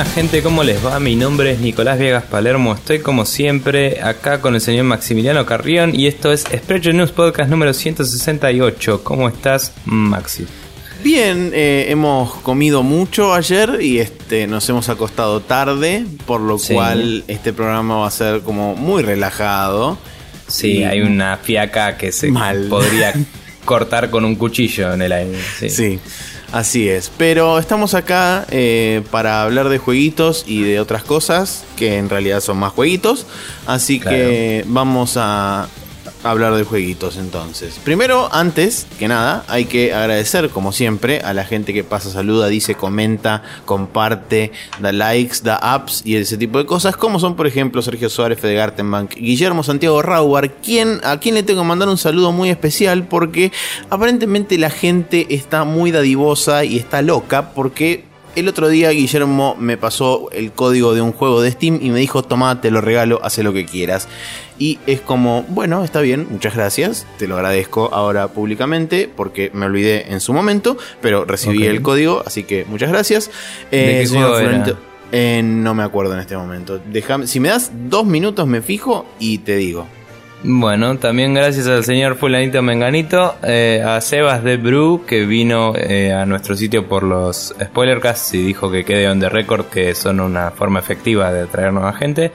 buenas 0.00 0.14
gente, 0.14 0.42
¿cómo 0.42 0.62
les 0.64 0.82
va? 0.84 0.98
Mi 0.98 1.14
nombre 1.14 1.50
es 1.52 1.60
Nicolás 1.60 1.98
Viegas 1.98 2.24
Palermo, 2.24 2.72
estoy 2.72 3.00
como 3.00 3.26
siempre 3.26 4.00
acá 4.02 4.40
con 4.40 4.54
el 4.54 4.62
señor 4.62 4.84
Maximiliano 4.84 5.44
Carrión 5.44 5.94
y 5.94 6.06
esto 6.06 6.32
es 6.32 6.40
Sprecher 6.44 6.94
News 6.94 7.10
Podcast 7.12 7.50
número 7.50 7.74
168. 7.74 9.04
¿Cómo 9.04 9.28
estás, 9.28 9.74
Maxi? 9.84 10.46
Bien, 11.04 11.50
eh, 11.54 11.86
hemos 11.90 12.32
comido 12.36 12.82
mucho 12.82 13.34
ayer 13.34 13.76
y 13.82 13.98
este 13.98 14.46
nos 14.46 14.66
hemos 14.70 14.88
acostado 14.88 15.40
tarde, 15.40 16.06
por 16.24 16.40
lo 16.40 16.58
Sí. 16.58 16.72
cual 16.72 17.24
este 17.28 17.52
programa 17.52 17.96
va 17.98 18.06
a 18.06 18.10
ser 18.10 18.40
como 18.40 18.74
muy 18.76 19.02
relajado. 19.02 19.98
Sí, 20.48 20.78
Y- 20.78 20.84
hay 20.84 21.02
una 21.02 21.36
fiaca 21.36 21.98
que 21.98 22.10
se 22.10 22.30
Mal. 22.30 22.68
podría 22.70 23.12
cortar 23.66 24.08
con 24.08 24.24
un 24.24 24.36
cuchillo 24.36 24.94
en 24.94 25.02
el 25.02 25.12
aire. 25.12 25.38
Sí. 25.58 25.68
Sí, 25.68 25.98
así 26.52 26.88
es. 26.88 27.10
Pero 27.16 27.58
estamos 27.58 27.94
acá 27.94 28.46
eh, 28.50 29.02
para 29.10 29.42
hablar 29.42 29.68
de 29.68 29.78
jueguitos 29.78 30.44
y 30.46 30.62
de 30.62 30.80
otras 30.80 31.02
cosas 31.02 31.64
que 31.76 31.98
en 31.98 32.08
realidad 32.08 32.40
son 32.40 32.58
más 32.58 32.72
jueguitos. 32.72 33.26
Así 33.66 34.00
que 34.00 34.64
vamos 34.66 35.14
a 35.16 35.68
hablar 36.22 36.54
de 36.54 36.64
jueguitos 36.64 37.16
entonces. 37.16 37.80
Primero, 37.84 38.28
antes 38.32 38.86
que 38.98 39.08
nada, 39.08 39.44
hay 39.48 39.64
que 39.64 39.94
agradecer 39.94 40.50
como 40.50 40.72
siempre 40.72 41.20
a 41.20 41.32
la 41.34 41.44
gente 41.44 41.72
que 41.72 41.84
pasa, 41.84 42.10
saluda, 42.10 42.48
dice, 42.48 42.74
comenta, 42.74 43.42
comparte, 43.64 44.52
da 44.80 44.92
likes, 44.92 45.38
da 45.42 45.56
apps 45.56 46.02
y 46.04 46.16
ese 46.16 46.36
tipo 46.36 46.58
de 46.58 46.66
cosas, 46.66 46.96
como 46.96 47.18
son 47.18 47.36
por 47.36 47.46
ejemplo 47.46 47.82
Sergio 47.82 48.10
Suárez, 48.10 48.40
Fede 48.40 48.54
Gartenbank, 48.54 49.14
Guillermo 49.14 49.62
Santiago 49.62 50.02
Raubar, 50.02 50.52
quien, 50.54 51.00
a 51.04 51.18
quien 51.18 51.34
le 51.34 51.42
tengo 51.42 51.62
que 51.62 51.68
mandar 51.68 51.88
un 51.88 51.98
saludo 51.98 52.32
muy 52.32 52.50
especial 52.50 53.04
porque 53.04 53.52
aparentemente 53.88 54.58
la 54.58 54.70
gente 54.70 55.26
está 55.34 55.64
muy 55.64 55.90
dadivosa 55.90 56.64
y 56.64 56.76
está 56.76 57.02
loca 57.02 57.52
porque 57.52 58.09
el 58.36 58.48
otro 58.48 58.68
día 58.68 58.90
Guillermo 58.90 59.56
me 59.58 59.76
pasó 59.76 60.28
el 60.32 60.52
código 60.52 60.94
de 60.94 61.00
un 61.00 61.12
juego 61.12 61.42
de 61.42 61.50
Steam 61.50 61.78
y 61.82 61.90
me 61.90 61.98
dijo, 61.98 62.22
toma, 62.22 62.60
te 62.60 62.70
lo 62.70 62.80
regalo, 62.80 63.20
hace 63.22 63.42
lo 63.42 63.52
que 63.52 63.64
quieras. 63.66 64.08
Y 64.58 64.78
es 64.86 65.00
como, 65.00 65.44
bueno, 65.48 65.82
está 65.84 66.00
bien, 66.00 66.26
muchas 66.30 66.54
gracias, 66.54 67.06
te 67.18 67.26
lo 67.26 67.36
agradezco 67.36 67.90
ahora 67.92 68.28
públicamente 68.28 69.10
porque 69.14 69.50
me 69.54 69.66
olvidé 69.66 70.12
en 70.12 70.20
su 70.20 70.32
momento, 70.32 70.76
pero 71.00 71.24
recibí 71.24 71.66
el 71.66 71.82
código, 71.82 72.22
así 72.26 72.44
que 72.44 72.64
muchas 72.66 72.90
gracias. 72.90 73.30
¿De 73.70 74.00
qué 74.00 74.06
señor 74.06 74.30
juego 74.30 74.38
era? 74.38 74.48
Fulanito, 74.50 74.78
eh, 75.12 75.42
no 75.42 75.74
me 75.74 75.82
acuerdo 75.82 76.14
en 76.14 76.20
este 76.20 76.36
momento. 76.36 76.80
Si 77.24 77.40
me 77.40 77.48
das 77.48 77.70
dos 77.88 78.04
minutos 78.04 78.46
me 78.46 78.62
fijo 78.62 79.06
y 79.18 79.38
te 79.38 79.56
digo. 79.56 79.86
Bueno, 80.42 80.96
también 80.96 81.34
gracias 81.34 81.66
al 81.66 81.84
señor 81.84 82.16
Fulanito 82.16 82.62
Menganito, 82.62 83.36
eh, 83.42 83.84
a 83.86 84.00
Sebas 84.00 84.42
de 84.42 84.56
Bru, 84.56 85.04
que 85.06 85.26
vino 85.26 85.74
eh, 85.76 86.14
a 86.14 86.24
nuestro 86.24 86.56
sitio 86.56 86.88
por 86.88 87.02
los 87.02 87.54
Spoilercasts 87.62 88.32
y 88.32 88.42
dijo 88.42 88.70
que 88.70 88.84
quede 88.86 89.10
on 89.10 89.20
the 89.20 89.28
record, 89.28 89.66
que 89.66 89.94
son 89.94 90.18
una 90.18 90.50
forma 90.50 90.78
efectiva 90.80 91.30
de 91.30 91.42
atraer 91.42 91.74
nueva 91.74 91.92
gente. 91.92 92.32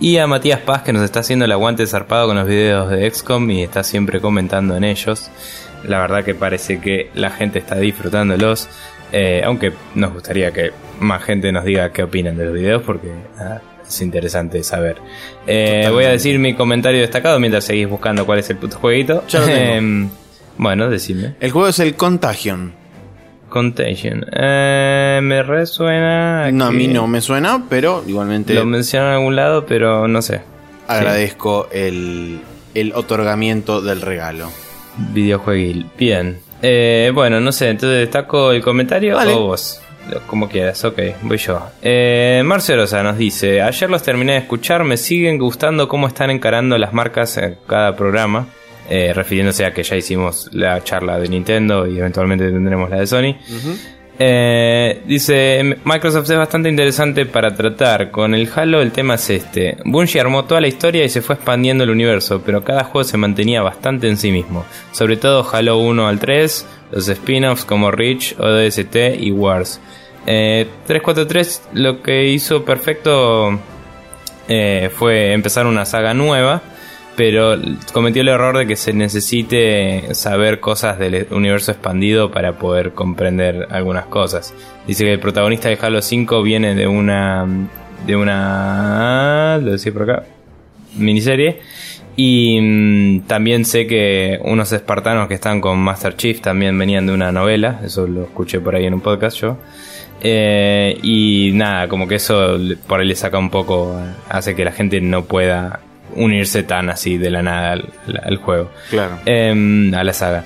Y 0.00 0.16
a 0.16 0.26
Matías 0.26 0.60
Paz, 0.60 0.82
que 0.82 0.92
nos 0.92 1.04
está 1.04 1.20
haciendo 1.20 1.44
el 1.44 1.52
aguante 1.52 1.86
zarpado 1.86 2.26
con 2.26 2.36
los 2.36 2.48
videos 2.48 2.90
de 2.90 3.08
XCOM 3.08 3.48
y 3.52 3.62
está 3.62 3.84
siempre 3.84 4.20
comentando 4.20 4.76
en 4.76 4.82
ellos. 4.82 5.30
La 5.84 6.00
verdad 6.00 6.24
que 6.24 6.34
parece 6.34 6.80
que 6.80 7.10
la 7.14 7.30
gente 7.30 7.60
está 7.60 7.76
disfrutándolos. 7.76 8.68
eh, 9.12 9.42
aunque 9.44 9.72
nos 9.94 10.12
gustaría 10.12 10.50
que 10.52 10.72
más 10.98 11.22
gente 11.22 11.52
nos 11.52 11.64
diga 11.64 11.92
qué 11.92 12.02
opinan 12.02 12.36
de 12.36 12.46
los 12.46 12.54
videos, 12.54 12.82
porque 12.82 13.12
es 13.86 14.00
interesante 14.00 14.62
saber. 14.64 14.96
Eh, 15.46 15.88
voy 15.90 16.04
a 16.04 16.10
decir 16.10 16.38
mi 16.38 16.54
comentario 16.54 17.00
destacado 17.00 17.38
mientras 17.40 17.64
seguís 17.64 17.88
buscando 17.88 18.24
cuál 18.26 18.38
es 18.40 18.50
el 18.50 18.56
puto 18.56 18.78
jueguito. 18.78 19.24
Ya 19.28 19.40
lo 19.40 19.46
tengo. 19.46 19.58
Em, 19.74 20.08
bueno, 20.56 20.88
decime. 20.88 21.34
El 21.40 21.50
juego 21.50 21.68
es 21.68 21.78
el 21.80 21.94
Contagion. 21.96 22.72
Contagion. 23.48 24.24
Eh, 24.32 25.20
me 25.22 25.42
resuena. 25.42 26.50
No, 26.50 26.66
a 26.66 26.72
mí 26.72 26.88
no 26.88 27.06
me 27.06 27.20
suena, 27.20 27.64
pero 27.68 28.02
igualmente 28.06 28.54
Lo 28.54 28.64
menciono 28.66 29.08
en 29.08 29.12
algún 29.14 29.36
lado, 29.36 29.64
pero 29.66 30.08
no 30.08 30.22
sé. 30.22 30.40
agradezco 30.88 31.68
el, 31.70 32.40
el 32.74 32.92
otorgamiento 32.94 33.80
del 33.80 34.00
regalo. 34.00 34.50
Videojueguil. 35.12 35.86
Bien. 35.98 36.38
Eh, 36.62 37.10
bueno, 37.14 37.40
no 37.40 37.52
sé, 37.52 37.68
entonces 37.68 37.98
destaco 38.00 38.50
el 38.52 38.62
comentario 38.62 39.16
Vale. 39.16 39.32
o 39.34 39.40
vos. 39.46 39.80
Como 40.26 40.48
quieras, 40.48 40.84
ok, 40.84 40.98
voy 41.22 41.38
yo. 41.38 41.60
Eh, 41.82 42.42
Marcio 42.44 42.76
Rosa 42.76 43.02
nos 43.02 43.16
dice: 43.18 43.62
Ayer 43.62 43.90
los 43.90 44.02
terminé 44.02 44.32
de 44.32 44.38
escuchar, 44.38 44.84
me 44.84 44.96
siguen 44.96 45.38
gustando 45.38 45.88
cómo 45.88 46.06
están 46.06 46.30
encarando 46.30 46.76
las 46.78 46.92
marcas 46.92 47.36
en 47.36 47.56
cada 47.66 47.96
programa. 47.96 48.46
Eh, 48.90 49.14
refiriéndose 49.14 49.64
a 49.64 49.72
que 49.72 49.82
ya 49.82 49.96
hicimos 49.96 50.50
la 50.52 50.84
charla 50.84 51.18
de 51.18 51.26
Nintendo 51.28 51.86
y 51.86 51.98
eventualmente 51.98 52.50
tendremos 52.50 52.90
la 52.90 52.98
de 53.00 53.06
Sony. 53.06 53.34
Eh, 54.18 55.02
dice, 55.06 55.78
Microsoft 55.84 56.30
es 56.30 56.38
bastante 56.38 56.68
interesante 56.68 57.26
para 57.26 57.54
tratar. 57.54 58.10
Con 58.10 58.34
el 58.34 58.48
Halo 58.54 58.80
el 58.80 58.92
tema 58.92 59.14
es 59.14 59.30
este. 59.30 59.76
Bungie 59.84 60.20
armó 60.20 60.44
toda 60.44 60.60
la 60.60 60.68
historia 60.68 61.04
y 61.04 61.08
se 61.08 61.22
fue 61.22 61.34
expandiendo 61.34 61.84
el 61.84 61.90
universo, 61.90 62.42
pero 62.44 62.62
cada 62.62 62.84
juego 62.84 63.04
se 63.04 63.16
mantenía 63.16 63.62
bastante 63.62 64.08
en 64.08 64.16
sí 64.16 64.30
mismo. 64.30 64.64
Sobre 64.92 65.16
todo 65.16 65.48
Halo 65.50 65.78
1 65.78 66.06
al 66.06 66.18
3, 66.18 66.66
los 66.92 67.08
spin-offs 67.08 67.64
como 67.64 67.90
Reach, 67.90 68.36
ODST 68.38 68.96
y 69.18 69.32
Wars. 69.32 69.80
Eh, 70.26 70.66
343 70.86 71.62
lo 71.74 72.00
que 72.00 72.28
hizo 72.28 72.64
perfecto 72.64 73.58
eh, 74.48 74.90
fue 74.94 75.32
empezar 75.32 75.66
una 75.66 75.84
saga 75.84 76.14
nueva, 76.14 76.62
pero 77.16 77.56
cometió 77.92 78.22
el 78.22 78.28
error 78.28 78.56
de 78.58 78.66
que 78.66 78.76
se 78.76 78.92
necesite 78.92 80.14
saber 80.14 80.60
cosas 80.60 80.98
del 80.98 81.26
universo 81.30 81.72
expandido 81.72 82.30
para 82.30 82.58
poder 82.58 82.92
comprender 82.92 83.68
algunas 83.70 84.06
cosas. 84.06 84.54
Dice 84.86 85.04
que 85.04 85.12
el 85.12 85.20
protagonista 85.20 85.68
de 85.68 85.78
Halo 85.80 86.02
5 86.02 86.42
viene 86.42 86.74
de 86.74 86.86
una 86.86 87.46
de 88.06 88.16
una 88.16 89.58
lo 89.62 89.72
decía 89.72 89.92
por 89.92 90.02
acá 90.02 90.24
miniserie 90.96 91.60
y 92.16 92.60
mm, 92.60 93.20
también 93.22 93.64
sé 93.64 93.86
que 93.86 94.38
unos 94.44 94.72
espartanos 94.72 95.28
que 95.28 95.34
están 95.34 95.60
con 95.60 95.78
Master 95.78 96.16
Chief 96.16 96.40
también 96.40 96.78
venían 96.78 97.06
de 97.06 97.12
una 97.12 97.32
novela, 97.32 97.80
eso 97.84 98.06
lo 98.06 98.24
escuché 98.24 98.60
por 98.60 98.76
ahí 98.76 98.86
en 98.86 98.94
un 98.94 99.00
podcast 99.00 99.38
yo. 99.38 99.56
Eh, 100.20 100.98
y 101.02 101.50
nada, 101.54 101.88
como 101.88 102.06
que 102.06 102.14
eso 102.14 102.56
por 102.86 103.00
ahí 103.00 103.06
le 103.06 103.16
saca 103.16 103.38
un 103.38 103.50
poco, 103.50 104.00
hace 104.28 104.54
que 104.54 104.64
la 104.64 104.72
gente 104.72 105.00
no 105.00 105.24
pueda 105.24 105.80
unirse 106.16 106.62
tan 106.62 106.90
así 106.90 107.18
de 107.18 107.30
la 107.30 107.42
nada 107.42 107.72
al, 107.72 108.36
juego, 108.36 108.70
Claro. 108.90 109.18
Em, 109.24 109.94
a 109.94 110.04
la 110.04 110.12
saga. 110.12 110.44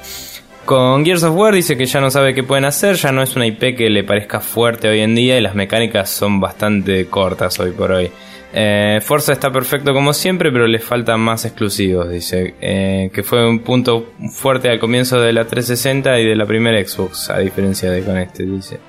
Con 0.65 1.05
Gears 1.05 1.23
of 1.23 1.35
War 1.35 1.55
dice 1.55 1.79
que 1.79 1.87
ya 1.87 2.01
no 2.01 2.11
sabe 2.11 2.35
qué 2.35 2.43
pueden 2.43 2.67
hacer, 2.67 2.97
ya 2.97 3.11
no 3.11 3.23
es 3.23 3.35
una 3.37 3.47
IP 3.47 3.75
que 3.75 3.89
le 3.89 4.05
parezca 4.05 4.41
fuerte 4.41 4.89
hoy 4.89 5.01
en 5.01 5.15
día 5.15 5.39
y 5.39 5.41
las 5.41 5.55
mecánicas 5.55 6.11
son 6.11 6.41
bastante 6.41 7.07
cortas 7.07 7.59
hoy 7.59 7.71
por 7.71 7.93
hoy. 7.93 8.11
Eh, 8.53 9.01
Forza 9.03 9.33
está 9.33 9.51
perfecto 9.53 9.93
como 9.93 10.13
siempre, 10.15 10.51
pero 10.51 10.67
le 10.67 10.79
faltan 10.79 11.21
más 11.21 11.45
exclusivos, 11.45 12.09
dice. 12.09 12.55
Eh, 12.61 13.11
que 13.13 13.23
fue 13.23 13.49
un 13.49 13.61
punto 13.61 14.13
fuerte 14.33 14.71
al 14.71 14.79
comienzo 14.79 15.21
de 15.21 15.33
la 15.33 15.45
360 15.45 16.19
y 16.19 16.27
de 16.27 16.35
la 16.35 16.47
primera 16.47 16.83
Xbox, 16.83 17.31
a 17.31 17.39
diferencia 17.39 17.91
de 17.91 18.03
con 18.03 18.17
este, 18.17 18.45
dice. 18.45 18.81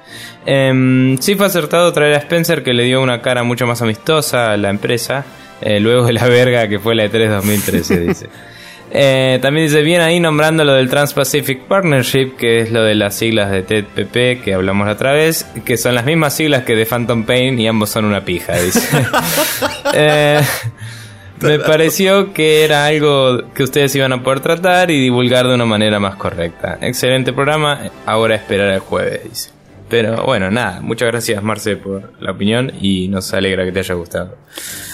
Em, 0.45 1.17
sí 1.17 1.35
fue 1.35 1.45
acertado 1.45 1.91
traer 1.91 2.15
a 2.15 2.19
Spencer, 2.19 2.63
que 2.63 2.73
le 2.73 2.83
dio 2.83 3.01
una 3.01 3.21
cara 3.21 3.43
mucho 3.43 3.67
más 3.67 3.81
amistosa 3.81 4.53
a 4.53 4.57
la 4.57 4.69
empresa, 4.69 5.25
eh, 5.61 5.79
luego 5.79 6.05
de 6.05 6.13
la 6.13 6.25
verga 6.25 6.67
que 6.67 6.79
fue 6.79 6.95
la 6.95 7.05
E3 7.05 7.29
2013, 7.29 7.99
dice. 8.07 8.29
Eh, 8.91 9.37
también 9.41 9.67
dice 9.67 9.83
bien 9.83 10.01
ahí 10.01 10.19
nombrando 10.19 10.63
lo 10.63 10.73
del 10.73 10.89
Trans-Pacific 10.89 11.61
Partnership, 11.63 12.35
que 12.37 12.61
es 12.61 12.71
lo 12.71 12.81
de 12.81 12.95
las 12.95 13.15
siglas 13.15 13.51
de 13.51 13.61
TPP 13.61 14.43
que 14.43 14.53
hablamos 14.55 14.87
la 14.87 14.93
otra 14.93 15.13
vez, 15.13 15.45
que 15.63 15.77
son 15.77 15.93
las 15.93 16.05
mismas 16.05 16.35
siglas 16.35 16.63
que 16.63 16.75
de 16.75 16.85
Phantom 16.85 17.23
Pain 17.23 17.59
y 17.59 17.67
ambos 17.67 17.91
son 17.91 18.05
una 18.05 18.25
pija, 18.25 18.53
dice. 18.59 18.81
Eh, 19.91 20.39
me 21.41 21.57
pareció 21.57 22.31
que 22.31 22.63
era 22.63 22.85
algo 22.85 23.51
que 23.53 23.63
ustedes 23.63 23.95
iban 23.95 24.13
a 24.13 24.21
poder 24.21 24.41
tratar 24.41 24.91
y 24.91 25.01
divulgar 25.01 25.47
de 25.47 25.55
una 25.55 25.65
manera 25.65 25.99
más 25.99 26.15
correcta. 26.15 26.77
Excelente 26.81 27.33
programa, 27.33 27.89
ahora 28.05 28.35
esperar 28.35 28.69
el 28.69 28.79
jueves, 28.79 29.23
dice. 29.23 29.58
Pero 29.89 30.23
bueno, 30.23 30.51
nada, 30.51 30.81
muchas 30.81 31.07
gracias 31.07 31.41
Marce 31.41 31.75
por 31.75 32.13
la 32.19 32.31
opinión 32.31 32.71
y 32.79 33.07
nos 33.07 33.33
alegra 33.33 33.65
que 33.65 33.71
te 33.71 33.79
haya 33.79 33.95
gustado. 33.95 34.37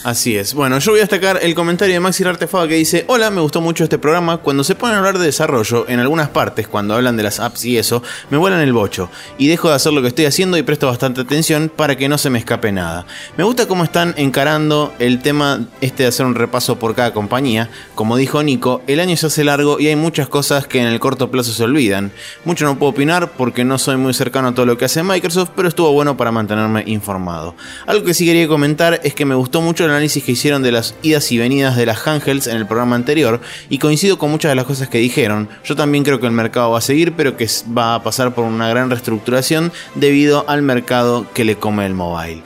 Así 0.03 0.37
es. 0.37 0.53
Bueno, 0.53 0.77
yo 0.77 0.91
voy 0.91 0.99
a 0.99 1.03
destacar 1.03 1.39
el 1.41 1.55
comentario 1.55 1.95
de 1.95 1.99
Maxi 1.99 2.23
Artefaba 2.23 2.67
que 2.67 2.75
dice: 2.75 3.05
Hola, 3.07 3.31
me 3.31 3.41
gustó 3.41 3.59
mucho 3.59 3.83
este 3.83 3.97
programa. 3.97 4.37
Cuando 4.37 4.63
se 4.63 4.75
ponen 4.75 4.95
a 4.95 4.99
hablar 4.99 5.17
de 5.17 5.25
desarrollo, 5.25 5.85
en 5.89 5.99
algunas 5.99 6.29
partes, 6.29 6.67
cuando 6.67 6.93
hablan 6.93 7.17
de 7.17 7.23
las 7.23 7.39
apps 7.39 7.65
y 7.65 7.77
eso, 7.77 8.03
me 8.29 8.37
vuelan 8.37 8.61
el 8.61 8.71
bocho. 8.71 9.09
Y 9.39 9.47
dejo 9.47 9.69
de 9.69 9.75
hacer 9.75 9.93
lo 9.93 10.03
que 10.03 10.09
estoy 10.09 10.25
haciendo 10.25 10.57
y 10.57 10.63
presto 10.63 10.85
bastante 10.85 11.21
atención 11.21 11.71
para 11.75 11.97
que 11.97 12.07
no 12.07 12.19
se 12.19 12.29
me 12.29 12.37
escape 12.37 12.71
nada. 12.71 13.07
Me 13.35 13.43
gusta 13.43 13.67
cómo 13.67 13.83
están 13.83 14.13
encarando 14.17 14.93
el 14.99 15.23
tema 15.23 15.65
este 15.81 16.03
de 16.03 16.09
hacer 16.09 16.27
un 16.27 16.35
repaso 16.35 16.77
por 16.77 16.93
cada 16.93 17.11
compañía. 17.11 17.69
Como 17.95 18.15
dijo 18.15 18.43
Nico, 18.43 18.83
el 18.85 18.99
año 18.99 19.17
se 19.17 19.25
hace 19.25 19.43
largo 19.43 19.79
y 19.79 19.87
hay 19.87 19.95
muchas 19.95 20.27
cosas 20.27 20.67
que 20.67 20.79
en 20.79 20.87
el 20.87 20.99
corto 20.99 21.31
plazo 21.31 21.51
se 21.51 21.63
olvidan. 21.63 22.11
Mucho 22.43 22.65
no 22.65 22.77
puedo 22.77 22.91
opinar 22.91 23.31
porque 23.31 23.63
no 23.63 23.79
soy 23.79 23.97
muy 23.97 24.13
cercano 24.13 24.49
a 24.49 24.53
todo 24.53 24.67
lo 24.67 24.77
que 24.77 24.84
hace 24.85 25.03
Microsoft, 25.03 25.51
pero 25.55 25.67
estuvo 25.67 25.91
bueno 25.91 26.15
para 26.17 26.31
mantenerme 26.31 26.83
informado. 26.87 27.55
Algo 27.85 28.05
que 28.05 28.13
sí 28.13 28.25
quería 28.25 28.47
comentar 28.47 29.01
es 29.03 29.13
que 29.13 29.25
me 29.25 29.35
gustó 29.35 29.61
mucho 29.61 29.83
el 29.83 29.91
análisis 29.91 30.23
que 30.23 30.31
hicieron 30.31 30.63
de 30.63 30.71
las 30.71 30.95
idas 31.01 31.31
y 31.31 31.37
venidas 31.37 31.75
de 31.75 31.85
las 31.85 32.05
handhelds 32.07 32.47
en 32.47 32.57
el 32.57 32.65
programa 32.65 32.95
anterior 32.95 33.41
y 33.69 33.79
coincido 33.79 34.17
con 34.17 34.31
muchas 34.31 34.51
de 34.51 34.55
las 34.55 34.65
cosas 34.65 34.87
que 34.87 34.99
dijeron. 34.99 35.49
Yo 35.63 35.75
también 35.75 36.03
creo 36.03 36.19
que 36.19 36.27
el 36.27 36.31
mercado 36.31 36.71
va 36.71 36.77
a 36.77 36.81
seguir, 36.81 37.13
pero 37.13 37.35
que 37.35 37.47
va 37.77 37.95
a 37.95 38.03
pasar 38.03 38.33
por 38.33 38.45
una 38.45 38.69
gran 38.69 38.89
reestructuración 38.89 39.71
debido 39.95 40.45
al 40.47 40.61
mercado 40.61 41.25
que 41.33 41.43
le 41.43 41.57
come 41.57 41.85
el 41.85 41.93
mobile. 41.93 42.43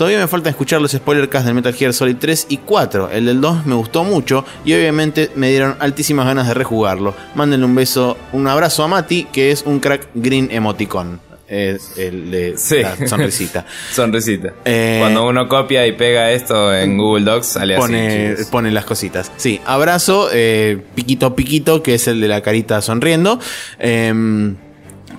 Todavía 0.00 0.18
me 0.18 0.28
falta 0.28 0.48
escuchar 0.48 0.80
los 0.80 0.92
spoilercasts 0.92 1.44
del 1.44 1.54
Metal 1.54 1.74
Gear 1.74 1.92
Solid 1.92 2.16
3 2.18 2.46
y 2.48 2.56
4. 2.56 3.10
El 3.10 3.26
del 3.26 3.42
2 3.42 3.66
me 3.66 3.74
gustó 3.74 4.02
mucho 4.02 4.46
y 4.64 4.72
obviamente 4.72 5.30
me 5.34 5.50
dieron 5.50 5.76
altísimas 5.78 6.24
ganas 6.24 6.48
de 6.48 6.54
rejugarlo. 6.54 7.14
Mándenle 7.34 7.66
un 7.66 7.74
beso, 7.74 8.16
un 8.32 8.46
abrazo 8.46 8.82
a 8.82 8.88
Mati, 8.88 9.24
que 9.24 9.50
es 9.50 9.62
un 9.66 9.78
crack 9.78 10.08
green 10.14 10.48
emoticon 10.50 11.20
es 11.50 11.98
el 11.98 12.30
de 12.30 12.56
la 12.82 13.06
sonrisita. 13.08 13.66
sonrisita. 13.92 14.54
Eh, 14.64 14.98
Cuando 15.00 15.26
uno 15.26 15.48
copia 15.48 15.86
y 15.86 15.92
pega 15.92 16.30
esto 16.30 16.72
en 16.72 16.96
Google 16.96 17.24
Docs, 17.24 17.46
sale 17.46 17.76
pone, 17.76 18.32
así. 18.32 18.44
Pone 18.50 18.70
las 18.70 18.84
cositas. 18.84 19.32
Sí, 19.36 19.60
abrazo, 19.66 20.28
eh, 20.32 20.78
piquito 20.94 21.34
piquito, 21.34 21.82
que 21.82 21.94
es 21.94 22.06
el 22.06 22.20
de 22.20 22.28
la 22.28 22.40
carita 22.40 22.80
sonriendo. 22.80 23.40
Eh, 23.80 24.54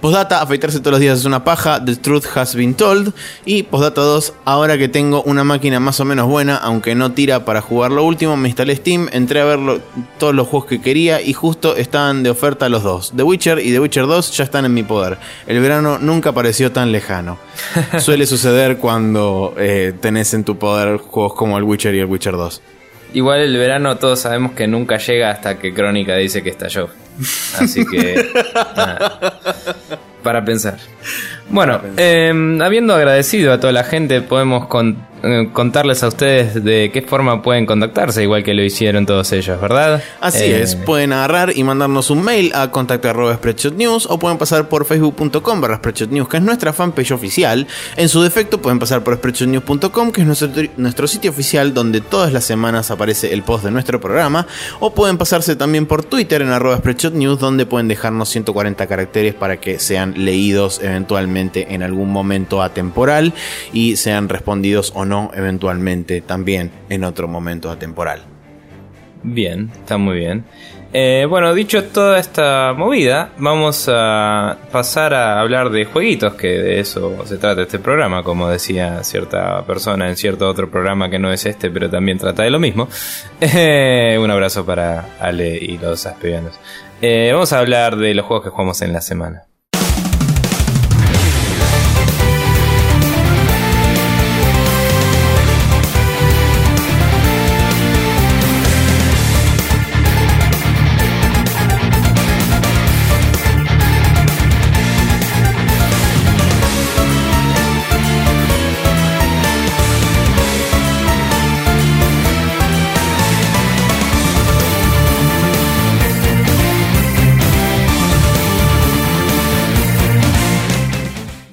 Postdata, 0.02 0.42
afeitarse 0.42 0.80
todos 0.80 0.94
los 0.94 1.00
días 1.00 1.20
es 1.20 1.26
una 1.26 1.44
paja. 1.44 1.86
The 1.86 1.96
truth 1.96 2.26
has 2.36 2.56
been 2.56 2.74
told. 2.74 3.14
Y 3.46 3.62
postdata 3.62 4.02
2, 4.02 4.34
ahora 4.46 4.76
que 4.80 4.88
tengo 4.88 5.22
una 5.22 5.44
máquina 5.44 5.80
más 5.80 6.00
o 6.00 6.06
menos 6.06 6.28
buena, 6.28 6.56
aunque 6.56 6.96
no 6.96 7.12
tira 7.12 7.46
para 7.46 7.62
jugar 7.62 7.92
lo 7.92 8.04
último, 8.04 8.36
me 8.36 8.50
instalé 8.50 8.76
Steam, 8.76 9.10
entré 9.12 9.42
a 9.42 9.46
ver 9.46 9.60
todos 10.18 10.34
los 10.34 10.48
juegos 10.48 10.68
que 10.68 10.82
quería 10.82 11.22
y 11.22 11.34
justo 11.34 11.76
estaban 11.76 12.24
de 12.24 12.32
oferta 12.32 12.68
los 12.68 12.82
dos. 12.82 13.14
The 13.16 13.22
Witcher 13.22 13.60
y 13.60 13.72
The 13.72 13.80
Witcher 13.80 14.08
2 14.08 14.36
ya 14.36 14.44
están 14.44 14.66
en 14.66 14.74
mi 14.74 14.82
poder. 14.82 15.20
El 15.46 15.60
verano 15.60 16.00
nunca 16.00 16.32
pareció 16.32 16.72
tan 16.72 16.92
lejano. 16.92 17.38
Suele 18.00 18.26
suceder 18.26 18.78
cuando 18.78 19.54
eh, 19.60 19.94
tenés 20.02 20.34
en 20.34 20.44
tu 20.44 20.58
poder 20.58 20.98
juegos 20.98 21.36
como 21.36 21.60
el 21.60 21.64
Witcher 21.64 21.94
y 21.94 22.00
el 22.00 22.08
Witcher 22.08 22.34
2. 22.34 22.60
Igual 23.14 23.42
el 23.42 23.56
verano 23.56 23.98
todos 23.98 24.22
sabemos 24.22 24.54
que 24.54 24.68
nunca 24.68 24.98
llega 24.98 25.30
hasta 25.30 25.60
que 25.60 25.76
Crónica 25.76 26.16
dice 26.16 26.42
que 26.42 26.50
estalló. 26.50 26.90
Así 27.60 27.86
que. 27.86 28.32
para 30.24 30.44
pensar. 30.44 30.78
Bueno, 31.50 31.82
em, 31.98 32.62
habiendo 32.62 32.94
agradecido 32.94 33.52
a 33.52 33.60
toda 33.60 33.74
la 33.74 33.84
gente, 33.84 34.22
podemos 34.22 34.68
eh, 35.24 35.50
contarles 35.52 36.02
a 36.02 36.08
ustedes 36.08 36.64
de 36.64 36.90
qué 36.94 37.02
forma 37.02 37.42
pueden 37.42 37.66
contactarse, 37.66 38.24
igual 38.24 38.44
que 38.44 38.54
lo 38.54 38.64
hicieron 38.64 39.06
todos 39.06 39.32
ellos, 39.34 39.60
¿verdad? 39.60 40.02
Así 40.22 40.46
eh, 40.46 40.62
es, 40.62 40.76
pueden 40.76 41.14
agarrar 41.14 41.56
y 41.56 41.64
mandarnos 41.64 42.10
un 42.10 42.24
mail 42.24 42.52
a 42.56 42.72
contacto 42.72 43.12
News 43.76 44.08
o 44.10 44.18
pueden 44.18 44.38
pasar 44.38 44.70
por 44.70 44.86
facebook.com 44.86 45.62
barra 45.62 45.82
News, 46.10 46.30
que 46.30 46.38
es 46.38 46.44
nuestra 46.44 46.72
fanpage 46.74 47.12
oficial. 47.12 47.68
En 47.98 48.08
su 48.08 48.22
defecto 48.22 48.62
pueden 48.62 48.80
pasar 48.80 49.04
por 49.04 49.16
spreadshotnews.com, 49.16 50.12
que 50.12 50.22
es 50.22 50.28
nuestro, 50.28 50.50
nuestro 50.78 51.08
sitio 51.08 51.32
oficial 51.32 51.74
donde 51.74 52.02
todas 52.02 52.32
las 52.32 52.46
semanas 52.46 52.92
aparece 52.92 53.34
el 53.34 53.44
post 53.44 53.66
de 53.66 53.72
nuestro 53.72 54.00
programa, 54.00 54.48
o 54.80 54.94
pueden 54.94 55.18
pasarse 55.18 55.56
también 55.56 55.86
por 55.86 56.04
Twitter 56.04 56.42
en 56.42 56.50
arroba 56.50 56.82
News, 57.14 57.40
donde 57.40 57.66
pueden 57.66 57.88
dejarnos 57.88 58.30
140 58.30 58.88
caracteres 58.88 59.34
para 59.34 59.60
que 59.60 59.80
sean 59.80 60.14
leídos 60.18 60.80
eventualmente 60.82 61.41
en 61.54 61.84
algún 61.84 62.12
momento 62.12 62.62
atemporal 62.62 63.34
y 63.74 63.96
sean 63.96 64.30
respondidos 64.30 64.92
o 64.96 65.06
no 65.06 65.32
eventualmente 65.34 66.22
también 66.22 66.72
en 66.90 67.04
otro 67.04 67.28
momento 67.28 67.70
atemporal. 67.70 68.22
Bien, 69.24 69.72
está 69.74 69.98
muy 69.98 70.18
bien. 70.18 70.46
Eh, 70.94 71.26
bueno, 71.30 71.54
dicho 71.54 71.86
toda 71.86 72.20
esta 72.20 72.74
movida, 72.74 73.32
vamos 73.38 73.88
a 73.90 74.58
pasar 74.74 75.14
a 75.14 75.40
hablar 75.40 75.70
de 75.70 75.86
jueguitos, 75.86 76.34
que 76.34 76.48
de 76.48 76.80
eso 76.82 77.26
se 77.26 77.38
trata 77.38 77.62
este 77.62 77.80
programa, 77.80 78.24
como 78.24 78.50
decía 78.50 79.02
cierta 79.04 79.64
persona 79.66 80.10
en 80.10 80.18
cierto 80.18 80.50
otro 80.50 80.70
programa 80.70 81.10
que 81.10 81.18
no 81.18 81.32
es 81.32 81.46
este, 81.46 81.70
pero 81.70 81.90
también 81.90 82.18
trata 82.18 82.44
de 82.44 82.50
lo 82.50 82.60
mismo. 82.60 82.88
Eh, 83.54 84.18
un 84.22 84.30
abrazo 84.30 84.66
para 84.66 85.18
Ale 85.20 85.58
y 85.58 85.78
los 85.78 86.06
aspianos. 86.06 86.54
Eh, 87.02 87.32
vamos 87.34 87.52
a 87.54 87.60
hablar 87.60 87.96
de 87.98 88.14
los 88.14 88.26
juegos 88.26 88.46
que 88.46 88.50
jugamos 88.50 88.82
en 88.82 88.94
la 88.94 89.02
semana. 89.02 89.51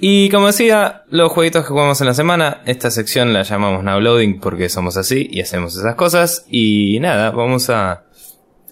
Y 0.01 0.29
como 0.31 0.47
decía, 0.47 1.03
los 1.11 1.33
jueguitos 1.33 1.65
que 1.65 1.71
jugamos 1.71 2.01
en 2.01 2.07
la 2.07 2.15
semana, 2.15 2.63
esta 2.67 2.91
sección 2.91 3.33
la 3.33 3.43
llamamos 3.43 3.83
Now 3.83 4.01
Loading 4.01 4.39
porque 4.41 4.69
somos 4.69 4.97
así 4.97 5.29
y 5.31 5.41
hacemos 5.41 5.77
esas 5.77 5.97
cosas. 5.97 6.45
Y 6.49 7.01
nada, 7.01 7.31
vamos 7.31 7.69
a 7.71 8.05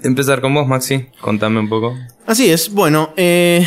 empezar 0.03 0.41
con 0.41 0.55
vos, 0.55 0.69
Maxi. 0.69 1.07
Contame 1.21 1.61
un 1.61 1.69
poco. 1.69 1.97
Así 2.27 2.51
es, 2.51 2.71
bueno, 2.71 3.13
eh, 3.17 3.67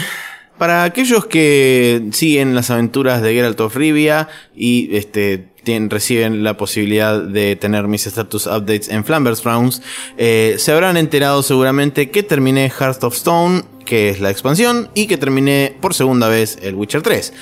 para 0.58 0.84
aquellos 0.84 1.26
que 1.26 2.10
siguen 2.12 2.56
las 2.56 2.70
aventuras 2.70 3.22
de 3.22 3.34
Geralt 3.34 3.60
of 3.62 3.76
Rivia 3.76 4.28
y 4.56 4.96
este, 4.96 5.50
reciben 5.90 6.44
la 6.44 6.58
posibilidad 6.58 7.22
de 7.22 7.56
tener 7.56 7.88
mis 7.88 8.08
status 8.08 8.48
updates 8.48 8.90
en 8.90 9.06
Flambers 9.06 9.44
Rounds, 9.44 9.82
eh, 10.18 10.56
se 10.58 10.72
habrán 10.72 10.98
enterado 10.98 11.44
seguramente 11.44 12.10
que 12.10 12.24
terminé 12.24 12.70
Heart 12.70 13.04
of 13.04 13.16
Stone 13.16 13.64
que 13.90 14.10
es 14.10 14.20
la 14.20 14.30
expansión, 14.30 14.90
y 14.94 15.08
que 15.08 15.18
terminé 15.18 15.76
por 15.82 15.96
segunda 15.96 16.28
vez 16.28 16.60
el 16.62 16.76
Witcher 16.76 17.02
3. 17.02 17.34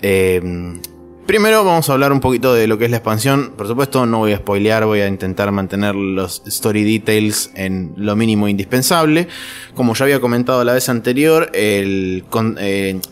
Eh, 0.00 0.78
primero 1.26 1.64
vamos 1.64 1.90
a 1.90 1.94
hablar 1.94 2.12
un 2.12 2.20
poquito 2.20 2.54
de 2.54 2.68
lo 2.68 2.78
que 2.78 2.84
es 2.84 2.92
la 2.92 2.98
expansión. 2.98 3.52
Por 3.56 3.66
supuesto, 3.66 4.06
no 4.06 4.18
voy 4.18 4.30
a 4.30 4.36
spoilear, 4.36 4.84
voy 4.84 5.00
a 5.00 5.08
intentar 5.08 5.50
mantener 5.50 5.96
los 5.96 6.44
story 6.46 6.84
details 6.84 7.50
en 7.56 7.94
lo 7.96 8.14
mínimo 8.14 8.46
indispensable. 8.46 9.26
Como 9.74 9.92
ya 9.94 10.04
había 10.04 10.20
comentado 10.20 10.62
la 10.62 10.72
vez 10.72 10.88
anterior, 10.88 11.50
eh, 11.52 12.22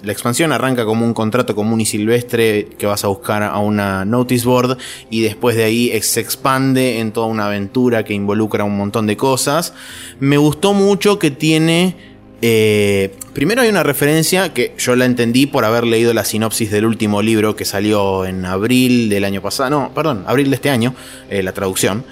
la 0.04 0.12
expansión 0.12 0.52
arranca 0.52 0.84
como 0.84 1.04
un 1.04 1.12
contrato 1.12 1.56
común 1.56 1.80
y 1.80 1.86
silvestre 1.86 2.68
que 2.78 2.86
vas 2.86 3.02
a 3.02 3.08
buscar 3.08 3.42
a 3.42 3.58
una 3.58 4.04
notice 4.04 4.46
board 4.46 4.78
y 5.10 5.22
después 5.22 5.56
de 5.56 5.64
ahí 5.64 6.00
se 6.02 6.20
expande 6.20 7.00
en 7.00 7.10
toda 7.10 7.26
una 7.26 7.46
aventura 7.46 8.04
que 8.04 8.14
involucra 8.14 8.62
un 8.62 8.76
montón 8.76 9.08
de 9.08 9.16
cosas. 9.16 9.74
Me 10.20 10.38
gustó 10.38 10.72
mucho 10.72 11.18
que 11.18 11.32
tiene 11.32 12.15
eh, 12.42 13.14
primero 13.32 13.62
hay 13.62 13.68
una 13.68 13.82
referencia 13.82 14.52
que 14.52 14.74
yo 14.78 14.94
la 14.94 15.06
entendí 15.06 15.46
por 15.46 15.64
haber 15.64 15.84
leído 15.84 16.12
la 16.12 16.24
sinopsis 16.24 16.70
del 16.70 16.84
último 16.84 17.22
libro 17.22 17.56
que 17.56 17.64
salió 17.64 18.26
en 18.26 18.44
abril 18.44 19.08
del 19.08 19.24
año 19.24 19.40
pasado, 19.40 19.70
no, 19.70 19.94
perdón, 19.94 20.24
abril 20.26 20.50
de 20.50 20.56
este 20.56 20.70
año, 20.70 20.94
eh, 21.30 21.42
la 21.42 21.52
traducción, 21.52 22.04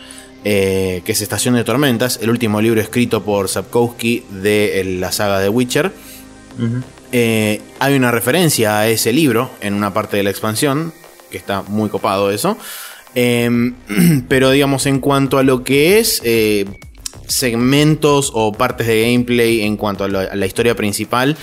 eh, 0.44 1.02
que 1.04 1.12
es 1.12 1.20
Estación 1.20 1.54
de 1.54 1.64
Tormentas, 1.64 2.18
el 2.22 2.30
último 2.30 2.60
libro 2.60 2.80
escrito 2.80 3.22
por 3.22 3.48
Sapkowski 3.48 4.24
de 4.30 4.98
la 4.98 5.12
saga 5.12 5.40
de 5.40 5.48
Witcher. 5.48 5.92
hay 7.12 7.94
una 7.94 8.10
referencia 8.10 8.78
a 8.78 8.88
ese 8.88 9.12
libro 9.12 9.50
en 9.60 9.74
una 9.74 9.92
parte 9.92 10.16
de 10.16 10.22
la 10.22 10.30
expansión, 10.30 10.92
que 11.30 11.36
está 11.36 11.62
muy 11.62 11.90
copado 11.90 12.30
eso. 12.30 12.56
Em, 13.14 13.74
pero 14.28 14.50
digamos, 14.50 14.86
en 14.86 15.00
cuanto 15.00 15.38
a 15.38 15.42
lo 15.42 15.62
que 15.64 15.98
es 15.98 16.22
segmentos 17.26 18.30
o 18.34 18.52
partes 18.52 18.86
de 18.86 19.02
gameplay 19.02 19.62
en 19.62 19.76
cuanto 19.76 20.04
a, 20.04 20.08
la 20.08 20.46
historia 20.46 20.74
principal 20.74 21.36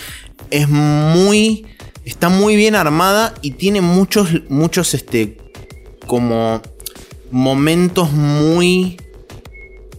es 0.49 0.69
muy 0.69 1.65
está 2.05 2.29
muy 2.29 2.55
bien 2.55 2.75
armada 2.75 3.33
y 3.41 3.51
tiene 3.51 3.81
muchos 3.81 4.29
muchos 4.49 4.93
este 4.93 5.37
como 6.07 6.61
momentos 7.31 8.11
muy 8.11 8.97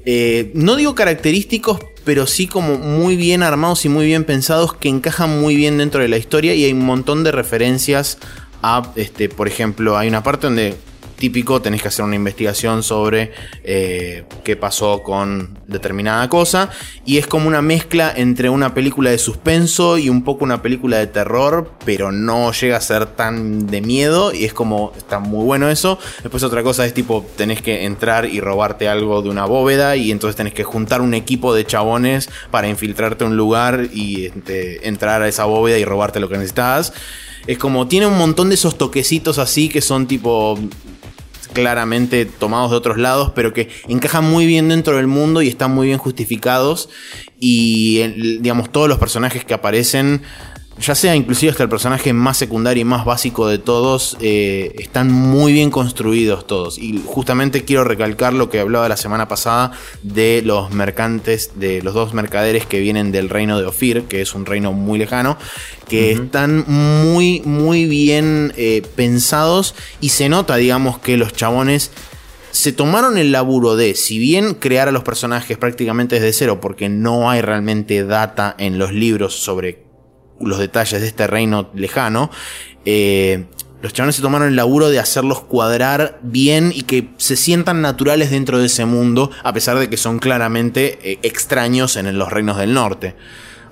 eh, 0.04 0.50
no 0.54 0.76
digo 0.76 0.94
característicos 0.94 1.78
pero 2.04 2.26
sí 2.26 2.46
como 2.46 2.78
muy 2.78 3.16
bien 3.16 3.42
armados 3.42 3.84
y 3.84 3.88
muy 3.88 4.06
bien 4.06 4.24
pensados 4.24 4.74
que 4.74 4.88
encajan 4.88 5.40
muy 5.40 5.54
bien 5.54 5.78
dentro 5.78 6.02
de 6.02 6.08
la 6.08 6.18
historia 6.18 6.54
y 6.54 6.64
hay 6.64 6.72
un 6.72 6.84
montón 6.84 7.22
de 7.22 7.32
referencias 7.32 8.18
a 8.62 8.92
este 8.96 9.28
por 9.28 9.48
ejemplo 9.48 9.96
hay 9.96 10.08
una 10.08 10.22
parte 10.22 10.48
donde 10.48 10.74
típico, 11.22 11.62
tenés 11.62 11.80
que 11.80 11.86
hacer 11.86 12.04
una 12.04 12.16
investigación 12.16 12.82
sobre 12.82 13.30
eh, 13.62 14.24
qué 14.42 14.56
pasó 14.56 15.04
con 15.04 15.56
determinada 15.68 16.28
cosa. 16.28 16.68
Y 17.06 17.18
es 17.18 17.28
como 17.28 17.46
una 17.46 17.62
mezcla 17.62 18.12
entre 18.16 18.50
una 18.50 18.74
película 18.74 19.10
de 19.10 19.18
suspenso 19.18 19.98
y 19.98 20.08
un 20.08 20.24
poco 20.24 20.42
una 20.42 20.62
película 20.62 20.98
de 20.98 21.06
terror, 21.06 21.74
pero 21.84 22.10
no 22.10 22.50
llega 22.50 22.76
a 22.76 22.80
ser 22.80 23.06
tan 23.06 23.68
de 23.68 23.80
miedo. 23.80 24.34
Y 24.34 24.46
es 24.46 24.52
como, 24.52 24.92
está 24.98 25.20
muy 25.20 25.44
bueno 25.44 25.70
eso. 25.70 25.96
Después 26.24 26.42
otra 26.42 26.64
cosa 26.64 26.84
es 26.86 26.92
tipo, 26.92 27.24
tenés 27.36 27.62
que 27.62 27.84
entrar 27.84 28.26
y 28.26 28.40
robarte 28.40 28.88
algo 28.88 29.22
de 29.22 29.28
una 29.28 29.44
bóveda 29.44 29.94
y 29.94 30.10
entonces 30.10 30.34
tenés 30.34 30.54
que 30.54 30.64
juntar 30.64 31.02
un 31.02 31.14
equipo 31.14 31.54
de 31.54 31.64
chabones 31.64 32.30
para 32.50 32.66
infiltrarte 32.66 33.22
a 33.22 33.28
un 33.28 33.36
lugar 33.36 33.90
y 33.92 34.24
este, 34.24 34.88
entrar 34.88 35.22
a 35.22 35.28
esa 35.28 35.44
bóveda 35.44 35.78
y 35.78 35.84
robarte 35.84 36.18
lo 36.18 36.28
que 36.28 36.34
necesitas. 36.34 36.92
Es 37.46 37.58
como, 37.58 37.86
tiene 37.86 38.06
un 38.06 38.18
montón 38.18 38.48
de 38.48 38.56
esos 38.56 38.76
toquecitos 38.76 39.38
así 39.38 39.68
que 39.68 39.80
son 39.80 40.08
tipo 40.08 40.58
claramente 41.52 42.24
tomados 42.26 42.70
de 42.70 42.76
otros 42.76 42.98
lados, 42.98 43.32
pero 43.34 43.52
que 43.52 43.68
encajan 43.88 44.24
muy 44.24 44.46
bien 44.46 44.68
dentro 44.68 44.96
del 44.96 45.06
mundo 45.06 45.42
y 45.42 45.48
están 45.48 45.72
muy 45.72 45.86
bien 45.86 45.98
justificados. 45.98 46.88
Y 47.38 48.02
digamos, 48.40 48.70
todos 48.70 48.88
los 48.88 48.98
personajes 48.98 49.44
que 49.44 49.54
aparecen 49.54 50.22
ya 50.78 50.94
sea 50.94 51.14
inclusive 51.14 51.50
hasta 51.50 51.62
el 51.62 51.68
personaje 51.68 52.12
más 52.12 52.38
secundario 52.38 52.80
y 52.80 52.84
más 52.84 53.04
básico 53.04 53.46
de 53.46 53.58
todos, 53.58 54.16
eh, 54.20 54.74
están 54.78 55.12
muy 55.12 55.52
bien 55.52 55.70
construidos 55.70 56.46
todos. 56.46 56.78
Y 56.78 57.02
justamente 57.04 57.64
quiero 57.64 57.84
recalcar 57.84 58.32
lo 58.32 58.50
que 58.50 58.60
hablaba 58.60 58.88
la 58.88 58.96
semana 58.96 59.28
pasada 59.28 59.72
de 60.02 60.42
los 60.44 60.70
mercantes, 60.70 61.52
de 61.56 61.82
los 61.82 61.94
dos 61.94 62.14
mercaderes 62.14 62.66
que 62.66 62.80
vienen 62.80 63.12
del 63.12 63.28
reino 63.28 63.60
de 63.60 63.66
Ofir, 63.66 64.04
que 64.04 64.22
es 64.22 64.34
un 64.34 64.46
reino 64.46 64.72
muy 64.72 64.98
lejano, 64.98 65.36
que 65.88 66.12
están 66.12 66.64
muy, 66.66 67.42
muy 67.44 67.84
bien 67.86 68.52
eh, 68.56 68.82
pensados 68.96 69.74
y 70.00 70.08
se 70.08 70.28
nota, 70.28 70.56
digamos, 70.56 70.98
que 70.98 71.16
los 71.16 71.32
chabones 71.34 71.90
se 72.50 72.72
tomaron 72.72 73.16
el 73.18 73.32
laburo 73.32 73.76
de, 73.76 73.94
si 73.94 74.18
bien 74.18 74.54
crear 74.54 74.88
a 74.88 74.92
los 74.92 75.02
personajes 75.02 75.56
prácticamente 75.56 76.16
desde 76.16 76.32
cero, 76.32 76.60
porque 76.60 76.88
no 76.88 77.30
hay 77.30 77.40
realmente 77.40 78.04
data 78.04 78.54
en 78.58 78.78
los 78.78 78.92
libros 78.92 79.34
sobre 79.34 79.91
los 80.42 80.58
detalles 80.58 81.00
de 81.00 81.06
este 81.06 81.26
reino 81.26 81.70
lejano, 81.74 82.30
eh, 82.84 83.44
los 83.82 83.92
chavales 83.92 84.14
se 84.14 84.22
tomaron 84.22 84.48
el 84.48 84.56
laburo 84.56 84.90
de 84.90 85.00
hacerlos 85.00 85.40
cuadrar 85.40 86.20
bien 86.22 86.72
y 86.74 86.82
que 86.82 87.10
se 87.16 87.34
sientan 87.34 87.82
naturales 87.82 88.30
dentro 88.30 88.58
de 88.58 88.66
ese 88.66 88.84
mundo, 88.84 89.30
a 89.42 89.52
pesar 89.52 89.78
de 89.78 89.90
que 89.90 89.96
son 89.96 90.20
claramente 90.20 90.98
eh, 91.02 91.18
extraños 91.22 91.96
en 91.96 92.16
los 92.16 92.30
reinos 92.30 92.58
del 92.58 92.74
norte. 92.74 93.16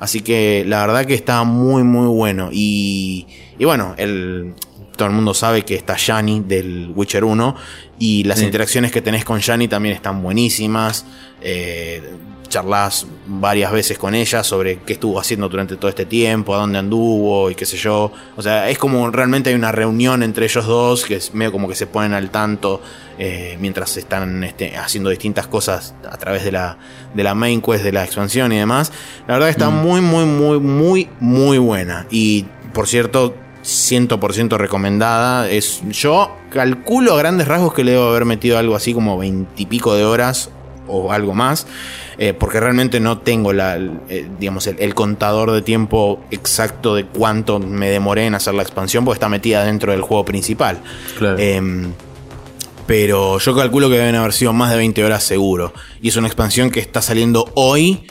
Así 0.00 0.21
que 0.23 0.65
la 0.67 0.85
verdad 0.87 1.07
que 1.07 1.15
está 1.15 1.45
muy 1.45 1.85
muy 1.85 2.09
bueno. 2.09 2.49
Y, 2.50 3.27
y 3.59 3.65
bueno, 3.65 3.95
el, 3.99 4.55
todo 4.97 5.09
el 5.09 5.15
mundo 5.15 5.33
sabe 5.33 5.65
que 5.65 5.77
está 5.77 5.95
Shani 5.97 6.41
del 6.41 6.93
Witcher 6.95 7.25
1 7.25 7.57
y 7.99 8.25
las 8.25 8.43
interacciones 8.43 8.91
que 8.91 9.00
tenés 9.00 9.25
con 9.25 9.39
Shani 9.39 9.69
también 9.69 9.95
están 9.95 10.23
buenísimas. 10.23 11.07
Eh, 11.41 12.03
charlas 12.50 13.07
varias 13.26 13.73
veces 13.73 13.99
con 13.99 14.14
ella 14.14 14.45
sobre 14.45 14.80
qué 14.80 14.92
estuvo 14.92 15.19
haciendo 15.19 15.49
durante 15.49 15.76
todo 15.76 15.88
este 15.88 16.04
tiempo, 16.04 16.54
a 16.54 16.59
dónde 16.59 16.78
anduvo 16.78 17.50
y 17.50 17.54
qué 17.54 17.64
sé 17.64 17.78
yo. 17.78 18.12
O 18.37 18.42
sea, 18.42 18.69
es 18.69 18.76
como 18.76 19.11
realmente 19.11 19.49
hay 19.49 19.57
una 19.57 19.73
reunión 19.73 20.23
entre 20.23 20.45
ellos 20.45 20.66
dos 20.66 21.07
que 21.07 21.16
es 21.16 21.33
medio 21.33 21.52
como 21.52 21.66
que 21.69 21.75
se 21.75 21.87
ponen 21.87 22.12
al 22.12 22.28
tanto 22.28 22.83
eh, 23.19 23.57
mientras 23.59 23.97
están 23.97 24.45
este, 24.45 24.76
haciendo 24.76 25.09
distintas 25.09 25.47
cosas 25.47 25.95
a 26.07 26.19
través 26.19 26.45
de 26.45 26.52
la, 26.52 26.76
de 27.14 27.23
la 27.25 27.35
main 27.35 27.62
quest, 27.62 27.83
de 27.83 27.92
la 27.92 28.04
expansión 28.04 28.52
y 28.52 28.59
demás. 28.59 28.92
La 29.26 29.35
verdad 29.35 29.49
está 29.49 29.71
mm. 29.71 29.83
muy, 29.83 30.00
muy, 30.02 30.26
muy, 30.26 30.59
muy, 30.59 31.09
muy 31.21 31.57
buena. 31.57 32.07
Y 32.11 32.45
por 32.75 32.87
cierto, 32.87 33.35
100% 33.62 34.57
recomendada. 34.57 35.49
Es, 35.49 35.83
yo 35.88 36.37
calculo 36.50 37.14
a 37.14 37.19
grandes 37.19 37.47
rasgos 37.49 37.75
que 37.75 37.85
le 37.85 37.92
debo 37.92 38.09
haber 38.09 38.25
metido 38.25 38.59
algo 38.59 38.75
así 38.75 38.92
como 38.92 39.19
veintipico 39.19 39.95
de 39.95 40.04
horas 40.04 40.50
o 40.90 41.12
algo 41.12 41.35
más. 41.35 41.66
Eh, 42.18 42.35
porque 42.35 42.61
realmente 42.61 43.00
no 43.00 43.18
tengo 43.18 43.52
la, 43.52 43.76
eh, 43.76 44.28
digamos, 44.38 44.66
el, 44.66 44.94
contador 44.94 45.52
de 45.52 45.62
tiempo 45.62 46.20
exacto 46.30 46.94
de 46.94 47.06
cuánto 47.06 47.59
me 47.59 47.88
demoré 47.88 48.26
en 48.26 48.35
hacer 48.35 48.52
la 48.54 48.62
expansión, 48.62 49.04
porque 49.04 49.16
está 49.16 49.28
metida 49.28 49.64
dentro 49.64 49.92
del 49.92 50.02
juego 50.02 50.25
principal. 50.25 50.80
Em, 51.38 51.92
pero 52.87 53.38
yo 53.38 53.56
calculo 53.56 53.88
que 53.88 53.97
deben 53.97 54.16
haber 54.16 54.32
sido 54.32 54.52
más 54.52 54.70
de 54.70 54.76
20 54.76 55.04
horas 55.04 55.23
seguro. 55.23 55.73
Y 56.02 56.09
es 56.09 56.16
una 56.16 56.26
expansión 56.26 56.70
que 56.70 56.80
está 56.80 57.00
saliendo 57.00 57.50
hoy 57.54 58.06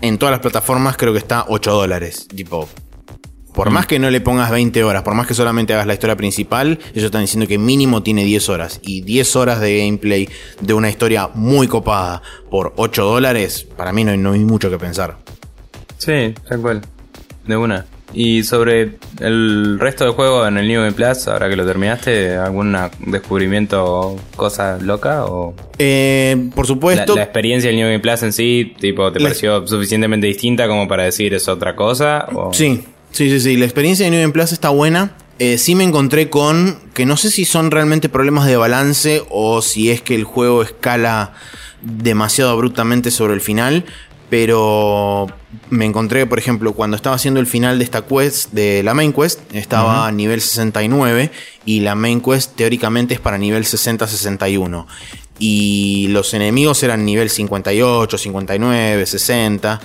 en 0.00 0.18
todas 0.18 0.30
las 0.32 0.40
plataformas, 0.40 0.96
creo 0.96 1.12
que 1.12 1.18
está 1.18 1.44
8 1.48 1.72
dólares. 1.72 2.28
Tipo, 2.34 2.68
por 3.54 3.70
mm. 3.70 3.72
más 3.72 3.86
que 3.86 3.98
no 3.98 4.10
le 4.10 4.20
pongas 4.20 4.50
20 4.50 4.84
horas, 4.84 5.02
por 5.02 5.14
más 5.14 5.26
que 5.26 5.34
solamente 5.34 5.74
hagas 5.74 5.86
la 5.86 5.94
historia 5.94 6.16
principal, 6.16 6.78
ellos 6.92 7.04
están 7.04 7.22
diciendo 7.22 7.46
que 7.46 7.58
mínimo 7.58 8.02
tiene 8.02 8.24
10 8.24 8.48
horas. 8.48 8.80
Y 8.82 9.02
10 9.02 9.36
horas 9.36 9.60
de 9.60 9.78
gameplay 9.78 10.28
de 10.60 10.74
una 10.74 10.88
historia 10.88 11.30
muy 11.34 11.66
copada 11.66 12.22
por 12.50 12.72
8 12.76 13.04
dólares, 13.04 13.66
para 13.76 13.92
mí 13.92 14.04
no 14.04 14.32
hay, 14.32 14.40
mucho 14.40 14.70
que 14.70 14.78
pensar. 14.78 15.16
Sí, 15.98 16.34
tal 16.48 16.60
cual. 16.60 16.80
De 17.46 17.56
una. 17.56 17.86
Y 18.12 18.42
sobre 18.42 18.96
el 19.20 19.78
resto 19.78 20.04
del 20.04 20.14
juego 20.14 20.44
en 20.44 20.58
el 20.58 20.66
New 20.66 20.80
Game 20.80 20.92
Plus, 20.92 21.28
ahora 21.28 21.48
que 21.48 21.54
lo 21.54 21.64
terminaste, 21.64 22.36
¿algún 22.36 22.76
descubrimiento 23.06 23.84
o 23.84 24.20
cosa 24.34 24.78
loca? 24.78 25.26
O 25.26 25.54
eh, 25.78 26.50
por 26.54 26.66
supuesto. 26.66 27.14
La, 27.14 27.22
experiencia 27.22 27.68
del 27.68 27.76
New 27.78 27.86
Game 27.86 28.00
Plus 28.00 28.22
en 28.24 28.32
sí, 28.32 28.74
tipo, 28.80 29.12
¿te 29.12 29.20
pareció 29.20 29.64
suficientemente 29.66 30.26
distinta 30.26 30.66
como 30.66 30.88
para 30.88 31.04
decir 31.04 31.34
es 31.34 31.46
otra 31.46 31.76
cosa? 31.76 32.26
Sí, 32.50 32.82
Sí, 33.12 33.28
sí, 33.30 33.40
sí. 33.40 33.56
La 33.56 33.64
experiencia 33.64 34.04
de 34.04 34.10
New 34.10 34.20
Game 34.20 34.32
Plus 34.32 34.52
está 34.52 34.70
buena. 34.70 35.12
Eh, 35.38 35.58
sí 35.58 35.74
me 35.74 35.84
encontré 35.84 36.28
con 36.28 36.78
que 36.94 37.06
no 37.06 37.16
sé 37.16 37.30
si 37.30 37.44
son 37.44 37.70
realmente 37.70 38.08
problemas 38.08 38.46
de 38.46 38.56
balance 38.56 39.22
o 39.30 39.62
si 39.62 39.90
es 39.90 40.02
que 40.02 40.14
el 40.14 40.24
juego 40.24 40.62
escala 40.62 41.32
demasiado 41.80 42.50
abruptamente 42.50 43.10
sobre 43.10 43.34
el 43.34 43.40
final. 43.40 43.84
Pero 44.28 45.26
me 45.70 45.84
encontré, 45.84 46.24
por 46.26 46.38
ejemplo, 46.38 46.72
cuando 46.72 46.96
estaba 46.96 47.16
haciendo 47.16 47.40
el 47.40 47.48
final 47.48 47.78
de 47.78 47.84
esta 47.84 48.02
quest, 48.02 48.52
de 48.52 48.82
la 48.84 48.94
main 48.94 49.12
quest, 49.12 49.40
estaba 49.52 50.06
a 50.06 50.12
nivel 50.12 50.40
69 50.40 51.32
y 51.64 51.80
la 51.80 51.96
main 51.96 52.20
quest 52.20 52.54
teóricamente 52.54 53.14
es 53.14 53.20
para 53.20 53.38
nivel 53.38 53.64
60-61. 53.64 54.86
Y 55.40 56.08
los 56.10 56.32
enemigos 56.34 56.82
eran 56.82 57.04
nivel 57.04 57.28
58, 57.30 58.18
59, 58.18 59.06
60. 59.06 59.80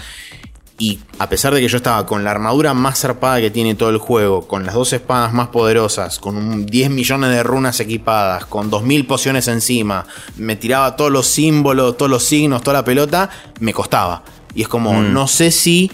Y 0.78 1.00
a 1.20 1.30
pesar 1.30 1.54
de 1.54 1.62
que 1.62 1.70
yo 1.70 1.78
estaba 1.78 2.06
con 2.06 2.24
la 2.24 2.32
armadura 2.32 2.74
más 2.74 3.00
zarpada 3.00 3.40
que 3.40 3.50
tiene 3.50 3.76
todo 3.76 3.90
el 3.90 3.98
juego, 3.98 4.46
con 4.48 4.66
las 4.66 4.76
dos 4.76 4.92
espadas 4.92 5.32
más 5.32 5.48
poderosas, 5.48 6.20
con 6.20 6.66
10 6.66 6.90
millones 6.90 7.30
de 7.30 7.44
runas 7.44 7.80
equipadas, 7.80 8.46
con 8.46 8.70
2000 8.70 9.08
pociones 9.08 9.48
encima, 9.48 10.06
me 10.36 10.58
tiraba 10.58 10.98
todos 10.98 11.12
los 11.12 11.28
símbolos, 11.28 11.96
todos 11.96 12.12
los 12.12 12.24
signos, 12.24 12.62
toda 12.62 12.80
la 12.80 12.86
pelota, 12.86 13.30
me 13.62 13.74
costaba. 13.74 14.24
Y 14.54 14.64
es 14.64 14.68
como, 14.68 14.94
mm. 14.94 15.14
no 15.14 15.28
sé 15.28 15.52
si 15.52 15.92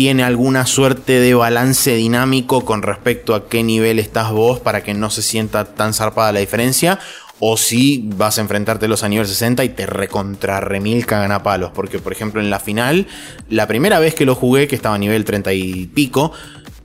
tiene 0.00 0.22
alguna 0.22 0.64
suerte 0.64 1.20
de 1.20 1.34
balance 1.34 1.94
dinámico 1.94 2.64
con 2.64 2.80
respecto 2.80 3.34
a 3.34 3.50
qué 3.50 3.62
nivel 3.62 3.98
estás 3.98 4.30
vos 4.30 4.58
para 4.58 4.82
que 4.82 4.94
no 4.94 5.10
se 5.10 5.20
sienta 5.20 5.66
tan 5.74 5.92
zarpada 5.92 6.32
la 6.32 6.40
diferencia 6.40 6.98
o 7.40 7.56
si 7.56 8.04
vas 8.16 8.38
a 8.38 8.42
enfrentártelos 8.42 9.02
a 9.02 9.08
nivel 9.08 9.26
60 9.26 9.64
y 9.64 9.70
te 9.70 9.86
recontra 9.86 10.60
remil 10.60 11.06
cagan 11.06 11.32
a 11.32 11.42
palos. 11.42 11.70
Porque, 11.74 11.98
por 11.98 12.12
ejemplo, 12.12 12.40
en 12.40 12.50
la 12.50 12.60
final, 12.60 13.06
la 13.48 13.66
primera 13.66 13.98
vez 13.98 14.14
que 14.14 14.26
lo 14.26 14.34
jugué, 14.34 14.68
que 14.68 14.76
estaba 14.76 14.94
a 14.94 14.98
nivel 14.98 15.24
30 15.24 15.52
y 15.54 15.86
pico, 15.86 16.32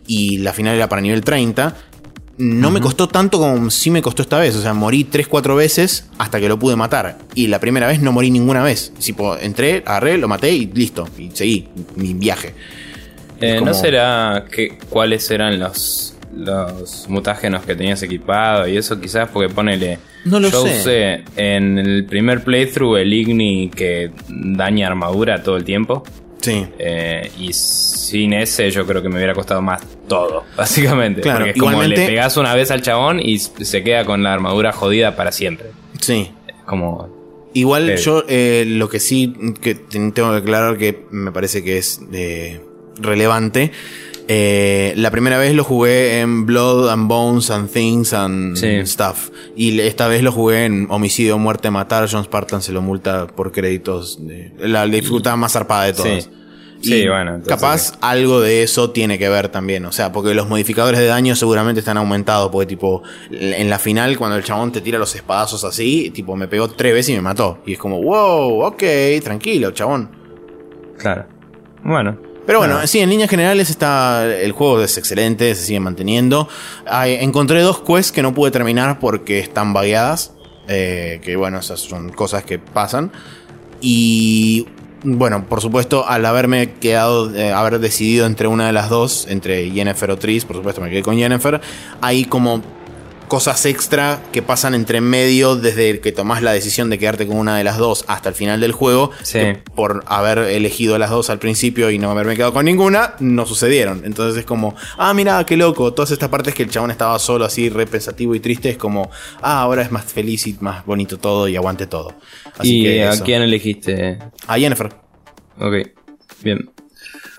y 0.07 0.37
la 0.37 0.53
final 0.53 0.75
era 0.75 0.87
para 0.87 1.01
nivel 1.01 1.23
30, 1.23 1.75
no 2.37 2.71
me 2.71 2.81
costó 2.81 3.07
tanto 3.07 3.39
como 3.39 3.69
sí 3.69 3.91
me 3.91 4.01
costó 4.01 4.21
esta 4.21 4.39
vez. 4.39 4.55
O 4.55 4.61
sea, 4.61 4.73
morí 4.73 5.05
3-4 5.05 5.55
veces 5.57 6.05
hasta 6.17 6.39
que 6.39 6.47
lo 6.47 6.57
pude 6.57 6.77
matar. 6.77 7.17
Y 7.33 7.47
la 7.47 7.59
primera 7.59 7.87
vez 7.87 8.01
no 8.01 8.13
morí 8.13 8.31
ninguna 8.31 8.63
vez. 8.63 8.93
Tipo, 8.97 9.37
entré, 9.37 9.83
agarré, 9.85 10.17
lo 10.17 10.29
maté 10.29 10.51
y 10.51 10.67
listo. 10.67 11.07
Y 11.17 11.31
seguí 11.33 11.67
mi 11.95 12.13
viaje. 12.13 12.53
Eh, 13.41 13.59
¿No 13.61 13.73
será 13.73 14.45
que 14.49 14.77
cuáles 14.89 15.29
eran 15.29 15.59
los 15.59 16.14
los 16.35 17.07
mutágenos 17.09 17.65
que 17.65 17.75
tenías 17.75 18.01
equipado 18.03 18.67
y 18.67 18.77
eso 18.77 18.99
quizás 18.99 19.29
porque 19.29 19.53
ponele... 19.53 19.99
No 20.25 20.39
lo 20.39 20.49
yo 20.49 20.63
usé 20.63 21.23
en 21.35 21.77
el 21.77 22.05
primer 22.05 22.43
playthrough 22.43 22.97
el 22.97 23.13
Igni 23.13 23.69
que 23.69 24.11
daña 24.27 24.87
armadura 24.87 25.43
todo 25.43 25.55
el 25.55 25.63
tiempo. 25.63 26.03
Sí. 26.41 26.65
Eh, 26.77 27.31
y 27.39 27.53
sin 27.53 28.33
ese 28.33 28.69
yo 28.69 28.85
creo 28.85 29.01
que 29.01 29.09
me 29.09 29.15
hubiera 29.15 29.33
costado 29.33 29.61
más 29.61 29.81
todo, 30.07 30.43
básicamente. 30.57 31.21
porque 31.21 31.51
es 31.51 31.57
como 31.57 31.81
le 31.83 31.95
pegas 31.95 32.37
una 32.37 32.53
vez 32.53 32.71
al 32.71 32.81
chabón 32.81 33.19
y 33.19 33.39
se 33.39 33.83
queda 33.83 34.05
con 34.05 34.23
la 34.23 34.33
armadura 34.33 34.71
jodida 34.71 35.15
para 35.15 35.31
siempre. 35.31 35.67
Sí. 35.99 36.31
Como... 36.65 37.13
Igual 37.53 37.95
yo 37.97 38.25
eh, 38.27 38.65
lo 38.67 38.89
que 38.89 38.99
sí 38.99 39.33
que 39.61 39.75
tengo 39.75 40.11
que 40.13 40.37
aclarar 40.37 40.77
que 40.77 41.05
me 41.09 41.31
parece 41.31 41.63
que 41.63 41.77
es 41.77 42.01
eh, 42.11 42.59
relevante 42.97 43.71
eh, 44.27 44.93
la 44.97 45.11
primera 45.11 45.37
vez 45.37 45.53
lo 45.53 45.63
jugué 45.63 46.19
en 46.19 46.45
Blood 46.45 46.89
and 46.89 47.07
Bones 47.07 47.51
and 47.51 47.69
Things 47.69 48.13
and 48.13 48.57
Stuff. 48.85 49.29
Y 49.55 49.79
esta 49.79 50.07
vez 50.07 50.23
lo 50.23 50.31
jugué 50.31 50.65
en 50.65 50.87
Homicidio, 50.89 51.37
Muerte, 51.37 51.69
Matar. 51.69 52.07
John 52.11 52.23
Spartan 52.23 52.61
se 52.61 52.71
lo 52.71 52.81
multa 52.81 53.27
por 53.27 53.51
créditos. 53.51 54.25
De, 54.25 54.51
la 54.59 54.85
dificultad 54.87 55.37
más 55.37 55.53
zarpada 55.53 55.85
de 55.85 55.93
todas. 55.93 56.29
Sí. 56.81 57.07
bueno. 57.07 57.41
capaz 57.47 57.93
algo 58.01 58.41
de 58.41 58.61
eso 58.61 58.91
tiene 58.91 59.17
que 59.17 59.29
ver 59.29 59.49
también. 59.49 59.85
O 59.85 59.91
sea, 59.91 60.11
porque 60.11 60.33
los 60.33 60.47
modificadores 60.47 60.99
de 60.99 61.07
daño 61.07 61.35
seguramente 61.35 61.79
están 61.79 61.97
aumentados. 61.97 62.51
Porque, 62.51 62.65
tipo, 62.65 63.03
en 63.31 63.69
la 63.69 63.79
final, 63.79 64.17
cuando 64.17 64.37
el 64.37 64.43
chabón 64.43 64.71
te 64.71 64.81
tira 64.81 64.97
los 64.97 65.13
espadazos 65.15 65.63
así, 65.63 66.09
tipo, 66.11 66.35
me 66.35 66.47
pegó 66.47 66.67
tres 66.69 66.93
veces 66.93 67.09
y 67.09 67.15
me 67.15 67.21
mató. 67.21 67.59
Y 67.65 67.73
es 67.73 67.79
como, 67.79 68.01
wow, 68.01 68.65
ok, 68.65 68.83
tranquilo, 69.23 69.71
chabón. 69.71 70.09
Claro. 70.97 71.25
Bueno, 71.83 72.17
pero 72.45 72.59
bueno, 72.59 72.85
sí, 72.87 72.99
en 72.99 73.09
líneas 73.09 73.29
generales 73.29 73.69
está 73.69 74.25
el 74.25 74.51
juego 74.51 74.81
es 74.81 74.97
excelente, 74.97 75.53
se 75.55 75.63
sigue 75.63 75.79
manteniendo. 75.79 76.47
encontré 77.05 77.61
dos 77.61 77.81
quests 77.81 78.11
que 78.11 78.21
no 78.21 78.33
pude 78.33 78.51
terminar 78.51 78.99
porque 78.99 79.39
están 79.39 79.73
vagueadas. 79.73 80.31
Eh, 80.67 81.21
que 81.23 81.35
bueno, 81.35 81.59
esas 81.59 81.79
son 81.79 82.09
cosas 82.09 82.43
que 82.43 82.59
pasan. 82.59 83.11
Y 83.81 84.67
bueno, 85.03 85.45
por 85.47 85.61
supuesto, 85.61 86.07
al 86.07 86.25
haberme 86.25 86.73
quedado, 86.73 87.33
eh, 87.35 87.51
haber 87.51 87.79
decidido 87.79 88.25
entre 88.25 88.47
una 88.47 88.67
de 88.67 88.73
las 88.73 88.89
dos, 88.89 89.27
entre 89.29 89.69
Jennifer 89.69 90.09
o 90.09 90.17
Tris, 90.17 90.45
por 90.45 90.55
supuesto 90.55 90.81
me 90.81 90.89
quedé 90.89 91.03
con 91.03 91.17
Jennifer, 91.17 91.61
hay 92.01 92.25
como 92.25 92.63
cosas 93.27 93.65
extra 93.65 94.21
que 94.31 94.41
pasan 94.41 94.73
entre 94.75 95.01
medio 95.01 95.55
desde 95.55 95.99
que 95.99 96.11
tomás 96.11 96.41
la 96.41 96.51
decisión 96.53 96.89
de 96.89 96.97
quedarte 96.99 97.27
con 97.27 97.37
una 97.37 97.57
de 97.57 97.63
las 97.63 97.77
dos 97.77 98.05
hasta 98.07 98.29
el 98.29 98.35
final 98.35 98.59
del 98.59 98.71
juego. 98.71 99.11
Sí. 99.23 99.39
que 99.39 99.63
por 99.75 100.03
haber 100.07 100.37
elegido 100.39 100.97
las 100.97 101.09
dos 101.09 101.29
al 101.29 101.39
principio 101.39 101.89
y 101.91 101.97
no 101.99 102.11
haberme 102.11 102.35
quedado 102.35 102.53
con 102.53 102.65
ninguna, 102.65 103.15
no 103.19 103.45
sucedieron. 103.45 104.03
Entonces 104.05 104.39
es 104.39 104.45
como, 104.45 104.75
ah, 104.97 105.13
mira, 105.13 105.45
qué 105.45 105.57
loco. 105.57 105.93
Todas 105.93 106.11
estas 106.11 106.29
partes 106.29 106.53
que 106.53 106.63
el 106.63 106.69
chabón 106.69 106.91
estaba 106.91 107.17
solo, 107.19 107.45
así, 107.45 107.69
re 107.69 107.85
pensativo 107.87 108.35
y 108.35 108.39
triste, 108.39 108.69
es 108.69 108.77
como, 108.77 109.09
ah, 109.41 109.61
ahora 109.61 109.81
es 109.81 109.91
más 109.91 110.05
feliz 110.05 110.47
y 110.47 110.55
más 110.61 110.85
bonito 110.85 111.17
todo 111.17 111.47
y 111.47 111.55
aguante 111.55 111.87
todo. 111.87 112.13
Así 112.57 112.79
¿Y 112.79 112.83
que 112.83 113.03
a 113.03 113.11
eso. 113.13 113.23
quién 113.23 113.41
elegiste? 113.41 114.19
A 114.47 114.57
Jennifer. 114.57 114.91
Ok, 115.59 115.73
bien. 116.43 116.69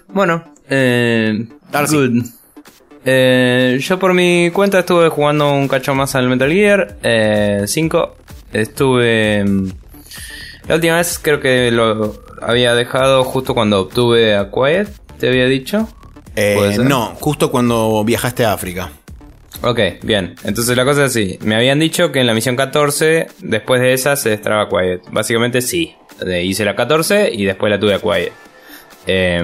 Bueno, 0.09 0.45
eh, 0.69 1.47
Ahora 1.73 1.87
sí. 1.87 1.97
good. 1.97 2.25
Eh, 3.09 3.79
yo 3.81 3.99
por 4.01 4.13
mi 4.15 4.51
cuenta 4.53 4.81
estuve 4.81 5.09
jugando 5.09 5.53
un 5.53 5.69
cacho 5.69 5.95
más 5.95 6.15
al 6.17 6.29
Metal 6.29 6.51
Gear 6.53 6.97
eh, 7.03 7.63
5. 7.67 8.17
Estuve... 8.53 9.45
mm, 9.45 9.69
La 10.67 10.75
última 10.75 10.97
vez 10.97 11.19
creo 11.23 11.39
que 11.41 11.71
lo 11.71 12.21
había 12.43 12.75
dejado 12.75 13.23
justo 13.23 13.55
cuando 13.55 13.81
obtuve 13.81 14.35
a 14.37 14.51
Quiet, 14.51 14.89
te 15.19 15.29
había 15.29 15.47
dicho. 15.47 15.89
Eh, 16.35 16.79
no, 16.83 17.15
justo 17.21 17.51
cuando 17.51 18.03
viajaste 18.05 18.45
a 18.45 18.53
África. 18.53 18.91
Ok, 19.63 19.81
bien. 20.03 20.35
Entonces 20.45 20.77
la 20.77 20.85
cosa 20.85 21.05
es 21.05 21.11
así. 21.13 21.39
Me 21.43 21.55
habían 21.55 21.79
dicho 21.79 22.11
que 22.13 22.21
en 22.21 22.27
la 22.27 22.35
misión 22.35 22.57
14, 22.57 23.29
después 23.39 23.81
de 23.81 23.93
esa, 23.95 24.17
se 24.17 24.31
destraba 24.31 24.69
Quiet. 24.69 25.03
Básicamente 25.11 25.63
sí. 25.63 25.95
Eh, 26.27 26.43
hice 26.43 26.65
la 26.65 26.75
14 26.75 27.31
y 27.33 27.45
después 27.45 27.71
la 27.71 27.79
tuve 27.79 27.95
a 27.95 27.99
Quiet. 28.01 28.33
Eh, 29.07 29.43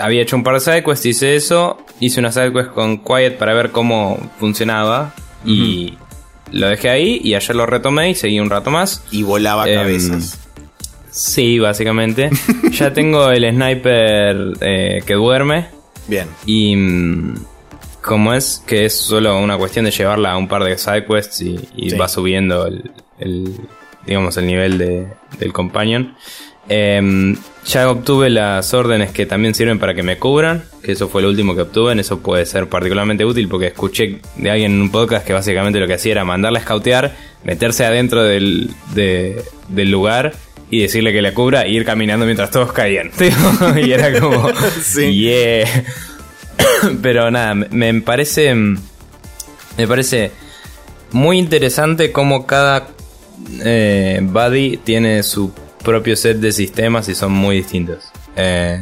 había 0.00 0.22
hecho 0.22 0.36
un 0.36 0.42
par 0.44 0.54
de 0.54 0.60
sidequests, 0.60 1.06
hice 1.06 1.36
eso. 1.36 1.78
Hice 2.00 2.20
una 2.20 2.32
sidequest 2.32 2.70
con 2.70 2.98
Quiet 2.98 3.38
para 3.38 3.54
ver 3.54 3.70
cómo 3.70 4.18
funcionaba. 4.38 5.14
Y 5.44 5.94
lo 6.52 6.68
dejé 6.68 6.90
ahí 6.90 7.20
y 7.22 7.34
ayer 7.34 7.54
lo 7.56 7.66
retomé 7.66 8.10
y 8.10 8.14
seguí 8.14 8.40
un 8.40 8.50
rato 8.50 8.70
más. 8.70 9.04
Y 9.10 9.22
volaba 9.22 9.68
Em, 9.68 9.74
cabezas. 9.76 10.38
Sí, 11.10 11.58
básicamente. 11.58 12.30
ya 12.72 12.92
tengo 12.92 13.30
el 13.30 13.48
sniper 13.50 14.52
eh, 14.60 15.00
que 15.06 15.14
duerme. 15.14 15.66
Bien. 16.06 16.28
Y 16.46 16.76
mm, 16.76 17.34
como 18.02 18.32
es 18.34 18.62
que 18.66 18.84
es 18.86 18.94
solo 18.98 19.38
una 19.38 19.56
cuestión 19.58 19.84
de 19.84 19.90
llevarla 19.90 20.32
a 20.32 20.36
un 20.38 20.48
par 20.48 20.64
de 20.64 20.76
sidequests 20.78 21.40
y, 21.42 21.58
y 21.76 21.90
Sí. 21.90 21.96
va 21.96 22.08
subiendo 22.08 22.66
el, 22.66 22.90
el, 23.18 23.54
digamos 24.06 24.36
el 24.36 24.46
nivel 24.46 24.78
de, 24.78 25.08
del 25.38 25.52
companion. 25.52 26.14
Em, 26.70 27.36
ya 27.64 27.90
obtuve 27.90 28.28
las 28.30 28.72
órdenes 28.74 29.10
que 29.10 29.24
también 29.26 29.54
sirven 29.54 29.78
para 29.78 29.94
que 29.94 30.02
me 30.02 30.18
cubran, 30.18 30.64
que 30.82 30.92
eso 30.92 31.08
fue 31.08 31.22
lo 31.22 31.28
último 31.28 31.54
que 31.54 31.62
obtuve, 31.62 31.92
en 31.92 32.00
eso 32.00 32.20
puede 32.20 32.44
ser 32.46 32.68
particularmente 32.68 33.24
útil 33.24 33.48
porque 33.48 33.68
escuché 33.68 34.20
de 34.36 34.50
alguien 34.50 34.72
en 34.72 34.82
un 34.82 34.90
podcast 34.90 35.26
que 35.26 35.32
básicamente 35.32 35.78
lo 35.80 35.86
que 35.86 35.94
hacía 35.94 36.12
era 36.12 36.24
mandarla 36.24 36.58
a 36.58 36.62
scoutear, 36.62 37.14
meterse 37.44 37.84
adentro 37.84 38.22
del, 38.22 38.70
de- 38.94 39.42
del 39.68 39.90
lugar 39.90 40.32
y 40.70 40.80
decirle 40.82 41.12
que 41.12 41.22
la 41.22 41.32
cubra 41.32 41.62
e 41.62 41.70
ir 41.70 41.84
caminando 41.86 42.24
mientras 42.26 42.50
todos 42.50 42.72
caían. 42.72 43.10
y 43.82 43.90
era 43.92 44.18
como, 44.20 44.50
Sí. 44.82 45.14
yeah. 45.20 45.84
Pero 47.02 47.30
nada, 47.30 47.54
me, 47.54 47.68
me 47.70 48.00
parece. 48.02 48.54
Me 48.54 49.86
parece 49.86 50.32
muy 51.12 51.38
interesante 51.38 52.12
cómo 52.12 52.46
cada 52.46 52.88
eh, 53.64 54.18
buddy 54.22 54.76
tiene 54.78 55.22
su 55.22 55.52
propio 55.82 56.16
set 56.16 56.38
de 56.38 56.52
sistemas 56.52 57.08
y 57.08 57.14
son 57.14 57.32
muy 57.32 57.56
distintos. 57.56 58.10
Eh, 58.36 58.80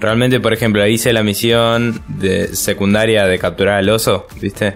realmente, 0.00 0.40
por 0.40 0.52
ejemplo, 0.52 0.86
hice 0.86 1.12
la 1.12 1.22
misión 1.22 2.02
de 2.08 2.54
secundaria 2.54 3.26
de 3.26 3.38
capturar 3.38 3.78
al 3.78 3.88
oso, 3.88 4.26
¿viste? 4.40 4.74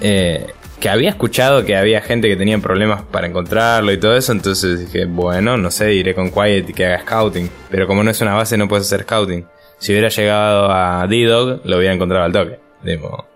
Eh, 0.00 0.46
que 0.80 0.88
había 0.88 1.10
escuchado 1.10 1.64
que 1.64 1.76
había 1.76 2.00
gente 2.00 2.28
que 2.28 2.36
tenía 2.36 2.58
problemas 2.58 3.02
para 3.02 3.26
encontrarlo 3.26 3.92
y 3.92 3.98
todo 3.98 4.16
eso, 4.16 4.32
entonces 4.32 4.86
dije, 4.86 5.06
bueno, 5.06 5.56
no 5.56 5.70
sé, 5.70 5.94
iré 5.94 6.14
con 6.14 6.30
Quiet 6.30 6.70
y 6.70 6.72
que 6.72 6.86
haga 6.86 7.00
scouting. 7.00 7.50
Pero 7.70 7.86
como 7.86 8.04
no 8.04 8.10
es 8.10 8.20
una 8.20 8.34
base, 8.34 8.56
no 8.56 8.68
puedes 8.68 8.86
hacer 8.86 9.02
scouting. 9.02 9.44
Si 9.78 9.92
hubiera 9.92 10.08
llegado 10.08 10.70
a 10.70 11.06
D-Dog, 11.08 11.62
lo 11.64 11.78
hubiera 11.78 11.94
encontrado 11.94 12.24
al 12.24 12.32
toque. 12.32 12.60
Tipo, 12.84 13.26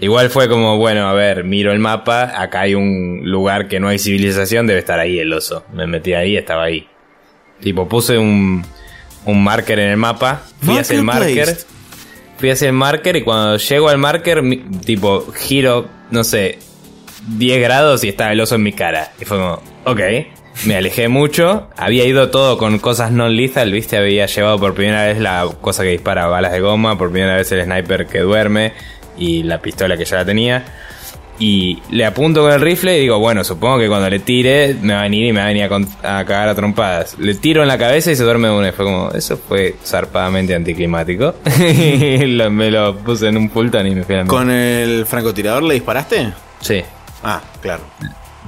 Igual 0.00 0.28
fue 0.30 0.48
como, 0.48 0.76
bueno, 0.78 1.08
a 1.08 1.12
ver, 1.12 1.44
miro 1.44 1.72
el 1.72 1.78
mapa, 1.78 2.40
acá 2.40 2.62
hay 2.62 2.74
un 2.74 3.20
lugar 3.24 3.68
que 3.68 3.78
no 3.80 3.88
hay 3.88 3.98
civilización, 3.98 4.66
debe 4.66 4.80
estar 4.80 4.98
ahí 4.98 5.18
el 5.18 5.32
oso. 5.32 5.64
Me 5.72 5.86
metí 5.86 6.14
ahí, 6.14 6.36
estaba 6.36 6.64
ahí. 6.64 6.86
Tipo, 7.60 7.88
puse 7.88 8.18
un, 8.18 8.64
un 9.24 9.44
marker 9.44 9.78
en 9.78 9.90
el 9.90 9.96
mapa, 9.96 10.42
fui 10.60 10.76
hacia 10.78 10.96
el 10.96 11.04
Marker 11.04 11.32
placed. 11.44 11.66
fui 12.38 12.50
hacia 12.50 12.66
el 12.66 12.74
marker 12.74 13.16
y 13.16 13.22
cuando 13.22 13.56
llego 13.56 13.88
al 13.88 13.98
marker, 13.98 14.42
mi- 14.42 14.56
tipo, 14.84 15.26
giro, 15.32 15.86
no 16.10 16.24
sé, 16.24 16.58
10 17.38 17.60
grados 17.62 18.02
y 18.04 18.08
estaba 18.08 18.32
el 18.32 18.40
oso 18.40 18.56
en 18.56 18.64
mi 18.64 18.72
cara. 18.72 19.12
Y 19.20 19.24
fue 19.24 19.38
como, 19.38 19.62
ok. 19.84 20.00
Me 20.66 20.76
alejé 20.76 21.08
mucho, 21.08 21.68
había 21.76 22.04
ido 22.04 22.30
todo 22.30 22.58
con 22.58 22.78
cosas 22.78 23.10
non 23.10 23.34
lethal, 23.34 23.72
viste, 23.72 23.96
había 23.96 24.26
llevado 24.26 24.58
por 24.60 24.74
primera 24.74 25.04
vez 25.06 25.18
la 25.18 25.48
cosa 25.60 25.82
que 25.82 25.88
dispara 25.90 26.26
balas 26.26 26.52
de 26.52 26.60
goma, 26.60 26.96
por 26.96 27.10
primera 27.10 27.34
vez 27.36 27.50
el 27.50 27.64
sniper 27.64 28.06
que 28.06 28.20
duerme 28.20 28.72
y 29.18 29.42
la 29.42 29.58
pistola 29.60 29.96
que 29.96 30.04
ya 30.04 30.16
la 30.18 30.24
tenía. 30.24 30.64
Y 31.36 31.82
le 31.90 32.04
apunto 32.06 32.42
con 32.42 32.52
el 32.52 32.60
rifle 32.60 32.96
y 32.96 33.00
digo, 33.00 33.18
bueno, 33.18 33.42
supongo 33.42 33.78
que 33.80 33.88
cuando 33.88 34.08
le 34.08 34.20
tire 34.20 34.76
me 34.80 34.92
va 34.94 35.00
a 35.00 35.02
venir 35.02 35.26
y 35.26 35.32
me 35.32 35.40
va 35.40 35.46
a 35.46 35.48
venir 35.48 35.64
a, 35.64 35.68
cagar 36.24 36.48
a 36.48 36.54
trompadas. 36.54 37.16
Le 37.18 37.34
tiro 37.34 37.62
en 37.62 37.66
la 37.68 37.76
cabeza 37.76 38.12
y 38.12 38.16
se 38.16 38.22
duerme 38.22 38.46
de 38.48 38.54
una. 38.54 38.68
Y 38.68 38.72
fue 38.72 38.84
como, 38.84 39.10
eso 39.10 39.36
fue 39.36 39.74
zarpadamente 39.84 40.54
anticlimático. 40.54 41.34
y 41.68 42.24
lo- 42.26 42.50
me 42.52 42.70
lo 42.70 42.96
puse 42.98 43.26
en 43.26 43.36
un 43.36 43.48
pultón 43.48 43.84
y 43.88 43.96
me 43.96 44.04
fui 44.04 44.14
a 44.14 44.18
la. 44.18 44.24
¿Con 44.26 44.48
el 44.48 45.06
francotirador 45.06 45.64
le 45.64 45.74
disparaste? 45.74 46.32
Sí. 46.60 46.82
Ah, 47.24 47.40
claro. 47.60 47.82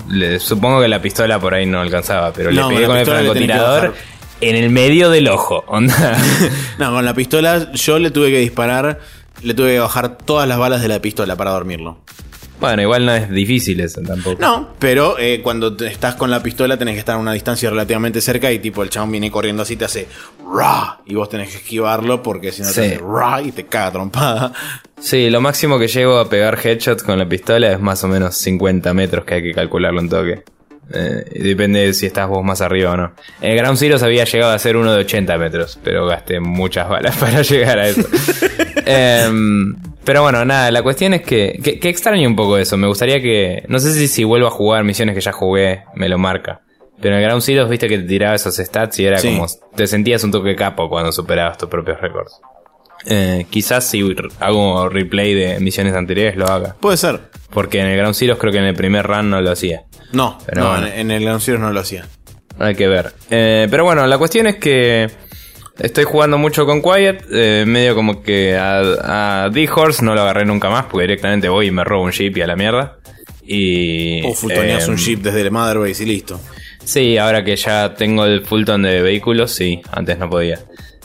Le- 0.08 0.38
supongo 0.38 0.80
que 0.80 0.86
la 0.86 1.02
pistola 1.02 1.40
por 1.40 1.54
ahí 1.54 1.66
no 1.66 1.80
alcanzaba, 1.80 2.32
pero 2.32 2.52
No, 2.52 2.68
le 2.70 2.74
pegué 2.76 2.86
con 2.86 2.96
el 2.98 3.06
francotirador 3.06 3.94
en 4.40 4.54
el 4.54 4.70
medio 4.70 5.10
del 5.10 5.26
ojo. 5.26 5.64
Onda. 5.66 6.16
No, 6.78 6.92
con 6.92 7.04
la 7.04 7.14
pistola 7.14 7.72
yo 7.72 7.98
le 7.98 8.10
tuve 8.12 8.30
que 8.30 8.38
disparar, 8.38 9.00
le 9.42 9.54
tuve 9.54 9.72
que 9.74 9.78
bajar 9.78 10.18
todas 10.18 10.48
las 10.48 10.58
balas 10.58 10.82
de 10.82 10.88
la 10.88 11.00
pistola 11.00 11.36
para 11.36 11.50
dormirlo. 11.52 11.98
bueno, 12.60 12.80
igual 12.82 13.04
no 13.04 13.12
es 13.14 13.30
difícil 13.30 13.80
eso 13.80 14.00
tampoco. 14.00 14.40
No, 14.40 14.70
pero 14.78 15.18
eh, 15.18 15.40
cuando 15.42 15.76
te- 15.76 15.86
estás 15.88 16.14
con 16.14 16.30
la 16.30 16.42
pistola 16.42 16.76
tenés 16.78 16.94
que 16.94 17.00
estar 17.00 17.16
a 17.16 17.18
una 17.18 17.32
distancia 17.34 17.68
relativamente 17.68 18.20
cerca 18.22 18.50
y 18.50 18.58
tipo 18.58 18.82
el 18.82 18.88
chabón 18.90 19.12
viene 19.12 19.30
corriendo 19.30 19.62
así 19.62 19.76
te 19.76 19.84
hace 19.84 20.08
ra 20.54 21.00
y 21.04 21.14
vos 21.14 21.28
tenés 21.28 21.50
que 21.50 21.56
esquivarlo 21.58 22.22
porque 22.22 22.52
si 22.52 22.62
no 22.62 22.68
Sí. 22.68 22.74
te 22.74 22.86
hace 22.94 22.98
ra 23.06 23.42
y 23.42 23.52
te 23.52 23.66
caga 23.66 23.92
trompada. 23.92 24.52
Sí, 24.98 25.28
lo 25.28 25.42
máximo 25.42 25.78
que 25.78 25.88
llego 25.88 26.18
a 26.18 26.28
pegar 26.30 26.58
headshots 26.64 27.02
con 27.02 27.18
la 27.18 27.28
pistola 27.28 27.72
es 27.72 27.80
más 27.80 28.02
o 28.04 28.08
menos 28.08 28.34
50 28.36 28.94
metros 28.94 29.24
que 29.26 29.34
hay 29.34 29.42
que 29.42 29.52
calcularlo 29.52 30.00
en 30.00 30.08
toque. 30.08 30.42
Eh, 30.94 31.24
depende 31.42 31.80
de 31.80 31.92
si 31.92 32.06
estás 32.06 32.28
vos 32.28 32.42
más 32.44 32.60
arriba 32.62 32.92
o 32.92 32.96
no. 32.96 33.12
En 33.40 33.50
el 33.50 33.58
Ground 33.58 33.76
Zero 33.76 33.98
había 34.02 34.24
llegado 34.24 34.52
a 34.52 34.58
ser 34.58 34.76
uno 34.76 34.92
de 34.94 35.00
80 35.00 35.36
metros, 35.36 35.78
pero 35.82 36.06
gasté 36.06 36.38
muchas 36.40 36.88
balas 36.88 37.16
para 37.20 37.42
llegar 37.42 37.78
a 37.80 37.88
eso. 37.88 38.02
Em, 38.86 39.74
pero 40.04 40.22
bueno, 40.22 40.44
nada, 40.44 40.70
la 40.70 40.82
cuestión 40.82 41.14
es 41.14 41.22
que, 41.22 41.58
que, 41.62 41.78
que 41.80 41.88
extraño 41.88 42.28
un 42.28 42.36
poco 42.36 42.56
eso. 42.58 42.76
Me 42.76 42.86
gustaría 42.86 43.20
que, 43.20 43.64
no 43.68 43.78
sé 43.78 43.92
si 43.92 44.08
si 44.08 44.24
vuelvo 44.24 44.46
a 44.46 44.50
jugar 44.50 44.84
misiones 44.84 45.14
que 45.14 45.20
ya 45.20 45.32
jugué, 45.32 45.82
me 45.94 46.08
lo 46.08 46.18
marca. 46.18 46.60
Pero 47.00 47.14
en 47.16 47.20
el 47.22 47.26
Ground 47.26 47.42
Zero 47.42 47.68
viste 47.68 47.88
que 47.88 47.98
te 47.98 48.04
tiraba 48.04 48.34
esos 48.34 48.56
stats 48.56 48.98
y 49.00 49.04
era 49.06 49.18
Sí. 49.18 49.28
como, 49.34 49.46
te 49.74 49.86
sentías 49.86 50.24
un 50.24 50.30
toque 50.30 50.56
capo 50.56 50.88
cuando 50.88 51.12
superabas 51.12 51.58
tus 51.58 51.68
propios 51.68 52.00
récords. 52.00 52.40
Eh, 53.04 53.46
quizás 53.50 53.84
si 53.84 54.02
hago 54.40 54.88
replay 54.88 55.34
de 55.34 55.60
misiones 55.60 55.94
anteriores 55.94 56.36
lo 56.36 56.46
haga. 56.46 56.74
Puede 56.80 56.96
ser. 56.96 57.20
Porque 57.50 57.80
en 57.80 57.86
el 57.86 57.98
Ground 57.98 58.14
Zero 58.14 58.38
creo 58.38 58.52
que 58.52 58.58
en 58.58 58.64
el 58.64 58.74
primer 58.74 59.06
run 59.06 59.28
no 59.30 59.40
lo 59.40 59.50
hacía. 59.50 59.82
No, 60.12 60.38
Pero 60.46 60.62
no, 60.62 60.70
bueno. 60.70 60.86
en, 60.86 61.10
el 61.10 61.22
Ground 61.22 61.40
Zero 61.42 61.58
no 61.58 61.70
lo 61.72 61.80
hacía. 61.80 62.06
Hay 62.58 62.74
que 62.74 62.88
ver. 62.88 63.12
Eh, 63.30 63.68
pero 63.70 63.84
bueno, 63.84 64.06
la 64.06 64.16
cuestión 64.18 64.46
es 64.46 64.56
que 64.56 65.08
estoy 65.78 66.04
jugando 66.04 66.38
mucho 66.38 66.66
con 66.66 66.82
Quiet. 66.82 67.24
eh, 67.30 67.64
medio 67.66 67.94
como 67.94 68.22
que 68.22 68.56
a, 68.56 69.44
a 69.44 69.50
D-Horse 69.50 70.04
no 70.04 70.14
lo 70.14 70.22
agarré 70.22 70.44
nunca 70.44 70.68
más 70.70 70.86
porque 70.86 71.02
directamente 71.02 71.48
voy 71.48 71.68
y 71.68 71.70
me 71.70 71.84
robo 71.84 72.04
un 72.04 72.12
jeep 72.12 72.36
y 72.36 72.42
a 72.42 72.46
la 72.46 72.56
mierda. 72.56 72.98
Y. 73.44 74.24
O 74.26 74.34
futoneas 74.34 74.88
eh, 74.88 74.90
un 74.90 74.96
jeep 74.96 75.20
desde 75.20 75.42
el 75.42 75.50
Motherbase 75.50 76.02
y 76.02 76.06
listo. 76.06 76.40
Sí, 76.84 77.18
ahora 77.18 77.44
que 77.44 77.56
ya 77.56 77.94
tengo 77.94 78.24
el 78.24 78.44
Fulton 78.44 78.82
de 78.82 79.02
vehículos, 79.02 79.52
sí, 79.52 79.80
antes 79.90 80.18
no 80.18 80.30
podía. 80.30 80.60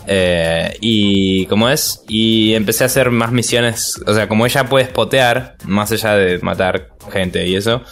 Eh, 0.07 0.77
y 0.81 1.45
como 1.45 1.69
es, 1.69 2.03
y 2.07 2.53
empecé 2.53 2.83
a 2.83 2.87
hacer 2.87 3.11
más 3.11 3.31
misiones, 3.31 3.93
o 4.05 4.13
sea, 4.13 4.27
como 4.27 4.45
ella 4.45 4.65
puede 4.65 4.85
spotear, 4.85 5.55
más 5.65 5.91
allá 5.91 6.15
de 6.15 6.39
matar 6.39 6.89
gente 7.11 7.47
y 7.47 7.55
eso, 7.55 7.83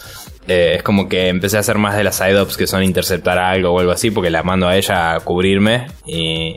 eh, 0.50 0.74
es 0.76 0.82
como 0.82 1.08
que 1.08 1.28
empecé 1.28 1.56
a 1.56 1.60
hacer 1.60 1.78
más 1.78 1.96
de 1.96 2.02
las 2.04 2.16
side-ops 2.16 2.56
que 2.56 2.66
son 2.66 2.82
interceptar 2.82 3.38
algo 3.38 3.70
o 3.72 3.78
algo 3.80 3.92
así, 3.92 4.10
porque 4.10 4.30
la 4.30 4.42
mando 4.42 4.66
a 4.68 4.76
ella 4.76 5.14
a 5.14 5.20
cubrirme 5.20 5.86
y, 6.06 6.56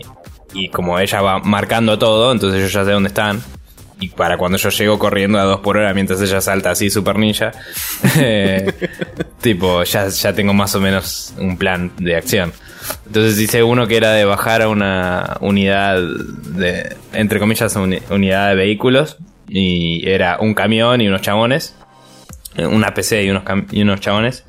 y 0.54 0.70
como 0.70 0.98
ella 1.00 1.22
va 1.22 1.40
marcando 1.40 2.00
todo, 2.00 2.32
entonces 2.32 2.62
yo 2.62 2.80
ya 2.80 2.86
sé 2.86 2.92
dónde 2.92 3.10
están. 3.10 3.42
Y 4.00 4.10
para 4.10 4.38
cuando 4.38 4.58
yo 4.58 4.70
llego 4.70 5.00
corriendo 5.00 5.40
a 5.40 5.44
dos 5.44 5.62
por 5.62 5.78
hora 5.78 5.94
mientras 5.94 6.20
ella 6.22 6.42
salta 6.42 6.72
así 6.72 6.90
super 6.90 7.18
ninja, 7.18 7.52
eh, 8.20 8.74
tipo, 9.42 9.84
ya, 9.84 10.08
ya 10.10 10.34
tengo 10.34 10.54
más 10.54 10.76
o 10.76 10.82
menos 10.82 11.34
un 11.38 11.56
plan 11.58 11.92
de 11.98 12.16
acción. 12.16 12.52
Entonces 13.06 13.40
hice 13.40 13.64
uno 13.64 13.88
que 13.88 13.96
era 13.96 14.12
de 14.12 14.26
bajar 14.26 14.62
a 14.62 14.68
una 14.68 15.38
unidad 15.40 16.02
de, 16.02 16.98
entre 17.14 17.40
comillas, 17.40 17.76
uni- 17.78 18.02
unidad 18.10 18.50
de 18.50 18.56
vehículos. 18.56 19.18
Y 19.48 20.10
era 20.10 20.38
un 20.40 20.54
camión 20.54 21.00
y 21.00 21.08
unos 21.08 21.22
chabones. 21.22 21.76
Una 22.58 22.94
PC 22.94 23.24
y 23.24 23.30
unos, 23.30 23.44
y 23.72 23.82
unos 23.82 24.00
chabones. 24.00 24.44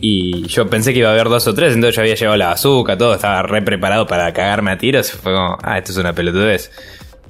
Y 0.00 0.46
yo 0.46 0.68
pensé 0.68 0.92
que 0.92 1.00
iba 1.00 1.10
a 1.10 1.12
haber 1.12 1.28
dos 1.28 1.46
o 1.46 1.54
tres, 1.54 1.74
entonces 1.74 1.94
yo 1.94 2.02
había 2.02 2.14
llevado 2.14 2.36
la 2.38 2.48
bazooka, 2.48 2.96
todo, 2.96 3.14
estaba 3.14 3.42
re 3.42 3.60
preparado 3.60 4.06
para 4.06 4.32
cagarme 4.32 4.70
a 4.70 4.78
tiros. 4.78 5.12
Fue 5.12 5.32
como, 5.34 5.58
ah, 5.62 5.76
esto 5.76 5.92
es 5.92 5.98
una 5.98 6.14
pelotudez. 6.14 6.70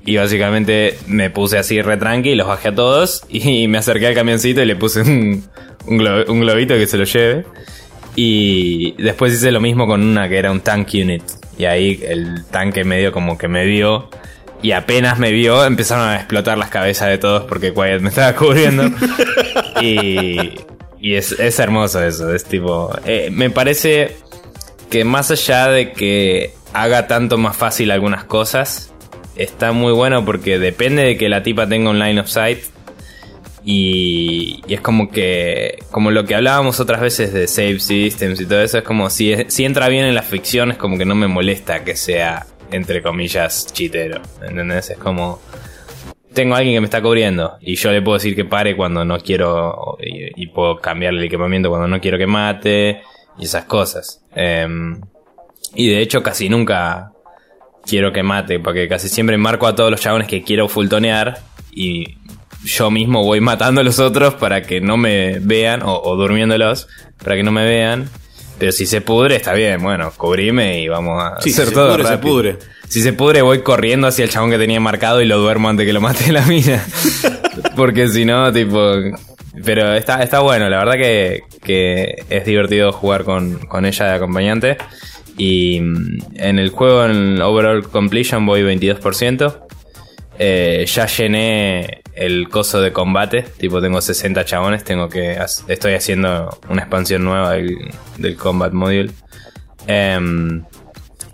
Y 0.04 0.16
básicamente 0.16 0.96
me 1.06 1.30
puse 1.30 1.58
así 1.58 1.82
re 1.82 1.96
tranqui, 1.96 2.34
los 2.34 2.46
bajé 2.46 2.68
a 2.68 2.74
todos 2.74 3.24
y 3.28 3.68
me 3.68 3.78
acerqué 3.78 4.06
al 4.06 4.14
camioncito 4.14 4.62
y 4.62 4.66
le 4.66 4.76
puse 4.76 5.02
un, 5.02 5.44
un, 5.86 5.98
globito 6.40 6.74
que 6.74 6.86
se 6.86 6.96
lo 6.96 7.04
lleve. 7.04 7.44
Y 8.16 8.92
después 9.02 9.32
hice 9.32 9.50
lo 9.50 9.60
mismo 9.60 9.86
con 9.86 10.02
una 10.02 10.28
que 10.28 10.38
era 10.38 10.50
un 10.50 10.60
tank 10.60 10.88
unit. 10.94 11.22
Y 11.58 11.64
ahí 11.64 12.00
el 12.02 12.44
tanque 12.46 12.84
medio 12.84 13.12
como 13.12 13.36
que 13.36 13.48
me 13.48 13.64
vio. 13.66 14.08
Y 14.62 14.72
apenas 14.72 15.18
me 15.18 15.30
vio, 15.32 15.64
empezaron 15.64 16.08
a 16.08 16.16
explotar 16.16 16.58
las 16.58 16.68
cabezas 16.68 17.08
de 17.08 17.18
todos 17.18 17.44
porque 17.44 17.72
Quiet 17.72 18.00
me 18.00 18.10
estaba 18.10 18.34
cubriendo. 18.34 18.84
y, 19.80 20.54
y 21.00 21.14
es, 21.14 21.32
es, 21.32 21.58
hermoso 21.58 22.02
eso. 22.02 22.34
Es 22.34 22.44
tipo. 22.44 22.90
Eh, 23.06 23.30
me 23.32 23.48
parece 23.50 24.16
que 24.90 25.04
más 25.04 25.30
allá 25.30 25.68
de 25.68 25.92
que 25.92 26.52
haga 26.74 27.06
tanto 27.06 27.38
más 27.38 27.56
fácil 27.56 27.90
algunas 27.90 28.24
cosas, 28.24 28.92
está 29.36 29.72
muy 29.72 29.92
bueno 29.92 30.24
porque 30.24 30.58
depende 30.58 31.02
de 31.04 31.16
que 31.16 31.28
la 31.28 31.42
tipa 31.42 31.66
tenga 31.66 31.90
un 31.90 31.98
line 31.98 32.20
of 32.20 32.28
sight. 32.28 32.58
Y, 33.64 34.62
es 34.68 34.80
como 34.80 35.10
que, 35.10 35.78
como 35.90 36.10
lo 36.10 36.24
que 36.24 36.34
hablábamos 36.34 36.80
otras 36.80 37.00
veces 37.00 37.32
de 37.32 37.46
save 37.46 37.78
systems 37.78 38.40
y 38.40 38.46
todo 38.46 38.62
eso, 38.62 38.78
es 38.78 38.84
como 38.84 39.10
si, 39.10 39.34
si 39.48 39.64
entra 39.64 39.88
bien 39.88 40.06
en 40.06 40.14
la 40.14 40.22
ficción, 40.22 40.70
es 40.70 40.78
como 40.78 40.96
que 40.96 41.04
no 41.04 41.14
me 41.14 41.28
molesta 41.28 41.84
que 41.84 41.94
sea, 41.94 42.46
entre 42.70 43.02
comillas, 43.02 43.72
chitero. 43.72 44.20
¿Entendés? 44.42 44.90
Es 44.90 44.98
como, 44.98 45.40
tengo 46.32 46.54
a 46.54 46.58
alguien 46.58 46.76
que 46.76 46.80
me 46.80 46.86
está 46.86 47.02
cubriendo 47.02 47.56
y 47.60 47.76
yo 47.76 47.90
le 47.92 48.02
puedo 48.02 48.18
decir 48.18 48.34
que 48.36 48.44
pare 48.44 48.76
cuando 48.76 49.04
no 49.04 49.18
quiero 49.18 49.96
y, 50.00 50.46
puedo 50.48 50.78
cambiarle 50.78 51.20
el 51.20 51.26
equipamiento 51.26 51.68
cuando 51.68 51.88
no 51.88 52.00
quiero 52.00 52.18
que 52.18 52.26
mate 52.26 53.02
y 53.38 53.44
esas 53.44 53.64
cosas. 53.64 54.22
Em, 54.34 55.00
y 55.74 55.88
de 55.88 56.00
hecho 56.00 56.22
casi 56.22 56.48
nunca 56.48 57.12
quiero 57.84 58.12
que 58.12 58.22
mate, 58.22 58.60
porque 58.60 58.88
casi 58.88 59.08
siempre 59.08 59.36
marco 59.38 59.66
a 59.66 59.74
todos 59.74 59.90
los 59.90 60.00
chabones 60.00 60.28
que 60.28 60.42
quiero 60.42 60.68
fultonear 60.68 61.38
y 61.72 62.18
yo 62.64 62.90
mismo 62.90 63.24
voy 63.24 63.40
matando 63.40 63.80
a 63.80 63.84
los 63.84 63.98
otros 63.98 64.34
para 64.34 64.62
que 64.62 64.80
no 64.80 64.96
me 64.96 65.38
vean, 65.38 65.82
o, 65.84 66.16
durmiéndolos, 66.16 66.88
para 67.22 67.36
que 67.36 67.42
no 67.42 67.52
me 67.52 67.64
vean. 67.64 68.08
Pero 68.60 68.72
si 68.72 68.84
se 68.84 69.00
pudre, 69.00 69.36
está 69.36 69.54
bien, 69.54 69.82
bueno, 69.82 70.12
cubrime 70.14 70.82
y 70.82 70.88
vamos 70.88 71.18
a 71.18 71.28
hacer 71.36 71.72
todo. 71.72 71.96
Se 72.06 72.18
pudre, 72.18 72.58
Si 72.86 73.00
se 73.00 73.14
pudre, 73.14 73.40
voy 73.40 73.62
corriendo 73.62 74.06
hacia 74.06 74.22
el 74.22 74.30
chabón 74.30 74.50
que 74.50 74.58
tenía 74.58 74.78
marcado 74.78 75.22
y 75.22 75.24
lo 75.24 75.38
duermo 75.38 75.70
antes 75.70 75.86
que 75.86 75.94
lo 75.94 76.02
mate 76.02 76.30
la 76.30 76.42
mina. 76.42 76.84
Porque 77.74 78.08
si 78.08 78.26
no, 78.26 78.52
tipo. 78.52 78.92
Pero 79.64 79.94
está, 79.94 80.22
está 80.22 80.40
bueno, 80.40 80.68
la 80.68 80.76
verdad 80.76 80.92
que, 80.92 81.40
que 81.62 82.22
es 82.28 82.44
divertido 82.44 82.92
jugar 82.92 83.24
con, 83.24 83.60
con 83.60 83.86
ella 83.86 84.04
de 84.04 84.12
acompañante. 84.12 84.76
Y 85.38 85.80
mm, 85.80 86.18
en 86.34 86.58
el 86.58 86.68
juego, 86.68 87.06
en 87.06 87.40
overall 87.40 87.88
completion, 87.88 88.44
voy 88.44 88.60
22%. 88.60 89.58
Eh, 90.38 90.84
ya 90.86 91.06
llené 91.06 91.99
el 92.14 92.48
coso 92.48 92.80
de 92.80 92.92
combate, 92.92 93.42
tipo 93.42 93.80
tengo 93.80 94.00
60 94.00 94.44
chabones, 94.44 94.84
tengo 94.84 95.08
que 95.08 95.38
estoy 95.68 95.94
haciendo 95.94 96.58
una 96.68 96.82
expansión 96.82 97.24
nueva 97.24 97.52
del, 97.52 98.36
combat 98.36 98.72
module. 98.72 99.10
Em, 99.86 100.64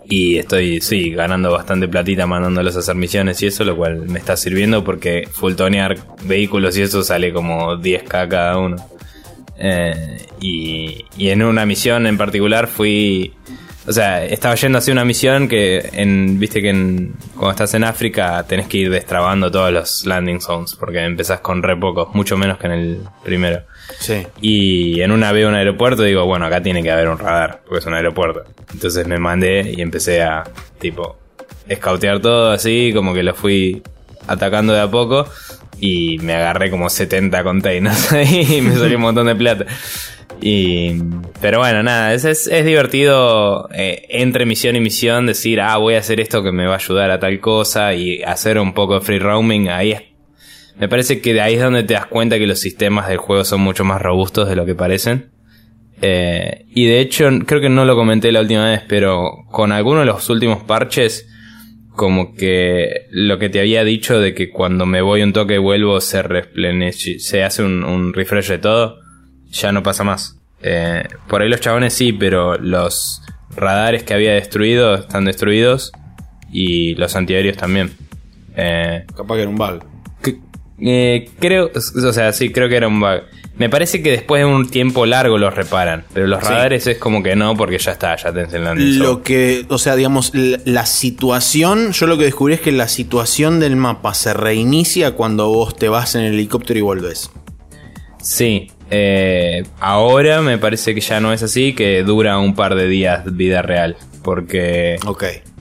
y 0.09 0.37
estoy, 0.37 0.79
sí, 0.79 1.11
ganando 1.11 1.51
bastante 1.51 1.87
platita 1.87 2.25
mandándolos 2.25 2.75
a 2.77 2.79
hacer 2.79 2.95
misiones 2.95 3.41
y 3.41 3.47
eso, 3.47 3.65
lo 3.65 3.75
cual 3.75 4.07
me 4.07 4.19
está 4.19 4.37
sirviendo 4.37 4.83
porque 4.83 5.27
fultonear 5.29 5.97
vehículos 6.23 6.77
y 6.77 6.83
eso 6.83 7.03
sale 7.03 7.33
como 7.33 7.75
10k 7.75 8.27
cada 8.27 8.57
uno. 8.57 8.77
Eh, 9.59 10.17
y, 10.39 11.05
y 11.17 11.29
en 11.29 11.43
una 11.43 11.65
misión 11.65 12.07
en 12.07 12.17
particular 12.17 12.67
fui 12.67 13.33
o 13.87 13.93
sea, 13.93 14.25
estaba 14.25 14.53
yendo 14.55 14.77
a 14.77 14.79
hacer 14.79 14.91
una 14.91 15.05
misión 15.05 15.47
que, 15.47 15.89
en, 15.93 16.39
viste 16.39 16.61
que 16.61 16.69
en, 16.69 17.15
cuando 17.33 17.51
estás 17.51 17.73
en 17.73 17.85
África 17.85 18.45
tenés 18.45 18.67
que 18.67 18.79
ir 18.79 18.89
destrabando 18.89 19.49
todos 19.49 19.71
los 19.71 20.05
landing 20.05 20.41
zones, 20.41 20.75
porque 20.75 20.99
empezás 20.99 21.39
con 21.39 21.63
re 21.63 21.77
pocos, 21.77 22.13
mucho 22.13 22.37
menos 22.37 22.57
que 22.57 22.67
en 22.67 22.73
el 22.73 22.99
primero. 23.23 23.61
Sí. 23.99 24.27
Y 24.41 24.99
en 24.99 25.11
una 25.11 25.31
veo 25.31 25.47
un 25.47 25.55
aeropuerto 25.55 26.03
y 26.03 26.09
digo, 26.09 26.25
bueno, 26.25 26.45
acá 26.45 26.61
tiene 26.61 26.83
que 26.83 26.91
haber 26.91 27.07
un 27.07 27.17
radar, 27.17 27.61
porque 27.63 27.79
es 27.79 27.85
un 27.85 27.93
aeropuerto. 27.93 28.43
Entonces 28.73 29.07
me 29.07 29.19
mandé 29.19 29.73
y 29.77 29.81
empecé 29.81 30.21
a, 30.21 30.43
tipo, 30.79 31.17
escautear 31.69 32.19
todo 32.19 32.51
así, 32.51 32.91
como 32.93 33.13
que 33.13 33.23
lo 33.23 33.33
fui 33.33 33.81
atacando 34.27 34.73
de 34.73 34.81
a 34.81 34.91
poco 34.91 35.29
y 35.79 36.17
me 36.19 36.33
agarré 36.33 36.69
como 36.69 36.89
70 36.89 37.41
containers 37.43 38.11
ahí 38.11 38.57
y 38.57 38.61
me 38.61 38.75
salió 38.75 38.97
un 38.97 39.03
montón 39.03 39.27
de 39.27 39.35
plata. 39.35 39.65
Y, 40.41 41.01
pero 41.41 41.59
bueno, 41.59 41.81
nada, 41.83 42.13
es, 42.13 42.25
es, 42.25 42.65
divertido 42.65 43.69
eh, 43.73 44.05
entre 44.09 44.45
misión 44.45 44.75
y 44.75 44.79
misión 44.79 45.25
decir, 45.25 45.59
ah, 45.61 45.77
voy 45.77 45.95
a 45.95 45.99
hacer 45.99 46.19
esto 46.19 46.43
que 46.43 46.51
me 46.51 46.65
va 46.65 46.73
a 46.73 46.77
ayudar 46.77 47.09
a 47.09 47.19
tal 47.19 47.39
cosa 47.39 47.93
y 47.93 48.21
hacer 48.23 48.59
un 48.59 48.73
poco 48.73 48.95
de 48.95 49.01
free 49.01 49.19
roaming. 49.19 49.69
Ahí 49.69 49.91
es, 49.93 50.03
me 50.79 50.87
parece 50.87 51.21
que 51.21 51.33
de 51.33 51.41
ahí 51.41 51.55
es 51.55 51.61
donde 51.61 51.83
te 51.83 51.95
das 51.95 52.05
cuenta 52.05 52.37
que 52.37 52.47
los 52.47 52.59
sistemas 52.59 53.07
del 53.07 53.17
juego 53.17 53.43
son 53.43 53.61
mucho 53.61 53.83
más 53.83 54.01
robustos 54.01 54.47
de 54.47 54.55
lo 54.55 54.65
que 54.65 54.75
parecen. 54.75 55.31
Eh, 56.01 56.65
y 56.69 56.85
de 56.85 56.99
hecho, 56.99 57.27
creo 57.45 57.59
que 57.59 57.69
no 57.69 57.85
lo 57.85 57.95
comenté 57.95 58.31
la 58.31 58.41
última 58.41 58.69
vez, 58.69 58.83
pero 58.87 59.45
con 59.51 59.71
algunos 59.71 60.01
de 60.01 60.05
los 60.05 60.29
últimos 60.29 60.63
parches, 60.63 61.27
como 61.95 62.35
que 62.35 63.07
lo 63.09 63.39
que 63.39 63.49
te 63.49 63.59
había 63.59 63.83
dicho 63.83 64.19
de 64.19 64.35
que 64.35 64.51
cuando 64.51 64.85
me 64.85 65.01
voy 65.01 65.23
un 65.23 65.33
toque 65.33 65.57
vuelvo 65.57 65.99
se 65.99 66.21
se 67.17 67.43
hace 67.43 67.63
un, 67.63 67.83
un 67.83 68.13
refresh 68.13 68.49
de 68.49 68.59
todo 68.59 69.06
ya 69.51 69.71
no 69.71 69.83
pasa 69.83 70.03
más. 70.03 70.37
Eh, 70.61 71.03
por 71.27 71.41
ahí 71.41 71.49
los 71.49 71.61
chabones 71.61 71.93
sí, 71.93 72.13
pero 72.13 72.57
los 72.57 73.21
radares 73.55 74.03
que 74.03 74.13
había 74.13 74.33
destruido 74.33 74.95
están 74.95 75.25
destruidos 75.25 75.91
y 76.51 76.95
los 76.95 77.15
antiaéreos 77.15 77.57
también. 77.57 77.91
Eh, 78.55 79.05
Capaz 79.15 79.35
que 79.35 79.41
era 79.41 79.49
un 79.49 79.57
bug. 79.57 79.83
Eh, 80.79 81.29
creo, 81.39 81.71
o 81.73 82.13
sea, 82.13 82.31
sí, 82.33 82.51
creo 82.51 82.69
que 82.69 82.75
era 82.75 82.87
un 82.87 82.99
bug. 82.99 83.21
Me 83.57 83.69
parece 83.69 84.03
que 84.03 84.11
después 84.11 84.41
de 84.41 84.45
un 84.45 84.69
tiempo 84.69 85.07
largo 85.07 85.39
los 85.39 85.55
reparan, 85.55 86.03
pero 86.13 86.27
los 86.27 86.43
radares 86.43 86.85
es 86.85 86.99
como 86.99 87.23
que 87.23 87.35
no, 87.35 87.57
porque 87.57 87.79
ya 87.79 87.91
está, 87.91 88.15
ya 88.15 88.31
te 88.31 88.41
enseñan 88.41 88.99
Lo 88.99 89.23
que, 89.23 89.65
o 89.69 89.79
sea, 89.79 89.95
digamos, 89.95 90.31
la, 90.35 90.85
situación, 90.85 91.91
yo 91.91 92.05
lo 92.05 92.19
que 92.19 92.25
descubrí 92.25 92.53
es 92.53 92.61
que 92.61 92.71
la 92.71 92.87
situación 92.87 93.59
del 93.59 93.75
mapa 93.75 94.13
se 94.13 94.35
reinicia 94.35 95.11
cuando 95.11 95.49
vos 95.49 95.75
te 95.75 95.89
vas 95.89 96.13
en 96.13 96.21
el 96.21 96.35
helicóptero 96.35 96.77
y 96.77 96.83
volvés. 96.83 97.31
Sí, 98.21 98.69
eh, 98.89 99.63
ahora 99.79 100.41
me 100.41 100.57
parece 100.57 100.95
que 100.95 101.01
ya 101.01 101.19
no 101.19 101.33
es 101.33 101.43
así, 101.43 101.73
que 101.73 102.03
dura 102.03 102.37
un 102.37 102.55
par 102.55 102.75
de 102.75 102.87
días 102.87 103.35
vida 103.35 103.61
real. 103.61 103.97
Porque 104.23 104.97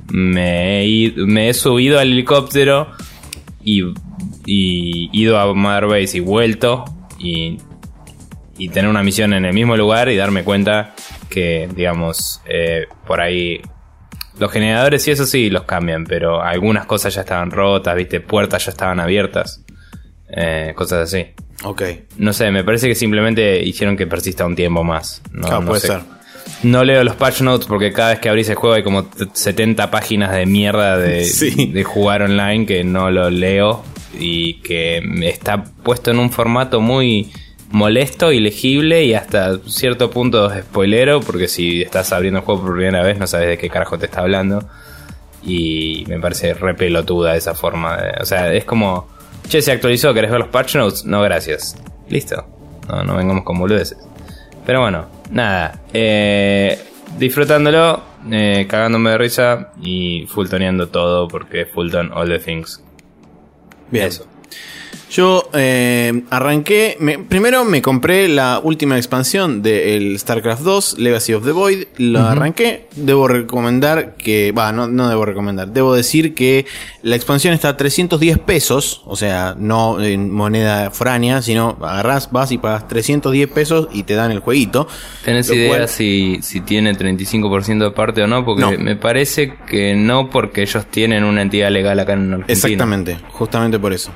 me, 0.09 0.85
he, 0.85 1.55
subido 1.55 1.99
al 1.99 2.13
helicóptero 2.13 2.93
y, 3.63 3.83
ido 4.45 5.39
a 5.39 5.53
Mother 5.55 5.87
Base 5.87 6.19
y 6.19 6.21
vuelto 6.21 6.85
y, 7.19 7.59
tener 8.73 8.89
una 8.89 9.03
misión 9.03 9.35
en 9.35 9.45
el 9.45 9.53
mismo 9.53 9.77
lugar 9.77 10.09
y 10.09 10.17
darme 10.17 10.43
cuenta 10.43 10.95
que, 11.29 11.69
digamos, 11.75 12.41
eh, 12.47 12.87
por 13.07 13.21
ahí 13.21 13.61
los 14.39 14.51
generadores 14.51 15.07
y 15.09 15.11
eso 15.11 15.27
sí 15.27 15.51
los 15.51 15.65
cambian, 15.65 16.05
pero 16.05 16.43
algunas 16.43 16.87
cosas 16.87 17.15
ya 17.15 17.23
estaban 17.23 17.51
rotas, 17.51 17.95
viste, 17.97 18.21
puertas 18.21 18.65
ya 18.67 18.71
estaban 18.71 19.01
abiertas, 19.01 19.65
eh, 20.29 20.73
cosas 20.75 21.13
así. 21.13 21.35
Ok. 21.65 21.83
No 22.19 22.33
sé, 22.33 22.51
me 22.51 22.65
parece 22.65 22.89
que 22.89 22.95
simplemente 22.95 23.63
hicieron 23.63 23.97
que 23.97 24.07
persista 24.07 24.47
un 24.47 24.57
tiempo 24.57 24.85
más. 24.85 25.23
No, 25.33 25.65
puede 25.65 25.81
ser. 25.81 26.01
No 26.63 26.85
leo 26.85 27.03
los 27.03 27.17
patch 27.17 27.41
notes 27.41 27.67
porque 27.67 27.93
cada 27.93 28.11
vez 28.11 28.21
que 28.21 28.29
abrís 28.29 28.49
el 28.49 28.55
juego 28.55 28.77
hay 28.77 28.83
como 28.83 29.09
70 29.33 29.91
páginas 29.91 30.33
de 30.33 30.47
mierda 30.47 30.97
de, 30.97 31.27
de 31.73 31.85
jugar 31.85 32.23
online 32.23 32.67
que 32.67 32.85
no 32.85 33.11
lo 33.11 33.31
leo 33.31 33.83
y 34.19 34.55
que 34.61 35.03
está 35.23 35.65
puesto 35.65 36.11
en 36.11 36.19
un 36.19 36.31
formato 36.31 36.81
muy 36.81 37.31
molesto, 37.71 38.33
ilegible 38.33 39.05
y 39.05 39.15
hasta 39.15 39.59
cierto 39.67 40.11
punto 40.11 40.49
spoilero 40.51 41.21
porque 41.21 41.49
si 41.49 41.83
estás 41.83 42.13
abriendo 42.13 42.39
el 42.39 42.45
juego 42.47 42.63
por 42.63 42.75
primera 42.75 43.03
vez 43.03 43.19
no 43.19 43.27
sabes 43.27 43.49
de 43.49 43.59
qué 43.59 43.69
carajo 43.69 43.99
te 43.99 44.07
está 44.07 44.21
hablando 44.21 44.67
y 45.47 46.05
me 46.09 46.19
parece 46.19 46.55
re 46.55 46.75
pelotuda 46.75 47.37
esa 47.37 47.55
forma. 47.55 47.97
De, 47.97 48.21
o 48.21 48.25
sea, 48.25 48.53
es 48.53 48.65
como 48.65 49.09
Che, 49.49 49.63
se 49.63 49.73
actualizó, 49.73 50.13
¿querés 50.13 50.31
ver 50.31 50.41
los 50.41 50.49
patch 50.49 50.77
notes? 50.77 51.05
No, 51.05 51.23
gracias. 51.23 51.77
Listo. 52.09 52.47
No, 52.89 53.03
no 53.05 53.17
vengamos 53.17 53.45
con 53.45 53.59
boludeces. 53.59 53.99
Pero 54.65 54.81
bueno, 54.81 55.07
nada. 55.31 55.81
Eh, 55.93 56.79
disfrutándolo, 57.19 58.03
eh, 58.31 58.67
cagándome 58.69 59.11
de 59.11 59.19
risa 59.19 59.73
y 59.81 60.27
fulltoneando 60.27 60.89
todo 60.89 61.29
porque 61.29 61.67
Fullton 61.67 62.13
all 62.13 62.29
the 62.29 62.39
things. 62.39 62.83
Bien. 63.91 64.07
Eso. 64.07 64.27
Yo 65.09 65.49
eh, 65.55 66.25
arranqué, 66.31 66.99
primero 67.29 67.65
me 67.65 67.81
compré 67.81 68.29
la 68.29 68.61
última 68.63 68.97
expansión 68.97 69.63
del 69.63 70.19
StarCraft 70.19 70.63
2, 70.63 70.99
Legacy 70.99 71.33
of 71.33 71.45
the 71.45 71.53
Void, 71.53 71.85
lo 71.99 72.21
arranqué, 72.21 72.89
debo 72.97 73.29
recomendar 73.29 74.17
que, 74.17 74.51
va, 74.51 74.73
no, 74.73 74.89
no 74.89 75.09
debo 75.09 75.25
recomendar, 75.25 75.69
debo 75.69 75.95
decir 75.95 76.35
que 76.35 76.67
la 77.03 77.15
expansión 77.15 77.55
está 77.55 77.69
a 77.71 77.77
310 77.77 78.41
pesos, 78.41 79.03
o 79.07 79.15
sea, 79.15 79.55
no 79.57 80.03
en 80.03 80.33
moneda 80.33 80.91
foránea, 80.91 81.41
sino 81.41 81.79
agarras, 81.83 82.33
vas 82.33 82.51
y 82.51 82.59
pagas 82.59 82.89
310 82.89 83.49
pesos 83.49 83.89
y 83.93 84.03
te 84.03 84.15
dan 84.15 84.33
el 84.33 84.41
jueguito. 84.41 84.89
¿Tenés 85.25 85.49
idea 85.51 85.87
si, 85.87 86.41
si 86.43 86.61
tiene 86.63 86.93
35% 86.95 87.79
de 87.79 87.91
parte 87.93 88.23
o 88.23 88.27
no? 88.27 88.45
Porque 88.45 88.77
me 88.77 88.97
parece 88.97 89.55
que 89.69 89.95
no, 89.95 90.31
porque 90.31 90.63
ellos 90.63 90.85
tienen 90.87 91.23
una 91.23 91.43
entidad 91.43 91.71
legal 91.71 92.01
acá 92.01 92.15
en 92.15 92.33
Argentina. 92.33 92.53
Exactamente, 92.53 93.19
justamente 93.31 93.79
por 93.79 93.93
eso. 93.93 94.11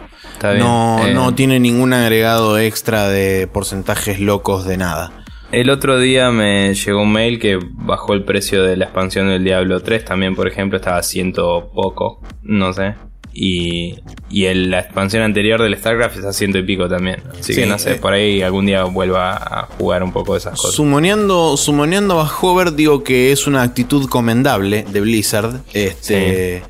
No, 0.59 0.90
no 0.99 1.31
eh, 1.31 1.33
tiene 1.33 1.61
ningún 1.61 1.93
agregado 1.93 2.59
extra 2.59 3.09
de 3.09 3.47
porcentajes 3.47 4.21
locos 4.21 4.65
de 4.67 4.77
nada. 4.77 5.13
El 5.53 5.69
otro 5.71 5.99
día 5.99 6.31
me 6.31 6.75
llegó 6.75 7.03
un 7.03 7.13
mail 7.13 7.41
que 7.41 7.59
bajó 7.61 8.13
el 8.15 8.25
precio 8.25 8.63
de 8.63 8.77
la 8.77 8.85
expansión 8.85 9.29
del 9.29 9.43
Diablo 9.43 9.81
3. 9.81 10.05
También, 10.05 10.37
por 10.37 10.47
ejemplo, 10.47 10.79
estaba 10.79 10.99
a 10.99 11.03
ciento 11.03 11.71
poco, 11.75 12.21
no 12.43 12.73
sé. 12.73 12.95
Y, 13.33 13.97
y 14.29 14.53
la 14.55 14.81
expansión 14.81 15.23
anterior 15.23 15.61
del 15.63 15.77
StarCraft 15.77 16.17
está 16.17 16.29
a 16.31 16.33
ciento 16.33 16.59
y 16.59 16.63
pico 16.63 16.89
también. 16.89 17.23
Así 17.39 17.55
que 17.55 17.67
no 17.67 17.79
sé, 17.79 17.93
eh, 17.93 17.95
por 17.97 18.13
ahí 18.13 18.43
algún 18.43 18.67
día 18.67 18.85
vuelva 18.85 19.35
a 19.37 19.67
jugar 19.79 20.03
un 20.03 20.13
poco 20.13 20.35
de 20.35 20.39
esas 20.39 20.57
cosas. 20.57 20.75
Sumoneando, 20.75 21.57
sumoneando 21.57 22.21
a 22.21 22.31
Hover, 22.41 22.75
digo 22.75 23.03
que 23.03 23.33
es 23.33 23.47
una 23.47 23.63
actitud 23.63 24.09
comendable 24.09 24.85
de 24.89 25.01
Blizzard. 25.01 25.61
Este 25.73 26.63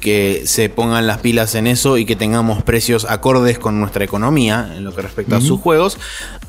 que 0.00 0.42
se 0.46 0.68
pongan 0.68 1.06
las 1.06 1.18
pilas 1.18 1.54
en 1.54 1.66
eso 1.66 1.98
y 1.98 2.04
que 2.04 2.16
tengamos 2.16 2.62
precios 2.62 3.06
acordes 3.08 3.58
con 3.58 3.80
nuestra 3.80 4.04
economía 4.04 4.72
en 4.76 4.84
lo 4.84 4.94
que 4.94 5.02
respecta 5.02 5.38
a 5.38 5.40
sus 5.40 5.60
juegos. 5.60 5.98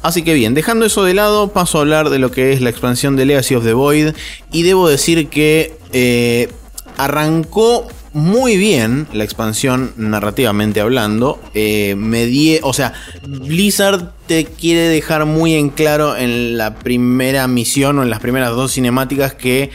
Así 0.02 0.22
que 0.24 0.34
bien, 0.34 0.54
dejando 0.54 0.86
eso 0.86 1.04
de 1.04 1.14
lado, 1.14 1.50
paso 1.54 1.78
a 1.78 1.82
hablar 1.82 2.10
de 2.10 2.20
lo 2.20 2.32
que 2.32 2.54
es 2.54 2.62
la 2.62 2.70
expansión 2.70 3.16
de 3.16 3.26
Legacy 3.26 3.56
of 3.56 3.64
the 3.64 3.74
Void. 3.74 4.14
Y 4.52 4.64
debo 4.64 4.88
decir 4.88 5.30
que 5.30 5.76
eh, 5.92 6.50
arrancó 6.98 7.88
muy 8.14 8.58
bien 8.58 9.08
la 9.14 9.24
expansión 9.24 9.94
narrativamente 9.96 10.82
hablando. 10.82 11.40
Eh, 11.54 11.96
me 11.96 12.28
o 12.64 12.74
sea, 12.74 12.94
Blizzard 13.28 14.12
te 14.26 14.46
quiere 14.46 14.88
dejar 14.88 15.26
muy 15.26 15.54
en 15.54 15.70
claro 15.70 16.18
en 16.18 16.58
la 16.58 16.76
primera 16.76 17.48
misión 17.48 18.00
o 18.00 18.04
en 18.04 18.10
las 18.10 18.20
primeras 18.20 18.52
dos 18.52 18.74
cinemáticas 18.74 19.34
que 19.34 19.70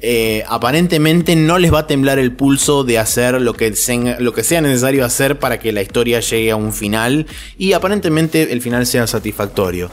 eh, 0.00 0.44
aparentemente 0.48 1.34
no 1.34 1.58
les 1.58 1.72
va 1.72 1.80
a 1.80 1.86
temblar 1.86 2.18
el 2.18 2.32
pulso 2.32 2.84
de 2.84 2.98
hacer 2.98 3.40
lo 3.40 3.54
que, 3.54 3.74
lo 4.20 4.32
que 4.32 4.44
sea 4.44 4.60
necesario 4.60 5.04
hacer 5.04 5.38
para 5.38 5.58
que 5.58 5.72
la 5.72 5.82
historia 5.82 6.20
llegue 6.20 6.50
a 6.52 6.56
un 6.56 6.72
final 6.72 7.26
y 7.58 7.72
aparentemente 7.72 8.52
el 8.52 8.62
final 8.62 8.86
sea 8.86 9.06
satisfactorio. 9.06 9.90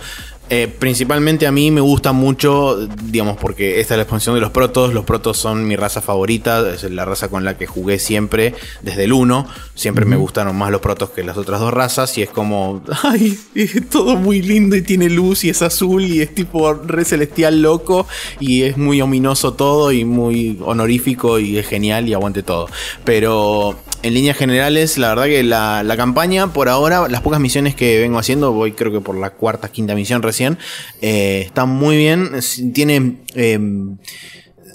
Eh, 0.50 0.68
principalmente 0.68 1.48
a 1.48 1.52
mí 1.52 1.72
me 1.72 1.82
gusta 1.82 2.12
mucho, 2.12 2.88
digamos, 3.04 3.38
porque 3.38 3.80
esta 3.80 3.96
es 3.96 3.98
la 3.98 4.04
expansión 4.04 4.36
de 4.36 4.42
los 4.42 4.52
protos. 4.52 4.94
Los 4.94 5.06
protos 5.06 5.38
son 5.38 5.68
mi 5.68 5.76
raza 5.76 6.02
favorita, 6.02 6.70
es 6.72 6.84
la 6.84 7.06
raza 7.06 7.30
con 7.30 7.44
la 7.44 7.58
que 7.58 7.66
jugué 7.66 7.98
siempre, 7.98 8.54
desde 8.82 9.06
el 9.06 9.14
1. 9.14 9.48
Siempre 9.74 10.06
me 10.06 10.16
gustaron 10.16 10.56
más 10.56 10.72
los 10.72 10.82
protos 10.82 11.10
que 11.10 11.24
las 11.24 11.38
otras 11.38 11.60
dos 11.60 11.74
razas. 11.74 12.18
Y 12.18 12.22
es 12.22 12.30
como, 12.30 12.84
ay, 13.04 13.38
es 13.56 13.90
todo 13.90 14.16
muy 14.16 14.42
lindo 14.42 14.76
y 14.76 14.82
tiene 14.82 15.10
luz 15.10 15.44
y 15.44 15.50
es 15.50 15.62
azul 15.62 16.04
y 16.04 16.22
es 16.22 16.34
tipo 16.36 16.74
re 16.74 17.06
celestial 17.06 17.62
loco. 17.62 18.08
Y 18.40 18.64
es 18.64 18.78
muy 18.78 19.02
ominoso 19.02 19.54
todo 19.54 19.92
y 19.92 20.06
muy 20.06 20.60
honorífico 20.64 21.40
y 21.40 21.58
es 21.58 21.68
genial 21.68 22.08
y 22.08 22.14
aguante 22.14 22.44
todo. 22.44 22.68
Pero 23.04 23.80
en 24.06 24.14
líneas 24.14 24.38
generales, 24.38 25.00
la 25.00 25.10
verdad 25.10 25.26
que 25.26 25.42
la, 25.42 25.94
campaña, 25.98 26.54
por 26.54 26.70
ahora, 26.70 27.08
las 27.08 27.22
pocas 27.22 27.40
misiones 27.40 27.74
que 27.74 28.00
vengo 28.00 28.20
haciendo, 28.20 28.52
voy 28.52 28.74
creo 28.74 28.92
que 28.92 29.02
por 29.02 29.18
la 29.18 29.32
cuarta, 29.32 29.70
quinta 29.70 29.96
misión 29.96 30.22
recién 30.22 30.60
eh, 31.02 31.42
está 31.44 31.66
muy 31.66 31.98
bien. 31.98 32.30
Tiene. 32.72 33.18
Em, 33.34 33.98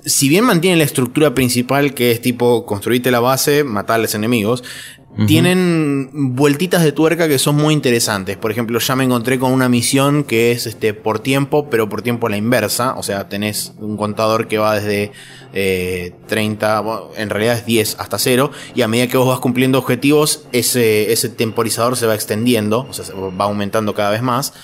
si 0.04 0.28
bien 0.28 0.44
mantiene 0.44 0.76
la 0.76 0.84
estructura 0.84 1.34
principal 1.34 1.94
que 1.94 2.10
es 2.10 2.20
tipo 2.20 2.66
construirte 2.66 3.10
la 3.10 3.20
base, 3.20 3.64
matar 3.64 3.96
a 3.96 4.02
los 4.02 4.14
enemigos, 4.14 4.62
tienen 5.26 6.08
vueltitas 6.12 6.82
de 6.82 6.92
tuerca 6.92 7.28
que 7.28 7.38
son 7.38 7.56
muy 7.56 7.74
interesantes. 7.74 8.36
Por 8.36 8.52
ejemplo, 8.52 8.78
ya 8.78 8.96
me 8.96 9.04
encontré 9.04 9.38
con 9.38 9.52
una 9.52 9.68
misión 9.68 10.24
que 10.24 10.52
es 10.52 10.66
este, 10.66 10.94
por 10.94 11.18
tiempo, 11.18 11.68
pero 11.68 11.88
por 11.88 12.00
tiempo 12.00 12.28
a 12.28 12.30
la 12.30 12.36
inversa. 12.36 12.94
O 12.96 13.02
sea, 13.02 13.28
tenés 13.28 13.74
un 13.78 13.96
contador 13.96 14.46
que 14.46 14.58
va 14.58 14.78
desde 14.78 15.12
30, 16.26 16.80
eh, 16.80 17.22
en 17.22 17.28
realidad 17.28 17.56
es 17.56 17.66
10 17.66 17.96
hasta 17.98 18.18
0. 18.18 18.50
Y 18.74 18.82
a 18.82 18.88
medida 18.88 19.08
que 19.08 19.16
vos 19.16 19.28
vas 19.28 19.40
cumpliendo 19.40 19.78
objetivos, 19.78 20.46
ese, 20.52 21.12
ese 21.12 21.28
temporizador 21.28 21.96
se 21.96 22.06
va 22.06 22.14
extendiendo, 22.14 22.86
o 22.88 22.92
sea, 22.92 23.04
va 23.14 23.44
aumentando 23.44 23.94
cada 23.94 24.10
vez 24.10 24.22
más. 24.22 24.54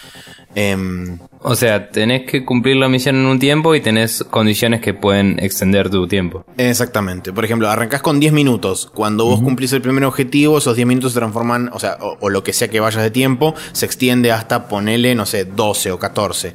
Em, 0.54 1.18
o 1.48 1.54
sea, 1.54 1.90
tenés 1.90 2.28
que 2.28 2.44
cumplir 2.44 2.74
la 2.74 2.88
misión 2.88 3.14
en 3.14 3.26
un 3.26 3.38
tiempo 3.38 3.76
y 3.76 3.80
tenés 3.80 4.24
condiciones 4.24 4.80
que 4.80 4.94
pueden 4.94 5.38
extender 5.38 5.88
tu 5.90 6.08
tiempo. 6.08 6.44
Exactamente. 6.56 7.32
Por 7.32 7.44
ejemplo, 7.44 7.70
arrancás 7.70 8.02
con 8.02 8.18
10 8.18 8.32
minutos. 8.32 8.90
Cuando 8.92 9.26
vos 9.26 9.40
cumplís 9.40 9.72
el 9.72 9.80
primer 9.80 10.02
objetivo, 10.06 10.58
esos 10.58 10.74
10 10.74 10.88
minutos 10.88 11.12
se 11.12 11.20
transforman, 11.20 11.70
o 11.72 11.78
sea, 11.78 11.98
o, 12.00 12.30
lo 12.30 12.42
que 12.42 12.52
sea 12.52 12.66
que 12.66 12.80
vayas 12.80 13.00
de 13.00 13.12
tiempo, 13.12 13.54
se 13.70 13.86
extiende 13.86 14.32
hasta 14.32 14.66
ponele, 14.66 15.14
no 15.14 15.24
sé, 15.24 15.44
12 15.44 15.92
o 15.92 16.00
14. 16.00 16.54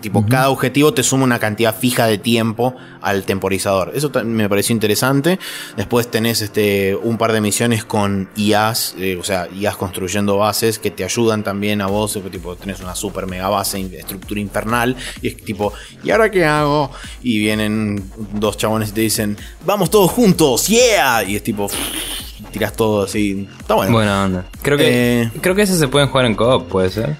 Tipo, 0.00 0.26
cada 0.26 0.50
objetivo 0.50 0.92
te 0.92 1.04
suma 1.04 1.22
una 1.22 1.38
cantidad 1.38 1.76
fija 1.76 2.06
de 2.06 2.18
tiempo 2.18 2.74
al 3.00 3.22
temporizador. 3.22 3.92
Eso 3.94 4.10
me 4.24 4.48
pareció 4.48 4.72
interesante. 4.72 5.38
Después 5.76 6.10
tenés 6.10 6.42
este, 6.42 6.96
un 6.96 7.16
par 7.16 7.32
de 7.32 7.40
misiones 7.40 7.84
con 7.84 8.28
IAs, 8.34 8.96
eh, 8.98 9.16
o 9.20 9.22
sea, 9.22 9.46
IAs 9.54 9.76
construyendo 9.76 10.36
bases 10.36 10.80
que 10.80 10.90
te 10.90 11.04
ayudan 11.04 11.44
también 11.44 11.80
a 11.80 11.86
vos. 11.86 12.18
Tipo, 12.32 12.56
tenés 12.56 12.80
una 12.80 12.96
super 12.96 13.28
mega 13.28 13.48
base, 13.48 13.78
de 13.88 14.00
infernal, 14.38 14.96
y 15.20 15.28
es 15.28 15.36
tipo, 15.36 15.72
¿y 16.02 16.10
ahora 16.10 16.30
qué 16.30 16.44
hago? 16.44 16.90
Y 17.22 17.38
vienen 17.38 18.02
dos 18.34 18.56
chabones 18.56 18.90
y 18.90 18.92
te 18.92 19.00
dicen, 19.00 19.36
vamos 19.64 19.90
todos 19.90 20.10
juntos, 20.10 20.66
yeah, 20.68 21.22
y 21.22 21.36
es 21.36 21.42
tipo, 21.42 21.70
tiras 22.52 22.72
todo 22.72 23.04
así, 23.04 23.48
está 23.58 23.74
bueno. 23.74 23.92
Buena 23.92 24.24
onda. 24.24 24.46
Creo 24.62 24.76
que, 24.76 25.22
eh, 25.22 25.30
creo 25.40 25.54
que 25.54 25.62
ese 25.62 25.78
se 25.78 25.88
pueden 25.88 26.08
jugar 26.08 26.26
en 26.26 26.34
co-op, 26.34 26.68
puede 26.68 26.90
ser. 26.90 27.16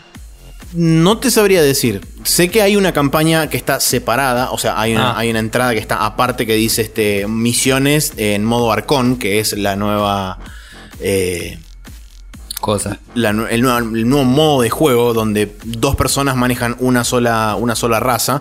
No 0.74 1.18
te 1.18 1.30
sabría 1.30 1.62
decir. 1.62 2.00
Sé 2.24 2.48
que 2.48 2.62
hay 2.62 2.76
una 2.76 2.92
campaña 2.92 3.50
que 3.50 3.58
está 3.58 3.78
separada, 3.78 4.52
o 4.52 4.58
sea, 4.58 4.80
hay 4.80 4.94
una, 4.94 5.10
ah. 5.10 5.18
hay 5.18 5.30
una 5.30 5.40
entrada 5.40 5.72
que 5.72 5.78
está 5.78 6.06
aparte 6.06 6.46
que 6.46 6.54
dice 6.54 6.82
este 6.82 7.26
misiones 7.26 8.14
en 8.16 8.44
modo 8.44 8.72
Arcón, 8.72 9.18
que 9.18 9.38
es 9.38 9.52
la 9.52 9.76
nueva 9.76 10.38
eh, 11.00 11.58
cosa. 12.62 12.98
el, 13.14 13.60
nuevo, 13.60 14.24
modo 14.24 14.62
de 14.62 14.70
juego 14.70 15.12
donde 15.12 15.54
dos 15.64 15.96
personas 15.96 16.36
manejan 16.36 16.76
una 16.78 17.04
sola, 17.04 17.56
una 17.58 17.74
sola 17.74 18.00
raza 18.00 18.40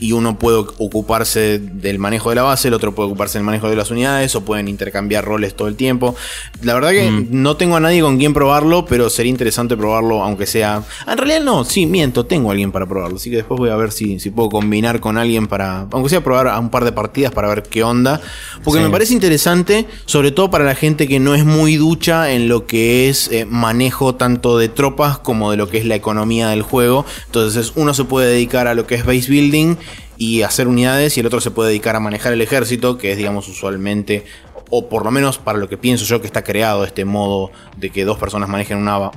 y 0.00 0.12
uno 0.12 0.38
puede 0.38 0.58
ocuparse 0.58 1.58
del 1.58 1.98
manejo 1.98 2.30
de 2.30 2.36
la 2.36 2.42
base, 2.42 2.68
el 2.68 2.74
otro 2.74 2.94
puede 2.94 3.08
ocuparse 3.08 3.38
del 3.38 3.44
manejo 3.44 3.68
de 3.68 3.76
las 3.76 3.90
unidades 3.90 4.34
o 4.34 4.44
pueden 4.44 4.66
intercambiar 4.66 5.24
roles 5.24 5.54
todo 5.54 5.68
el 5.68 5.76
tiempo. 5.76 6.16
La 6.62 6.74
verdad 6.74 6.90
que 6.90 7.10
mm. 7.10 7.28
no 7.30 7.56
tengo 7.56 7.76
a 7.76 7.80
nadie 7.80 8.00
con 8.00 8.18
quien 8.18 8.32
probarlo, 8.32 8.86
pero 8.86 9.10
sería 9.10 9.30
interesante 9.30 9.76
probarlo 9.76 10.22
aunque 10.22 10.46
sea... 10.46 10.82
En 11.06 11.18
realidad 11.18 11.42
no, 11.42 11.64
sí, 11.64 11.86
miento, 11.86 12.26
tengo 12.26 12.48
a 12.48 12.52
alguien 12.52 12.72
para 12.72 12.86
probarlo, 12.86 13.16
así 13.16 13.30
que 13.30 13.36
después 13.36 13.58
voy 13.58 13.70
a 13.70 13.76
ver 13.76 13.92
si, 13.92 14.18
si 14.18 14.30
puedo 14.30 14.48
combinar 14.48 15.00
con 15.00 15.18
alguien 15.18 15.46
para, 15.46 15.86
aunque 15.90 16.08
sea 16.08 16.24
probar 16.24 16.48
a 16.48 16.58
un 16.58 16.70
par 16.70 16.84
de 16.84 16.92
partidas 16.92 17.32
para 17.32 17.48
ver 17.48 17.62
qué 17.62 17.82
onda, 17.82 18.20
porque 18.64 18.80
me 18.80 18.90
parece 18.90 19.12
interesante, 19.12 19.86
sobre 20.06 20.30
todo 20.30 20.50
para 20.50 20.64
la 20.64 20.74
gente 20.74 21.06
que 21.06 21.20
no 21.20 21.34
es 21.34 21.44
muy 21.44 21.76
ducha 21.76 22.32
en 22.32 22.48
lo 22.48 22.66
que 22.66 23.08
es 23.08 23.28
eh, 23.28 23.44
manejo 23.44 24.14
tanto 24.14 24.58
de 24.58 24.68
tropas 24.68 25.18
como 25.18 25.50
de 25.50 25.56
lo 25.56 25.68
que 25.68 25.78
es 25.78 25.84
la 25.84 25.94
economía 25.94 26.48
del 26.48 26.62
juego. 26.62 27.04
Entonces 27.26 27.72
uno 27.76 27.94
se 27.94 28.04
puede 28.04 28.30
dedicar 28.30 28.66
a 28.66 28.74
lo 28.74 28.86
que 28.86 28.94
es 28.94 29.04
base 29.04 29.30
building 29.30 29.76
y 30.20 30.42
hacer 30.42 30.68
unidades 30.68 31.16
y 31.16 31.20
el 31.20 31.26
otro 31.26 31.40
se 31.40 31.50
puede 31.50 31.70
dedicar 31.70 31.96
a 31.96 32.00
manejar 32.00 32.34
el 32.34 32.42
ejército, 32.42 32.98
que 32.98 33.10
es 33.10 33.16
digamos 33.16 33.48
usualmente, 33.48 34.26
o 34.68 34.86
por 34.86 35.02
lo 35.06 35.10
menos 35.10 35.38
para 35.38 35.58
lo 35.58 35.66
que 35.66 35.78
pienso 35.78 36.04
yo 36.04 36.20
que 36.20 36.26
está 36.26 36.44
creado 36.44 36.84
este 36.84 37.06
modo 37.06 37.50
de 37.78 37.88
que 37.88 38.04
dos 38.04 38.18
personas 38.18 38.50
manejen 38.50 38.76
una, 38.76 39.10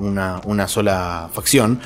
una, 0.45 0.67
sola 0.69 1.29
facción. 1.33 1.81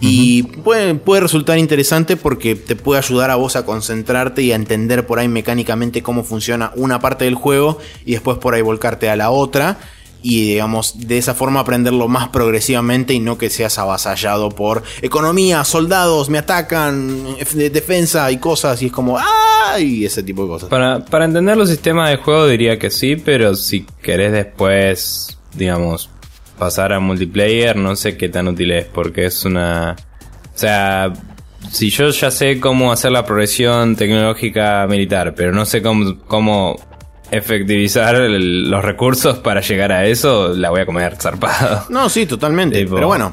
Y 0.00 0.44
puede, 0.44 0.94
puede, 0.94 1.20
resultar 1.20 1.58
interesante 1.58 2.16
porque 2.16 2.54
te 2.54 2.76
puede 2.76 3.00
ayudar 3.00 3.30
a 3.30 3.34
vos 3.34 3.56
a 3.56 3.66
concentrarte 3.66 4.40
y 4.42 4.52
a 4.52 4.54
entender 4.54 5.04
por 5.04 5.18
ahí 5.18 5.26
mecánicamente 5.26 6.00
cómo 6.00 6.22
funciona 6.22 6.70
una 6.76 7.00
parte 7.00 7.24
del 7.24 7.34
juego 7.34 7.78
y 8.06 8.12
después 8.12 8.38
por 8.38 8.54
ahí 8.54 8.62
volcarte 8.62 9.10
a 9.10 9.16
la 9.16 9.30
otra 9.30 9.78
y 10.22 10.52
digamos 10.52 11.06
de 11.06 11.18
esa 11.18 11.34
forma 11.34 11.60
aprenderlo 11.60 12.08
más 12.08 12.28
progresivamente 12.28 13.14
y 13.14 13.20
no 13.20 13.38
que 13.38 13.50
seas 13.50 13.78
avasallado 13.78 14.50
por 14.50 14.82
economía, 15.02 15.64
soldados, 15.64 16.28
me 16.28 16.38
atacan, 16.38 17.36
defensa 17.54 18.30
y 18.30 18.38
cosas 18.38 18.82
y 18.82 18.86
es 18.86 18.92
como 18.92 19.18
¡ay! 19.18 20.04
ese 20.04 20.22
tipo 20.22 20.42
de 20.42 20.48
cosas. 20.48 20.68
Para, 20.68 21.04
para 21.04 21.24
entender 21.24 21.56
los 21.56 21.68
sistemas 21.68 22.10
de 22.10 22.16
juego 22.16 22.46
diría 22.46 22.78
que 22.78 22.90
sí, 22.90 23.16
pero 23.16 23.54
si 23.54 23.86
querés 24.02 24.32
después, 24.32 25.38
digamos, 25.54 26.10
pasar 26.58 26.92
a 26.92 27.00
multiplayer, 27.00 27.76
no 27.76 27.96
sé 27.96 28.16
qué 28.16 28.28
tan 28.28 28.48
útil 28.48 28.72
es 28.72 28.84
porque 28.86 29.26
es 29.26 29.44
una... 29.44 29.96
O 30.54 30.58
sea, 30.60 31.12
si 31.70 31.90
yo 31.90 32.10
ya 32.10 32.30
sé 32.30 32.60
cómo 32.60 32.92
hacer 32.92 33.12
la 33.12 33.24
progresión 33.24 33.96
tecnológica 33.96 34.86
militar, 34.88 35.34
pero 35.34 35.52
no 35.52 35.64
sé 35.64 35.82
cómo, 35.82 36.18
cómo 36.26 36.76
efectivizar 37.30 38.14
el- 38.16 38.70
los 38.70 38.84
recursos 38.84 39.38
para 39.38 39.60
llegar 39.60 39.92
a 39.92 40.06
eso, 40.06 40.48
la 40.54 40.70
voy 40.70 40.80
a 40.80 40.86
comer 40.86 41.16
zarpado. 41.20 41.84
No, 41.90 42.08
sí, 42.08 42.26
totalmente. 42.26 42.78
Tipo, 42.78 42.94
Pero 42.96 43.06
bueno, 43.06 43.32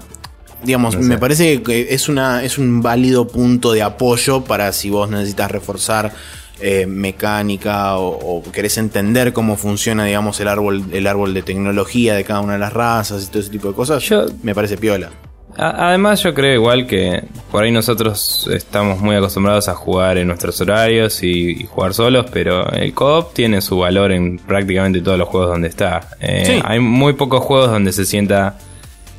digamos, 0.63 0.95
no 0.95 1.01
sé. 1.01 1.07
me 1.07 1.17
parece 1.17 1.62
que 1.62 1.88
es, 1.91 2.10
una, 2.10 2.43
es 2.43 2.57
un 2.57 2.81
válido 2.81 3.27
punto 3.27 3.71
de 3.73 3.83
apoyo 3.83 4.43
para 4.43 4.71
si 4.73 4.89
vos 4.89 5.10
necesitas 5.10 5.51
reforzar 5.51 6.12
eh, 6.60 6.88
mecánica 6.88 7.97
o, 7.97 8.38
o 8.39 8.51
querés 8.51 8.77
entender 8.79 9.31
cómo 9.33 9.57
funciona, 9.57 10.05
digamos, 10.05 10.39
el 10.39 10.47
árbol, 10.47 10.83
el 10.91 11.05
árbol 11.05 11.33
de 11.36 11.43
tecnología 11.43 12.15
de 12.15 12.23
cada 12.23 12.39
una 12.41 12.53
de 12.53 12.60
las 12.60 12.73
razas 12.73 13.23
y 13.23 13.27
todo 13.27 13.39
ese 13.41 13.51
tipo 13.51 13.67
de 13.67 13.75
cosas. 13.75 14.01
Yo- 14.03 14.25
me 14.43 14.55
parece 14.55 14.77
piola. 14.77 15.12
Además, 15.58 16.22
yo 16.22 16.34
creo 16.36 16.54
igual 16.54 16.86
que 16.86 17.24
por 17.52 17.63
ahí 17.63 17.72
nosotros 17.72 18.48
estamos 18.54 19.00
muy 19.00 19.15
acostumbrados 19.15 19.67
a 19.67 19.74
jugar 19.74 20.20
en 20.20 20.28
nuestros 20.28 20.62
horarios 20.62 21.24
y, 21.24 21.62
y 21.62 21.63
jugar 21.65 21.96
solos, 21.96 22.28
pero 22.32 22.72
el 22.72 22.93
co-op 22.93 23.34
tiene 23.34 23.62
su 23.62 23.80
valor 23.80 24.12
en 24.12 24.38
prácticamente 24.38 25.02
todos 25.02 25.17
los 25.17 25.28
juegos 25.28 25.50
donde 25.50 25.67
está. 25.70 26.10
Eh, 26.20 26.43
Sí. 26.46 26.62
Hay 26.63 26.80
muy 26.80 27.13
pocos 27.13 27.43
juegos 27.43 27.72
donde 27.72 27.91
se 27.91 28.06
sienta. 28.06 28.60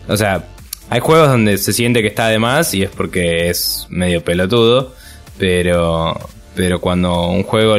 O 0.07 0.16
sea, 0.16 0.44
hay 0.90 1.01
juegos 1.01 1.29
donde 1.29 1.59
se 1.59 1.72
siente 1.72 2.03
que 2.03 2.09
está 2.09 2.29
de 2.29 2.38
más 2.38 2.72
y 2.72 2.85
es 2.85 2.90
porque 2.90 3.48
es 3.51 3.87
medio 3.90 4.22
pelotudo, 4.22 4.94
pero, 5.38 6.16
pero 6.55 6.81
cuando 6.81 7.27
un 7.29 7.42
juego 7.42 7.74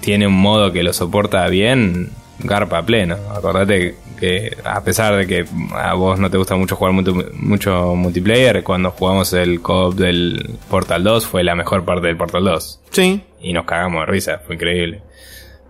tiene 0.00 0.26
un 0.28 0.40
modo 0.40 0.70
que 0.72 0.82
lo 0.84 0.92
soporta 0.92 1.46
bien, 1.48 2.10
garpa 2.44 2.82
pleno. 2.84 3.16
Acordate 3.34 3.96
que 4.18 4.56
a 4.64 4.82
pesar 4.82 5.16
de 5.16 5.26
que 5.26 5.44
a 5.74 5.94
vos 5.94 6.18
no 6.18 6.30
te 6.30 6.36
gusta 6.36 6.56
mucho 6.56 6.76
jugar 6.76 6.92
mucho, 6.92 7.14
mucho 7.34 7.94
multiplayer, 7.94 8.62
cuando 8.62 8.90
jugamos 8.90 9.32
el 9.32 9.60
co-op 9.62 9.94
del 9.94 10.50
Portal 10.68 11.02
2 11.04 11.26
fue 11.26 11.42
la 11.44 11.54
mejor 11.54 11.84
parte 11.84 12.06
del 12.08 12.16
Portal 12.16 12.44
2. 12.44 12.80
Sí, 12.90 13.22
Y 13.40 13.52
nos 13.52 13.64
cagamos 13.64 14.00
de 14.00 14.06
risa, 14.12 14.40
fue 14.44 14.56
increíble. 14.56 15.02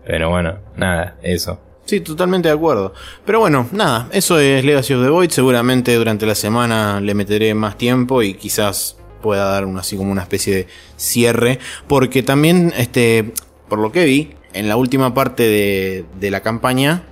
Pero 0.07 0.31
bueno, 0.31 0.57
nada, 0.77 1.17
eso. 1.23 1.61
Sí, 1.85 2.01
totalmente 2.01 2.49
de 2.49 2.55
acuerdo. 2.55 2.95
Pero 3.25 3.41
bueno, 3.41 3.69
nada, 3.73 4.09
eso 4.13 4.39
es 4.39 4.65
Legacy 4.65 4.95
of 4.95 5.03
the 5.05 5.11
Void. 5.11 5.31
Seguramente 5.31 5.95
durante 5.97 6.25
la 6.27 6.35
semana 6.35 7.01
le 7.01 7.15
meteré 7.15 7.53
más 7.55 7.77
tiempo 7.77 8.23
y 8.23 8.35
quizás 8.35 8.97
pueda 9.23 9.45
dar 9.51 9.65
un- 9.67 9.77
así 9.79 9.97
como 9.97 10.11
una 10.13 10.23
especie 10.23 10.55
de 10.55 10.67
cierre. 10.97 11.59
Porque 11.89 12.23
también, 12.23 12.73
este, 12.77 13.33
por 13.69 13.79
lo 13.81 13.91
que 13.93 14.05
vi, 14.05 14.35
en 14.53 14.69
la 14.69 14.77
última 14.77 15.15
parte 15.15 15.45
de, 15.45 16.05
de 16.19 16.31
la 16.31 16.41
campaña, 16.41 17.03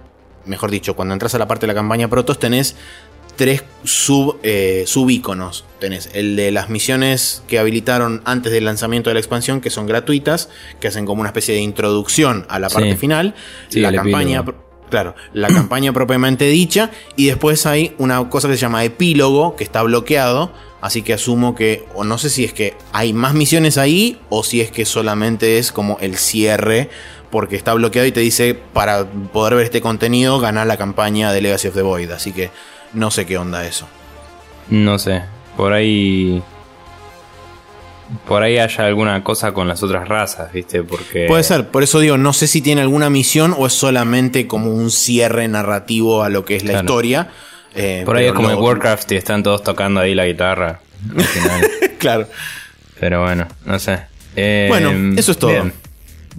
mejor 0.44 0.70
dicho, 0.70 0.96
cuando 0.96 1.14
entras 1.14 1.34
a 1.34 1.38
la 1.38 1.46
parte 1.48 1.66
de 1.66 1.68
la 1.68 1.74
campaña 1.74 2.08
Protos, 2.08 2.38
tenés 2.38 2.76
tres 3.36 3.62
sub, 3.84 4.38
eh, 4.42 4.82
subíconos. 4.86 5.64
Tenés 5.78 6.10
el 6.14 6.34
de 6.34 6.50
las 6.50 6.70
misiones 6.70 7.42
que 7.46 7.58
habilitaron 7.60 8.20
antes 8.24 8.50
del 8.50 8.64
lanzamiento 8.64 9.10
de 9.10 9.14
la 9.14 9.20
expansión, 9.20 9.60
que 9.60 9.70
son 9.70 9.86
gratuitas, 9.86 10.48
que 10.80 10.88
hacen 10.88 11.06
como 11.06 11.20
una 11.20 11.28
especie 11.28 11.54
de 11.54 11.60
introducción 11.60 12.46
a 12.48 12.58
la 12.58 12.68
Sí. 12.68 12.74
parte 12.74 12.96
final. 12.96 13.34
Sí, 13.68 13.78
la 13.80 13.92
campaña, 13.92 14.44
claro, 14.90 15.14
la 15.34 15.46
campaña 15.48 15.92
propiamente 15.92 16.46
dicha. 16.48 16.90
Y 17.14 17.26
después 17.26 17.64
hay 17.66 17.94
una 17.98 18.28
cosa 18.28 18.48
que 18.48 18.54
se 18.54 18.60
llama 18.62 18.82
epílogo, 18.82 19.54
que 19.54 19.62
está 19.62 19.82
bloqueado. 19.82 20.50
Así 20.80 21.02
que 21.02 21.12
asumo 21.12 21.54
que, 21.56 21.84
o 21.94 22.02
no 22.04 22.18
sé 22.18 22.30
si 22.30 22.44
es 22.44 22.52
que 22.52 22.76
hay 22.92 23.12
más 23.12 23.34
misiones 23.34 23.78
ahí, 23.78 24.18
o 24.30 24.42
si 24.44 24.60
es 24.60 24.70
que 24.72 24.84
solamente 24.84 25.58
es 25.58 25.70
como 25.72 25.98
el 26.00 26.16
cierre, 26.16 26.88
porque 27.30 27.56
está 27.56 27.74
bloqueado 27.74 28.06
y 28.06 28.12
te 28.12 28.20
dice, 28.20 28.54
para 28.54 29.04
poder 29.04 29.54
ver 29.54 29.64
este 29.64 29.80
contenido, 29.80 30.40
ganar 30.40 30.66
la 30.66 30.76
campaña 30.76 31.32
de 31.32 31.40
Legacy 31.42 31.68
of 31.68 31.74
the 31.74 31.82
Void. 31.82 32.10
Así 32.10 32.32
que 32.32 32.50
no 32.94 33.10
sé 33.10 33.26
qué 33.26 33.36
onda 33.38 33.66
eso. 33.66 33.86
No 34.70 34.98
sé, 34.98 35.22
por 35.56 35.72
ahí. 35.72 36.42
Por 38.26 38.42
ahí 38.42 38.56
haya 38.58 38.86
alguna 38.86 39.22
cosa 39.22 39.52
con 39.52 39.68
las 39.68 39.82
otras 39.82 40.08
razas, 40.08 40.50
¿viste? 40.52 40.82
Porque. 40.82 41.26
Puede 41.28 41.42
ser, 41.42 41.68
por 41.68 41.82
eso 41.82 42.00
digo, 42.00 42.16
no 42.16 42.32
sé 42.32 42.46
si 42.46 42.62
tiene 42.62 42.80
alguna 42.80 43.10
misión 43.10 43.54
o 43.56 43.66
es 43.66 43.74
solamente 43.74 44.46
como 44.46 44.70
un 44.72 44.90
cierre 44.90 45.46
narrativo 45.46 46.22
a 46.22 46.30
lo 46.30 46.44
que 46.46 46.56
es 46.56 46.64
la 46.64 46.70
Claro. 46.72 46.84
historia. 46.86 47.28
Eh, 47.74 48.02
Por 48.06 48.16
ahí 48.16 48.24
es 48.24 48.32
como 48.32 48.50
en 48.50 48.56
Warcraft 48.58 49.12
y 49.12 49.16
están 49.16 49.42
todos 49.42 49.62
tocando 49.62 50.00
ahí 50.00 50.14
la 50.14 50.24
guitarra. 50.24 50.80
al 51.16 51.22
final. 51.22 51.68
claro. 51.98 52.26
Pero 52.98 53.22
bueno, 53.22 53.46
no 53.66 53.78
sé. 53.78 53.98
Eh, 54.34 54.66
Bueno, 54.70 55.18
eso 55.18 55.32
es 55.32 55.38
todo. 55.38 55.50
bien. 55.50 55.72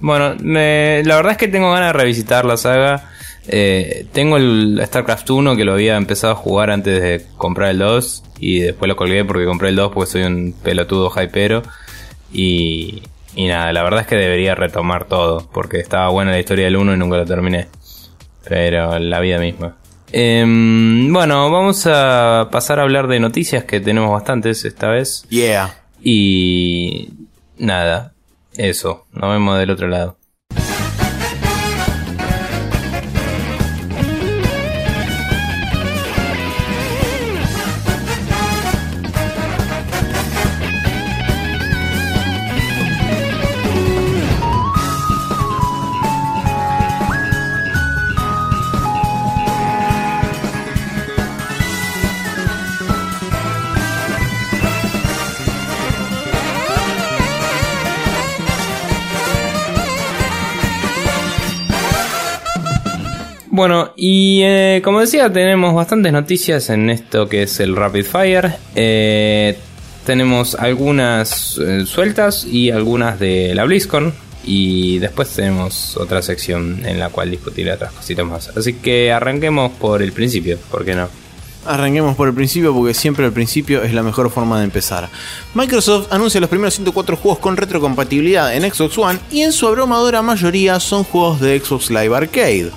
Bueno, 0.01 0.35
me- 0.41 1.01
la 1.03 1.15
verdad 1.15 1.33
es 1.33 1.38
que 1.38 1.47
tengo 1.47 1.71
ganas 1.71 1.93
de 1.93 1.99
revisitar 1.99 2.45
la 2.45 2.57
saga. 2.57 3.09
Eh, 3.47 4.05
tengo 4.13 4.38
el 4.38 4.79
StarCraft 4.83 5.29
1 5.29 5.55
que 5.55 5.65
lo 5.65 5.73
había 5.73 5.97
empezado 5.97 6.33
a 6.33 6.35
jugar 6.35 6.69
antes 6.69 7.01
de 7.01 7.25
comprar 7.38 7.71
el 7.71 7.79
2 7.79 8.23
y 8.39 8.59
después 8.59 8.88
lo 8.88 8.95
colgué 8.95 9.25
porque 9.25 9.45
compré 9.45 9.69
el 9.69 9.75
2 9.75 9.91
porque 9.91 10.12
soy 10.12 10.21
un 10.23 10.53
pelotudo 10.63 11.12
hypero 11.19 11.63
y, 12.31 13.01
y 13.35 13.47
nada, 13.47 13.73
la 13.73 13.81
verdad 13.83 14.01
es 14.01 14.07
que 14.07 14.15
debería 14.17 14.53
retomar 14.53 15.05
todo 15.05 15.49
porque 15.51 15.79
estaba 15.79 16.09
buena 16.09 16.31
la 16.31 16.39
historia 16.39 16.65
del 16.65 16.77
1 16.77 16.93
y 16.93 16.97
nunca 16.97 17.17
lo 17.17 17.25
terminé. 17.25 17.67
Pero 18.47 18.97
la 18.99 19.19
vida 19.19 19.39
misma. 19.39 19.75
Em, 20.12 21.12
bueno, 21.13 21.49
vamos 21.51 21.85
a 21.88 22.49
pasar 22.51 22.79
a 22.79 22.83
hablar 22.83 23.07
de 23.07 23.19
noticias 23.19 23.63
que 23.63 23.79
tenemos 23.79 24.12
bastantes 24.12 24.63
esta 24.65 24.89
vez. 24.89 25.23
Yeah. 25.29 25.75
Y 26.01 27.09
nada, 27.57 28.13
eso, 28.57 29.05
nos 29.12 29.31
vemos 29.31 29.57
del 29.57 29.71
otro 29.71 29.88
lado. 29.88 30.18
Bueno, 63.59 63.91
y 63.97 64.39
eh, 64.43 64.79
como 64.81 65.01
decía, 65.01 65.29
tenemos 65.33 65.75
bastantes 65.75 66.13
noticias 66.13 66.69
en 66.69 66.89
esto 66.89 67.27
que 67.27 67.43
es 67.43 67.59
el 67.59 67.75
Rapid 67.75 68.05
Fire. 68.05 68.53
Eh, 68.73 69.57
tenemos 70.05 70.55
algunas 70.55 71.57
eh, 71.57 71.85
sueltas 71.85 72.45
y 72.45 72.71
algunas 72.71 73.19
de 73.19 73.53
la 73.53 73.65
BlizzCon. 73.65 74.13
Y 74.45 74.99
después 74.99 75.27
tenemos 75.35 75.97
otra 75.97 76.21
sección 76.21 76.85
en 76.85 76.99
la 76.99 77.09
cual 77.09 77.31
discutir 77.31 77.69
otras 77.69 77.91
cositas 77.91 78.25
más. 78.25 78.47
Así 78.47 78.75
que 78.75 79.11
arranquemos 79.11 79.73
por 79.73 80.01
el 80.01 80.13
principio, 80.13 80.57
¿por 80.71 80.85
qué 80.85 80.95
no? 80.95 81.09
Arranquemos 81.65 82.15
por 82.15 82.29
el 82.29 82.33
principio 82.33 82.73
porque 82.73 82.93
siempre 82.93 83.25
el 83.25 83.33
principio 83.33 83.83
es 83.83 83.93
la 83.93 84.03
mejor 84.03 84.31
forma 84.31 84.57
de 84.59 84.63
empezar. 84.63 85.09
Microsoft 85.53 86.13
anuncia 86.13 86.39
los 86.39 86.49
primeros 86.49 86.75
104 86.75 87.17
juegos 87.17 87.39
con 87.39 87.57
retrocompatibilidad 87.57 88.55
en 88.55 88.71
Xbox 88.71 88.97
One 88.97 89.19
y 89.29 89.41
en 89.41 89.51
su 89.51 89.67
abrumadora 89.67 90.21
mayoría 90.21 90.79
son 90.79 91.03
juegos 91.03 91.41
de 91.41 91.59
Xbox 91.59 91.89
Live 91.89 92.15
Arcade. 92.15 92.71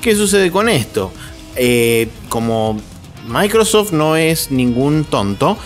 ¿Qué 0.00 0.14
sucede 0.14 0.50
con 0.50 0.68
esto? 0.68 1.12
Eh, 1.56 2.08
como 2.28 2.80
Microsoft 3.28 3.92
no 3.92 4.16
es 4.16 4.50
ningún 4.50 5.04
tonto, 5.04 5.58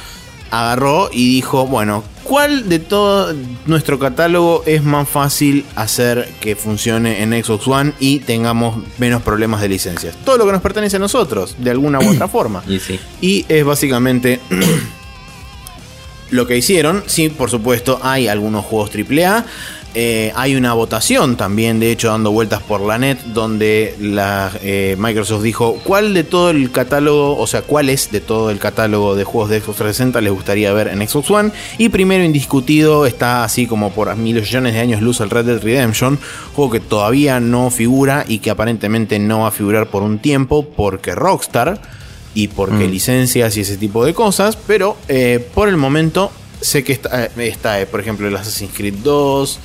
agarró 0.51 1.11
y 1.13 1.35
dijo, 1.35 1.67
bueno, 1.67 2.05
¿cuál 2.25 2.69
de 2.69 2.79
todo 2.79 3.35
nuestro 3.67 3.99
catálogo 3.99 4.63
es 4.67 4.83
más 4.83 5.09
fácil 5.09 5.65
hacer 5.77 6.29
que 6.41 6.57
funcione 6.57 7.23
en 7.23 7.33
Xbox 7.43 7.67
One 7.67 7.93
y 7.99 8.21
tengamos 8.21 8.83
menos 8.99 9.23
problemas 9.23 9.61
de 9.61 9.69
licencias? 9.69 10.15
Todo 10.25 10.39
lo 10.39 10.47
que 10.47 10.53
nos 10.53 10.63
pertenece 10.63 10.97
a 10.97 10.99
nosotros, 10.99 11.57
de 11.59 11.71
alguna 11.71 12.01
u 12.01 12.11
otra 12.11 12.29
forma. 12.29 12.63
Y 12.69 12.81
sí. 12.81 13.01
Y 13.21 13.47
es 13.49 13.65
básicamente 13.65 14.41
lo 16.31 16.47
que 16.47 16.57
hicieron. 16.57 17.03
Sí, 17.07 17.29
por 17.29 17.51
supuesto, 17.51 17.99
hay 18.03 18.29
algunos 18.29 18.65
juegos 18.65 18.91
AAA. 18.95 19.45
Eh, 19.95 20.33
hay 20.37 20.55
una 20.57 20.73
votación 20.73 21.37
también, 21.37 21.79
de 21.79 21.91
hecho, 21.91 22.09
dando 22.09 22.31
vueltas 22.33 22.63
por 22.63 22.81
la 22.81 22.97
net, 22.97 23.19
donde 23.27 23.95
la, 24.01 24.51
eh, 24.63 24.97
Microsoft 24.99 25.43
dijo 25.43 25.79
cuál 25.85 26.15
de 26.15 26.25
todo 26.25 26.49
el 26.51 26.71
catálogo, 26.71 27.37
o 27.39 27.47
sea, 27.47 27.61
cuál 27.61 27.91
es 27.91 28.11
de 28.11 28.21
todo 28.21 28.51
el 28.51 28.59
catálogo 28.59 29.15
de 29.15 29.25
juegos 29.25 29.51
de 29.51 29.61
Xbox 29.61 29.77
360 29.79 30.21
les 30.23 30.33
gustaría 30.33 30.73
ver 30.73 30.89
en 30.89 31.07
Xbox 31.07 31.31
One. 31.31 31.51
Y 31.77 31.91
primero 31.91 32.25
indiscutido 32.25 33.05
está 33.05 33.45
así 33.45 33.67
como 33.67 33.93
por 33.93 34.15
mil 34.17 34.37
millones 34.37 34.73
de 34.73 34.81
años 34.81 35.03
luz 35.03 35.21
el 35.21 35.29
Red 35.29 35.45
Dead 35.45 35.63
Redemption, 35.63 36.19
juego 36.55 36.71
que 36.71 36.81
todavía 36.81 37.39
no 37.41 37.69
figura 37.71 38.25
y 38.27 38.39
que 38.39 38.49
aparentemente 38.51 39.19
no 39.19 39.41
va 39.41 39.49
a 39.49 39.53
figurar 39.53 39.89
por 39.89 40.03
un 40.03 40.19
tiempo 40.21 40.67
porque 40.75 41.15
Rockstar 41.15 41.81
y 42.35 42.49
porque 42.49 42.87
Mm. 42.89 42.91
licencias 42.91 43.57
y 43.59 43.61
ese 43.61 43.77
tipo 43.77 44.07
de 44.07 44.15
cosas, 44.15 44.57
pero 44.67 44.97
eh, 45.09 45.47
por 45.55 45.69
el 45.69 45.77
momento 45.77 46.33
sé 46.63 46.83
que 46.83 46.93
está, 46.95 47.27
está, 47.37 47.85
por 47.91 48.01
ejemplo, 48.01 48.27
el 48.27 48.35
Assassin's 48.37 48.73
Creed 48.75 48.95
2. 49.03 49.59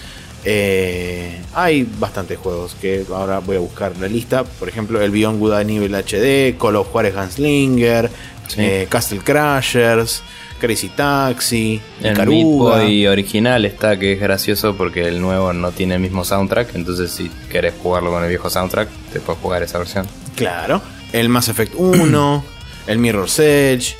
Eh, 0.50 1.42
hay 1.54 1.86
bastantes 2.00 2.38
juegos 2.38 2.74
que 2.80 3.04
ahora 3.14 3.40
voy 3.40 3.58
a 3.58 3.60
buscar 3.60 3.92
la 3.98 4.08
lista. 4.08 4.46
Por 4.46 4.70
ejemplo, 4.70 5.02
el 5.02 5.12
Beyond 5.12 5.40
Good 5.40 5.54
and 5.54 5.70
Evil 5.72 5.94
HD, 5.94 6.58
Call 6.58 6.78
of 6.78 6.88
Juarez 6.88 7.14
Gunslinger, 7.14 8.10
Sí. 8.48 8.62
eh, 8.62 8.88
Castle 8.90 9.20
Crashers, 9.20 10.24
Crazy 10.62 10.88
Taxi, 10.88 11.82
El. 12.02 12.16
Boy 12.16 13.06
original 13.08 13.66
está 13.66 14.00
que 14.00 14.14
es 14.14 14.20
gracioso 14.22 14.74
porque 14.78 15.06
el 15.06 15.20
nuevo 15.20 15.52
no 15.52 15.72
tiene 15.74 15.96
el 15.96 16.00
mismo 16.00 16.24
soundtrack. 16.24 16.74
Entonces, 16.76 17.12
si 17.12 17.30
querés 17.52 17.74
jugarlo 17.84 18.10
con 18.12 18.24
el 18.24 18.30
viejo 18.30 18.50
soundtrack, 18.50 18.88
te 19.12 19.20
puedes 19.20 19.42
jugar 19.42 19.64
esa 19.64 19.80
versión. 19.80 20.08
Claro. 20.38 20.82
El 21.12 21.28
Mass 21.28 21.50
Effect 21.50 21.74
1, 21.76 22.44
el 22.88 23.00
Mirror's 23.00 23.38
Edge, 23.40 23.98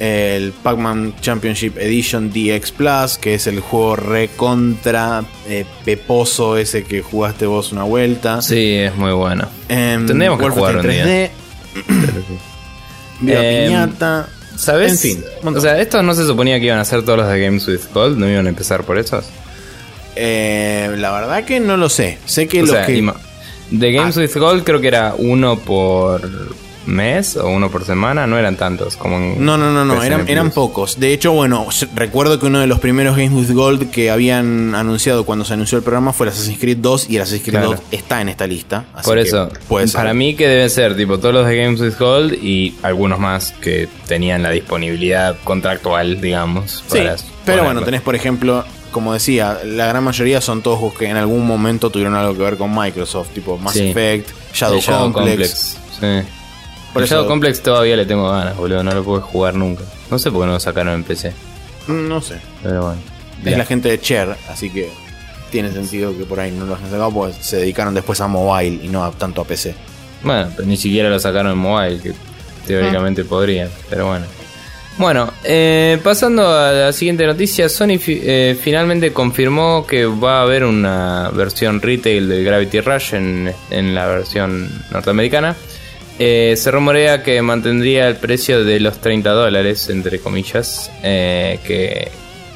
el 0.00 0.52
Pac-Man 0.52 1.14
Championship 1.20 1.78
Edition 1.78 2.30
DX 2.30 2.72
Plus, 2.72 3.18
que 3.18 3.34
es 3.34 3.46
el 3.46 3.60
juego 3.60 3.96
recontra 3.96 5.22
eh, 5.48 5.64
peposo 5.84 6.56
ese 6.56 6.84
que 6.84 7.02
jugaste 7.02 7.46
vos 7.46 7.72
una 7.72 7.84
vuelta. 7.84 8.42
Sí, 8.42 8.74
es 8.74 8.94
muy 8.96 9.12
bueno. 9.12 9.48
Em, 9.68 10.06
Tendríamos 10.06 10.40
que 10.40 10.48
jugar 10.50 10.76
un 10.78 10.88
día. 10.88 11.04
3D, 11.04 11.30
Viva 13.20 13.40
Em, 13.42 13.66
Piñata. 13.68 14.28
¿Sabes? 14.56 14.92
En 14.92 14.98
fin, 14.98 15.24
montón. 15.42 15.58
o 15.58 15.60
sea, 15.60 15.80
estos 15.80 16.04
no 16.04 16.14
se 16.14 16.24
suponía 16.26 16.60
que 16.60 16.66
iban 16.66 16.78
a 16.78 16.84
ser 16.84 17.02
todos 17.02 17.18
los 17.18 17.28
de 17.28 17.40
Games 17.40 17.66
with 17.66 17.80
Gold, 17.92 18.18
no 18.18 18.28
iban 18.28 18.46
a 18.46 18.48
empezar 18.48 18.84
por 18.84 18.98
esos. 18.98 19.24
Eh, 20.16 20.94
la 20.96 21.10
verdad 21.10 21.44
que 21.44 21.58
no 21.58 21.76
lo 21.76 21.88
sé. 21.88 22.18
Sé 22.24 22.46
que 22.46 22.62
O 22.62 22.66
los 22.66 22.70
sea, 22.76 22.86
que. 22.86 22.92
de 23.72 23.92
Games 23.92 24.16
Ah. 24.16 24.20
with 24.20 24.36
Gold 24.36 24.62
creo 24.64 24.80
que 24.80 24.86
era 24.88 25.14
uno 25.18 25.58
por 25.58 26.20
mes 26.86 27.36
o 27.36 27.48
uno 27.48 27.70
por 27.70 27.84
semana, 27.84 28.26
no 28.26 28.38
eran 28.38 28.56
tantos 28.56 28.96
como 28.96 29.16
en 29.16 29.44
No, 29.44 29.56
no, 29.56 29.72
no, 29.72 29.84
no, 29.84 30.02
eran, 30.02 30.28
eran 30.28 30.50
pocos. 30.50 30.98
De 31.00 31.12
hecho, 31.12 31.32
bueno, 31.32 31.66
recuerdo 31.94 32.38
que 32.38 32.46
uno 32.46 32.60
de 32.60 32.66
los 32.66 32.78
primeros 32.80 33.16
Games 33.16 33.32
with 33.32 33.54
Gold 33.54 33.90
que 33.90 34.10
habían 34.10 34.74
anunciado 34.74 35.24
cuando 35.24 35.44
se 35.44 35.54
anunció 35.54 35.78
el 35.78 35.84
programa 35.84 36.12
fue 36.12 36.26
el 36.26 36.32
Assassin's 36.32 36.58
Creed 36.58 36.78
2 36.78 37.10
y 37.10 37.16
el 37.16 37.22
Assassin's 37.22 37.42
Creed 37.42 37.54
Claro. 37.54 37.70
2 37.70 37.80
está 37.92 38.20
en 38.20 38.28
esta 38.28 38.46
lista. 38.46 38.84
así 38.94 39.04
Por 39.08 39.18
eso, 39.18 39.48
puede 39.68 39.86
ser. 39.88 39.98
para 40.00 40.14
mí 40.14 40.34
que 40.36 40.46
deben 40.48 40.70
ser 40.70 40.96
tipo 40.96 41.18
todos 41.18 41.34
los 41.34 41.46
de 41.46 41.56
Games 41.56 41.80
with 41.80 41.98
Gold 41.98 42.34
y 42.34 42.74
algunos 42.82 43.18
más 43.18 43.52
que 43.60 43.88
tenían 44.06 44.42
la 44.42 44.50
disponibilidad 44.50 45.36
contractual, 45.44 46.20
digamos. 46.20 46.82
Sí, 46.88 46.98
para 46.98 47.16
pero 47.44 47.64
bueno, 47.64 47.82
tenés 47.82 48.00
por 48.02 48.14
ejemplo, 48.14 48.64
como 48.90 49.12
decía, 49.12 49.58
la 49.64 49.86
gran 49.86 50.04
mayoría 50.04 50.40
son 50.40 50.62
todos 50.62 50.78
juegos 50.78 50.98
que 50.98 51.06
en 51.08 51.16
algún 51.16 51.46
momento 51.46 51.90
tuvieron 51.90 52.14
algo 52.14 52.34
que 52.36 52.42
ver 52.42 52.56
con 52.56 52.74
Microsoft, 52.74 53.28
tipo 53.34 53.58
Mass 53.58 53.74
Sí. 53.74 53.88
Effect, 53.88 54.30
Shadow, 54.54 54.80
Shadow 54.80 55.12
Complex. 55.12 55.76
Sí. 56.00 56.06
Por 56.94 57.02
el 57.02 57.06
eso- 57.06 57.16
Shadow 57.16 57.28
Complex 57.28 57.60
todavía 57.62 57.96
le 57.96 58.06
tengo 58.06 58.30
ganas, 58.30 58.56
boludo. 58.56 58.82
No 58.82 58.94
lo 58.94 59.04
puedo 59.04 59.20
jugar 59.20 59.54
nunca. 59.54 59.82
No 60.10 60.18
sé 60.18 60.30
por 60.30 60.40
qué 60.42 60.46
no 60.46 60.52
lo 60.54 60.60
sacaron 60.60 60.94
en 60.94 61.04
PC. 61.04 61.32
Mm, 61.88 62.08
No 62.08 62.22
sé. 62.22 62.36
Pero 62.62 62.80
bueno. 62.84 63.00
Es 63.40 63.44
Bien. 63.44 63.58
la 63.58 63.66
gente 63.66 63.90
de 63.90 64.00
Cher, 64.00 64.34
así 64.48 64.70
que 64.70 64.88
tiene 65.50 65.70
sentido 65.72 66.16
que 66.16 66.24
por 66.24 66.40
ahí 66.40 66.50
no 66.50 66.64
lo 66.64 66.74
hayan 66.76 66.88
sacado 66.90 67.10
porque 67.12 67.34
se 67.40 67.58
dedicaron 67.58 67.92
después 67.92 68.18
a 68.22 68.26
mobile 68.28 68.80
y 68.82 68.88
no 68.88 69.04
a- 69.04 69.10
tanto 69.12 69.42
a 69.42 69.44
PC. 69.44 69.74
Bueno, 70.22 70.48
pero 70.56 70.66
ni 70.66 70.78
siquiera 70.78 71.10
lo 71.10 71.18
sacaron 71.20 71.52
en 71.52 71.58
mobile, 71.58 72.00
que 72.00 72.12
teóricamente 72.66 73.20
Ah. 73.22 73.26
podrían, 73.28 73.68
pero 73.90 74.06
bueno. 74.06 74.24
Bueno, 74.96 75.30
eh, 75.42 75.98
pasando 76.04 76.46
a 76.48 76.70
la 76.70 76.92
siguiente 76.92 77.26
noticia, 77.26 77.68
Sony 77.68 77.98
fi- 77.98 78.20
eh, 78.22 78.56
finalmente 78.58 79.12
confirmó 79.12 79.84
que 79.86 80.06
va 80.06 80.38
a 80.38 80.42
haber 80.42 80.64
una 80.64 81.30
versión 81.34 81.82
retail 81.82 82.28
del 82.28 82.44
Gravity 82.44 82.80
Rush 82.80 83.14
en, 83.14 83.52
en 83.70 83.94
la 83.94 84.06
versión 84.06 84.70
norteamericana. 84.92 85.56
Eh, 86.18 86.54
se 86.56 86.70
rumorea 86.70 87.22
que 87.22 87.42
mantendría 87.42 88.06
el 88.08 88.16
precio 88.16 88.64
de 88.64 88.78
los 88.80 89.00
30 89.00 89.30
dólares, 89.30 89.88
entre 89.88 90.20
comillas, 90.20 90.90
eh, 91.02 91.58
que, 91.66 92.08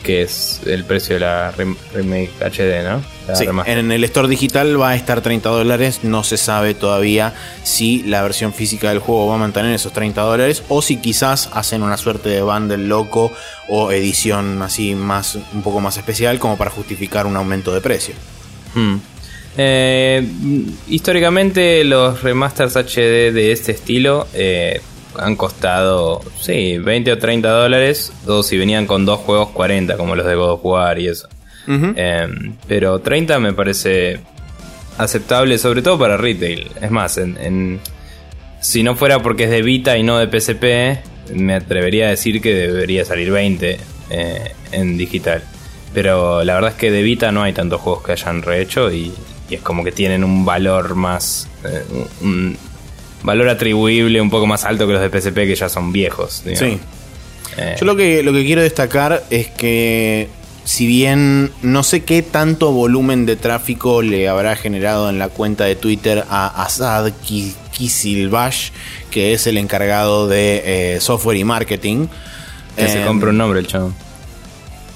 que 0.04 0.22
es 0.22 0.60
el 0.64 0.84
precio 0.84 1.14
de 1.14 1.20
la 1.20 1.52
rem- 1.52 1.76
remake 1.92 2.30
HD, 2.40 2.84
¿no? 2.88 3.02
La 3.26 3.34
Sí, 3.34 3.44
en 3.66 3.90
el 3.90 4.04
store 4.04 4.28
digital 4.28 4.80
va 4.80 4.90
a 4.90 4.94
estar 4.94 5.20
30 5.22 5.48
dólares. 5.50 6.00
No 6.04 6.22
se 6.22 6.36
sabe 6.36 6.74
todavía 6.74 7.34
si 7.64 8.04
la 8.04 8.22
versión 8.22 8.54
física 8.54 8.90
del 8.90 9.00
juego 9.00 9.26
va 9.26 9.34
a 9.34 9.38
mantener 9.38 9.74
esos 9.74 9.92
30 9.92 10.20
dólares 10.22 10.62
o 10.68 10.80
si 10.80 10.96
quizás 10.98 11.50
hacen 11.52 11.82
una 11.82 11.96
suerte 11.96 12.28
de 12.28 12.40
bundle 12.42 12.78
loco 12.86 13.32
o 13.68 13.90
edición 13.90 14.62
así 14.62 14.94
más 14.94 15.34
un 15.52 15.62
poco 15.62 15.80
más 15.80 15.96
especial 15.98 16.38
como 16.38 16.56
para 16.56 16.70
justificar 16.70 17.26
un 17.26 17.36
aumento 17.36 17.74
de 17.74 17.80
precio. 17.80 18.14
Hmm. 18.74 18.96
Eh, 19.56 20.24
históricamente 20.88 21.82
los 21.84 22.22
remasters 22.22 22.76
HD 22.76 23.32
de 23.32 23.52
este 23.52 23.72
estilo 23.72 24.26
eh, 24.34 24.80
han 25.16 25.34
costado, 25.36 26.20
sí, 26.40 26.78
20 26.78 27.12
o 27.12 27.18
30 27.18 27.48
dólares, 27.50 28.12
o 28.26 28.42
si 28.42 28.56
venían 28.56 28.86
con 28.86 29.04
dos 29.04 29.18
juegos 29.20 29.48
40, 29.50 29.96
como 29.96 30.14
los 30.14 30.26
de 30.26 30.34
God 30.36 30.50
of 30.52 30.60
War 30.64 30.98
y 30.98 31.08
eso. 31.08 31.28
Eh, 31.96 32.28
pero 32.66 33.00
30 33.00 33.38
me 33.40 33.52
parece 33.52 34.20
aceptable, 34.96 35.58
sobre 35.58 35.82
todo 35.82 35.98
para 35.98 36.16
retail. 36.16 36.68
Es 36.80 36.90
más, 36.90 37.18
en, 37.18 37.36
en- 37.40 37.80
si 38.60 38.82
no 38.82 38.96
fuera 38.96 39.20
porque 39.22 39.44
es 39.44 39.50
de 39.50 39.62
Vita 39.62 39.96
y 39.98 40.02
no 40.02 40.18
de 40.18 40.26
PSP, 40.40 41.34
me 41.34 41.54
atrevería 41.54 42.06
a 42.06 42.10
decir 42.10 42.40
que 42.40 42.54
debería 42.54 43.04
salir 43.04 43.30
20 43.30 43.78
eh, 44.10 44.52
en 44.72 44.96
digital. 44.96 45.42
Pero 45.94 46.42
la 46.44 46.54
verdad 46.54 46.70
es 46.72 46.76
que 46.76 46.90
de 46.90 47.02
Vita 47.02 47.30
no 47.32 47.42
hay 47.42 47.52
tantos 47.52 47.80
juegos 47.80 48.02
que 48.04 48.12
hayan 48.12 48.42
rehecho 48.42 48.90
y, 48.92 49.12
y 49.48 49.54
es 49.56 49.60
como 49.62 49.82
que 49.84 49.92
tienen 49.92 50.24
un 50.24 50.44
valor 50.44 50.94
más. 50.94 51.48
eh, 51.64 51.84
un, 52.22 52.56
valor 53.22 53.48
atribuible 53.48 54.20
un 54.20 54.30
poco 54.30 54.46
más 54.46 54.64
alto 54.64 54.86
que 54.86 54.92
los 54.92 55.02
de 55.02 55.08
PSP 55.20 55.34
que 55.34 55.54
ya 55.56 55.68
son 55.68 55.92
viejos. 55.92 56.42
digamos. 56.44 56.78
Sí. 56.78 56.80
Eh, 57.56 57.76
Yo 57.80 57.84
lo 57.86 57.96
que, 57.96 58.22
lo 58.22 58.32
que 58.32 58.44
quiero 58.44 58.62
destacar 58.62 59.24
es 59.30 59.48
que 59.48 60.28
si 60.64 60.86
bien 60.86 61.50
no 61.62 61.82
sé 61.82 62.04
qué 62.04 62.22
tanto 62.22 62.70
volumen 62.72 63.26
de 63.26 63.34
tráfico 63.36 64.02
le 64.02 64.28
habrá 64.28 64.54
generado 64.54 65.08
en 65.10 65.18
la 65.18 65.28
cuenta 65.30 65.64
de 65.64 65.74
Twitter 65.74 66.24
a 66.30 66.62
Asad 66.62 67.10
Ki- 67.24 67.54
Kisilbash, 67.72 68.70
que 69.10 69.32
es 69.32 69.46
el 69.48 69.56
encargado 69.58 70.28
de 70.28 70.62
eh, 70.96 71.00
software 71.00 71.38
y 71.38 71.44
marketing. 71.44 72.06
que 72.76 72.86
se 72.88 73.00
Em, 73.00 73.06
compre 73.06 73.30
un 73.30 73.38
nombre 73.38 73.58
el 73.58 73.66
chavo. 73.66 73.92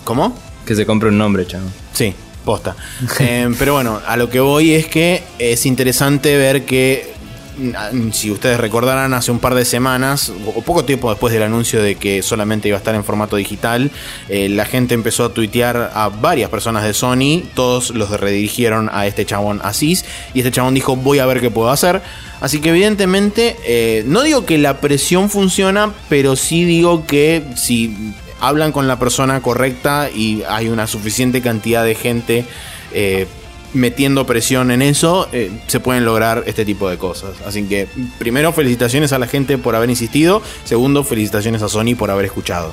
¿Cómo? 0.04 0.36
Que 0.66 0.74
se 0.76 0.86
compre 0.86 1.08
un 1.08 1.18
nombre, 1.18 1.46
chavo. 1.46 1.66
Sí, 1.92 2.14
posta. 2.42 2.76
Eh, 3.18 3.48
pero 3.58 3.74
bueno, 3.74 4.00
a 4.06 4.16
lo 4.16 4.28
que 4.28 4.40
voy 4.40 4.72
es 4.72 4.86
que 4.86 5.22
es 5.38 5.64
interesante 5.66 6.36
ver 6.36 6.64
que, 6.64 7.12
mm, 7.58 8.10
si 8.10 8.30
ustedes 8.30 8.58
recordarán, 8.58 9.14
hace 9.14 9.30
un 9.30 9.38
par 9.38 9.54
de 9.54 9.64
semanas, 9.64 10.32
o 10.56 10.62
poco 10.62 10.84
tiempo 10.84 11.08
después 11.10 11.32
del 11.32 11.42
anuncio 11.44 11.82
de 11.82 11.94
que 11.94 12.22
solamente 12.22 12.68
iba 12.68 12.76
a 12.76 12.78
estar 12.78 12.94
en 12.94 13.04
formato 13.04 13.36
digital, 13.36 13.90
eh, 14.28 14.48
la 14.48 14.64
gente 14.64 14.94
empezó 14.94 15.24
a 15.24 15.34
tuitear 15.34 15.92
a 15.94 16.08
varias 16.08 16.50
personas 16.50 16.84
de 16.84 16.94
Sony, 16.94 17.42
todos 17.54 17.90
los 17.90 18.10
redirigieron 18.18 18.90
a 18.92 19.06
este 19.06 19.24
chabón 19.24 19.60
Asís, 19.62 20.04
y 20.34 20.40
este 20.40 20.50
chabón 20.50 20.74
dijo, 20.74 20.96
voy 20.96 21.20
a 21.20 21.26
ver 21.26 21.40
qué 21.40 21.50
puedo 21.50 21.70
hacer. 21.70 22.02
Así 22.40 22.60
que 22.60 22.70
evidentemente, 22.70 23.56
eh, 23.64 24.02
no 24.06 24.22
digo 24.22 24.44
que 24.44 24.58
la 24.58 24.80
presión 24.80 25.30
funciona, 25.30 25.92
pero 26.08 26.34
sí 26.34 26.64
digo 26.64 27.06
que 27.06 27.44
si 27.54 28.14
hablan 28.42 28.72
con 28.72 28.88
la 28.88 28.98
persona 28.98 29.40
correcta 29.40 30.10
y 30.10 30.42
hay 30.48 30.68
una 30.68 30.86
suficiente 30.86 31.40
cantidad 31.40 31.84
de 31.84 31.94
gente 31.94 32.44
eh, 32.92 33.26
metiendo 33.72 34.26
presión 34.26 34.72
en 34.72 34.82
eso, 34.82 35.28
eh, 35.32 35.50
se 35.68 35.78
pueden 35.78 36.04
lograr 36.04 36.42
este 36.46 36.64
tipo 36.64 36.90
de 36.90 36.98
cosas. 36.98 37.30
Así 37.46 37.62
que, 37.62 37.86
primero, 38.18 38.52
felicitaciones 38.52 39.12
a 39.12 39.18
la 39.20 39.28
gente 39.28 39.56
por 39.58 39.76
haber 39.76 39.88
insistido. 39.88 40.42
Segundo, 40.64 41.04
felicitaciones 41.04 41.62
a 41.62 41.68
Sony 41.68 41.94
por 41.96 42.10
haber 42.10 42.26
escuchado. 42.26 42.72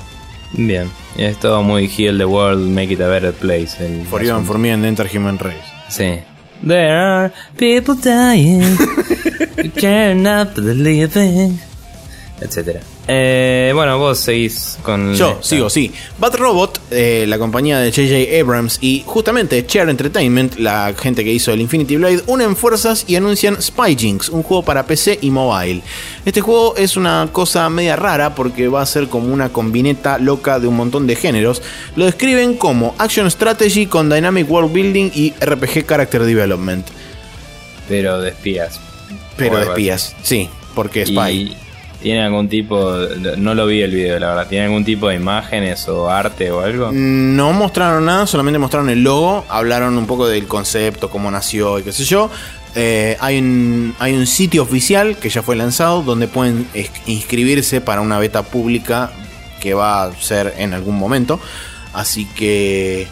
Bien, 0.53 0.89
es 1.15 1.39
todo 1.39 1.61
muy 1.61 1.87
heal 1.87 2.17
the 2.17 2.25
world, 2.25 2.67
make 2.67 2.91
it 2.91 2.99
a 3.01 3.07
better 3.07 3.31
place. 3.31 3.77
el 3.79 4.05
For 4.07 4.23
you 4.23 4.33
and 4.33 4.47
for 4.47 4.57
me 4.57 4.73
and 4.73 4.83
Enter 4.83 5.07
Human 5.07 5.37
Race. 5.37 5.61
Sí. 5.89 6.19
There 6.65 6.91
are 6.91 7.31
people 7.57 7.93
dying. 7.95 8.75
you 9.63 9.71
cannot 9.79 10.55
believe 10.55 11.11
it. 11.15 11.53
Etcétera. 12.41 12.81
Eh, 13.11 13.71
bueno, 13.73 13.97
vos 13.97 14.19
seguís 14.19 14.77
con. 14.83 15.15
Yo 15.15 15.31
esta. 15.31 15.41
sigo, 15.41 15.67
sí. 15.71 15.91
Bad 16.19 16.35
Robot, 16.35 16.79
eh, 16.91 17.25
la 17.27 17.39
compañía 17.39 17.79
de 17.79 17.89
J.J. 17.89 18.39
Abrams 18.39 18.77
y 18.81 19.01
justamente 19.03 19.65
Chair 19.65 19.89
Entertainment, 19.89 20.59
la 20.59 20.93
gente 20.95 21.23
que 21.23 21.33
hizo 21.33 21.51
el 21.51 21.59
Infinity 21.59 21.97
Blade, 21.97 22.21
unen 22.27 22.55
fuerzas 22.55 23.05
y 23.07 23.15
anuncian 23.15 23.59
Spy 23.59 23.95
Jinx, 23.97 24.29
un 24.29 24.43
juego 24.43 24.63
para 24.63 24.85
PC 24.85 25.17
y 25.23 25.31
mobile. 25.31 25.81
Este 26.23 26.41
juego 26.41 26.75
es 26.77 26.97
una 26.97 27.27
cosa 27.31 27.67
media 27.71 27.95
rara 27.95 28.35
porque 28.35 28.67
va 28.67 28.83
a 28.83 28.85
ser 28.85 29.07
como 29.07 29.33
una 29.33 29.49
combineta 29.49 30.19
loca 30.19 30.59
de 30.59 30.67
un 30.67 30.75
montón 30.75 31.07
de 31.07 31.15
géneros. 31.15 31.63
Lo 31.95 32.05
describen 32.05 32.57
como 32.57 32.93
Action 32.99 33.31
Strategy 33.31 33.87
con 33.87 34.11
Dynamic 34.11 34.47
World 34.47 34.71
Building 34.71 35.09
y 35.15 35.33
RPG 35.43 35.87
Character 35.87 36.21
Development. 36.21 36.85
Pero 37.87 38.21
de 38.21 38.29
espías. 38.29 38.79
Pero 39.35 39.57
de 39.57 39.63
espías, 39.63 40.15
sí, 40.21 40.47
porque 40.75 41.07
Spy. 41.07 41.31
Y 41.31 41.68
¿Tiene 42.01 42.23
algún 42.23 42.47
tipo.? 42.47 42.93
No 43.37 43.53
lo 43.53 43.65
vi 43.65 43.81
el 43.81 43.91
video, 43.91 44.19
la 44.19 44.29
verdad. 44.29 44.47
¿Tiene 44.47 44.65
algún 44.65 44.85
tipo 44.85 45.09
de 45.09 45.15
imágenes 45.15 45.87
o 45.89 46.09
arte 46.09 46.49
o 46.51 46.61
algo? 46.61 46.91
No 46.93 47.51
mostraron 47.51 48.05
nada, 48.05 48.25
solamente 48.25 48.57
mostraron 48.57 48.89
el 48.89 49.03
logo, 49.03 49.45
hablaron 49.49 49.97
un 49.97 50.07
poco 50.07 50.27
del 50.27 50.47
concepto, 50.47 51.09
cómo 51.09 51.29
nació 51.29 51.79
y 51.79 51.83
qué 51.83 51.91
sé 51.91 52.05
yo. 52.05 52.29
Eh, 52.75 53.17
hay, 53.19 53.39
un, 53.39 53.95
hay 53.99 54.13
un 54.13 54.27
sitio 54.27 54.63
oficial 54.63 55.17
que 55.17 55.29
ya 55.29 55.41
fue 55.41 55.55
lanzado 55.55 56.03
donde 56.03 56.27
pueden 56.27 56.67
inscribirse 57.07 57.81
para 57.81 58.01
una 58.01 58.19
beta 58.19 58.43
pública 58.43 59.11
que 59.59 59.73
va 59.73 60.03
a 60.03 60.13
ser 60.13 60.53
en 60.57 60.73
algún 60.73 60.97
momento. 60.97 61.39
Así 61.93 62.25
que 62.25 63.07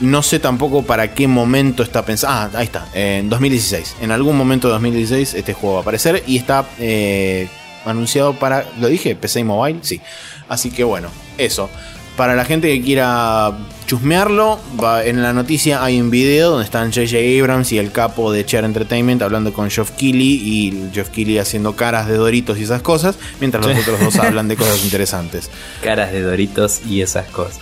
no 0.00 0.22
sé 0.22 0.38
tampoco 0.38 0.82
para 0.82 1.14
qué 1.14 1.26
momento 1.26 1.82
está 1.82 2.04
pensado. 2.04 2.50
Ah, 2.54 2.58
ahí 2.58 2.66
está, 2.66 2.86
en 2.94 3.28
2016. 3.28 3.96
En 4.00 4.12
algún 4.12 4.36
momento 4.36 4.68
de 4.68 4.74
2016 4.74 5.34
este 5.34 5.54
juego 5.54 5.74
va 5.74 5.80
a 5.80 5.82
aparecer 5.82 6.22
y 6.26 6.36
está 6.36 6.66
eh, 6.78 7.48
anunciado 7.84 8.34
para, 8.34 8.64
¿lo 8.80 8.88
dije? 8.88 9.14
PC 9.16 9.40
y 9.40 9.44
mobile, 9.44 9.78
sí. 9.82 10.00
Así 10.48 10.70
que 10.70 10.84
bueno, 10.84 11.08
eso. 11.36 11.68
Para 12.16 12.34
la 12.34 12.44
gente 12.44 12.66
que 12.68 12.82
quiera 12.82 13.52
chusmearlo, 13.86 14.58
va- 14.82 15.04
en 15.04 15.22
la 15.22 15.32
noticia 15.32 15.84
hay 15.84 16.00
un 16.00 16.10
video 16.10 16.50
donde 16.50 16.64
están 16.64 16.90
JJ 16.90 17.40
Abrams 17.40 17.70
y 17.70 17.78
el 17.78 17.92
capo 17.92 18.32
de 18.32 18.44
Cher 18.44 18.64
Entertainment 18.64 19.22
hablando 19.22 19.52
con 19.52 19.70
Geoff 19.70 19.92
Keighley 19.92 20.26
y 20.42 20.90
Geoff 20.92 21.10
Keighley 21.10 21.38
haciendo 21.38 21.76
caras 21.76 22.08
de 22.08 22.16
Doritos 22.16 22.58
y 22.58 22.64
esas 22.64 22.82
cosas, 22.82 23.16
mientras 23.38 23.64
los 23.64 23.78
otros 23.78 24.00
dos 24.00 24.16
hablan 24.16 24.48
de 24.48 24.56
cosas 24.56 24.80
interesantes. 24.84 25.48
Caras 25.82 26.10
de 26.10 26.22
Doritos 26.22 26.80
y 26.88 27.02
esas 27.02 27.26
cosas. 27.28 27.60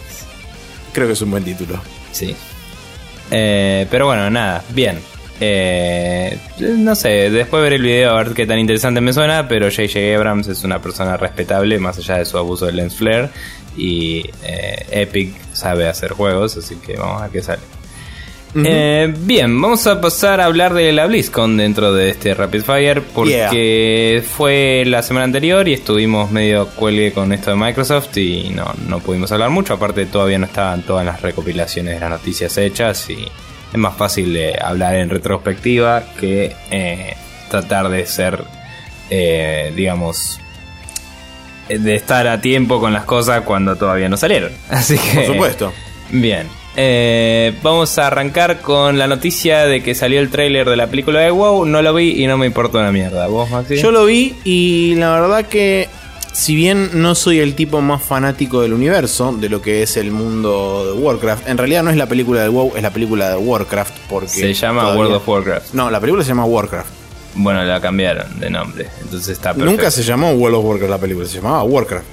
Creo 0.94 1.06
que 1.06 1.12
es 1.12 1.20
un 1.20 1.30
buen 1.32 1.44
título. 1.44 1.78
Sí. 2.12 2.34
Eh, 3.30 3.86
pero 3.90 4.06
bueno, 4.06 4.30
nada, 4.30 4.64
bien. 4.70 4.98
Eh, 5.41 6.39
no 6.61 6.95
sé, 6.95 7.30
después 7.30 7.62
ver 7.62 7.74
el 7.74 7.82
video 7.82 8.12
a 8.12 8.22
ver 8.22 8.32
qué 8.32 8.47
tan 8.47 8.59
interesante 8.59 9.01
me 9.01 9.12
suena, 9.12 9.47
pero 9.49 9.68
JJ 9.68 10.16
Abrams 10.16 10.49
es 10.49 10.64
una 10.64 10.80
persona 10.80 11.16
respetable 11.16 11.78
más 11.78 11.99
allá 11.99 12.18
de 12.18 12.24
su 12.24 12.39
abuso 12.39 12.66
de 12.66 12.72
lens 12.72 12.97
flare 12.97 13.28
y 13.76 14.24
eh, 14.45 14.87
Epic 14.91 15.34
sabe 15.53 15.89
hacer 15.89 16.12
juegos, 16.12 16.57
así 16.57 16.76
que 16.76 16.97
vamos 16.97 17.20
a 17.20 17.24
ver 17.24 17.32
qué 17.32 17.43
sale. 17.43 17.62
Eh, 18.64 19.12
bien, 19.14 19.61
vamos 19.61 19.87
a 19.87 20.01
pasar 20.01 20.41
a 20.41 20.47
hablar 20.47 20.72
de 20.72 20.91
la 20.91 21.07
BlizzCon 21.07 21.59
dentro 21.59 21.93
de 21.93 22.09
este 22.09 22.32
Rapid 22.32 22.62
Fire 22.62 23.03
porque 23.03 24.24
fue 24.26 24.84
la 24.87 25.03
semana 25.03 25.24
anterior 25.24 25.68
y 25.68 25.74
estuvimos 25.74 26.30
medio 26.30 26.66
cuelgue 26.68 27.12
con 27.12 27.34
esto 27.34 27.51
de 27.51 27.57
Microsoft 27.57 28.16
y 28.16 28.49
no, 28.55 28.64
no 28.89 29.01
pudimos 29.01 29.30
hablar 29.32 29.51
mucho, 29.51 29.74
aparte 29.74 30.07
todavía 30.07 30.39
no 30.39 30.47
estaban 30.47 30.82
todas 30.82 31.05
las 31.05 31.20
recopilaciones 31.20 31.95
de 31.95 32.01
las 32.01 32.09
noticias 32.09 32.57
hechas 32.57 33.11
y 33.11 33.28
es 33.72 33.78
más 33.78 33.96
fácil 33.96 34.32
de 34.32 34.56
hablar 34.60 34.96
en 34.96 35.10
retrospectiva 35.10 36.04
que 36.18 36.54
eh, 36.70 37.14
tratar 37.50 37.88
de 37.88 38.06
ser, 38.06 38.44
eh, 39.10 39.72
digamos, 39.74 40.40
de 41.68 41.94
estar 41.94 42.26
a 42.28 42.40
tiempo 42.40 42.80
con 42.80 42.92
las 42.92 43.04
cosas 43.04 43.42
cuando 43.42 43.76
todavía 43.76 44.08
no 44.08 44.16
salieron. 44.16 44.52
Así 44.70 44.96
que... 44.98 45.14
Por 45.14 45.26
supuesto. 45.26 45.72
Bien. 46.10 46.46
Eh, 46.78 47.54
vamos 47.62 47.98
a 47.98 48.08
arrancar 48.08 48.60
con 48.60 48.98
la 48.98 49.06
noticia 49.06 49.64
de 49.64 49.82
que 49.82 49.94
salió 49.94 50.20
el 50.20 50.28
tráiler 50.28 50.68
de 50.68 50.76
la 50.76 50.86
película 50.88 51.20
de 51.20 51.30
WoW. 51.30 51.64
No 51.64 51.80
lo 51.80 51.94
vi 51.94 52.22
y 52.22 52.26
no 52.26 52.36
me 52.36 52.46
importa 52.46 52.78
una 52.78 52.92
mierda. 52.92 53.26
¿Vos, 53.28 53.50
Maxi? 53.50 53.76
Yo 53.76 53.90
lo 53.90 54.04
vi 54.04 54.36
y 54.44 54.94
la 54.96 55.18
verdad 55.18 55.46
que 55.46 55.88
si 56.37 56.55
bien 56.55 56.91
no 57.01 57.14
soy 57.14 57.41
el 57.41 57.55
tipo 57.55 57.80
más 57.80 58.03
fanático 58.03 58.61
del 58.61 58.74
universo, 58.74 59.34
de 59.41 59.49
lo 59.49 59.62
que 59.62 59.82
es 59.82 59.97
el 59.97 60.11
mundo 60.11 60.84
de 60.93 60.93
Warcraft, 61.01 61.49
en 61.49 61.57
realidad 61.57 61.82
no 61.82 61.89
es 61.91 61.97
la 61.97 62.07
película 62.07 62.43
de 62.43 62.49
WoW, 62.51 62.72
es 62.76 62.82
la 62.82 62.91
película 62.91 63.30
de 63.30 63.37
Warcraft 63.37 63.95
porque 64.11 64.28
Se 64.28 64.53
llama 64.53 64.82
todavía- 64.82 65.01
World 65.01 65.14
of 65.16 65.26
Warcraft. 65.28 65.72
No, 65.74 65.91
la 65.91 65.99
película 65.99 66.22
se 66.22 66.28
llama 66.28 66.45
Warcraft. 66.45 66.91
Bueno, 67.37 67.64
la 67.64 67.80
cambiaron 67.80 68.39
de 68.39 68.51
nombre. 68.51 68.87
Entonces 69.03 69.30
está 69.30 69.55
perfecto. 69.55 69.70
Nunca 69.70 69.91
se 69.91 70.03
llamó 70.03 70.32
World 70.32 70.57
of 70.59 70.64
Warcraft 70.66 70.91
la 70.91 70.99
película, 70.99 71.26
se 71.26 71.37
llamaba 71.37 71.62
Warcraft. 71.62 72.07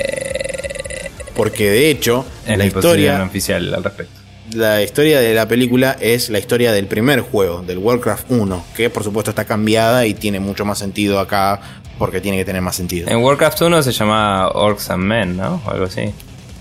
Eh... 0.00 1.10
Porque 1.34 1.70
de 1.70 1.90
hecho, 1.90 2.24
Es 2.46 2.58
la 2.58 2.66
historia, 2.66 3.22
oficial 3.24 3.72
al 3.72 3.84
respecto. 3.84 4.12
la 4.54 4.82
historia 4.82 5.20
de 5.20 5.32
la 5.32 5.46
película 5.48 5.96
es 6.00 6.28
la 6.28 6.38
historia 6.38 6.72
del 6.72 6.86
primer 6.86 7.20
juego, 7.20 7.62
del 7.62 7.78
Warcraft 7.78 8.30
1, 8.30 8.64
que 8.76 8.90
por 8.90 9.04
supuesto 9.04 9.30
está 9.30 9.44
cambiada 9.44 10.06
y 10.06 10.14
tiene 10.14 10.38
mucho 10.40 10.64
más 10.64 10.78
sentido 10.78 11.18
acá 11.20 11.60
porque 12.00 12.22
tiene 12.22 12.38
que 12.38 12.46
tener 12.46 12.62
más 12.62 12.76
sentido. 12.76 13.10
En 13.10 13.18
Warcraft 13.18 13.60
1 13.60 13.82
se 13.82 13.92
llamaba 13.92 14.52
Orcs 14.52 14.88
and 14.88 15.04
Men, 15.04 15.36
¿no? 15.36 15.60
O 15.66 15.70
algo 15.70 15.84
así. 15.84 16.14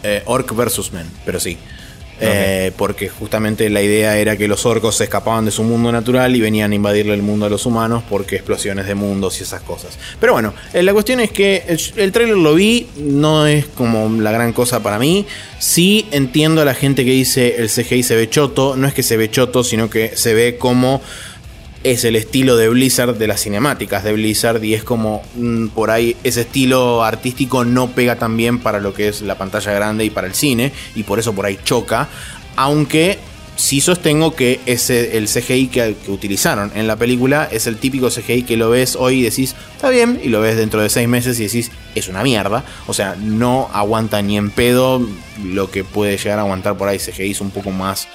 Eh, 0.04 0.22
orc 0.26 0.54
versus 0.54 0.92
men, 0.92 1.08
pero 1.26 1.40
sí. 1.40 1.58
Eh, 2.22 2.74
porque 2.76 3.08
justamente 3.08 3.70
la 3.70 3.82
idea 3.82 4.18
era 4.18 4.36
que 4.36 4.50
los 4.50 4.66
orcos 4.66 4.98
se 4.98 5.06
escapaban 5.06 5.46
de 5.46 5.52
su 5.52 5.64
mundo 5.64 5.94
natural 5.94 6.36
y 6.36 6.42
venían 6.42 6.74
a 6.74 6.76
invadirle 6.76 7.14
el 7.14 7.22
mundo 7.22 7.46
a 7.46 7.50
los 7.50 7.66
humanos 7.66 8.04
porque 8.10 8.36
explosiones 8.36 8.86
de 8.86 8.96
mundos 8.96 9.40
y 9.40 9.44
esas 9.44 9.62
cosas. 9.62 9.98
Pero 10.20 10.34
bueno, 10.34 10.54
eh, 10.74 10.84
la 10.84 10.92
cuestión 10.92 11.22
es 11.22 11.32
que 11.32 11.64
el, 11.70 11.80
el 11.96 12.12
trailer 12.12 12.36
lo 12.36 12.56
vi, 12.56 12.88
no 12.98 13.48
es 13.48 13.66
como 13.68 14.22
la 14.22 14.34
gran 14.34 14.52
cosa 14.52 14.84
para 14.84 15.00
mí. 15.00 15.26
Sí 15.60 16.06
entiendo 16.12 16.62
a 16.62 16.66
la 16.66 16.74
gente 16.74 17.06
que 17.06 17.12
dice 17.12 17.56
el 17.60 17.70
CGI 17.70 18.04
se 18.04 18.18
ve 18.18 18.30
choto, 18.30 18.76
no 18.76 18.88
es 18.88 18.94
que 18.94 19.04
se 19.04 19.16
ve 19.16 19.32
choto, 19.32 19.64
sino 19.64 19.90
que 19.90 20.18
se 20.18 20.34
ve 20.34 20.58
como 20.58 21.02
es 21.84 22.04
el 22.04 22.16
estilo 22.16 22.58
de 22.58 22.70
Blizzard 22.70 23.16
de 23.16 23.28
las 23.28 23.42
cinemáticas 23.42 24.04
de 24.04 24.14
Blizzard 24.14 24.64
y 24.64 24.74
es 24.74 24.84
como 24.84 25.24
mm, 25.36 25.68
por 25.68 25.92
ahí 25.92 26.16
ese 26.24 26.42
estilo 26.42 27.04
artístico 27.04 27.64
no 27.64 27.92
pega 27.92 28.18
tan 28.18 28.36
bien 28.36 28.60
para 28.60 28.80
lo 28.80 28.94
que 28.94 29.08
es 29.08 29.22
la 29.22 29.38
pantalla 29.38 29.72
grande 29.72 30.04
y 30.04 30.10
para 30.10 30.28
el 30.28 30.34
cine 30.34 30.74
y 30.96 31.04
por 31.04 31.20
eso 31.20 31.34
por 31.34 31.46
ahí 31.46 31.58
choca, 31.64 32.10
aunque 32.58 33.18
sí 33.56 33.82
sostengo 33.82 34.36
que 34.36 34.60
ese 34.66 35.18
el 35.18 35.28
CGI 35.28 35.68
que, 35.68 35.96
que 36.06 36.12
utilizaron 36.12 36.72
en 36.76 36.88
la 36.88 36.96
película 36.96 37.48
es 37.52 37.68
el 37.68 37.78
típico 37.78 38.10
CGI 38.10 38.44
que 38.44 38.58
lo 38.58 38.70
ves 38.70 38.96
hoy 38.98 39.20
y 39.20 39.24
decís 39.24 39.56
está 39.76 39.90
bien 39.90 40.20
y 40.24 40.30
lo 40.30 40.42
ves 40.42 40.58
dentro 40.58 40.82
de 40.82 40.90
seis 40.90 41.08
meses 41.08 41.40
y 41.40 41.44
decís 41.44 41.72
es 41.96 42.08
una 42.10 42.24
mierda, 42.24 42.66
o 42.88 42.94
sea 42.94 43.16
no 43.18 43.70
aguanta 43.74 44.22
ni 44.22 44.38
en 44.38 44.52
pedo 44.52 45.02
lo 45.44 45.72
que 45.72 45.86
puede 45.86 46.18
llegar 46.18 46.40
a 46.40 46.42
aguantar 46.42 46.78
por 46.78 46.90
ahí 46.90 47.00
CGIs 47.00 47.40
un 47.40 47.52
poco 47.52 47.72
más 47.72 48.06
eh, 48.06 48.08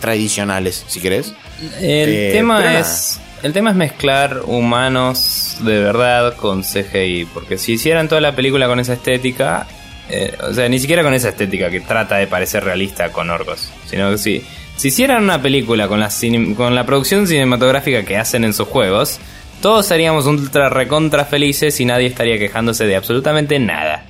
tradicionales 0.00 0.84
si 0.88 1.00
querés. 1.00 1.34
El 1.80 2.08
Eh, 2.08 2.30
tema 2.32 2.78
es. 2.78 3.20
El 3.42 3.52
tema 3.52 3.70
es 3.70 3.76
mezclar 3.76 4.40
humanos 4.46 5.58
de 5.60 5.78
verdad 5.80 6.34
con 6.36 6.62
CGI. 6.62 7.26
Porque 7.32 7.56
si 7.58 7.72
hicieran 7.74 8.08
toda 8.08 8.20
la 8.20 8.34
película 8.34 8.66
con 8.66 8.80
esa 8.80 8.94
estética. 8.94 9.66
eh, 10.10 10.32
o 10.42 10.54
sea, 10.54 10.68
ni 10.70 10.78
siquiera 10.78 11.02
con 11.02 11.12
esa 11.12 11.28
estética 11.28 11.68
que 11.68 11.80
trata 11.80 12.16
de 12.16 12.26
parecer 12.26 12.64
realista 12.64 13.12
con 13.12 13.28
orcos. 13.28 13.70
Sino 13.86 14.10
que 14.10 14.16
si, 14.18 14.42
si 14.76 14.88
hicieran 14.88 15.22
una 15.22 15.42
película 15.42 15.86
con 15.86 16.00
la, 16.00 16.08
cine- 16.08 16.54
con 16.54 16.74
la 16.74 16.86
producción 16.86 17.26
cinematográfica 17.26 18.02
que 18.04 18.16
hacen 18.16 18.44
en 18.44 18.54
sus 18.54 18.66
juegos. 18.68 19.18
Todos 19.60 19.84
seríamos 19.86 20.24
ultra 20.26 20.68
recontra 20.70 21.24
felices 21.26 21.78
y 21.80 21.84
nadie 21.84 22.06
estaría 22.06 22.38
quejándose 22.38 22.86
de 22.86 22.96
absolutamente 22.96 23.58
nada. 23.58 24.04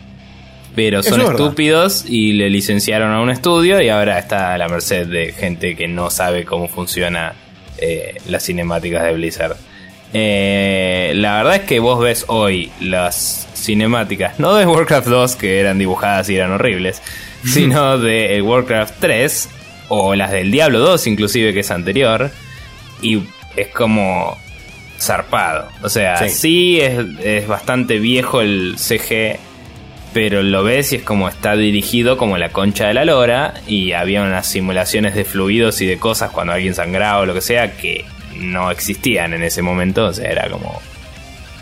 Pero 0.79 1.03
son 1.03 1.21
es 1.21 1.31
estúpidos 1.31 2.05
y 2.07 2.35
le 2.35 2.49
licenciaron 2.51 3.11
a 3.13 3.21
un 3.21 3.31
estudio 3.31 3.81
y 3.83 3.89
ahora 3.89 4.17
está 4.19 4.55
a 4.55 4.59
la 4.59 4.69
merced 4.69 5.09
de 5.09 5.33
gente 5.33 5.75
que 5.75 5.89
no 5.89 6.09
sabe 6.09 6.45
cómo 6.45 6.69
funciona 6.69 7.33
eh, 7.79 8.15
las 8.29 8.45
cinemáticas 8.45 9.03
de 9.03 9.13
Blizzard. 9.15 9.57
Eh, 10.13 11.13
la 11.17 11.39
verdad 11.39 11.57
es 11.57 11.63
que 11.63 11.81
vos 11.81 12.01
ves 12.01 12.25
hoy 12.29 12.71
las 12.81 13.49
cinemáticas, 13.55 14.39
no 14.39 14.55
de 14.55 14.67
Warcraft 14.67 15.09
2 15.09 15.35
que 15.37 15.59
eran 15.59 15.79
dibujadas 15.79 16.31
y 16.31 16.37
eran 16.37 16.53
horribles, 16.53 17.03
sino 17.45 17.99
de 17.99 18.37
el 18.37 18.43
Warcraft 18.43 18.95
3 19.01 19.49
o 19.89 20.15
las 20.15 20.31
del 20.31 20.51
Diablo 20.53 20.79
2 20.79 21.09
inclusive 21.09 21.53
que 21.53 21.61
es 21.61 21.71
anterior 21.73 22.31
y 23.03 23.21
es 23.57 23.67
como 23.69 24.39
zarpado. 25.01 25.69
O 25.83 25.89
sea, 25.89 26.17
Sí. 26.19 26.29
sí, 26.31 26.81
es, 26.81 27.01
es 27.23 27.47
bastante 27.49 27.99
viejo 27.99 28.41
el 28.41 28.77
CG, 28.79 29.39
pero 30.13 30.43
lo 30.43 30.65
ves 30.65 30.93
y 30.93 30.97
es 30.97 31.03
como 31.03 31.29
está 31.29 31.57
dirigido 31.57 32.17
como 32.17 32.39
la 32.39 32.51
concha 32.51 32.89
de 32.89 32.95
la 32.95 33.05
lora 33.05 33.55
y 33.67 33.93
había 33.93 34.23
unas 34.23 34.47
simulaciones 34.47 35.15
de 35.15 35.25
fluidos 35.25 35.81
y 35.81 35.87
de 35.87 35.99
cosas 35.99 36.31
cuando 36.31 36.53
alguien 36.53 36.75
sangraba 36.75 37.21
o 37.21 37.27
lo 37.27 37.35
que 37.35 37.41
sea 37.41 37.77
que 37.77 38.05
no 38.37 38.71
existían 38.71 39.35
en 39.35 39.43
ese 39.43 39.63
momento, 39.63 40.07
o 40.07 40.13
sea, 40.13 40.31
era 40.31 40.49
como 40.49 40.81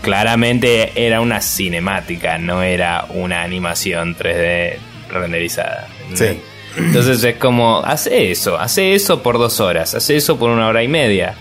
claramente 0.02 0.92
era 0.94 1.20
una 1.20 1.40
cinemática, 1.40 2.38
no 2.38 2.62
era 2.62 3.06
una 3.08 3.42
animación 3.42 4.14
3D 4.16 4.76
renderizada. 5.10 5.88
Sí. 6.14 6.40
Entonces 6.76 7.24
es 7.24 7.36
como, 7.36 7.82
hace 7.84 8.30
eso, 8.30 8.58
hace 8.58 8.94
eso 8.94 9.22
por 9.22 9.38
dos 9.38 9.60
horas, 9.60 9.94
hace 9.94 10.16
eso 10.16 10.38
por 10.38 10.50
una 10.50 10.68
hora 10.68 10.82
y 10.82 10.88
media, 10.88 11.34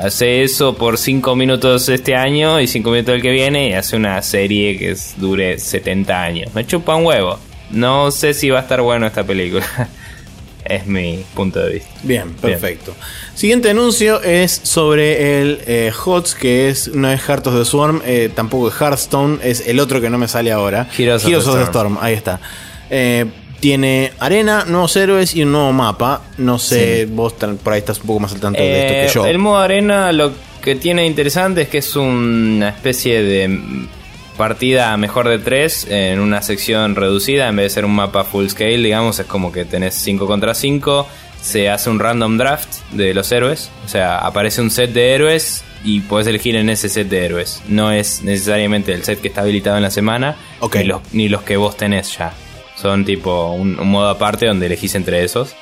hace 0.00 0.42
eso 0.42 0.74
por 0.74 0.98
cinco 0.98 1.34
minutos 1.36 1.88
este 1.88 2.14
año 2.14 2.60
y 2.60 2.66
cinco 2.66 2.90
minutos 2.90 3.14
el 3.14 3.22
que 3.22 3.30
viene 3.30 3.70
y 3.70 3.72
hace 3.72 3.96
una 3.96 4.20
serie 4.22 4.78
que 4.78 4.90
es- 4.92 5.14
dure 5.18 5.58
70 5.58 6.22
años. 6.22 6.54
Me 6.54 6.66
chupa 6.66 6.94
un 6.94 7.06
huevo. 7.06 7.38
No 7.70 8.10
sé 8.10 8.34
si 8.34 8.50
va 8.50 8.60
a 8.60 8.62
estar 8.62 8.80
bueno 8.80 9.06
esta 9.06 9.24
película. 9.24 9.66
es 10.64 10.86
mi 10.86 11.24
punto 11.34 11.60
de 11.60 11.74
vista. 11.74 11.90
Bien, 12.02 12.32
perfecto. 12.34 12.94
Siguiente 13.34 13.70
anuncio 13.70 14.22
es 14.22 14.60
sobre 14.64 15.40
el 15.40 15.60
eh, 15.66 15.92
HOTS, 16.04 16.34
que 16.34 16.68
es 16.68 16.88
no 16.88 17.10
es 17.10 17.20
Heart 17.22 17.46
of 17.46 17.58
the 17.58 17.64
Swarm, 17.64 18.02
eh, 18.04 18.30
tampoco 18.34 18.68
es 18.68 18.74
Hearthstone, 18.80 19.38
es 19.42 19.66
el 19.66 19.80
otro 19.80 20.00
que 20.00 20.10
no 20.10 20.18
me 20.18 20.28
sale 20.28 20.50
ahora. 20.52 20.88
Heroes 20.96 21.24
of 21.24 21.30
the 21.30 21.36
of 21.36 21.56
the 21.56 21.62
Storm, 21.64 21.98
ahí 22.00 22.14
está. 22.14 22.40
Eh, 22.90 23.26
tiene 23.60 24.12
arena, 24.18 24.64
nuevos 24.66 24.96
héroes 24.96 25.34
y 25.34 25.42
un 25.42 25.52
nuevo 25.52 25.72
mapa. 25.72 26.22
No 26.38 26.58
sé, 26.58 27.06
vos 27.06 27.34
por 27.34 27.72
ahí 27.72 27.78
estás 27.80 28.00
un 28.00 28.06
poco 28.06 28.20
más 28.20 28.32
al 28.32 28.40
tanto 28.40 28.60
de 28.60 28.80
esto 28.80 28.92
Eh, 28.94 29.06
que 29.06 29.12
yo. 29.14 29.26
El 29.26 29.38
modo 29.38 29.58
arena 29.58 30.12
lo 30.12 30.32
que 30.62 30.74
tiene 30.76 31.06
interesante 31.06 31.62
es 31.62 31.68
que 31.68 31.78
es 31.78 31.96
una 31.96 32.68
especie 32.68 33.22
de 33.22 33.60
partida 34.36 34.96
mejor 34.96 35.28
de 35.28 35.38
3 35.38 35.86
en 35.90 36.20
una 36.20 36.42
sección 36.42 36.94
reducida 36.94 37.48
en 37.48 37.56
vez 37.56 37.64
de 37.66 37.70
ser 37.70 37.84
un 37.84 37.94
mapa 37.94 38.24
full 38.24 38.46
scale, 38.48 38.76
digamos, 38.78 39.18
es 39.18 39.26
como 39.26 39.50
que 39.50 39.64
tenés 39.64 39.94
5 39.94 40.26
contra 40.26 40.54
5, 40.54 41.06
se 41.42 41.68
hace 41.68 41.90
un 41.90 41.98
random 41.98 42.38
draft 42.38 42.68
de 42.92 43.14
los 43.14 43.32
héroes, 43.32 43.70
o 43.84 43.88
sea, 43.88 44.18
aparece 44.18 44.60
un 44.60 44.70
set 44.70 44.92
de 44.92 45.12
héroes 45.14 45.64
y 45.84 46.00
puedes 46.00 46.26
elegir 46.28 46.54
en 46.56 46.68
ese 46.70 46.88
set 46.88 47.08
de 47.08 47.24
héroes. 47.24 47.62
No 47.68 47.90
es 47.92 48.22
necesariamente 48.22 48.92
el 48.92 49.02
set 49.04 49.20
que 49.20 49.28
está 49.28 49.40
habilitado 49.42 49.76
en 49.76 49.82
la 49.82 49.90
semana, 49.90 50.36
Ok. 50.60 50.76
ni, 50.76 50.84
los, 50.84 51.00
ni 51.12 51.28
los 51.28 51.42
que 51.42 51.56
vos 51.56 51.76
tenés 51.76 52.16
ya. 52.16 52.32
Son 52.80 53.04
tipo 53.04 53.52
un, 53.52 53.78
un 53.78 53.88
modo 53.88 54.08
aparte 54.08 54.46
donde 54.46 54.66
elegís 54.66 54.94
entre 54.94 55.24
esos. 55.24 55.54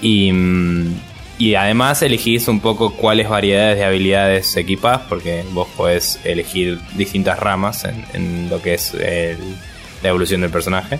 Y, 0.00 0.32
mm, 0.32 0.94
y 1.38 1.54
además 1.54 2.02
elegís 2.02 2.48
un 2.48 2.60
poco 2.60 2.94
cuáles 2.94 3.28
variedades 3.28 3.78
de 3.78 3.84
habilidades 3.84 4.56
equipás, 4.56 5.02
porque 5.08 5.44
vos 5.52 5.68
podés 5.76 6.18
elegir 6.24 6.80
distintas 6.96 7.38
ramas 7.38 7.86
en, 8.12 8.50
lo 8.50 8.60
que 8.60 8.74
es 8.74 8.94
la 10.02 10.08
evolución 10.08 10.40
del 10.40 10.50
personaje. 10.50 10.98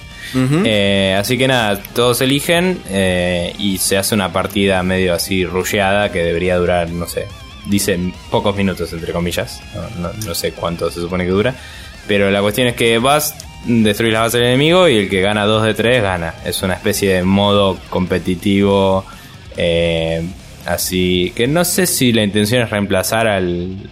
Eh, 0.65 1.17
así 1.19 1.37
que 1.37 1.49
nada, 1.49 1.81
todos 1.95 2.21
eligen 2.21 2.81
eh, 2.89 3.53
y 3.59 3.79
se 3.79 3.97
hace 3.97 4.15
una 4.15 4.33
partida 4.33 4.83
medio 4.83 5.15
así 5.15 5.45
rusheada 5.45 6.13
que 6.13 6.23
debería 6.23 6.57
durar, 6.57 6.89
no 6.91 7.07
sé, 7.07 7.27
dicen 7.67 8.13
pocos 8.31 8.57
minutos 8.57 8.93
entre 8.93 9.13
comillas, 9.13 9.61
no, 10.25 10.35
sé 10.35 10.53
cuánto 10.53 10.91
se 10.91 11.01
supone 11.01 11.25
que 11.25 11.31
dura. 11.31 11.55
Pero 12.07 12.31
la 12.31 12.41
cuestión 12.41 12.69
es 12.69 12.75
que 12.75 12.99
vas, 12.99 13.35
destruís 13.65 14.13
la 14.13 14.21
base 14.21 14.39
del 14.39 14.49
enemigo 14.49 14.89
y 14.89 14.97
el 14.99 15.09
que 15.09 15.21
gana 15.21 15.45
2 15.45 15.65
de 15.65 15.75
3 15.75 16.03
gana. 16.03 16.35
Es 16.45 16.63
una 16.63 16.75
especie 16.75 17.15
de 17.15 17.23
modo 17.23 17.79
competitivo 17.91 19.05
eh, 19.61 20.25
así 20.67 21.33
que 21.35 21.49
no 21.49 21.65
sé 21.65 21.87
si 21.87 22.13
la 22.13 22.23
intención 22.23 22.63
es 22.63 22.71
reemplazar 22.71 23.27
al... 23.27 23.91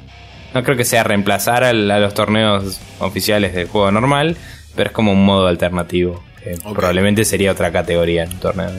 No 0.55 0.62
creo 0.62 0.77
que 0.77 0.85
sea 0.85 1.03
reemplazar 1.03 1.64
a 1.64 1.73
los 1.73 2.14
torneos 2.14 2.81
oficiales 3.01 3.53
del 3.53 3.67
juego 3.67 3.91
normal, 3.91 4.39
pero 4.75 4.89
es 4.89 4.95
como 4.95 5.12
un 5.12 5.25
modo 5.25 5.49
alternativo. 5.49 6.23
Probablemente 6.62 7.25
sería 7.25 7.53
otra 7.53 7.73
categoría 7.73 8.23
en 8.23 8.33
un 8.33 8.39
torneo. 8.39 8.71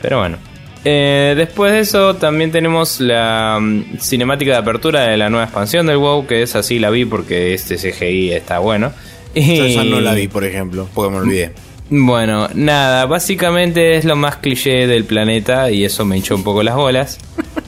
Pero 0.00 0.20
bueno. 0.20 0.36
Eh, 0.84 1.34
después 1.36 1.72
de 1.72 1.80
eso 1.80 2.14
también 2.14 2.52
tenemos 2.52 3.00
la 3.00 3.58
mm, 3.60 3.98
cinemática 3.98 4.52
de 4.52 4.58
apertura 4.58 5.00
de 5.08 5.16
la 5.16 5.28
nueva 5.28 5.46
expansión 5.46 5.86
del 5.86 5.96
WoW, 5.96 6.28
que 6.28 6.42
es 6.42 6.54
así 6.54 6.78
la 6.78 6.90
vi 6.90 7.04
porque 7.04 7.54
este 7.54 7.74
CGI 7.74 8.32
está 8.32 8.60
bueno. 8.60 8.92
Yo 9.36 9.64
esa 9.64 9.84
no 9.84 10.00
la 10.00 10.14
vi, 10.14 10.28
por 10.28 10.44
ejemplo, 10.44 10.88
porque 10.94 11.10
me 11.12 11.18
olvidé. 11.18 11.52
Bueno, 11.88 12.48
nada, 12.54 13.06
básicamente 13.06 13.96
es 13.96 14.04
lo 14.04 14.16
más 14.16 14.36
cliché 14.36 14.88
del 14.88 15.04
planeta 15.04 15.70
y 15.70 15.84
eso 15.84 16.04
me 16.04 16.16
hinchó 16.16 16.34
un 16.34 16.42
poco 16.42 16.62
las 16.62 16.74
bolas. 16.74 17.18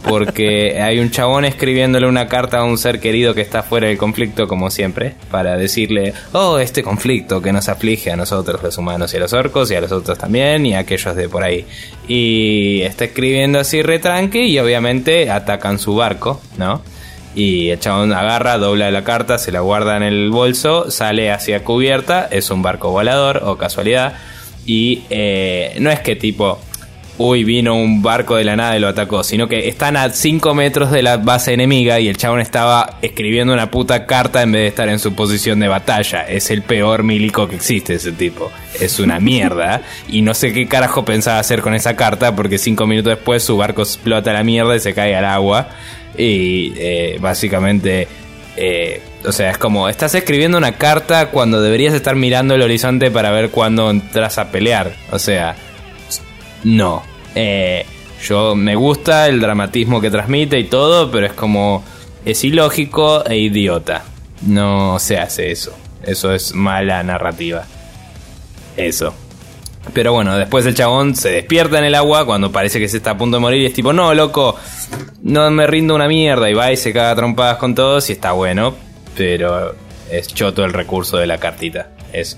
Porque 0.08 0.80
hay 0.80 0.98
un 1.00 1.10
chabón 1.10 1.44
escribiéndole 1.44 2.06
una 2.06 2.26
carta 2.28 2.58
a 2.58 2.64
un 2.64 2.78
ser 2.78 2.98
querido 2.98 3.34
que 3.34 3.42
está 3.42 3.62
fuera 3.62 3.88
del 3.88 3.98
conflicto, 3.98 4.48
como 4.48 4.70
siempre, 4.70 5.14
para 5.30 5.56
decirle, 5.56 6.14
oh, 6.32 6.58
este 6.58 6.82
conflicto 6.82 7.42
que 7.42 7.52
nos 7.52 7.68
aflige 7.68 8.10
a 8.10 8.16
nosotros 8.16 8.62
los 8.62 8.78
humanos 8.78 9.12
y 9.12 9.18
a 9.18 9.20
los 9.20 9.32
orcos 9.34 9.70
y 9.70 9.74
a 9.74 9.82
los 9.82 9.92
otros 9.92 10.16
también 10.16 10.64
y 10.64 10.74
a 10.74 10.80
aquellos 10.80 11.14
de 11.14 11.28
por 11.28 11.42
ahí. 11.42 11.66
Y 12.08 12.80
está 12.82 13.04
escribiendo 13.04 13.60
así 13.60 13.82
retranque 13.82 14.46
y 14.46 14.58
obviamente 14.58 15.30
atacan 15.30 15.78
su 15.78 15.94
barco, 15.94 16.40
¿no? 16.56 16.82
Y 17.34 17.70
el 17.70 17.78
chabón 17.78 18.12
agarra, 18.12 18.58
dobla 18.58 18.90
la 18.90 19.04
carta, 19.04 19.38
se 19.38 19.52
la 19.52 19.60
guarda 19.60 19.96
en 19.96 20.02
el 20.02 20.30
bolso, 20.30 20.90
sale 20.90 21.30
hacia 21.30 21.62
cubierta, 21.62 22.26
es 22.30 22.50
un 22.50 22.62
barco 22.62 22.90
volador 22.90 23.42
o 23.44 23.56
casualidad. 23.56 24.14
Y 24.66 25.04
eh, 25.10 25.76
no 25.80 25.90
es 25.90 26.00
que 26.00 26.16
tipo, 26.16 26.58
uy, 27.18 27.42
vino 27.42 27.74
un 27.74 28.00
barco 28.00 28.36
de 28.36 28.44
la 28.44 28.56
nada 28.56 28.76
y 28.76 28.80
lo 28.80 28.88
atacó, 28.88 29.24
sino 29.24 29.48
que 29.48 29.68
están 29.68 29.96
a 29.96 30.10
5 30.10 30.54
metros 30.54 30.90
de 30.92 31.02
la 31.02 31.16
base 31.16 31.52
enemiga 31.52 31.98
y 31.98 32.08
el 32.08 32.16
chabón 32.16 32.40
estaba 32.40 32.98
escribiendo 33.02 33.52
una 33.52 33.70
puta 33.70 34.06
carta 34.06 34.42
en 34.42 34.52
vez 34.52 34.62
de 34.62 34.68
estar 34.68 34.88
en 34.88 35.00
su 35.00 35.14
posición 35.14 35.58
de 35.58 35.68
batalla. 35.68 36.22
Es 36.28 36.50
el 36.50 36.62
peor 36.62 37.02
milico 37.02 37.48
que 37.48 37.56
existe 37.56 37.94
ese 37.94 38.12
tipo. 38.12 38.52
Es 38.80 39.00
una 39.00 39.18
mierda. 39.28 39.82
y 40.08 40.22
no 40.22 40.32
sé 40.32 40.52
qué 40.52 40.66
carajo 40.68 41.04
pensaba 41.04 41.40
hacer 41.40 41.60
con 41.60 41.74
esa 41.74 41.96
carta 41.96 42.34
porque 42.36 42.56
5 42.56 42.86
minutos 42.86 43.10
después 43.16 43.42
su 43.42 43.56
barco 43.56 43.82
explota 43.82 44.32
la 44.32 44.44
mierda 44.44 44.76
y 44.76 44.80
se 44.80 44.94
cae 44.94 45.16
al 45.16 45.24
agua. 45.24 45.68
Y 46.16 46.72
eh, 46.76 47.18
básicamente, 47.20 48.06
eh, 48.56 49.02
o 49.24 49.32
sea, 49.32 49.50
es 49.50 49.58
como, 49.58 49.88
estás 49.88 50.14
escribiendo 50.14 50.56
una 50.56 50.72
carta 50.72 51.30
cuando 51.30 51.60
deberías 51.60 51.94
estar 51.94 52.14
mirando 52.16 52.54
el 52.54 52.62
horizonte 52.62 53.10
para 53.10 53.30
ver 53.30 53.50
cuándo 53.50 53.90
entras 53.90 54.38
a 54.38 54.50
pelear. 54.50 54.92
O 55.10 55.18
sea, 55.18 55.56
no. 56.64 57.07
Eh, 57.34 57.84
yo 58.22 58.54
me 58.54 58.74
gusta 58.74 59.28
el 59.28 59.40
dramatismo 59.40 60.00
que 60.00 60.10
transmite 60.10 60.58
y 60.58 60.64
todo, 60.64 61.10
pero 61.10 61.26
es 61.26 61.32
como, 61.32 61.84
es 62.24 62.42
ilógico 62.44 63.24
e 63.24 63.36
idiota. 63.36 64.04
No 64.42 64.98
se 64.98 65.18
hace 65.18 65.50
eso. 65.50 65.76
Eso 66.02 66.32
es 66.32 66.54
mala 66.54 67.02
narrativa. 67.02 67.64
Eso. 68.76 69.14
Pero 69.92 70.12
bueno, 70.12 70.36
después 70.36 70.66
el 70.66 70.74
chabón 70.74 71.16
se 71.16 71.30
despierta 71.30 71.78
en 71.78 71.84
el 71.84 71.94
agua 71.94 72.26
cuando 72.26 72.52
parece 72.52 72.78
que 72.78 72.88
se 72.88 72.98
está 72.98 73.12
a 73.12 73.18
punto 73.18 73.36
de 73.36 73.40
morir 73.40 73.62
y 73.62 73.66
es 73.66 73.72
tipo, 73.72 73.92
no, 73.92 74.12
loco, 74.14 74.56
no 75.22 75.50
me 75.50 75.66
rindo 75.66 75.94
una 75.94 76.08
mierda. 76.08 76.50
Y 76.50 76.54
va 76.54 76.72
y 76.72 76.76
se 76.76 76.92
caga 76.92 77.14
trompadas 77.14 77.56
con 77.56 77.74
todos 77.74 78.08
y 78.10 78.12
está 78.12 78.32
bueno, 78.32 78.74
pero 79.16 79.74
es 80.10 80.28
choto 80.28 80.64
el 80.64 80.72
recurso 80.72 81.16
de 81.16 81.26
la 81.26 81.38
cartita. 81.38 81.90
Eso. 82.12 82.36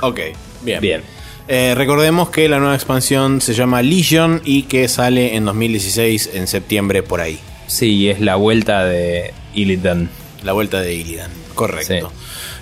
Ok, 0.00 0.20
bien. 0.62 0.80
Bien. 0.80 1.15
Eh, 1.48 1.74
recordemos 1.76 2.30
que 2.30 2.48
la 2.48 2.58
nueva 2.58 2.74
expansión 2.74 3.40
se 3.40 3.54
llama 3.54 3.82
Legion 3.82 4.42
y 4.44 4.64
que 4.64 4.88
sale 4.88 5.36
en 5.36 5.44
2016, 5.44 6.30
en 6.34 6.46
septiembre, 6.46 7.02
por 7.02 7.20
ahí. 7.20 7.38
Sí, 7.66 8.08
es 8.08 8.20
la 8.20 8.36
vuelta 8.36 8.84
de 8.84 9.32
Illidan. 9.54 10.08
La 10.42 10.52
vuelta 10.52 10.80
de 10.80 10.94
Illidan, 10.94 11.30
correcto. 11.54 12.12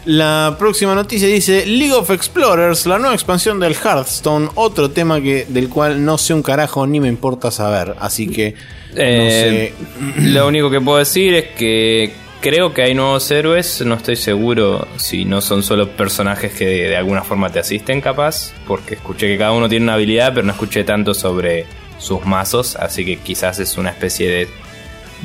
La 0.04 0.56
próxima 0.58 0.94
noticia 0.94 1.26
dice 1.26 1.64
League 1.64 1.94
of 1.94 2.10
Explorers, 2.10 2.84
la 2.84 2.98
nueva 2.98 3.14
expansión 3.14 3.58
del 3.58 3.74
Hearthstone, 3.74 4.50
otro 4.54 4.90
tema 4.90 5.20
que, 5.20 5.46
del 5.48 5.70
cual 5.70 6.04
no 6.04 6.18
sé 6.18 6.34
un 6.34 6.42
carajo 6.42 6.86
ni 6.86 7.00
me 7.00 7.08
importa 7.08 7.50
saber, 7.50 7.94
así 7.98 8.28
que 8.28 8.54
eh, 8.96 9.72
Lo 10.18 10.46
único 10.46 10.70
que 10.70 10.80
puedo 10.80 10.98
decir 10.98 11.34
es 11.34 11.44
que 11.56 12.12
creo 12.44 12.74
que 12.74 12.82
hay 12.82 12.94
nuevos 12.94 13.30
héroes, 13.30 13.82
no 13.86 13.94
estoy 13.94 14.16
seguro 14.16 14.86
si 14.96 15.24
no 15.24 15.40
son 15.40 15.62
solo 15.62 15.88
personajes 15.92 16.52
que 16.52 16.66
de, 16.66 16.94
alguna 16.94 17.22
forma 17.22 17.48
te 17.48 17.58
asisten 17.58 18.02
capaz, 18.02 18.52
porque 18.66 18.96
escuché 18.96 19.28
que 19.28 19.38
cada 19.38 19.52
uno 19.52 19.66
tiene 19.66 19.84
una 19.84 19.94
habilidad, 19.94 20.34
pero 20.34 20.44
no 20.46 20.52
escuché 20.52 20.84
tanto 20.84 21.14
sobre 21.14 21.64
sus 21.98 22.26
mazos, 22.26 22.76
así 22.76 23.02
que 23.02 23.16
quizás 23.16 23.60
es 23.60 23.78
una 23.78 23.88
especie 23.88 24.28
de, 24.28 24.48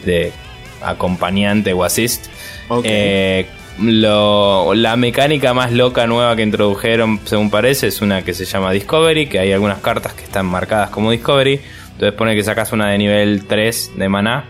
de 0.05 0.31
acompañante 0.81 1.73
o 1.73 1.83
assist. 1.83 2.27
Eh, 2.85 3.47
lo, 3.81 4.73
la 4.73 4.95
mecánica 4.95 5.53
más 5.53 5.73
loca 5.73 6.07
nueva 6.07 6.37
que 6.37 6.43
introdujeron, 6.43 7.19
según 7.25 7.49
parece, 7.49 7.87
es 7.87 7.99
una 8.01 8.21
que 8.21 8.33
se 8.33 8.45
llama 8.45 8.71
Discovery, 8.71 9.27
que 9.27 9.39
hay 9.39 9.51
algunas 9.51 9.79
cartas 9.79 10.13
que 10.13 10.23
están 10.23 10.45
marcadas 10.45 10.89
como 10.89 11.11
Discovery. 11.11 11.59
Entonces 11.91 12.13
pone 12.13 12.33
que 12.33 12.43
sacas 12.43 12.71
una 12.71 12.91
de 12.91 12.97
nivel 12.97 13.43
3 13.45 13.91
de 13.97 14.07
maná 14.07 14.45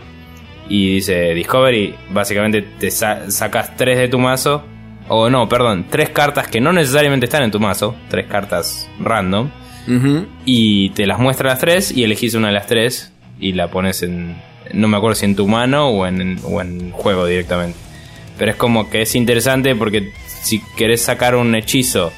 y 0.70 0.94
dice 0.94 1.34
Discovery, 1.34 1.96
básicamente 2.10 2.62
te 2.62 2.90
sacas 2.92 3.76
3 3.76 3.98
de 3.98 4.08
tu 4.08 4.18
mazo. 4.20 4.64
O 5.08 5.28
no, 5.28 5.48
perdón, 5.48 5.86
3 5.90 6.10
cartas 6.10 6.46
que 6.46 6.60
no 6.60 6.72
necesariamente 6.72 7.26
están 7.26 7.42
en 7.42 7.50
tu 7.50 7.58
mazo, 7.58 7.96
3 8.08 8.26
cartas 8.28 8.88
random. 9.00 9.50
Y 10.44 10.90
te 10.90 11.06
las 11.06 11.18
muestra 11.18 11.50
las 11.50 11.58
3 11.58 11.90
y 11.96 12.04
elegís 12.04 12.34
una 12.34 12.46
de 12.46 12.54
las 12.54 12.68
3 12.68 13.12
y 13.40 13.52
la 13.52 13.68
pones 13.68 14.04
en... 14.04 14.36
No 14.72 14.86
me 14.86 14.96
acuerdo 14.96 15.16
si 15.16 15.24
en 15.24 15.34
tu 15.34 15.48
mano 15.48 15.88
o 15.88 16.06
en, 16.06 16.38
o 16.44 16.60
en 16.60 16.92
juego 16.92 17.26
directamente. 17.26 17.76
Pero 18.38 18.52
es 18.52 18.56
como 18.56 18.88
que 18.88 19.02
es 19.02 19.16
interesante 19.16 19.74
porque 19.74 20.12
si 20.24 20.62
querés 20.76 21.02
sacar 21.02 21.34
un 21.34 21.56
hechizo 21.56 22.12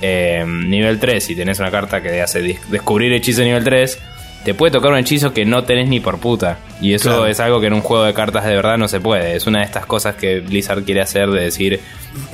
eh, 0.00 0.44
nivel 0.44 0.98
3 0.98 1.30
y 1.30 1.36
tenés 1.36 1.60
una 1.60 1.70
carta 1.70 2.02
que 2.02 2.20
hace 2.20 2.42
descubrir 2.68 3.12
hechizo 3.12 3.42
nivel 3.42 3.62
3, 3.62 3.96
te 4.44 4.54
puede 4.54 4.72
tocar 4.72 4.92
un 4.92 4.98
hechizo 4.98 5.32
que 5.32 5.44
no 5.44 5.64
tenés 5.64 5.88
ni 5.88 6.00
por 6.00 6.18
puta. 6.18 6.58
Y 6.80 6.94
eso 6.94 7.26
es 7.26 7.38
algo 7.40 7.60
que 7.60 7.68
en 7.68 7.74
un 7.74 7.80
juego 7.80 8.04
de 8.04 8.14
cartas 8.14 8.44
de 8.44 8.54
verdad 8.54 8.76
no 8.76 8.88
se 8.88 9.00
puede. 9.00 9.36
Es 9.36 9.46
una 9.46 9.60
de 9.60 9.64
estas 9.64 9.86
cosas 9.86 10.16
que 10.16 10.40
Blizzard 10.40 10.82
quiere 10.84 11.00
hacer 11.00 11.30
de 11.30 11.42
decir, 11.42 11.80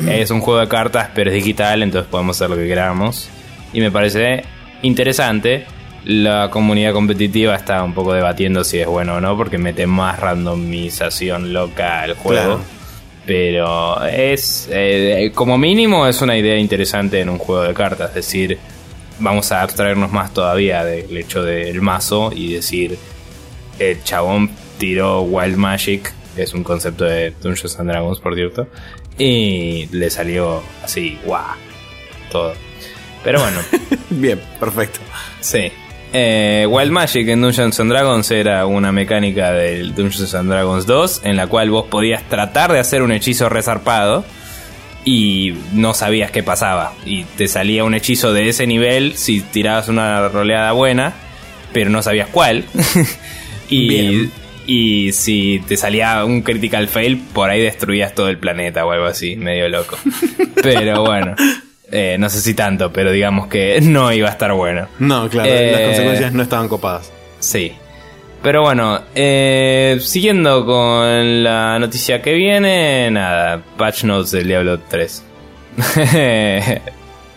es 0.06 0.30
un 0.30 0.40
juego 0.40 0.60
de 0.60 0.68
cartas 0.68 1.10
pero 1.14 1.30
es 1.30 1.34
digital, 1.34 1.82
entonces 1.82 2.10
podemos 2.10 2.36
hacer 2.36 2.50
lo 2.50 2.56
que 2.56 2.66
queramos. 2.66 3.28
Y 3.72 3.80
me 3.80 3.90
parece 3.90 4.44
interesante. 4.82 5.66
La 6.04 6.48
comunidad 6.50 6.92
competitiva 6.92 7.54
está 7.54 7.82
un 7.82 7.92
poco 7.92 8.14
debatiendo 8.14 8.64
si 8.64 8.78
es 8.78 8.86
bueno 8.86 9.16
o 9.16 9.20
no, 9.20 9.36
porque 9.36 9.58
mete 9.58 9.86
más 9.86 10.18
randomización 10.18 11.52
loca 11.52 12.02
al 12.02 12.14
juego. 12.14 12.60
Pero 13.26 14.02
es, 14.06 14.70
eh, 14.72 15.32
como 15.34 15.58
mínimo, 15.58 16.06
es 16.06 16.22
una 16.22 16.38
idea 16.38 16.56
interesante 16.56 17.20
en 17.20 17.28
un 17.28 17.36
juego 17.36 17.62
de 17.64 17.74
cartas. 17.74 18.08
Es 18.10 18.14
decir, 18.14 18.58
vamos 19.18 19.52
a 19.52 19.62
abstraernos 19.62 20.12
más 20.12 20.32
todavía 20.32 20.84
del 20.84 21.16
hecho 21.16 21.42
del 21.42 21.80
mazo 21.80 22.30
y 22.34 22.54
decir, 22.54 22.98
el 23.78 24.02
chabón 24.02 24.50
tiró 24.78 25.22
Wild 25.22 25.56
Magic, 25.56 26.12
que 26.34 26.42
es 26.42 26.54
un 26.54 26.64
concepto 26.64 27.04
de 27.04 27.32
Dungeons 27.42 27.78
and 27.78 27.90
Dragons, 27.90 28.20
por 28.20 28.34
cierto, 28.34 28.68
y 29.18 29.86
le 29.90 30.10
salió 30.10 30.62
así, 30.82 31.18
guau, 31.24 31.56
todo. 32.30 32.54
Pero 33.24 33.40
bueno. 33.40 33.58
Bien, 34.10 34.40
perfecto. 34.58 35.00
Sí. 35.40 35.70
Eh, 36.12 36.66
Wild 36.68 36.90
Magic 36.90 37.28
en 37.28 37.42
Dungeons 37.42 37.78
and 37.80 37.90
Dragons 37.90 38.30
era 38.30 38.64
una 38.64 38.92
mecánica 38.92 39.52
del 39.52 39.94
Dungeons 39.94 40.34
and 40.34 40.50
Dragons 40.50 40.86
2 40.86 41.20
en 41.24 41.36
la 41.36 41.46
cual 41.48 41.70
vos 41.70 41.86
podías 41.86 42.22
tratar 42.30 42.72
de 42.72 42.78
hacer 42.78 43.02
un 43.02 43.12
hechizo 43.12 43.50
resarpado 43.50 44.24
y 45.10 45.54
no 45.72 45.94
sabías 45.94 46.30
qué 46.30 46.42
pasaba 46.42 46.92
y 47.06 47.24
te 47.24 47.48
salía 47.48 47.82
un 47.82 47.94
hechizo 47.94 48.34
de 48.34 48.50
ese 48.50 48.66
nivel 48.66 49.16
si 49.16 49.40
tirabas 49.40 49.88
una 49.88 50.28
roleada 50.28 50.72
buena, 50.72 51.14
pero 51.72 51.88
no 51.88 52.02
sabías 52.02 52.28
cuál. 52.28 52.66
y, 53.70 54.28
y 54.66 55.12
si 55.14 55.62
te 55.66 55.78
salía 55.78 56.22
un 56.26 56.42
critical 56.42 56.88
fail, 56.88 57.16
por 57.32 57.48
ahí 57.48 57.62
destruías 57.62 58.14
todo 58.14 58.28
el 58.28 58.36
planeta 58.36 58.84
o 58.84 58.92
algo 58.92 59.06
así, 59.06 59.34
medio 59.36 59.70
loco. 59.70 59.96
pero 60.62 61.02
bueno. 61.02 61.34
Eh, 61.90 62.16
no 62.18 62.28
sé 62.28 62.42
si 62.42 62.52
tanto, 62.52 62.92
pero 62.92 63.10
digamos 63.10 63.46
que 63.46 63.80
no 63.82 64.12
iba 64.12 64.28
a 64.28 64.32
estar 64.32 64.52
bueno. 64.52 64.88
No, 64.98 65.26
claro, 65.30 65.48
las 65.48 65.58
eh, 65.58 65.84
consecuencias 65.86 66.32
no 66.34 66.42
estaban 66.42 66.68
copadas. 66.68 67.10
Sí. 67.40 67.72
Pero 68.42 68.62
bueno, 68.62 69.00
eh, 69.14 69.98
siguiendo 70.00 70.64
con 70.64 71.42
la 71.42 71.78
noticia 71.78 72.22
que 72.22 72.34
viene, 72.34 73.10
nada, 73.10 73.62
patch 73.76 74.04
notes 74.04 74.30
del 74.30 74.46
Diablo 74.46 74.78
3. 74.88 75.24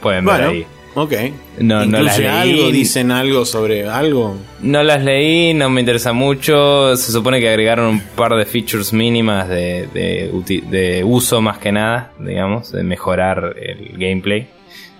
Pueden 0.01 0.25
ver 0.25 0.41
ahí. 0.41 0.65
Ok. 0.93 1.13
No, 1.59 1.85
no 1.85 2.01
las 2.01 2.19
leí. 2.19 2.27
algo? 2.27 2.71
¿Dicen 2.71 3.11
algo 3.11 3.45
sobre 3.45 3.87
algo? 3.87 4.37
No 4.61 4.83
las 4.83 5.03
leí, 5.03 5.53
no 5.53 5.69
me 5.69 5.79
interesa 5.81 6.11
mucho. 6.11 6.95
Se 6.97 7.11
supone 7.11 7.39
que 7.39 7.49
agregaron 7.49 7.87
un 7.87 8.01
par 8.01 8.35
de 8.35 8.45
features 8.45 8.91
mínimas 8.91 9.47
de, 9.47 9.87
de, 9.93 11.03
uso 11.03 11.41
más 11.41 11.57
que 11.59 11.71
nada, 11.71 12.11
digamos, 12.19 12.71
de 12.71 12.83
mejorar 12.83 13.55
el 13.59 13.97
gameplay. 13.97 14.49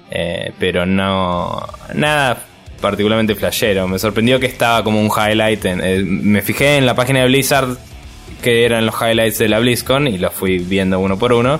Eh, 0.10 0.52
pero 0.58 0.86
no. 0.86 1.62
Nada 1.94 2.46
particularmente 2.82 3.36
flashero. 3.36 3.88
Me 3.88 4.00
sorprendió 4.00 4.40
que 4.40 4.48
estaba 4.48 4.84
como 4.84 5.00
un 5.00 5.10
highlight. 5.10 5.64
Eh, 5.66 6.04
me 6.06 6.42
fijé 6.42 6.78
en 6.78 6.86
la 6.86 6.96
página 6.96 7.22
de 7.22 7.28
Blizzard 7.28 7.78
que 8.42 8.66
eran 8.66 8.86
los 8.86 8.96
highlights 9.00 9.38
de 9.38 9.48
la 9.48 9.60
BlizzCon 9.60 10.08
y 10.08 10.18
los 10.18 10.34
fui 10.34 10.58
viendo 10.58 11.00
uno 11.00 11.18
por 11.18 11.34
uno. 11.34 11.60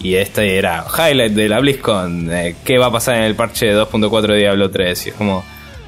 Y 0.00 0.16
este 0.16 0.58
era 0.58 0.84
highlight 0.98 1.32
de 1.32 1.48
la 1.48 1.60
BlizzCon. 1.60 2.30
¿Qué 2.64 2.78
va 2.78 2.86
a 2.86 2.92
pasar 2.92 3.16
en 3.16 3.22
el 3.22 3.34
parche 3.34 3.72
2.4 3.72 4.32
de 4.32 4.38
Diablo 4.38 4.70
3? 4.70 5.06
Y 5.06 5.08
es 5.10 5.14
como, 5.14 5.44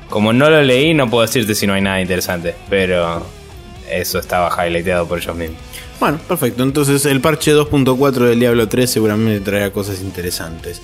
como 0.08 0.32
no 0.32 0.48
lo 0.48 0.62
leí, 0.62 0.94
no 0.94 1.10
puedo 1.10 1.22
decirte 1.22 1.54
si 1.54 1.66
no 1.66 1.74
hay 1.74 1.82
nada 1.82 2.00
interesante. 2.00 2.54
Pero 2.70 3.26
eso 3.90 4.18
estaba 4.18 4.54
highlightado 4.64 5.08
por 5.08 5.18
ellos 5.18 5.36
mismos. 5.36 5.60
Bueno, 5.98 6.18
perfecto. 6.28 6.62
Entonces 6.62 7.06
el 7.06 7.20
parche 7.20 7.54
2.4 7.54 8.12
del 8.28 8.38
Diablo 8.38 8.68
3 8.68 8.90
seguramente 8.90 9.40
traerá 9.40 9.70
cosas 9.70 10.00
interesantes. 10.02 10.82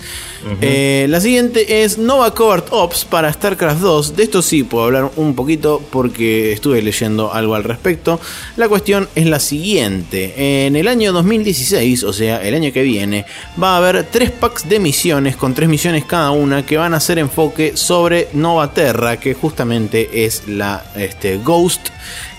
Eh, 0.59 1.05
la 1.07 1.21
siguiente 1.21 1.83
es 1.83 1.99
Nova 1.99 2.33
Covert 2.33 2.67
Ops 2.71 3.05
para 3.05 3.31
StarCraft 3.31 3.79
2. 3.79 4.15
De 4.15 4.23
esto 4.23 4.41
sí 4.41 4.63
puedo 4.63 4.85
hablar 4.85 5.11
un 5.15 5.35
poquito 5.35 5.83
porque 5.91 6.51
estuve 6.51 6.81
leyendo 6.81 7.31
algo 7.31 7.53
al 7.53 7.63
respecto. 7.63 8.19
La 8.57 8.67
cuestión 8.67 9.07
es 9.13 9.27
la 9.27 9.39
siguiente. 9.39 10.65
En 10.65 10.75
el 10.75 10.87
año 10.87 11.13
2016, 11.13 12.03
o 12.03 12.13
sea, 12.13 12.41
el 12.41 12.55
año 12.55 12.73
que 12.73 12.81
viene, 12.81 13.25
va 13.61 13.75
a 13.75 13.77
haber 13.77 14.05
tres 14.05 14.31
packs 14.31 14.67
de 14.67 14.79
misiones 14.79 15.35
con 15.35 15.53
tres 15.53 15.69
misiones 15.69 16.05
cada 16.05 16.31
una 16.31 16.65
que 16.65 16.77
van 16.77 16.95
a 16.95 16.97
hacer 16.97 17.19
enfoque 17.19 17.77
sobre 17.77 18.29
Nova 18.33 18.73
Terra, 18.73 19.17
que 19.19 19.35
justamente 19.35 20.25
es 20.25 20.47
la 20.47 20.83
este, 20.95 21.37
Ghost 21.37 21.89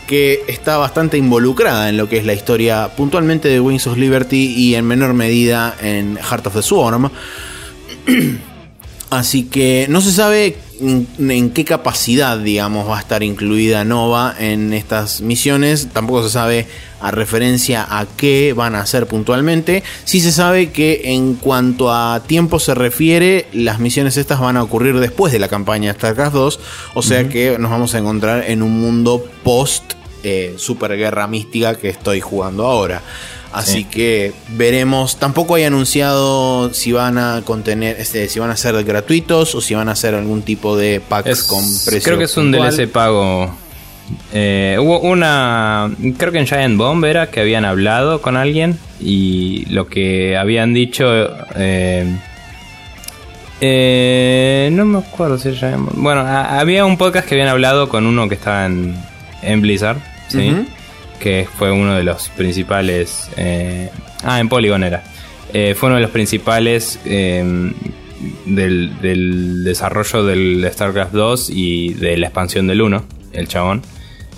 que 0.07 0.43
está 0.49 0.77
bastante 0.77 1.17
involucrada 1.17 1.89
en 1.89 1.97
lo 1.97 2.09
que 2.09 2.19
es 2.19 2.25
la 2.25 2.35
historia 2.35 2.91
puntualmente 2.97 3.49
de 3.49 3.61
Wings 3.61 3.87
of 3.87 3.97
Liberty 3.97 4.55
y 4.57 4.75
en 4.75 4.87
menor 4.87 5.15
medida 5.15 5.75
en 5.81 6.17
Heart 6.17 6.47
of 6.49 6.55
the 6.55 6.63
Swarm. 6.63 7.11
Así 9.11 9.45
que 9.45 9.87
no 9.89 10.01
se 10.01 10.13
sabe 10.13 10.57
en, 10.81 11.51
qué 11.51 11.65
capacidad, 11.65 12.39
digamos, 12.39 12.89
va 12.89 12.99
a 12.99 13.01
estar 13.01 13.23
incluida 13.23 13.85
Nova 13.85 14.35
en 14.39 14.73
estas 14.73 15.21
misiones. 15.21 15.89
Tampoco 15.93 16.23
se 16.23 16.31
sabe 16.31 16.67
a 17.01 17.11
referencia 17.11 17.87
a 17.89 18.07
qué 18.17 18.53
van 18.55 18.75
a 18.75 18.81
hacer 18.81 19.07
puntualmente. 19.07 19.83
Sí 20.05 20.21
se 20.21 20.33
sabe 20.33 20.71
que 20.71 21.03
en 21.05 21.35
cuanto 21.35 21.93
a 21.93 22.23
tiempo 22.27 22.59
se 22.59 22.75
refiere, 22.75 23.47
las 23.53 23.79
misiones 23.79 24.17
estas 24.17 24.41
van 24.41 24.57
a 24.57 24.63
ocurrir 24.63 24.99
después 24.99 25.33
de 25.33 25.39
la 25.39 25.49
campaña 25.49 25.93
StarCraft 25.93 26.35
2. 26.35 26.61
O 26.95 27.03
sea 27.03 27.29
que 27.29 27.59
nos 27.59 27.71
vamos 27.71 27.95
a 27.95 27.99
encontrar 27.99 28.45
en 28.49 28.63
un 28.63 28.81
mundo 28.81 29.25
post 29.43 29.95
eh, 30.23 30.55
super 30.57 30.97
guerra 30.97 31.27
mística 31.27 31.75
que 31.75 31.91
estoy 31.91 32.21
jugando 32.21 32.65
ahora. 32.65 33.03
Así 33.55 33.85
que 33.85 34.33
veremos. 34.49 35.17
Tampoco 35.19 35.55
hay 35.55 35.63
anunciado 35.63 36.75
si 36.75 36.91
van 36.91 37.19
a 37.19 37.43
contener, 37.45 38.01
este, 38.01 38.29
si 38.29 38.41
van 38.41 38.51
a 38.51 38.57
ser 38.57 38.83
gratuitos 38.83 39.55
o 39.55 39.61
si 39.61 39.75
van 39.75 39.89
a 39.89 39.93
hacer 39.93 40.15
algún 40.15 40.43
tipo 40.43 40.77
de 40.77 41.01
pack 41.01 41.47
con 41.47 41.65
precio. 41.85 42.03
Creo 42.03 42.19
que 42.19 42.25
es 42.25 42.37
un 42.37 42.51
DLC 42.51 42.89
pago. 42.89 43.55
Eh, 44.33 44.77
hubo 44.81 44.99
una, 44.99 45.89
creo 46.19 46.33
que 46.33 46.41
en 46.41 46.47
Giant 46.47 46.77
Bomb 46.77 47.05
era 47.05 47.31
que 47.31 47.41
habían 47.41 47.65
hablado 47.65 48.21
con 48.21 48.37
alguien 48.37 48.77
y 49.01 49.65
lo 49.67 49.87
que 49.87 50.37
habían 50.37 50.75
dicho, 50.75 51.05
eh, 51.55 52.13
eh, 53.61 54.69
no 54.73 54.85
me 54.85 54.99
acuerdo 54.99 55.39
si 55.39 55.51
era 55.51 55.59
Giant 55.59 55.87
Bomb. 55.87 56.03
Bueno, 56.03 56.23
había 56.27 56.85
un 56.85 56.99
podcast 56.99 57.29
que 57.29 57.37
habían 57.37 57.49
hablado 57.49 57.89
con 57.89 58.05
uno 58.05 58.29
que 58.29 58.35
estaba 58.35 58.67
en, 58.67 58.97
en 59.43 59.61
Blizzard, 59.61 59.99
sí 60.29 60.67
que 61.25 61.49
fue 61.57 61.73
uno 61.73 61.95
de 61.95 62.05
los 62.05 62.29
principales... 62.29 63.31
Eh, 63.39 63.89
ah, 64.25 64.41
en 64.41 64.51
Polygon 64.51 64.85
era. 64.85 65.03
Eh, 65.55 65.75
fue 65.75 65.87
uno 65.87 65.97
de 65.97 66.03
los 66.03 66.11
principales 66.11 67.01
em, 67.07 67.73
del, 68.45 69.65
desarrollo 69.65 70.23
del 70.23 70.69
StarCraft 70.71 71.13
2 71.13 71.49
y 71.49 71.95
de 71.95 72.19
la 72.19 72.27
expansión 72.27 72.67
del 72.67 72.83
1, 72.83 73.05
el 73.33 73.49
chabón. 73.49 73.81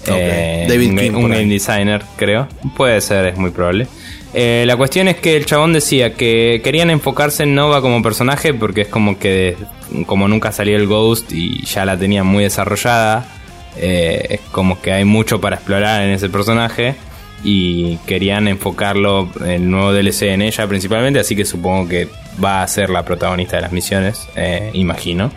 Eh, 0.07 0.67
David 0.69 0.91
un, 0.91 0.97
King, 0.97 1.11
un 1.15 1.31
game 1.31 1.47
designer, 1.47 2.05
creo. 2.17 2.47
Puede 2.77 3.01
ser, 3.01 3.27
es 3.27 3.37
muy 3.37 3.51
probable. 3.51 3.89
la 4.33 4.77
cuestión 4.77 5.09
es 5.09 5.17
que 5.17 5.37
el 5.37 5.45
chabón 5.45 5.73
decía 5.73 6.15
que 6.15 6.61
querían 6.63 6.91
enfocarse 6.91 7.43
en 7.43 7.57
Nova 7.57 7.81
como 7.81 8.01
personaje 8.01 8.55
porque 8.55 8.83
es 8.83 8.89
como 8.89 9.19
que 9.19 9.57
como 10.07 10.29
nunca 10.29 10.53
salió 10.53 10.77
el 10.77 10.87
Ghost 10.87 11.33
y 11.33 11.65
ya 11.65 11.85
la 11.85 11.99
tenían 11.99 12.27
muy 12.29 12.45
desarrollada, 12.45 13.27
eh, 13.79 14.27
es 14.31 14.41
como 14.53 14.81
que 14.81 14.93
hay 14.93 15.05
mucho 15.05 15.41
para 15.41 15.57
explorar 15.57 16.03
en 16.03 16.11
ese 16.11 16.29
personaje 16.29 16.95
y 17.45 17.97
querían 18.07 18.49
enfocarlo 18.49 19.31
el 19.47 19.71
nuevo 19.71 19.93
DLC 19.93 20.23
en 20.23 20.43
ella 20.43 20.67
principalmente, 20.67 21.21
así 21.21 21.37
que 21.37 21.45
supongo 21.45 21.89
que 21.89 22.09
va 22.43 22.63
a 22.63 22.69
ser 22.69 22.91
la 22.91 23.05
protagonista 23.05 23.57
de 23.57 23.63
las 23.63 23.73
misiones, 23.73 24.27
eh, 24.37 24.71
imagino. 24.75 25.33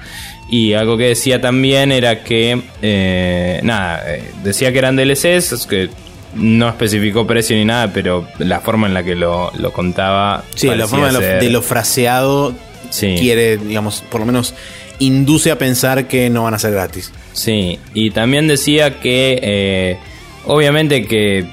Y 0.49 0.73
algo 0.73 0.97
que 0.97 1.09
decía 1.09 1.39
también 1.39 1.91
era 1.91 2.23
que, 2.23 2.59
eh, 2.81 3.59
nada, 3.63 4.03
decía 4.43 4.71
que 4.71 4.79
eran 4.79 4.95
DLCs, 4.95 5.67
que 5.67 5.89
no 6.35 6.69
especificó 6.69 7.25
precio 7.25 7.55
ni 7.55 7.65
nada, 7.65 7.91
pero 7.93 8.27
la 8.37 8.59
forma 8.59 8.87
en 8.87 8.93
la 8.93 9.03
que 9.03 9.15
lo, 9.15 9.51
contaba. 9.73 10.43
Sí, 10.55 10.67
la 10.67 10.87
forma 10.87 11.11
de 11.11 11.49
lo, 11.49 11.61
fraseado 11.61 12.53
quiere, 12.91 13.57
digamos, 13.57 14.01
por 14.09 14.19
lo 14.21 14.25
menos 14.25 14.53
induce 14.99 15.51
a 15.51 15.57
pensar 15.57 16.07
que 16.07 16.29
no 16.29 16.43
van 16.43 16.53
a 16.53 16.59
ser 16.59 16.71
gratis. 16.71 17.11
Sí, 17.33 17.79
y 17.93 18.11
también 18.11 18.47
decía 18.47 18.99
que 18.99 19.39
eh, 19.41 19.97
obviamente 20.45 21.05
que 21.05 21.45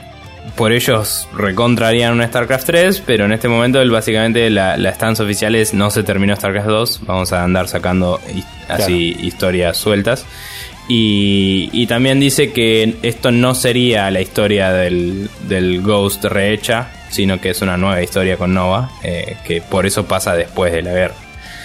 por 0.57 0.73
ellos 0.73 1.29
recontrarían 1.37 2.15
una 2.15 2.29
StarCraft 2.29 2.67
3, 2.67 3.03
pero 3.05 3.25
en 3.25 3.33
este 3.33 3.49
momento 3.49 3.81
él 3.81 3.91
básicamente 3.91 4.49
la, 4.49 4.77
la 4.77 4.91
stance 4.91 5.23
oficial 5.23 5.55
es 5.55 5.75
no 5.75 5.91
se 5.91 6.03
terminó 6.03 6.35
StarCraft 6.35 6.69
2, 6.69 7.01
vamos 7.07 7.33
a 7.33 7.43
andar 7.43 7.69
sacando 7.69 8.21
así 8.69 9.17
historias 9.21 9.77
sueltas. 9.77 10.25
Y, 10.89 11.87
también 11.89 12.21
dice 12.21 12.53
que 12.53 12.97
esto 13.03 13.33
no 13.33 13.55
sería 13.55 14.11
la 14.11 14.21
historia 14.21 14.73
del, 14.73 15.29
del 15.49 15.83
Ghost 15.83 16.25
rehecha, 16.25 16.91
sino 17.11 17.41
que 17.41 17.51
es 17.51 17.63
una 17.63 17.77
nueva 17.77 18.03
historia 18.03 18.37
con 18.37 18.55
Nova, 18.55 18.91
eh, 19.03 19.37
que 19.45 19.61
por 19.61 19.87
eso 19.87 20.07
pasa 20.07 20.35
después 20.35 20.73
de 20.73 20.83
la 20.83 20.93
guerra. 20.93 21.15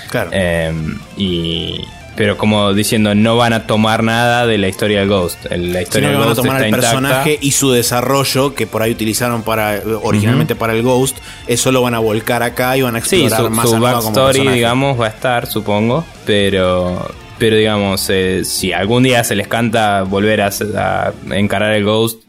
Claro. 0.09 0.31
Em, 0.33 0.97
y, 1.17 1.81
pero 2.15 2.37
como 2.37 2.73
diciendo, 2.73 3.15
no 3.15 3.37
van 3.37 3.53
a 3.53 3.65
tomar 3.67 4.03
nada 4.03 4.45
de 4.45 4.57
la 4.57 4.67
historia 4.67 4.99
del 4.99 5.09
Ghost. 5.09 5.45
La 5.49 5.81
historia 5.81 6.09
del 6.09 6.17
Ghost 6.17 6.29
van 6.29 6.31
a 6.31 6.35
tomar 6.35 6.63
el 6.63 6.71
personaje 6.71 7.39
y 7.41 7.51
su 7.51 7.71
desarrollo, 7.71 8.53
que 8.53 8.67
por 8.67 8.81
ahí 8.81 8.91
utilizaron 8.91 9.43
para 9.43 9.81
originalmente 10.03 10.55
para 10.55 10.73
el 10.73 10.83
Ghost, 10.83 11.17
eso 11.47 11.71
lo 11.71 11.81
van 11.81 11.95
a 11.95 11.99
volcar 11.99 12.43
acá 12.43 12.75
y 12.77 12.81
van 12.81 12.95
a 12.95 12.99
explorar 12.99 13.29
sí, 13.29 13.45
su, 13.45 13.49
más 13.49 13.69
su 13.69 13.79
backstory, 13.79 14.47
digamos, 14.49 14.99
va 14.99 15.05
a 15.05 15.09
estar, 15.09 15.47
supongo. 15.47 16.05
Pero, 16.25 17.09
pero 17.37 17.55
digamos, 17.55 18.09
eh, 18.09 18.43
si 18.43 18.73
algún 18.73 19.03
día 19.03 19.23
se 19.23 19.35
les 19.35 19.47
canta 19.47 20.03
volver 20.03 20.41
a, 20.41 21.13
encarar 21.31 21.73
el 21.73 21.85
Ghost, 21.85 22.23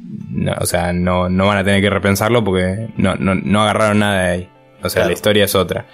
o 0.58 0.66
sea, 0.66 0.92
no, 0.92 1.28
no 1.28 1.46
van 1.46 1.58
a 1.58 1.64
tener 1.64 1.80
que 1.80 1.90
repensarlo 1.90 2.44
porque 2.44 2.88
no, 2.96 3.16
no, 3.16 3.34
no 3.34 3.62
agarraron 3.62 3.98
nada 3.98 4.22
de 4.22 4.30
ahí. 4.30 4.48
O 4.82 4.90
sea, 4.90 5.06
la 5.06 5.12
historia 5.12 5.44
es 5.44 5.54
otra. 5.54 5.86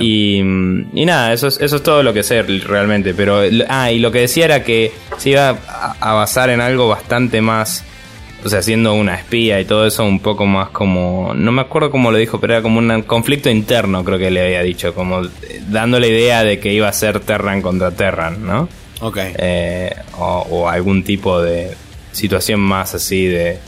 Y, 0.00 0.38
y, 0.38 1.04
nada, 1.06 1.32
eso 1.32 1.48
es, 1.48 1.60
eso 1.60 1.76
es 1.76 1.82
todo 1.82 2.02
lo 2.02 2.12
que 2.12 2.22
sé 2.22 2.42
realmente. 2.42 3.14
Pero, 3.14 3.40
ah, 3.68 3.90
y 3.90 3.98
lo 3.98 4.12
que 4.12 4.20
decía 4.20 4.44
era 4.44 4.64
que 4.64 4.92
se 5.16 5.30
iba 5.30 5.50
a, 5.50 6.12
basar 6.14 6.50
en 6.50 6.60
algo 6.60 6.88
bastante 6.88 7.40
más. 7.40 7.84
O 8.44 8.48
sea, 8.48 8.62
siendo 8.62 8.94
una 8.94 9.16
espía 9.16 9.60
y 9.60 9.64
todo 9.64 9.86
eso, 9.86 10.04
un 10.04 10.20
poco 10.20 10.46
más 10.46 10.70
como. 10.70 11.32
No 11.34 11.52
me 11.52 11.62
acuerdo 11.62 11.90
cómo 11.90 12.10
lo 12.12 12.18
dijo, 12.18 12.40
pero 12.40 12.54
era 12.54 12.62
como 12.62 12.78
un 12.78 13.02
conflicto 13.02 13.50
interno, 13.50 14.04
creo 14.04 14.18
que 14.18 14.30
le 14.30 14.42
había 14.42 14.62
dicho. 14.62 14.94
Como 14.94 15.22
dando 15.68 15.98
la 15.98 16.06
idea 16.06 16.44
de 16.44 16.60
que 16.60 16.72
iba 16.72 16.88
a 16.88 16.92
ser 16.92 17.20
Terran 17.20 17.62
contra 17.62 17.90
Terran, 17.90 18.46
¿no? 18.46 18.68
Ok. 19.00 19.18
Eh, 19.38 19.94
o, 20.18 20.46
o 20.50 20.68
algún 20.68 21.02
tipo 21.02 21.40
de 21.40 21.74
situación 22.12 22.60
más 22.60 22.94
así 22.94 23.26
de 23.26 23.58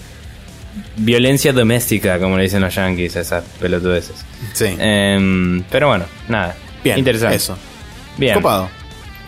violencia 0.96 1.52
doméstica, 1.52 2.18
como 2.18 2.36
le 2.36 2.44
dicen 2.44 2.60
los 2.60 2.74
yankees, 2.74 3.16
esas 3.16 3.44
pelotudeces. 3.60 4.24
Sí. 4.52 4.76
Em, 4.78 5.62
pero 5.70 5.88
bueno, 5.88 6.04
nada. 6.28 6.54
Bien. 6.82 6.98
Interesante. 6.98 7.36
Eso. 7.36 7.58
Bien. 8.16 8.34
Copado. 8.34 8.70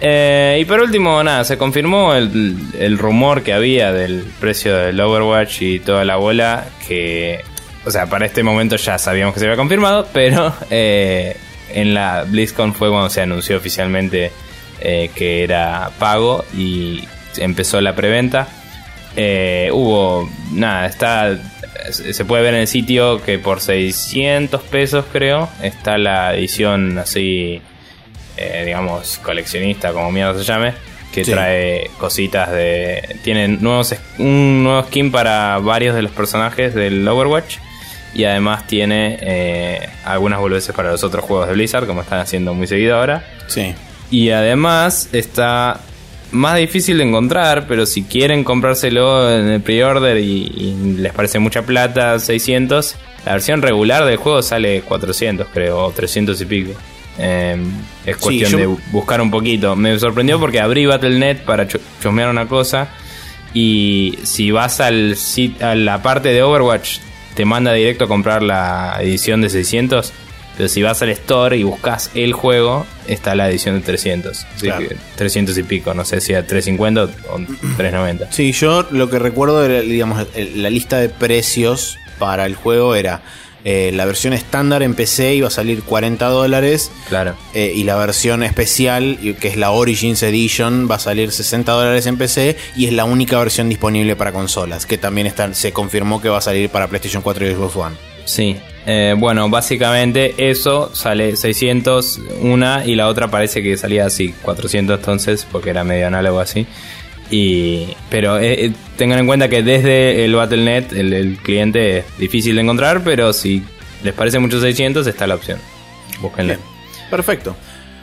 Eh, 0.05 0.59
y 0.61 0.65
por 0.65 0.81
último, 0.81 1.23
nada, 1.23 1.45
se 1.45 1.57
confirmó 1.57 2.15
el, 2.15 2.99
rumor 2.99 3.43
que 3.45 3.53
había 3.53 3.93
del 3.93 4.25
precio 4.41 4.77
del 4.77 5.01
Overwatch 5.01 5.63
y 5.63 5.79
toda 5.79 6.05
la 6.05 6.17
bola. 6.17 6.67
Que, 6.89 7.41
o 7.87 7.91
sea, 7.91 8.07
para 8.07 8.27
este 8.27 8.43
momento 8.43 8.77
ya 8.77 8.99
sabíamos 8.99 9.33
que 9.35 9.41
se 9.41 9.47
había 9.47 9.57
confirmado, 9.57 10.09
pero 10.13 10.53
eh, 10.71 11.37
en 11.73 11.95
la 11.95 12.25
BlizzCon 12.25 12.75
fue 12.75 12.91
cuando 12.91 13.11
se 13.11 13.21
anunció 13.21 13.57
oficialmente 13.57 14.33
eh, 14.81 15.11
que 15.15 15.45
era 15.45 15.91
pago 16.01 16.45
y 16.53 17.05
empezó 17.37 17.81
la 17.81 17.95
preventa. 17.95 18.49
Eh, 19.17 19.71
hubo, 19.73 20.29
nada, 20.53 20.87
está, 20.87 21.39
se 21.91 22.25
puede 22.25 22.43
ver 22.43 22.55
en 22.55 22.61
el 22.61 22.69
sitio 22.69 23.23
que 23.23 23.39
por 23.39 23.61
600 23.61 24.61
pesos 24.63 25.05
creo, 25.13 25.49
está 25.63 25.99
la 25.99 26.35
edición 26.35 26.99
así, 26.99 27.61
eh, 28.37 28.63
digamos, 28.65 29.19
coleccionista, 29.23 29.93
como 29.93 30.11
mierda 30.11 30.39
se 30.39 30.45
llame, 30.45 30.73
que 31.13 31.25
Sí. 31.25 31.31
trae 31.33 31.91
cositas 31.99 32.51
de... 32.51 33.17
Tiene 33.23 33.49
nuevos, 33.49 33.95
un 34.19 34.65
nuevo 34.65 34.83
skin 34.85 35.13
para 35.13 35.59
varios 35.59 35.95
de 35.95 36.03
los 36.03 36.11
personajes 36.13 36.75
del 36.75 37.07
Overwatch. 37.07 37.59
Y 38.15 38.25
además 38.25 38.67
tiene 38.67 39.19
eh, 39.23 39.89
algunas 40.05 40.39
boludeces 40.39 40.75
para 40.75 40.91
los 40.91 41.03
otros 41.03 41.25
juegos 41.25 41.49
de 41.49 41.55
Blizzard, 41.55 41.87
como 41.87 42.03
están 42.03 42.19
haciendo 42.21 42.53
muy 42.53 42.67
seguido 42.67 42.97
ahora. 42.99 43.25
Sí. 43.47 43.75
Y 44.11 44.31
además 44.31 45.09
está 45.13 45.81
más 46.33 46.57
difícil 46.59 46.99
de 46.99 47.05
encontrar, 47.05 47.67
pero 47.67 47.87
si 47.87 48.03
quieren 48.05 48.43
comprárselo 48.45 49.31
en 49.31 49.49
el 49.49 49.61
pre-order 49.61 50.19
y, 50.19 50.43
y 50.57 50.95
les 50.99 51.13
parece 51.13 51.39
mucha 51.39 51.63
plata, 51.63 52.19
600, 52.19 52.97
la 53.27 53.33
versión 53.33 53.63
regular 53.63 54.05
del 54.05 54.17
juego 54.17 54.43
sale 54.43 54.83
400 54.83 55.47
creo, 55.53 55.85
o 55.87 55.91
300 55.93 56.41
y 56.41 56.45
pico. 56.47 56.73
Eh, 57.19 57.57
es 58.07 58.17
Sí, 58.17 58.23
cuestión 58.23 58.51
yo- 58.53 58.59
de 58.59 58.67
buscar 58.91 59.21
un 59.21 59.31
poquito. 59.31 59.77
Me 59.77 59.99
sorprendió 59.99 60.41
porque 60.41 60.61
abrí 60.61 60.87
Battle.net 60.87 61.39
para 61.45 61.69
chu- 61.69 61.81
chusmear 62.03 62.29
una 62.31 62.49
cosa 62.49 62.89
y 63.55 64.19
si 64.23 64.51
vas 64.51 64.81
al 64.81 65.15
a 65.61 65.75
la 65.75 66.03
parte 66.03 66.31
de 66.31 66.43
Overwatch 66.43 66.99
te 67.35 67.45
manda 67.45 67.73
directo 67.75 68.05
a 68.05 68.09
comprar 68.09 68.43
la 68.43 68.97
edición 69.01 69.43
de 69.43 69.51
600 69.51 70.13
pero 70.57 70.69
si 70.69 70.83
vas 70.83 71.01
al 71.03 71.11
store 71.11 71.57
y 71.57 71.63
buscas 71.63 72.11
el 72.15 72.33
juego 72.33 72.87
está 73.09 73.35
la 73.35 73.49
edición 73.49 73.77
de 73.77 73.81
300 73.83 74.39
Así 74.39 74.67
Claro. 74.67 74.89
que 74.89 74.97
300 75.17 75.57
y 75.59 75.63
pico 75.63 75.95
no 75.95 76.05
sé 76.05 76.21
si 76.21 76.35
a 76.35 76.47
350 76.47 77.05
o 77.05 77.37
390 77.77 78.31
Sí, 78.33 78.53
yo 78.53 78.87
lo 78.91 79.09
que 79.11 79.19
recuerdo 79.19 79.65
era, 79.65 79.81
digamos, 79.81 80.27
la 80.55 80.71
lista 80.71 80.99
de 80.99 81.09
precios 81.09 81.99
para 82.19 82.47
el 82.47 82.55
juego 82.55 82.95
era 82.95 83.23
eh, 83.65 83.93
la 83.95 84.07
versión 84.07 84.33
estándar 84.33 84.83
en 84.83 84.95
PC 84.95 85.37
iba 85.37 85.47
a 85.47 85.51
salir 85.51 85.85
40 85.85 86.27
dólares 86.27 86.91
claro 87.09 87.37
eh, 87.55 87.73
y 87.77 87.85
la 87.85 87.95
versión 87.97 88.43
especial, 88.43 89.19
que 89.41 89.47
es 89.49 89.57
la 89.57 89.71
Origins 89.71 90.21
Edition, 90.25 90.89
va 90.91 90.97
a 90.97 90.99
salir 90.99 91.31
60 91.31 91.71
dólares 91.71 92.07
en 92.07 92.19
PC 92.19 92.57
y 92.75 92.87
es 92.87 92.93
la 92.93 93.05
única 93.05 93.39
versión 93.39 93.69
disponible 93.69 94.17
para 94.17 94.33
consolas, 94.33 94.85
que 94.85 94.99
también 94.99 95.29
está, 95.29 95.55
se 95.55 95.73
confirmó 95.73 96.21
que 96.21 96.29
va 96.29 96.39
a 96.39 96.41
salir 96.41 96.71
para 96.71 96.89
PlayStation 96.89 97.23
4 97.23 97.49
y 97.51 97.55
Xbox 97.55 97.77
One. 97.77 97.97
Sí, 98.25 98.57
eh, 98.87 99.15
bueno, 99.17 99.49
básicamente 99.49 100.35
eso 100.51 100.91
sale 100.95 101.37
600 101.37 102.21
una 102.41 102.85
y 102.85 102.95
la 102.95 103.09
otra 103.09 103.29
parece 103.29 103.63
que 103.63 103.77
salía 103.77 104.07
así, 104.07 104.35
400 104.43 104.99
entonces, 104.99 105.47
porque 105.51 105.71
era 105.71 105.85
medio 105.85 106.07
análogo 106.07 106.41
así. 106.41 106.67
Y, 107.31 107.89
pero 108.11 108.39
eh, 108.39 108.67
eh, 108.67 108.73
tengan 108.97 109.21
en 109.21 109.27
cuenta 109.27 109.49
que 109.49 109.63
desde 109.63 110.25
el 110.25 110.35
Battle.net 110.35 110.93
el, 110.93 111.13
el 111.13 111.37
cliente 111.39 111.99
es 111.99 112.19
difícil 112.19 112.57
de 112.57 112.63
encontrar, 112.63 113.03
pero 113.05 113.33
si 113.33 113.63
les 114.03 114.13
parece 114.13 114.39
mucho 114.39 114.61
600 114.61 115.07
está 115.07 115.27
la 115.27 115.37
opción. 115.37 115.59
Búsquenla. 116.21 116.55
Bien, 116.55 116.67
perfecto. 117.11 117.57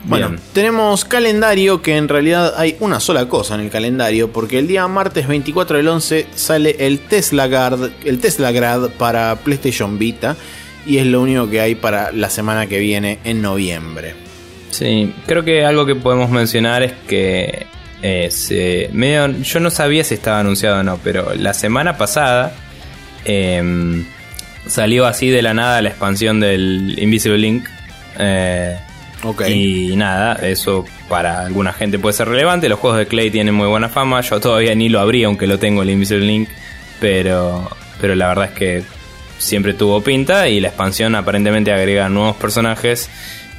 Bueno, 0.04 0.30
Bien. 0.30 0.40
tenemos 0.54 1.04
calendario 1.04 1.82
que 1.82 1.96
en 1.96 2.08
realidad 2.08 2.54
hay 2.56 2.76
una 2.80 3.00
sola 3.00 3.28
cosa 3.28 3.54
en 3.54 3.60
el 3.60 3.70
calendario 3.70 4.32
porque 4.32 4.58
el 4.58 4.66
día 4.66 4.88
martes 4.88 5.28
24 5.28 5.76
del 5.76 5.88
11 5.88 6.26
sale 6.34 6.74
el 6.80 7.00
Tesla 7.00 7.46
Guard, 7.48 7.90
el 8.04 8.18
Tesla 8.18 8.50
Grad 8.50 8.90
para 8.92 9.36
PlayStation 9.36 9.98
Vita 9.98 10.36
y 10.86 10.96
es 10.98 11.06
lo 11.06 11.20
único 11.20 11.50
que 11.50 11.60
hay 11.60 11.74
para 11.74 12.12
la 12.12 12.30
semana 12.30 12.66
que 12.66 12.78
viene 12.78 13.18
en 13.24 13.42
noviembre. 13.42 14.14
Sí, 14.70 15.12
creo 15.26 15.44
que 15.44 15.64
algo 15.66 15.84
que 15.84 15.94
podemos 15.94 16.30
mencionar 16.30 16.82
es 16.82 16.92
que 17.06 17.66
eh, 18.02 18.28
se- 18.30 18.88
medio, 18.94 19.28
yo 19.42 19.60
no 19.60 19.68
sabía 19.68 20.02
si 20.04 20.14
estaba 20.14 20.40
anunciado 20.40 20.80
o 20.80 20.82
no, 20.82 20.98
pero 21.04 21.34
la 21.34 21.52
semana 21.52 21.98
pasada 21.98 22.54
em, 23.26 24.06
salió 24.66 25.04
así 25.06 25.28
de 25.28 25.42
la 25.42 25.52
nada 25.52 25.82
la 25.82 25.90
expansión 25.90 26.40
del 26.40 26.94
Invisible 26.98 27.38
Link. 27.38 27.64
eh, 28.18 28.78
Ok. 29.22 29.42
Y 29.48 29.96
nada, 29.96 30.34
eso 30.46 30.84
para 31.08 31.44
alguna 31.44 31.72
gente 31.72 31.98
puede 31.98 32.14
ser 32.14 32.28
relevante. 32.28 32.68
Los 32.68 32.78
juegos 32.78 32.98
de 32.98 33.06
Clay 33.06 33.30
tienen 33.30 33.54
muy 33.54 33.66
buena 33.66 33.88
fama. 33.88 34.20
Yo 34.22 34.40
todavía 34.40 34.74
ni 34.74 34.88
lo 34.88 35.00
abrí, 35.00 35.24
aunque 35.24 35.46
lo 35.46 35.58
tengo 35.58 35.82
el 35.82 35.90
Invisible 35.90 36.26
Link. 36.26 36.48
Pero, 37.00 37.68
pero 38.00 38.14
la 38.14 38.28
verdad 38.28 38.46
es 38.46 38.52
que 38.52 38.82
siempre 39.38 39.74
tuvo 39.74 40.00
pinta. 40.02 40.48
Y 40.48 40.60
la 40.60 40.68
expansión 40.68 41.14
aparentemente 41.14 41.72
agrega 41.72 42.08
nuevos 42.08 42.36
personajes 42.36 43.10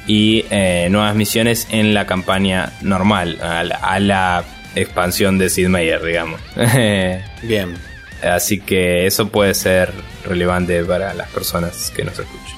y 0.06 0.44
eh, 0.50 0.88
nuevas 0.90 1.14
misiones 1.14 1.68
en 1.70 1.94
la 1.94 2.06
campaña 2.06 2.72
normal. 2.82 3.38
A 3.40 3.62
la, 3.62 3.76
a 3.76 4.00
la 4.00 4.44
expansión 4.74 5.38
de 5.38 5.48
Sid 5.48 5.68
Meier, 5.68 6.02
digamos. 6.02 6.40
Bien. 7.42 7.74
Así 8.22 8.60
que 8.60 9.06
eso 9.06 9.28
puede 9.28 9.54
ser 9.54 9.92
relevante 10.24 10.84
para 10.84 11.12
las 11.14 11.28
personas 11.30 11.90
que 11.94 12.04
nos 12.04 12.18
escuchan. 12.18 12.56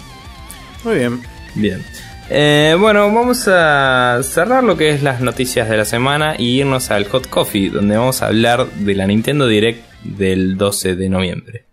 Muy 0.85 0.97
bien. 0.97 1.23
Bien. 1.55 1.83
Eh, 2.31 2.75
bueno, 2.79 3.13
vamos 3.13 3.47
a 3.49 4.21
cerrar 4.23 4.65
lo 4.65 4.77
que 4.77 4.91
es 4.91 5.03
las 5.03 5.21
noticias 5.21 5.69
de 5.69 5.77
la 5.77 5.85
semana 5.85 6.37
y 6.39 6.61
irnos 6.61 6.91
al 6.91 7.05
Hot 7.07 7.29
Coffee, 7.29 7.71
donde 7.71 7.97
vamos 7.97 8.23
a 8.23 8.29
hablar 8.29 8.67
de 8.67 8.95
la 8.95 9.07
Nintendo 9.07 9.47
Direct 9.47 9.85
del 10.03 10.57
12 10.57 10.97
de 10.97 11.09
noviembre. 11.09 11.65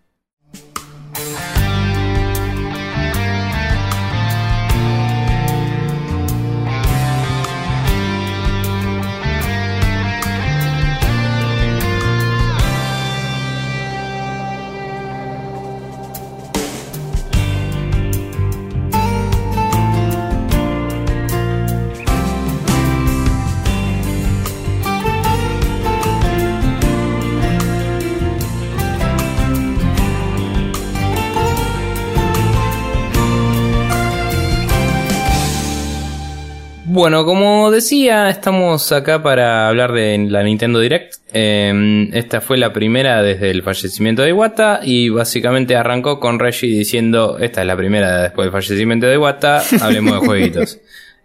Bueno, 37.02 37.26
como 37.26 37.72
decía, 37.72 38.30
estamos 38.30 38.92
acá 38.92 39.24
para 39.24 39.68
hablar 39.68 39.92
de 39.92 40.20
la 40.30 40.44
Nintendo 40.44 40.80
Direct. 40.80 41.16
Eh, 41.34 42.08
esta 42.14 42.42
fue 42.42 42.60
la 42.60 42.72
primera 42.74 43.24
desde 43.24 43.50
el 43.50 43.64
fallecimiento 43.64 44.22
de 44.22 44.30
Iwata 44.30 44.82
y 44.84 45.10
básicamente 45.10 45.76
arrancó 45.76 46.20
con 46.20 46.38
Reggie 46.38 46.68
diciendo, 46.68 47.40
esta 47.40 47.62
es 47.62 47.68
la 47.68 47.76
primera 47.76 48.22
después 48.22 48.46
del 48.46 48.52
fallecimiento 48.52 49.08
de 49.08 49.16
Iwata, 49.16 49.64
hablemos 49.82 50.14
de 50.14 50.20
jueguitos. 50.28 50.80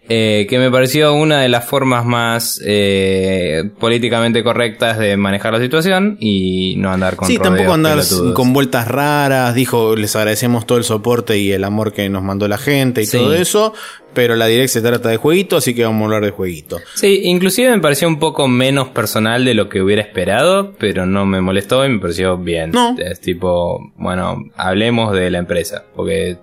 Eh, 0.08 0.46
que 0.48 0.58
me 0.58 0.70
pareció 0.70 1.14
una 1.14 1.40
de 1.40 1.48
las 1.48 1.64
formas 1.64 2.04
más 2.04 2.60
eh, 2.64 3.70
políticamente 3.78 4.42
correctas 4.44 4.98
de 4.98 5.16
manejar 5.16 5.52
la 5.52 5.60
situación 5.60 6.16
y 6.20 6.74
no 6.78 6.90
andar 6.92 7.16
con 7.16 7.26
sí, 7.28 7.36
rodeos 7.38 7.54
tampoco 7.56 7.74
andar 7.74 7.98
pelotudos. 7.98 8.34
con 8.34 8.52
vueltas 8.52 8.86
raras. 8.88 9.54
Dijo, 9.54 9.96
les 9.96 10.14
agradecemos 10.14 10.66
todo 10.66 10.78
el 10.78 10.84
soporte 10.84 11.38
y 11.38 11.52
el 11.52 11.64
amor 11.64 11.92
que 11.92 12.08
nos 12.08 12.22
mandó 12.22 12.46
la 12.48 12.58
gente 12.58 13.02
y 13.02 13.06
Sí. 13.06 13.16
todo 13.18 13.34
eso. 13.34 13.72
Pero 14.14 14.34
la 14.34 14.46
direct 14.46 14.70
se 14.70 14.80
trata 14.80 15.10
de 15.10 15.18
jueguito, 15.18 15.58
así 15.58 15.74
que 15.74 15.84
vamos 15.84 16.00
a 16.00 16.04
hablar 16.06 16.24
de 16.24 16.30
jueguito. 16.30 16.78
Sí, 16.94 17.20
inclusive 17.24 17.70
me 17.70 17.80
pareció 17.80 18.08
un 18.08 18.18
poco 18.18 18.48
menos 18.48 18.88
personal 18.88 19.44
de 19.44 19.52
lo 19.52 19.68
que 19.68 19.82
hubiera 19.82 20.00
esperado, 20.00 20.72
pero 20.78 21.04
no 21.04 21.26
me 21.26 21.42
molestó 21.42 21.84
y 21.84 21.90
me 21.90 21.98
pareció 21.98 22.38
bien. 22.38 22.70
No. 22.70 22.96
Es 22.98 23.20
tipo, 23.20 23.92
bueno, 23.96 24.42
hablemos 24.56 25.12
de 25.12 25.30
la 25.30 25.36
empresa, 25.38 25.84
porque 25.94 26.38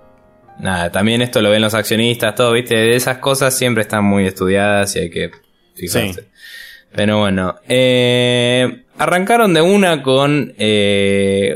nada, 0.59 0.91
también 0.91 1.21
esto 1.21 1.41
lo 1.41 1.49
ven 1.49 1.61
los 1.61 1.73
accionistas, 1.73 2.35
todo, 2.35 2.51
viste, 2.53 2.75
de 2.75 2.95
esas 2.95 3.17
cosas 3.19 3.55
siempre 3.57 3.81
están 3.83 4.03
muy 4.05 4.25
estudiadas 4.25 4.95
y 4.95 4.99
hay 4.99 5.09
que 5.09 5.31
fijarse. 5.75 6.13
Sí. 6.21 6.27
Pero 6.95 7.19
bueno, 7.19 7.55
eh, 7.67 8.83
arrancaron 8.97 9.53
de 9.53 9.61
una 9.61 10.03
con 10.03 10.53
eh, 10.57 11.55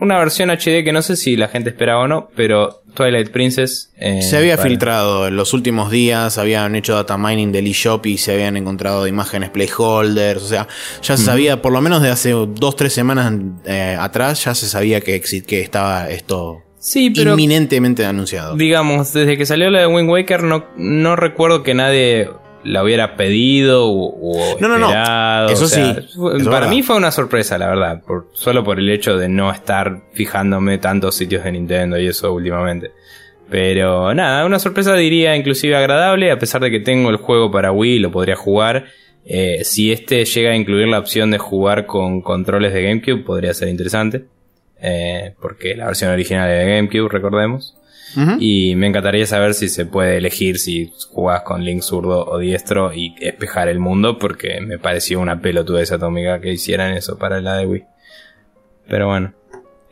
una 0.00 0.18
versión 0.18 0.50
HD 0.50 0.82
que 0.84 0.92
no 0.92 1.02
sé 1.02 1.16
si 1.16 1.36
la 1.36 1.48
gente 1.48 1.70
esperaba 1.70 2.00
o 2.04 2.08
no, 2.08 2.30
pero 2.34 2.82
Twilight 2.94 3.30
Princess. 3.30 3.92
eh, 3.98 4.22
Se 4.22 4.38
había 4.38 4.56
para- 4.56 4.68
filtrado 4.68 5.28
en 5.28 5.36
los 5.36 5.52
últimos 5.52 5.90
días, 5.90 6.38
habían 6.38 6.74
hecho 6.74 6.94
data 6.94 7.18
mining 7.18 7.52
del 7.52 7.66
eShop 7.66 8.06
y 8.06 8.16
se 8.16 8.32
habían 8.32 8.56
encontrado 8.56 9.06
imágenes 9.06 9.50
placeholders, 9.50 10.42
o 10.42 10.48
sea, 10.48 10.66
ya 11.02 11.16
se 11.18 11.24
sabía, 11.24 11.60
por 11.60 11.72
lo 11.72 11.82
menos 11.82 12.00
de 12.02 12.08
hace 12.10 12.30
dos, 12.30 12.76
tres 12.76 12.94
semanas 12.94 13.30
eh, 13.66 13.96
atrás, 14.00 14.42
ya 14.44 14.54
se 14.54 14.66
sabía 14.68 15.02
que, 15.02 15.20
que 15.20 15.60
estaba 15.60 16.08
esto 16.08 16.62
Sí, 16.86 17.10
pero 17.10 17.32
inminentemente 17.32 18.04
anunciado. 18.04 18.54
digamos, 18.56 19.12
desde 19.12 19.36
que 19.36 19.44
salió 19.44 19.70
la 19.70 19.80
de 19.80 19.86
Wind 19.88 20.08
Waker 20.08 20.44
no, 20.44 20.66
no 20.76 21.16
recuerdo 21.16 21.64
que 21.64 21.74
nadie 21.74 22.30
la 22.62 22.84
hubiera 22.84 23.16
pedido 23.16 23.86
o, 23.86 24.14
o 24.20 24.60
No, 24.60 24.68
no, 24.68 24.78
no. 24.78 24.86
esperado, 24.88 25.48
Eso 25.50 25.64
o 25.64 25.68
sea, 25.68 25.94
sí, 25.94 26.00
eso 26.06 26.20
para 26.44 26.60
verdad. 26.60 26.70
mí 26.70 26.82
fue 26.84 26.96
una 26.96 27.10
sorpresa, 27.10 27.58
la 27.58 27.66
verdad, 27.68 28.02
por, 28.06 28.28
solo 28.34 28.62
por 28.62 28.78
el 28.78 28.88
hecho 28.88 29.16
de 29.16 29.28
no 29.28 29.50
estar 29.50 30.02
fijándome 30.12 30.78
tantos 30.78 31.16
sitios 31.16 31.42
de 31.42 31.52
Nintendo 31.52 31.98
y 31.98 32.06
eso 32.06 32.32
últimamente. 32.32 32.92
Pero 33.50 34.14
nada, 34.14 34.44
una 34.46 34.58
sorpresa 34.60 34.94
diría 34.94 35.36
inclusive 35.36 35.76
agradable, 35.76 36.30
a 36.30 36.38
pesar 36.38 36.60
de 36.60 36.70
que 36.70 36.80
tengo 36.80 37.10
el 37.10 37.16
juego 37.16 37.50
para 37.50 37.72
Wii, 37.72 37.98
lo 38.00 38.10
podría 38.12 38.36
jugar. 38.36 38.86
Eh, 39.24 39.64
si 39.64 39.90
este 39.90 40.24
llega 40.24 40.50
a 40.52 40.56
incluir 40.56 40.86
la 40.86 41.00
opción 41.00 41.32
de 41.32 41.38
jugar 41.38 41.86
con 41.86 42.22
controles 42.22 42.72
de 42.72 42.82
GameCube, 42.82 43.24
podría 43.24 43.54
ser 43.54 43.68
interesante. 43.68 44.24
Eh, 44.88 45.34
porque 45.40 45.74
la 45.74 45.86
versión 45.86 46.12
original 46.12 46.48
es 46.48 46.64
de 46.64 46.76
GameCube, 46.76 47.08
recordemos. 47.08 47.76
Y 48.38 48.76
me 48.76 48.86
encantaría 48.86 49.26
saber 49.26 49.52
si 49.52 49.68
se 49.68 49.84
puede 49.84 50.16
elegir 50.16 50.58
si 50.58 50.90
jugás 51.10 51.42
con 51.42 51.62
Link 51.62 51.82
zurdo 51.82 52.24
o 52.24 52.38
diestro 52.38 52.94
y 52.94 53.14
espejar 53.20 53.68
el 53.68 53.78
mundo, 53.78 54.18
porque 54.18 54.58
me 54.62 54.78
pareció 54.78 55.20
una 55.20 55.42
pelotudez 55.42 55.92
atómica 55.92 56.40
que 56.40 56.50
hicieran 56.50 56.94
eso 56.94 57.18
para 57.18 57.42
la 57.42 57.58
de 57.58 57.66
Wii. 57.66 57.84
Pero 58.88 59.08
bueno, 59.08 59.34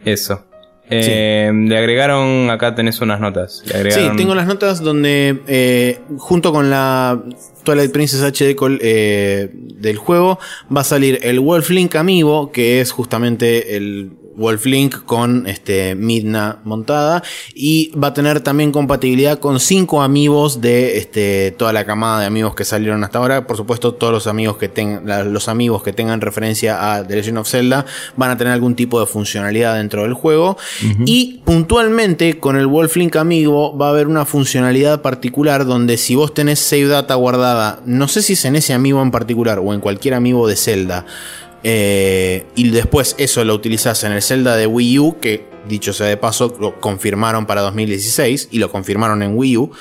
eso. 0.07 0.47
Eh, 0.89 1.51
Le 1.53 1.77
agregaron, 1.77 2.49
acá 2.49 2.75
tenés 2.75 3.01
unas 3.03 3.21
notas. 3.21 3.63
Sí, 3.91 4.09
tengo 4.17 4.35
las 4.35 4.47
notas 4.47 4.81
donde 4.81 5.41
eh, 5.47 5.99
junto 6.17 6.51
con 6.51 6.71
la 6.71 7.23
Twilight 7.65 7.93
Princess 7.93 8.23
HD 8.23 8.57
eh, 8.81 9.51
del 9.53 9.99
juego 9.99 10.39
va 10.75 10.81
a 10.83 10.85
salir 10.85 11.19
el 11.23 11.41
Wolf 11.41 11.69
Link 11.71 11.95
Amiibo, 11.95 12.53
que 12.53 12.81
es 12.81 12.91
justamente 12.91 13.77
el 13.77 14.13
Wolflink 14.37 15.05
con 15.05 15.47
este 15.47 15.95
Midna 15.95 16.61
montada. 16.65 17.23
Y 17.55 17.93
va 17.99 18.09
a 18.09 18.15
tener 18.15 18.41
también 18.41 18.73
compatibilidad 18.73 19.39
con 19.39 19.61
cinco 19.61 20.03
amigos 20.03 20.61
de 20.61 20.99
este 20.99 21.53
toda 21.53 21.73
la 21.73 21.85
camada 21.85 22.21
de 22.21 22.27
amigos 22.27 22.55
que 22.55 22.65
salieron 22.65 23.05
hasta 23.05 23.19
ahora. 23.19 23.47
Por 23.47 23.57
supuesto, 23.57 23.95
todos 23.95 24.13
los 24.13 24.27
amigos 24.27 24.57
que 24.57 24.69
tengan 24.69 25.33
los 25.33 25.49
amigos 25.49 25.83
que 25.83 25.93
tengan 25.93 26.21
referencia 26.21 26.95
a 26.95 27.07
The 27.07 27.17
Legend 27.17 27.39
of 27.39 27.49
Zelda 27.49 27.87
van 28.17 28.31
a 28.31 28.37
tener 28.37 28.53
algún 28.53 28.75
tipo 28.75 29.01
de 29.01 29.07
funcionalidad 29.07 29.77
dentro 29.77 30.03
del 30.03 30.15
juego. 30.15 30.57
Y 31.07 31.41
puntualmente 31.45 32.39
con 32.39 32.57
el 32.57 32.67
Wolflink 32.67 33.17
amigo 33.17 33.77
va 33.77 33.89
a 33.89 33.91
haber 33.91 34.07
una 34.07 34.25
funcionalidad 34.25 35.03
particular 35.03 35.65
donde 35.65 35.97
si 35.97 36.15
vos 36.15 36.35
tenés 36.35 36.59
save 36.59 36.87
data 36.87 37.15
guardada, 37.15 37.81
no 37.85 38.09
sé 38.09 38.23
si 38.23 38.35
es 38.35 38.45
en 38.45 38.57
ese 38.57 38.73
amigo 38.73 39.03
en 39.03 39.11
particular 39.11 39.59
o 39.59 39.73
en 39.73 39.81
cualquier 39.81 40.15
amigo 40.15 40.47
de 40.49 40.57
Zelda, 40.57 41.07
eh, 41.65 42.45
y 42.55 42.69
después 42.69 43.15
eso 43.19 43.43
lo 43.45 43.55
utilizas 43.55 44.05
en 44.05 44.13
el 44.13 44.23
Zelda 44.23 44.55
de 44.57 44.67
Wii 44.67 44.99
U, 44.99 45.17
que 45.19 45.47
dicho 45.67 45.95
sea 45.95 46.07
de 46.07 46.19
paso, 46.19 46.55
lo 46.61 46.79
confirmaron 46.79 47.47
para 47.47 47.63
2016 47.63 48.49
y 48.51 48.59
lo 48.59 48.71
confirmaron 48.71 49.23
en 49.23 49.37
Wii 49.37 49.57
U. 49.57 49.73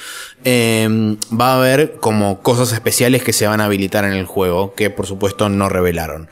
Eh, 0.45 1.17
va 1.37 1.53
a 1.53 1.57
haber 1.57 1.95
como 1.95 2.41
cosas 2.41 2.71
especiales 2.71 3.23
que 3.23 3.33
se 3.33 3.47
van 3.47 3.59
a 3.59 3.65
habilitar 3.65 4.05
en 4.05 4.13
el 4.13 4.25
juego, 4.25 4.73
que 4.73 4.89
por 4.89 5.05
supuesto 5.05 5.49
no 5.49 5.67
revelaron. 5.67 6.29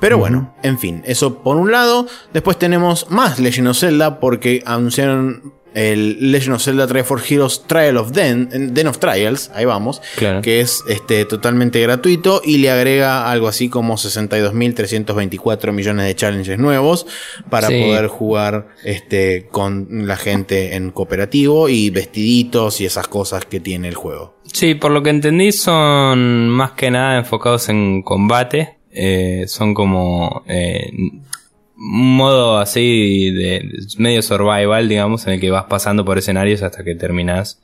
Pero 0.00 0.18
bueno, 0.18 0.54
en 0.62 0.78
fin, 0.78 1.02
eso 1.06 1.42
por 1.42 1.56
un 1.56 1.70
lado. 1.70 2.06
Después 2.32 2.58
tenemos 2.58 3.10
más 3.10 3.38
Legend 3.38 3.68
of 3.68 3.78
Zelda 3.78 4.20
porque 4.20 4.62
anunciaron 4.66 5.54
el 5.74 6.32
Legend 6.32 6.56
of 6.56 6.62
Zelda 6.62 6.86
Triforce 6.86 7.34
Heroes 7.34 7.64
Trial 7.66 7.96
of 7.96 8.12
Den, 8.12 8.72
Den 8.72 8.86
of 8.86 8.98
Trials, 8.98 9.50
ahí 9.54 9.64
vamos, 9.64 10.00
que 10.42 10.60
es 10.60 10.82
este, 10.88 11.24
totalmente 11.24 11.80
gratuito 11.80 12.40
y 12.44 12.58
le 12.58 12.70
agrega 12.70 13.30
algo 13.30 13.48
así 13.48 13.68
como 13.68 13.94
62.324 13.96 15.72
millones 15.72 16.06
de 16.06 16.14
challenges 16.14 16.58
nuevos 16.58 17.06
para 17.50 17.68
poder 17.68 18.06
jugar 18.06 18.68
este, 18.84 19.46
con 19.50 20.06
la 20.06 20.16
gente 20.16 20.76
en 20.76 20.90
cooperativo 20.90 21.68
y 21.68 21.90
vestiditos 21.90 22.80
y 22.80 22.86
esas 22.86 23.08
cosas 23.08 23.44
que 23.44 23.60
tiene 23.60 23.88
el 23.88 23.94
juego. 23.94 24.34
Sí, 24.52 24.74
por 24.74 24.92
lo 24.92 25.02
que 25.02 25.10
entendí 25.10 25.52
son 25.52 26.48
más 26.48 26.72
que 26.72 26.90
nada 26.90 27.18
enfocados 27.18 27.68
en 27.68 28.02
combate. 28.02 28.76
Eh, 28.96 29.46
son 29.48 29.74
como 29.74 30.44
eh, 30.46 30.88
modo 31.76 32.58
así 32.58 33.30
de, 33.30 33.68
medio 33.98 34.22
survival, 34.22 34.88
digamos, 34.88 35.26
en 35.26 35.34
el 35.34 35.40
que 35.40 35.50
vas 35.50 35.64
pasando 35.64 36.04
por 36.04 36.18
escenarios 36.18 36.62
hasta 36.62 36.84
que 36.84 36.94
terminas. 36.94 37.60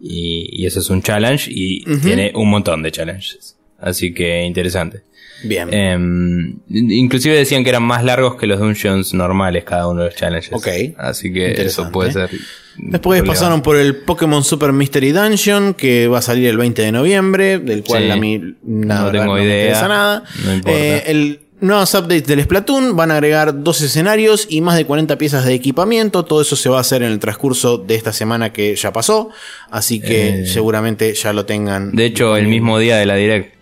Y, 0.00 0.66
eso 0.66 0.80
es 0.80 0.90
un 0.90 1.02
challenge 1.02 1.48
y 1.50 1.84
tiene 2.00 2.32
un 2.34 2.50
montón 2.50 2.82
de 2.82 2.90
challenges. 2.90 3.56
Así 3.78 4.12
que 4.12 4.42
interesante. 4.44 5.02
Bien. 5.44 5.72
Em, 5.72 6.58
inclusive 6.68 7.36
decían 7.36 7.64
que 7.64 7.70
eran 7.70 7.82
más 7.82 8.04
largos 8.04 8.36
que 8.36 8.46
los 8.46 8.60
dungeons 8.60 9.12
normales 9.12 9.64
cada 9.64 9.88
uno 9.88 10.02
de 10.02 10.06
los 10.06 10.16
challenges. 10.16 10.52
Ok. 10.52 10.68
Así 10.96 11.32
que 11.32 11.52
eso 11.52 11.90
puede 11.90 12.12
ser. 12.12 12.30
Después 12.76 13.22
pasaron 13.22 13.60
por 13.60 13.76
el 13.76 13.96
Pokémon 13.96 14.42
Super 14.42 14.72
Mystery 14.72 15.12
Dungeon, 15.12 15.74
que 15.74 16.08
va 16.08 16.18
a 16.18 16.22
salir 16.22 16.48
el 16.48 16.56
20 16.56 16.82
de 16.82 16.92
noviembre, 16.92 17.58
del 17.58 17.84
cual 17.84 18.10
a 18.10 18.16
mí 18.16 18.56
nada, 18.62 19.12
no 19.12 19.18
tengo 19.18 19.38
idea. 19.38 19.88
nada. 19.88 20.24
No 20.44 20.54
importa. 20.54 20.78
Eh, 20.78 21.02
el 21.08 21.40
Nuevos 21.62 21.94
updates 21.94 22.26
del 22.26 22.42
Splatoon 22.42 22.96
van 22.96 23.12
a 23.12 23.14
agregar 23.14 23.62
dos 23.62 23.82
escenarios 23.82 24.48
y 24.50 24.60
más 24.62 24.76
de 24.76 24.84
40 24.84 25.16
piezas 25.16 25.44
de 25.44 25.54
equipamiento. 25.54 26.24
Todo 26.24 26.42
eso 26.42 26.56
se 26.56 26.68
va 26.68 26.78
a 26.78 26.80
hacer 26.80 27.04
en 27.04 27.12
el 27.12 27.20
transcurso 27.20 27.78
de 27.78 27.94
esta 27.94 28.12
semana 28.12 28.52
que 28.52 28.74
ya 28.74 28.92
pasó. 28.92 29.30
Así 29.70 30.00
que 30.00 30.40
eh. 30.40 30.46
seguramente 30.46 31.14
ya 31.14 31.32
lo 31.32 31.46
tengan. 31.46 31.92
De 31.92 32.06
hecho, 32.06 32.36
el 32.36 32.48
mismo 32.48 32.80
día 32.80 32.96
de 32.96 33.06
la 33.06 33.14
Direct 33.14 33.61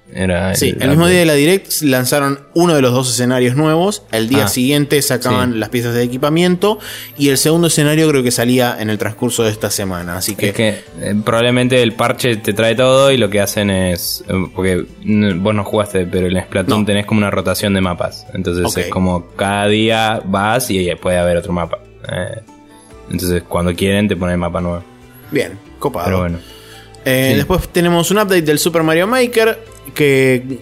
sí, 0.54 0.74
el, 0.78 0.88
mismo 0.88 1.06
día 1.06 1.20
de 1.20 1.26
la 1.26 1.34
Direct 1.34 1.82
lanzaron 1.82 2.40
uno 2.54 2.74
de 2.74 2.82
los 2.82 2.92
dos 2.92 3.10
escenarios 3.10 3.56
nuevos. 3.56 4.02
El 4.10 4.28
día 4.28 4.44
ah, 4.44 4.48
siguiente 4.48 5.00
sacaban 5.02 5.60
las 5.60 5.68
piezas 5.68 5.94
de 5.94 6.02
equipamiento. 6.02 6.78
Y 7.16 7.28
el 7.28 7.38
segundo 7.38 7.68
escenario 7.68 8.08
creo 8.08 8.22
que 8.22 8.30
salía 8.30 8.76
en 8.80 8.90
el 8.90 8.98
transcurso 8.98 9.44
de 9.44 9.50
esta 9.50 9.70
semana. 9.70 10.16
Así 10.16 10.34
que. 10.34 10.48
Es 10.48 10.54
que 10.54 10.68
eh, 11.00 11.14
probablemente 11.24 11.82
el 11.82 11.92
parche 11.92 12.36
te 12.36 12.52
trae 12.52 12.74
todo 12.74 13.10
y 13.10 13.16
lo 13.16 13.30
que 13.30 13.40
hacen 13.40 13.70
es. 13.70 14.24
Eh, 14.28 14.32
porque 14.54 14.84
vos 15.04 15.54
no 15.54 15.64
jugaste, 15.64 16.06
pero 16.06 16.26
en 16.26 16.42
Splatoon 16.42 16.84
tenés 16.86 17.06
como 17.06 17.18
una 17.18 17.30
rotación 17.30 17.74
de 17.74 17.80
mapas. 17.80 18.26
Entonces 18.34 18.76
es 18.76 18.90
como 18.90 19.28
cada 19.36 19.66
día 19.66 20.20
vas 20.24 20.70
y 20.70 20.92
puede 20.96 21.18
haber 21.18 21.36
otro 21.36 21.52
mapa. 21.52 21.78
Eh, 22.10 22.40
entonces 23.10 23.42
cuando 23.48 23.74
quieren 23.74 24.08
te 24.08 24.16
ponen 24.16 24.38
mapa 24.38 24.60
nuevo. 24.60 24.82
Bien, 25.30 25.58
copado. 25.78 26.06
Pero 26.06 26.18
bueno. 26.20 26.38
Después 27.04 27.68
tenemos 27.68 28.10
un 28.10 28.18
update 28.18 28.42
del 28.42 28.58
Super 28.58 28.82
Mario 28.82 29.06
Maker 29.06 29.58
que 29.94 30.58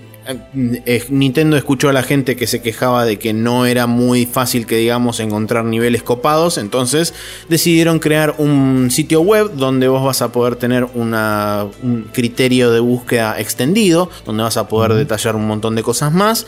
eh, 0.55 1.05
Nintendo 1.09 1.57
escuchó 1.57 1.89
a 1.89 1.93
la 1.95 2.03
gente 2.03 2.37
que 2.37 2.47
se 2.47 2.61
quejaba 2.61 3.07
de 3.07 3.19
que 3.19 3.33
no 3.33 3.65
era 3.65 3.87
muy 3.87 4.27
fácil 4.27 4.67
que 4.67 4.77
digamos 4.77 5.21
encontrar 5.21 5.65
niveles 5.65 6.03
copados, 6.03 6.59
entonces 6.59 7.15
decidieron 7.49 7.99
crear 7.99 8.35
un 8.37 8.91
sitio 8.91 9.23
web 9.23 9.53
donde 9.55 9.89
vos 9.89 10.05
vas 10.05 10.21
a 10.21 10.31
poder 10.31 10.57
tener 10.57 10.87
una, 10.95 11.67
un 11.83 12.11
criterio 12.13 12.71
de 12.71 12.81
búsqueda 12.81 13.41
extendido, 13.41 14.11
donde 14.27 14.43
vas 14.43 14.59
a 14.59 14.69
poder 14.69 14.93
detallar 14.93 15.35
un 15.35 15.47
montón 15.47 15.75
de 15.75 15.83
cosas 15.83 16.13
más. 16.13 16.47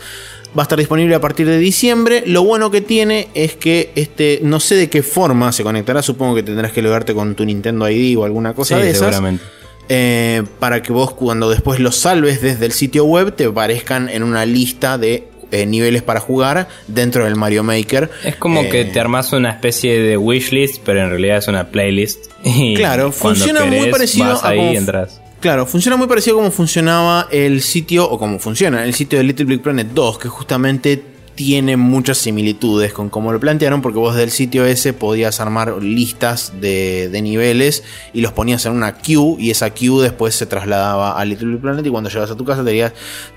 Va 0.55 0.63
a 0.63 0.65
estar 0.65 0.77
disponible 0.77 1.15
a 1.15 1.21
partir 1.21 1.47
de 1.47 1.57
diciembre. 1.57 2.23
Lo 2.27 2.43
bueno 2.43 2.69
que 2.71 2.81
tiene 2.81 3.29
es 3.33 3.55
que 3.55 3.93
este, 3.95 4.41
no 4.43 4.59
sé 4.59 4.75
de 4.75 4.89
qué 4.89 5.01
forma 5.01 5.53
se 5.53 5.63
conectará. 5.63 6.03
Supongo 6.03 6.35
que 6.35 6.43
tendrás 6.43 6.73
que 6.73 6.81
logarte 6.81 7.13
con 7.13 7.35
tu 7.35 7.45
Nintendo 7.45 7.89
ID 7.89 8.17
o 8.17 8.25
alguna 8.25 8.53
cosa 8.53 8.77
de 8.77 8.89
esas. 8.89 9.15
Seguramente 9.15 9.60
eh, 9.93 10.43
para 10.59 10.81
que 10.81 10.93
vos 10.93 11.11
cuando 11.11 11.49
después 11.49 11.81
los 11.81 11.97
salves 11.97 12.41
desde 12.41 12.65
el 12.65 12.71
sitio 12.71 13.03
web 13.03 13.35
te 13.35 13.43
aparezcan 13.43 14.07
en 14.07 14.23
una 14.23 14.45
lista 14.45 14.97
de 14.97 15.27
eh, 15.51 15.65
niveles 15.65 16.01
para 16.01 16.21
jugar 16.21 16.69
dentro 16.87 17.25
del 17.25 17.35
Mario 17.35 17.61
Maker. 17.63 18.09
Es 18.23 18.37
como 18.37 18.61
que 18.69 18.81
eh, 18.81 18.85
te 18.85 19.01
armas 19.01 19.33
una 19.33 19.49
especie 19.49 20.01
de 20.01 20.15
wishlist, 20.15 20.81
pero 20.85 21.01
en 21.01 21.09
realidad 21.09 21.39
es 21.39 21.49
una 21.49 21.71
playlist. 21.71 22.27
claro, 22.77 23.11
funciona 23.11 23.65
muy 23.65 23.91
parecido 23.91 24.41
a 24.41 24.47
ahí 24.47 24.77
entras. 24.77 25.19
Claro, 25.41 25.65
funciona 25.65 25.97
muy 25.97 26.07
parecido 26.07 26.37
a 26.37 26.39
como 26.39 26.51
funcionaba 26.51 27.27
el 27.29 27.61
sitio, 27.61 28.09
o 28.09 28.17
como 28.17 28.39
funciona 28.39 28.85
el 28.85 28.93
sitio 28.93 29.19
de 29.19 29.25
Little 29.25 29.43
Big 29.43 29.61
Planet 29.61 29.87
2, 29.87 30.19
que 30.19 30.29
justamente 30.29 31.03
tiene 31.35 31.77
muchas 31.77 32.17
similitudes 32.17 32.93
con 32.93 33.09
cómo 33.09 33.31
lo 33.31 33.39
plantearon, 33.39 33.81
porque 33.81 33.99
vos 33.99 34.15
del 34.15 34.31
sitio 34.31 34.65
ese 34.65 34.93
podías 34.93 35.39
armar 35.39 35.81
listas 35.81 36.53
de, 36.59 37.09
niveles 37.21 37.83
y 38.13 38.21
los 38.21 38.31
ponías 38.31 38.65
en 38.65 38.73
una 38.73 38.97
queue, 38.97 39.35
y 39.39 39.51
esa 39.51 39.71
queue 39.71 40.03
después 40.03 40.35
se 40.35 40.45
trasladaba 40.45 41.17
a 41.19 41.25
Little 41.25 41.57
Planet. 41.57 41.85
Y 41.85 41.89
cuando 41.89 42.09
llegas 42.09 42.31
a 42.31 42.35
tu 42.35 42.45
casa, 42.45 42.63
tenías, 42.63 42.93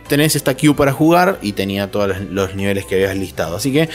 tenés 0.09 0.37
esta 0.37 0.57
queue 0.57 0.75
para 0.75 0.93
jugar 0.93 1.39
y 1.43 1.53
tenía 1.53 1.91
todos 1.91 2.21
los, 2.31 2.55
niveles 2.55 2.85
que 2.87 2.97
habías 2.97 3.17
listado. 3.17 3.57
Así 3.57 3.73
que. 3.73 3.89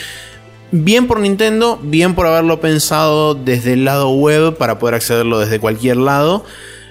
Bien 0.72 1.08
por 1.08 1.20
Nintendo, 1.20 1.80
bien 1.82 2.14
por 2.14 2.28
haberlo 2.28 2.62
pensado 2.62 3.34
desde 3.34 3.74
el 3.74 3.86
lado 3.86 4.12
web 4.12 4.56
para 4.56 4.78
poder 4.78 4.94
accederlo 4.94 5.40
desde 5.40 5.60
cualquier 5.60 5.98
lado. 5.98 6.46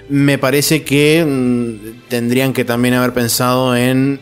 Me 0.09 0.37
parece 0.37 0.83
que 0.83 1.23
mm, 1.25 2.09
tendrían 2.09 2.51
que 2.51 2.65
también 2.65 2.95
haber 2.95 3.13
pensado 3.13 3.77
en 3.77 4.19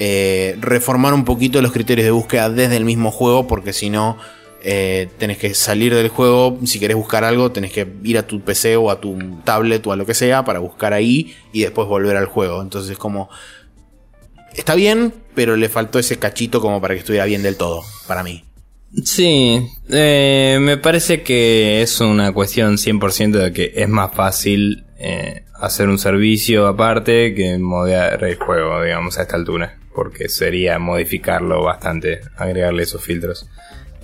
eh, 0.00 0.56
reformar 0.60 1.12
un 1.12 1.24
poquito 1.24 1.60
los 1.60 1.72
criterios 1.72 2.04
de 2.04 2.12
búsqueda 2.12 2.50
desde 2.50 2.76
el 2.76 2.84
mismo 2.84 3.10
juego, 3.10 3.48
porque 3.48 3.72
si 3.72 3.90
no, 3.90 4.16
eh, 4.62 5.08
tenés 5.18 5.38
que 5.38 5.54
salir 5.54 5.94
del 5.94 6.08
juego. 6.08 6.58
Si 6.64 6.78
querés 6.78 6.96
buscar 6.96 7.24
algo, 7.24 7.50
tenés 7.50 7.72
que 7.72 7.86
ir 8.04 8.16
a 8.16 8.26
tu 8.26 8.40
PC 8.40 8.76
o 8.76 8.90
a 8.90 9.00
tu 9.00 9.18
tablet 9.44 9.84
o 9.86 9.92
a 9.92 9.96
lo 9.96 10.06
que 10.06 10.14
sea 10.14 10.44
para 10.44 10.60
buscar 10.60 10.92
ahí 10.92 11.34
y 11.52 11.62
después 11.62 11.88
volver 11.88 12.16
al 12.16 12.26
juego. 12.26 12.62
Entonces, 12.62 12.96
como. 12.96 13.28
Está 14.54 14.74
bien, 14.74 15.12
pero 15.34 15.56
le 15.56 15.68
faltó 15.68 15.98
ese 15.98 16.18
cachito 16.18 16.60
como 16.60 16.80
para 16.80 16.94
que 16.94 17.00
estuviera 17.00 17.24
bien 17.24 17.42
del 17.42 17.56
todo, 17.56 17.82
para 18.06 18.22
mí. 18.22 18.44
Sí, 19.04 19.68
eh, 19.90 20.58
me 20.60 20.78
parece 20.78 21.22
que 21.22 21.82
es 21.82 22.00
una 22.00 22.32
cuestión 22.32 22.76
100% 22.76 23.30
de 23.32 23.52
que 23.52 23.72
es 23.76 23.88
más 23.88 24.14
fácil 24.14 24.84
hacer 25.60 25.88
un 25.88 25.98
servicio 25.98 26.66
aparte 26.66 27.34
que 27.34 27.56
modear 27.58 28.24
el 28.24 28.34
juego, 28.34 28.82
digamos, 28.82 29.16
a 29.18 29.22
esta 29.22 29.36
altura 29.36 29.77
porque 29.98 30.28
sería 30.28 30.78
modificarlo 30.78 31.64
bastante, 31.64 32.20
agregarle 32.36 32.84
esos 32.84 33.02
filtros. 33.02 33.48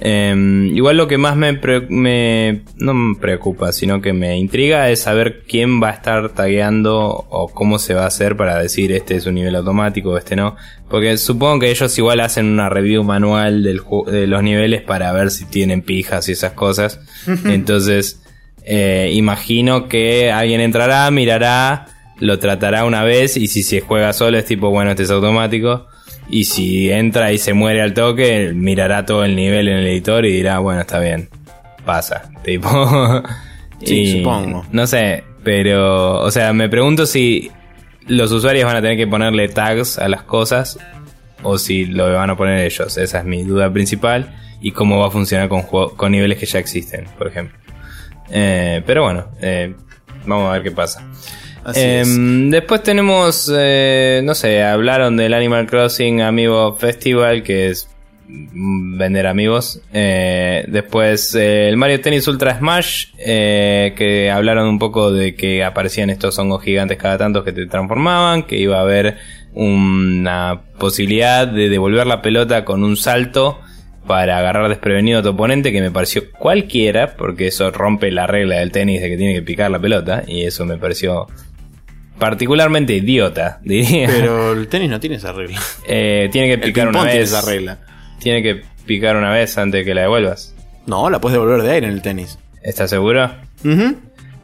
Em, 0.01 0.67
igual 0.75 0.97
lo 0.97 1.07
que 1.07 1.19
más 1.19 1.37
me, 1.37 1.55
pre- 1.55 1.87
me- 1.89 2.63
no 2.79 2.95
me 2.95 3.17
preocupa, 3.17 3.71
sino 3.71 4.03
que 4.03 4.13
me 4.13 4.37
intriga 4.37 4.91
es 4.91 5.03
saber 5.03 5.43
quién 5.49 5.81
va 5.81 5.91
a 5.91 5.93
estar 5.93 6.31
tagueando 6.31 6.97
o 7.31 7.49
cómo 7.49 7.79
se 7.79 7.95
va 7.95 8.03
a 8.03 8.09
hacer 8.09 8.37
para 8.37 8.59
decir 8.59 8.91
este 8.91 9.15
es 9.15 9.27
un 9.27 9.37
nivel 9.37 9.55
automático, 9.55 10.19
este 10.19 10.35
no. 10.35 10.57
Porque 10.91 11.17
supongo 11.17 11.61
que 11.61 11.71
ellos 11.71 11.97
igual 11.97 12.19
hacen 12.21 12.47
una 12.47 12.69
review 12.69 13.05
manual 13.05 13.63
del 13.63 13.83
de 14.11 14.27
los 14.27 14.43
niveles 14.43 14.83
para 14.83 15.13
ver 15.13 15.31
si 15.31 15.45
tienen 15.45 15.81
pijas 15.83 16.29
y 16.29 16.33
esas 16.33 16.55
cosas. 16.55 16.99
Entonces, 17.45 18.21
eh, 18.65 19.11
imagino 19.13 19.89
que 19.89 20.33
alguien 20.33 20.61
entrará, 20.61 21.09
mirará, 21.13 21.87
lo 22.21 22.39
tratará 22.39 22.85
una 22.85 23.03
vez 23.05 23.37
y 23.37 23.47
si 23.49 23.63
se 23.63 23.81
juega 23.81 24.13
solo 24.13 24.39
es 24.39 24.45
tipo, 24.45 24.71
bueno, 24.71 24.91
este 24.91 25.03
es 25.05 25.11
automático. 25.11 25.87
Y 26.29 26.45
si 26.45 26.91
entra 26.91 27.33
y 27.33 27.39
se 27.39 27.53
muere 27.53 27.83
al 27.83 27.93
toque, 27.93 28.53
mirará 28.55 29.05
todo 29.05 29.25
el 29.25 29.37
nivel 29.37 29.69
en 29.69 29.79
el 29.79 29.87
editor 29.87 30.25
y 30.25 30.33
dirá, 30.33 30.59
bueno, 30.59 30.81
está 30.81 30.99
bien, 30.99 31.29
pasa. 31.85 32.31
Tipo. 32.45 33.23
Sí, 33.85 33.95
y 34.01 34.13
supongo. 34.19 34.65
No 34.73 34.87
sé, 34.87 35.25
pero, 35.43 36.21
o 36.21 36.31
sea, 36.31 36.53
me 36.55 36.69
pregunto 36.69 37.05
si 37.07 37.51
los 38.07 38.33
usuarios 38.33 38.65
van 38.65 38.77
a 38.77 38.81
tener 38.83 38.97
que 38.97 39.07
ponerle 39.07 39.49
tags 39.49 39.99
a 39.99 40.09
las 40.09 40.23
cosas 40.23 40.79
o 41.43 41.59
si 41.59 41.85
lo 41.87 42.11
van 42.15 42.31
a 42.31 42.37
poner 42.37 42.61
ellos. 42.65 42.97
Esa 42.97 43.19
es 43.19 43.25
mi 43.25 43.43
duda 43.45 43.71
principal. 43.73 44.35
Y 44.63 44.71
cómo 44.71 44.99
va 44.99 45.09
a 45.09 45.11
funcionar 45.11 45.51
con, 45.51 45.61
juego- 45.61 45.95
con 45.95 46.13
niveles 46.13 46.39
que 46.39 46.47
ya 46.47 46.59
existen, 46.59 47.05
por 47.19 47.27
ejemplo. 47.29 47.59
Eh, 48.31 48.83
pero 48.87 49.03
bueno, 49.03 49.27
eh, 49.43 49.75
vamos 50.25 50.49
a 50.49 50.53
ver 50.55 50.63
qué 50.63 50.71
pasa. 50.71 51.07
Em, 51.75 52.51
Después 52.51 52.83
tenemos, 52.83 53.51
eh, 53.57 54.21
no 54.25 54.35
sé, 54.35 54.63
hablaron 54.63 55.17
del 55.17 55.35
Animal 55.35 55.67
Crossing 55.67 56.21
Amiibo 56.21 56.77
Festival, 56.77 57.43
que 57.43 57.71
es 57.71 57.89
vender 58.27 59.27
amigos. 59.27 59.81
Eh, 59.93 60.65
después 60.69 61.35
eh, 61.35 61.69
el 61.69 61.77
Mario 61.77 62.01
Tennis 62.01 62.27
Ultra 62.27 62.59
Smash, 62.59 63.13
que 63.17 64.31
hablaron 64.33 64.69
un 64.69 64.79
poco 64.79 65.13
de 65.13 65.35
que 65.35 65.63
aparecían 65.65 66.11
estos 66.11 66.39
hongos 66.39 66.63
gigantes 66.63 66.99
cada 66.99 67.19
tanto 67.19 67.45
que 67.45 67.53
te 67.53 67.67
transformaban, 67.67 68.45
que 68.45 68.57
iba 68.57 68.79
a 68.79 68.83
haber 68.83 69.17
una 69.53 70.63
posibilidad 70.79 71.47
de 71.47 71.69
devolver 71.69 72.07
la 72.07 72.23
pelota 72.23 72.65
con 72.65 72.83
un 72.83 72.97
salto 72.97 73.61
para 74.07 74.39
agarrar 74.39 74.69
desprevenido 74.69 75.21
a 75.21 75.23
tu 75.23 75.31
oponente, 75.31 75.73
que 75.73 75.81
me 75.81 75.91
pareció 75.91 76.31
cualquiera, 76.31 77.17
porque 77.17 77.47
eso 77.47 77.71
rompe 77.71 78.11
la 78.11 78.27
regla 78.27 78.57
del 78.57 78.71
tenis 78.71 79.01
de 79.01 79.09
que 79.09 79.17
tiene 79.17 79.35
que 79.35 79.43
picar 79.43 79.71
la 79.71 79.79
pelota, 79.79 80.25
y 80.27 80.45
eso 80.45 80.67
me 80.67 80.77
pareció 80.77 81.27
particularmente 82.19 82.95
idiota, 82.95 83.61
diría. 83.65 84.07
Pero 84.09 84.53
el 84.53 84.69
tenis 84.69 84.91
no 84.91 85.01
tiene 85.01 85.17
esa 85.17 85.33
regla. 85.33 85.61
Eh, 85.89 86.29
tiene 86.33 86.49
que 86.49 86.59
picar 86.59 86.89
una 86.89 87.01
tiene 87.03 87.19
vez. 87.19 87.33
esa 87.33 87.43
regla. 87.49 87.79
Tiene 88.21 88.43
que 88.43 88.63
picar 88.87 89.17
una 89.17 89.31
vez 89.31 89.57
antes 89.59 89.81
de 89.81 89.85
que 89.85 89.95
la 89.95 90.03
devuelvas. 90.03 90.55
No, 90.87 91.09
la 91.11 91.21
puedes 91.21 91.35
devolver 91.35 91.63
de 91.63 91.71
aire 91.73 91.87
en 91.87 91.93
el 91.93 92.03
tenis. 92.03 92.39
¿Estás 92.63 92.91
seguro? 92.91 93.31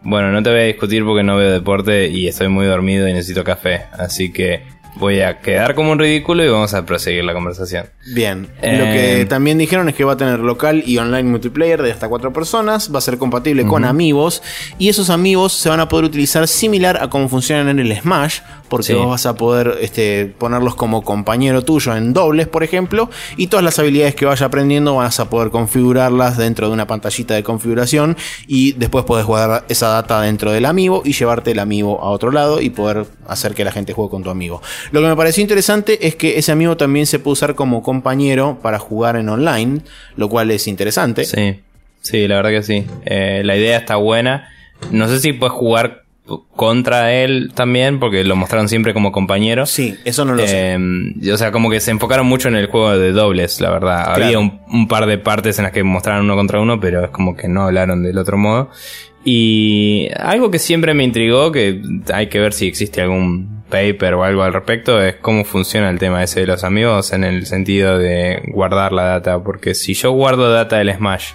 Bueno, 0.03 0.33
no 0.33 0.43
te 0.43 0.51
voy 0.51 0.61
a 0.61 0.65
discutir 0.65 1.05
porque 1.05 1.23
no 1.23 1.37
veo 1.37 1.51
deporte 1.51 2.09
y 2.09 2.27
estoy 2.27 2.49
muy 2.49 2.65
dormido 2.67 3.07
y 3.09 3.13
necesito 3.13 3.45
café. 3.45 3.83
Así 3.93 4.33
que 4.33 4.63
voy 4.97 5.21
a 5.21 5.41
quedar 5.41 5.75
como 5.75 5.93
un 5.93 5.99
ridículo 5.99 6.45
y 6.45 6.49
vamos 6.49 6.75
a 6.75 6.85
proseguir 6.85 7.25
la 7.25 7.33
conversación. 7.33 7.87
Bien. 8.15 8.49
Eh, 8.61 8.77
Lo 8.79 8.85
que 8.85 9.27
también 9.27 9.57
dijeron 9.59 9.89
es 9.89 9.95
que 9.95 10.05
va 10.05 10.13
a 10.13 10.17
tener 10.17 10.41
local 10.41 10.83
y 10.87 10.99
online 10.99 11.25
multiplayer 11.25 11.83
de 11.83 11.93
hasta 11.93 12.09
cuatro 12.09 12.33
personas. 12.33 12.93
Va 12.95 12.99
a 12.99 13.03
ser 13.03 13.17
compatible 13.19 13.65
con 13.67 13.85
amigos. 13.85 14.43
Y 14.79 14.89
esos 14.89 15.09
amigos 15.11 15.53
se 15.53 15.69
van 15.69 15.81
a 15.81 15.89
poder 15.89 16.05
utilizar 16.07 16.47
similar 16.49 17.03
a 17.03 17.09
cómo 17.09 17.29
funcionan 17.29 17.69
en 17.69 17.79
el 17.79 17.97
Smash. 17.99 18.41
Porque 18.69 18.87
Sí. 18.87 18.93
vos 18.95 19.09
vas 19.09 19.27
a 19.27 19.35
poder 19.35 19.79
este, 19.81 20.27
ponerlos 20.39 20.77
como 20.77 21.03
compañero 21.03 21.65
tuyo 21.65 21.97
en 21.97 22.13
dobles, 22.13 22.47
por 22.47 22.63
ejemplo. 22.63 23.11
Y 23.37 23.49
todas 23.49 23.65
las 23.65 23.79
habilidades 23.81 24.15
que 24.15 24.27
vaya 24.27 24.47
aprendiendo 24.47 24.95
vas 24.97 25.19
a 25.19 25.29
poder 25.29 25.51
configurarlas 25.51 26.37
dentro 26.39 26.69
de 26.69 26.75
una 26.75 26.87
pantallita 26.87 27.35
de 27.35 27.43
configuración. 27.43 28.17
Y 28.47 28.73
después 28.73 29.05
podés 29.05 29.27
guardar 29.27 29.65
esa 29.69 29.89
data 29.89 30.21
dentro 30.21 30.53
del 30.53 30.67
amiibo 30.67 31.03
y 31.05 31.13
llevarte 31.15 31.51
el 31.51 31.59
amiibo 31.59 32.01
a 32.03 32.11
otro 32.11 32.31
lado 32.31 32.61
y 32.61 32.71
poder 32.71 33.07
hacer 33.27 33.55
que 33.55 33.65
la 33.65 33.73
gente 33.73 33.93
juegue 33.93 34.11
con 34.11 34.23
tu 34.23 34.31
amigo. 34.31 34.63
Lo 34.93 35.01
que 35.01 35.09
me 35.09 35.17
pareció 35.17 35.43
interesante 35.43 36.07
es 36.07 36.15
que 36.17 36.39
ese 36.39 36.53
amigo 36.53 36.77
también 36.77 37.07
se 37.07 37.19
puede 37.19 37.33
usar 37.33 37.55
como 37.55 37.83
compañero 37.83 38.59
para 38.63 38.79
jugar 38.79 39.17
en 39.17 39.29
online, 39.29 39.81
lo 40.17 40.29
cual 40.29 40.51
es 40.51 40.67
interesante. 40.69 41.25
Sí, 41.25 41.61
sí, 42.01 42.29
la 42.29 42.37
verdad 42.37 42.51
que 42.51 42.63
sí. 42.63 42.87
Eh, 43.05 43.43
la 43.45 43.57
idea 43.57 43.79
está 43.79 43.97
buena. 43.97 44.49
No 44.91 45.09
sé 45.09 45.21
si 45.21 45.33
puedes 45.33 45.53
jugar 45.53 46.05
contra 46.55 47.13
él 47.13 47.51
también, 47.55 47.99
porque 47.99 48.25
lo 48.25 48.37
mostraron 48.37 48.69
siempre 48.69 48.95
como 48.95 49.13
compañero. 49.13 49.67
Sí, 49.67 49.97
eso 50.05 50.25
no 50.25 50.35
lo 50.35 50.47
sé. 50.47 50.75
Eh, 50.75 51.33
o 51.33 51.37
sea, 51.37 51.51
como 51.51 51.71
que 51.71 51.81
se 51.81 51.91
enfocaron 51.91 52.27
mucho 52.27 52.49
en 52.49 52.55
el 52.55 52.67
juego 52.67 52.97
de 52.97 53.13
dobles, 53.13 53.61
la 53.61 53.71
verdad. 53.71 54.05
Claro. 54.05 54.25
Había 54.25 54.39
un, 54.39 54.61
un 54.69 54.89
par 54.89 55.07
de 55.07 55.19
partes 55.19 55.59
en 55.59 55.65
las 55.65 55.73
que 55.73 55.83
mostraron 55.83 56.25
uno 56.25 56.37
contra 56.37 56.61
uno, 56.61 56.79
pero 56.79 57.05
es 57.05 57.11
como 57.11 57.37
que 57.37 57.49
no 57.49 57.65
hablaron 57.65 58.03
del 58.03 58.19
otro 58.19 58.37
modo. 58.37 58.71
Y 59.25 60.09
algo 60.17 60.51
que 60.51 60.59
siempre 60.59 60.95
me 60.95 61.05
intrigó, 61.05 61.53
que 61.53 61.83
hay 62.13 62.29
que 62.29 62.39
ver 62.41 62.53
si 62.53 62.67
existe 62.67 63.03
algún 63.03 63.61
paper 63.69 64.15
o 64.15 64.25
algo 64.25 64.43
al 64.43 64.53
respecto, 64.53 65.01
es 65.03 65.17
cómo 65.17 65.45
funciona 65.45 65.91
el 65.91 65.99
tema 65.99 66.23
ese 66.23 66.41
de 66.41 66.47
los 66.47 66.65
amigos 66.65 67.13
en 67.13 67.25
el 67.25 67.47
sentido 67.47 67.99
de 67.99 68.43
guardar 68.49 68.93
la 68.93 69.05
data. 69.05 69.39
Porque 69.43 69.75
si 69.75 69.95
yo 69.95 70.11
guardo 70.13 70.51
data 70.51 70.79
del 70.79 70.93
Smash 70.95 71.33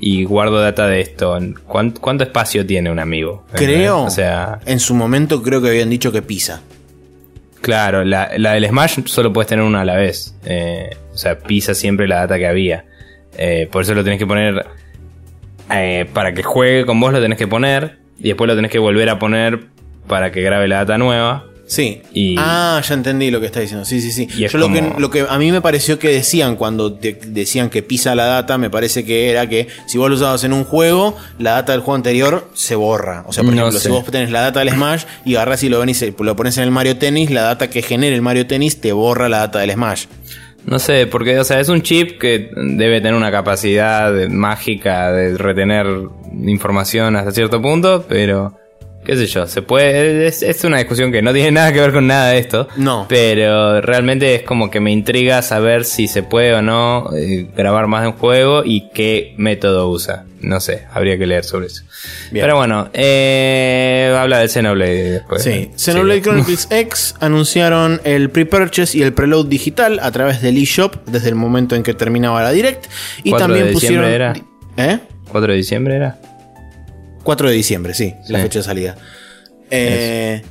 y 0.00 0.24
guardo 0.24 0.60
data 0.60 0.86
de 0.88 1.00
esto, 1.00 1.38
¿cuán- 1.66 1.92
¿cuánto, 2.00 2.24
espacio 2.24 2.66
tiene 2.66 2.90
un 2.90 2.98
amigo? 2.98 3.44
Creo, 3.52 4.02
O 4.04 4.10
sea, 4.10 4.58
en 4.66 4.80
su 4.80 4.94
momento 4.94 5.42
creo 5.42 5.62
que 5.62 5.68
habían 5.68 5.88
dicho 5.90 6.10
que 6.12 6.22
pisa. 6.22 6.62
Claro, 7.60 8.04
la, 8.04 8.30
la 8.38 8.54
del 8.54 8.66
Smash 8.66 9.00
solo 9.04 9.32
puedes 9.32 9.48
tener 9.48 9.64
una 9.64 9.82
a 9.82 9.84
la 9.84 9.94
vez. 9.96 10.34
Eh, 10.46 10.90
o 11.12 11.16
sea, 11.16 11.38
pisa 11.38 11.74
siempre 11.74 12.08
la 12.08 12.16
data 12.20 12.38
que 12.38 12.46
había. 12.46 12.86
Eh, 13.38 13.68
por 13.70 13.82
eso 13.82 13.94
lo 13.94 14.02
tenés 14.02 14.18
que 14.18 14.26
poner. 14.26 14.66
Eh, 15.72 16.06
para 16.12 16.32
que 16.34 16.42
juegue 16.42 16.84
con 16.86 16.98
vos 17.00 17.12
lo 17.12 17.20
tenés 17.20 17.38
que 17.38 17.46
poner. 17.48 17.98
Y 18.18 18.24
después 18.28 18.48
lo 18.48 18.54
tenés 18.56 18.70
que 18.70 18.78
volver 18.78 19.08
a 19.08 19.18
poner 19.18 19.66
para 20.06 20.30
que 20.32 20.42
grabe 20.42 20.68
la 20.68 20.76
data 20.78 20.98
nueva. 20.98 21.46
Sí. 21.66 22.02
Y- 22.12 22.34
Ah, 22.36 22.82
ya 22.86 22.94
entendí 22.94 23.30
lo 23.30 23.38
que 23.38 23.46
está 23.46 23.60
diciendo. 23.60 23.84
Sí, 23.84 24.00
sí, 24.00 24.10
sí. 24.10 24.26
Yo 24.26 24.58
lo, 24.58 24.64
como- 24.66 24.74
que, 24.96 25.00
lo 25.00 25.08
que 25.10 25.24
a 25.28 25.38
mí 25.38 25.52
me 25.52 25.60
pareció 25.60 26.00
que 26.00 26.08
decían 26.08 26.56
cuando 26.56 26.94
te- 26.94 27.12
decían 27.14 27.70
que 27.70 27.82
pisa 27.84 28.16
la 28.16 28.24
data, 28.24 28.58
me 28.58 28.70
parece 28.70 29.04
que 29.04 29.30
era 29.30 29.48
que 29.48 29.68
si 29.86 29.96
vos 29.96 30.10
lo 30.10 30.16
usabas 30.16 30.42
en 30.42 30.52
un 30.52 30.64
juego, 30.64 31.16
la 31.38 31.52
data 31.52 31.70
del 31.70 31.80
juego 31.82 31.94
anterior 31.94 32.50
se 32.54 32.74
borra. 32.74 33.22
O 33.28 33.32
sea, 33.32 33.44
por 33.44 33.54
No 33.54 33.60
ejemplo, 33.60 33.78
sé. 33.78 33.86
si 33.86 33.92
vos 33.94 34.04
tenés 34.04 34.32
la 34.32 34.40
data 34.40 34.58
del 34.60 34.70
Smash 34.70 35.04
y 35.24 35.36
agarrás 35.36 35.62
y 35.62 35.68
lo 35.68 35.78
venís, 35.78 36.02
y 36.02 36.12
lo 36.18 36.34
pones 36.34 36.58
en 36.58 36.64
el 36.64 36.72
Mario 36.72 36.96
Tennis, 36.98 37.30
la 37.30 37.42
data 37.42 37.70
que 37.70 37.82
genere 37.82 38.16
el 38.16 38.22
Mario 38.22 38.48
Tennis 38.48 38.80
te 38.80 38.92
borra 38.92 39.28
la 39.28 39.38
data 39.38 39.60
del 39.60 39.70
Smash. 39.70 40.06
No 40.66 40.78
sé, 40.78 41.06
porque, 41.06 41.38
o 41.38 41.44
sea, 41.44 41.58
es 41.60 41.68
un 41.68 41.82
chip 41.82 42.18
que 42.18 42.50
debe 42.54 43.00
tener 43.00 43.14
una 43.14 43.30
capacidad 43.30 44.12
mágica 44.28 45.10
de 45.12 45.36
retener 45.36 45.86
información 46.46 47.16
hasta 47.16 47.32
cierto 47.32 47.60
punto, 47.60 48.04
pero. 48.08 48.59
Qué 49.10 49.16
sé 49.16 49.26
yo, 49.26 49.44
se 49.48 49.60
puede. 49.60 50.28
Es, 50.28 50.40
es 50.44 50.62
una 50.62 50.78
discusión 50.78 51.10
que 51.10 51.20
no 51.20 51.32
tiene 51.32 51.50
nada 51.60 51.72
que 51.72 51.80
ver 51.80 51.92
con 51.92 52.06
nada 52.06 52.28
de 52.28 52.38
esto. 52.38 52.68
No. 52.76 53.06
Pero 53.08 53.80
realmente 53.80 54.36
es 54.36 54.42
como 54.42 54.70
que 54.70 54.78
me 54.78 54.92
intriga 54.92 55.42
saber 55.42 55.84
si 55.84 56.06
se 56.06 56.22
puede 56.22 56.54
o 56.54 56.62
no 56.62 57.10
eh, 57.16 57.48
grabar 57.56 57.88
más 57.88 58.02
de 58.02 58.08
un 58.08 58.14
juego 58.14 58.62
y 58.64 58.90
qué 58.90 59.34
método 59.36 59.90
usa. 59.90 60.26
No 60.42 60.60
sé, 60.60 60.84
habría 60.92 61.18
que 61.18 61.26
leer 61.26 61.42
sobre 61.42 61.66
eso. 61.66 61.82
Bien. 62.30 62.44
Pero 62.44 62.56
bueno, 62.56 62.88
eh, 62.92 64.16
habla 64.16 64.38
del 64.38 64.48
Xenoblade 64.48 65.10
después. 65.10 65.42
Sí, 65.42 65.72
Xenoblade 65.76 66.22
Chronicles 66.22 66.68
X 66.70 67.16
anunciaron 67.18 68.00
el 68.04 68.30
pre-purchase 68.30 68.96
y 68.96 69.02
el 69.02 69.12
preload 69.12 69.46
digital 69.46 69.98
a 70.00 70.12
través 70.12 70.40
del 70.40 70.56
eShop 70.56 70.94
desde 71.06 71.30
el 71.30 71.34
momento 71.34 71.74
en 71.74 71.82
que 71.82 71.94
terminaba 71.94 72.44
la 72.44 72.52
Direct. 72.52 72.86
Y 73.24 73.30
4 73.30 73.44
también 73.46 73.66
de 73.66 73.72
pusieron. 73.72 74.04
diciembre 74.06 74.42
¿Eh? 74.76 74.98
4 75.32 75.50
de 75.52 75.56
diciembre 75.56 75.96
era. 75.96 76.18
4 77.22 77.48
de 77.48 77.54
diciembre, 77.54 77.94
sí, 77.94 78.14
la 78.28 78.40
fecha 78.40 78.58
de 78.60 78.64
salida. 78.64 78.96
Eh, 79.70 80.42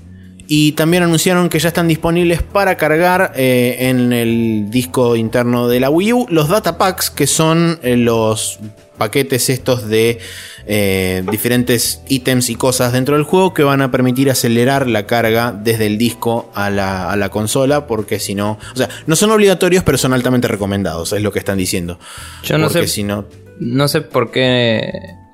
y 0.47 0.71
también 0.71 1.03
anunciaron 1.03 1.47
que 1.49 1.59
ya 1.59 1.67
están 1.67 1.87
disponibles 1.87 2.41
para 2.41 2.75
cargar 2.75 3.33
eh, 3.35 3.77
en 3.81 4.11
el 4.13 4.65
disco 4.71 5.15
interno 5.15 5.67
de 5.67 5.79
la 5.79 5.89
Wii 5.91 6.13
U 6.13 6.25
los 6.29 6.49
data 6.49 6.77
packs, 6.77 7.11
que 7.11 7.27
son 7.27 7.79
eh, 7.83 7.95
los 7.97 8.59
paquetes 8.97 9.49
estos 9.49 9.87
de 9.87 10.17
eh, 10.65 11.23
diferentes 11.31 12.01
ítems 12.09 12.49
y 12.49 12.55
cosas 12.55 12.93
dentro 12.93 13.15
del 13.15 13.23
juego 13.25 13.53
que 13.53 13.63
van 13.63 13.81
a 13.81 13.91
permitir 13.91 14.29
acelerar 14.31 14.87
la 14.87 15.05
carga 15.05 15.51
desde 15.51 15.85
el 15.85 15.97
disco 15.99 16.51
a 16.55 16.69
la, 16.71 17.11
a 17.11 17.15
la 17.15 17.29
consola, 17.29 17.85
porque 17.85 18.19
si 18.19 18.33
no, 18.33 18.57
o 18.73 18.75
sea, 18.75 18.89
no 19.05 19.15
son 19.15 19.31
obligatorios, 19.31 19.83
pero 19.83 19.97
son 19.99 20.13
altamente 20.13 20.47
recomendados, 20.47 21.13
es 21.13 21.21
lo 21.21 21.31
que 21.31 21.39
están 21.39 21.57
diciendo. 21.59 21.99
Yo 22.43 22.57
no 22.57 22.67
Porque 22.69 22.87
sé- 22.87 22.93
si 22.93 23.03
no, 23.03 23.25
No 23.59 23.87
sé 23.87 24.01
por 24.01 24.31
qué. 24.31 24.91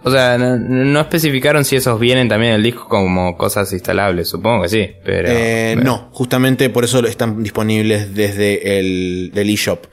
O 0.08 0.12
sea, 0.12 0.38
no, 0.38 0.56
no 0.58 1.02
especificaron 1.02 1.66
si 1.66 1.76
esos 1.78 2.00
vienen 2.00 2.30
también 2.30 2.52
en 2.52 2.58
el 2.58 2.64
disco 2.64 2.88
como 2.88 3.36
cosas 3.36 3.74
instalables. 3.74 4.30
Supongo 4.30 4.62
que 4.62 4.70
sí, 4.70 4.90
pero. 5.04 5.30
Eh, 5.32 5.76
no, 5.82 6.10
justamente 6.12 6.70
por 6.70 6.84
eso 6.84 7.04
están 7.08 7.42
disponibles 7.42 8.14
desde 8.14 8.78
el 8.78 9.32
del 9.34 9.50
eShop. 9.50 9.86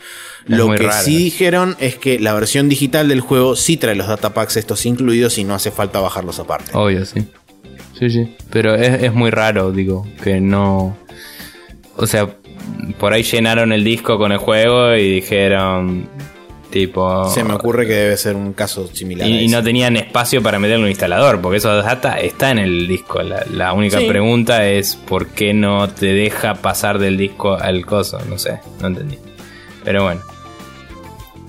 Es 0.46 0.58
Lo 0.58 0.68
que 0.68 0.86
raro. 0.86 1.02
sí 1.02 1.16
dijeron 1.16 1.76
es 1.80 1.96
que 1.96 2.18
la 2.18 2.34
versión 2.34 2.68
digital 2.68 3.08
del 3.08 3.22
juego 3.22 3.56
sí 3.56 3.78
trae 3.78 3.94
los 3.94 4.06
datapacks 4.06 4.58
estos 4.58 4.84
incluidos 4.84 5.38
y 5.38 5.44
no 5.44 5.54
hace 5.54 5.70
falta 5.70 5.98
bajarlos 6.00 6.38
aparte. 6.38 6.72
Obvio, 6.74 7.06
sí. 7.06 7.26
Sí, 7.98 8.10
sí. 8.10 8.36
Pero 8.50 8.74
es, 8.74 9.02
es 9.04 9.14
muy 9.14 9.30
raro, 9.30 9.72
digo, 9.72 10.06
que 10.22 10.42
no. 10.42 10.94
O 11.96 12.06
sea, 12.06 12.28
por 12.98 13.14
ahí 13.14 13.22
llenaron 13.22 13.72
el 13.72 13.82
disco 13.82 14.18
con 14.18 14.30
el 14.30 14.38
juego 14.38 14.94
y 14.94 15.10
dijeron. 15.10 16.06
Tipo. 16.72 17.28
Se 17.28 17.44
me 17.44 17.52
ocurre 17.54 17.86
que 17.86 17.92
debe 17.92 18.16
ser 18.16 18.34
un 18.34 18.54
caso 18.54 18.88
similar. 18.92 19.26
a 19.26 19.30
Y, 19.30 19.46
no 19.48 19.62
tenían 19.62 19.94
espacio 19.96 20.42
para 20.42 20.58
meterle 20.58 20.84
un 20.84 20.88
instalador, 20.90 21.40
porque 21.40 21.58
esos 21.58 21.84
data 21.84 22.18
está 22.18 22.50
en 22.50 22.58
el 22.58 22.88
disco. 22.88 23.22
La, 23.22 23.44
la 23.52 23.72
única 23.74 23.98
Sí. 23.98 24.06
pregunta 24.08 24.66
es 24.66 24.96
por 24.96 25.28
qué 25.28 25.52
no 25.52 25.88
te 25.90 26.06
deja 26.06 26.54
pasar 26.54 26.98
del 26.98 27.16
disco 27.18 27.54
al 27.54 27.84
coso. 27.86 28.18
No 28.28 28.38
sé, 28.38 28.58
no 28.80 28.86
entendí. 28.88 29.18
Pero 29.84 30.04
bueno. 30.04 30.22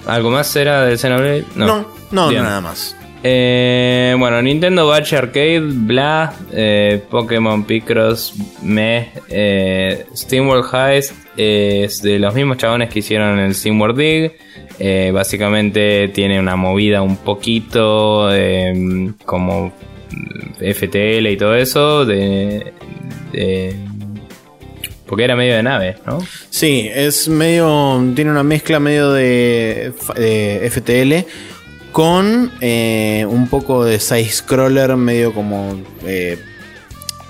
¿Algo 0.06 0.30
más 0.30 0.54
era 0.58 0.84
del 0.84 1.00
Xenoblade? 1.00 1.46
No, 1.56 1.88
no, 2.12 2.28
Bien. 2.30 2.44
nada 2.44 2.60
más. 2.60 2.96
Eh, 3.26 4.14
bueno, 4.20 4.42
Nintendo 4.42 4.86
Batch 4.86 5.14
Arcade, 5.14 5.62
bla, 5.62 6.34
eh, 6.52 7.02
Pokémon 7.10 7.64
Picross, 7.64 8.34
me, 8.62 9.14
eh, 9.30 10.06
SteamWorld 10.14 10.66
Heist 10.76 11.14
es 11.38 12.02
de 12.02 12.20
los 12.20 12.34
mismos 12.34 12.58
chabones 12.58 12.90
que 12.90 13.00
hicieron 13.00 13.40
el 13.40 13.56
SteamWorld 13.56 13.98
Dig. 13.98 14.32
Eh, 14.80 15.12
básicamente 15.14 16.10
tiene 16.10 16.40
una 16.40 16.56
movida 16.56 17.02
un 17.02 17.18
poquito 17.18 18.34
eh, 18.34 19.12
como 19.26 19.72
FTL 20.58 21.28
y 21.28 21.38
todo 21.38 21.56
eso. 21.56 22.06
De, 22.06 22.72
porque 25.06 25.24
era 25.24 25.36
medio 25.36 25.56
de 25.56 25.64
nave, 25.64 25.98
¿no? 26.06 26.26
Sí, 26.50 26.90
es 26.94 27.28
medio. 27.28 28.04
Tiene 28.16 28.32
una 28.32 28.44
mezcla 28.44 28.80
medio 28.80 29.12
de 29.12 29.94
FTL 30.72 31.28
con 31.94 32.52
eh, 32.60 33.26
un 33.30 33.48
poco 33.48 33.86
de 33.86 34.00
side-scroller, 34.00 34.98
medio 34.98 35.32
como 35.32 35.80
eh, 36.06 36.38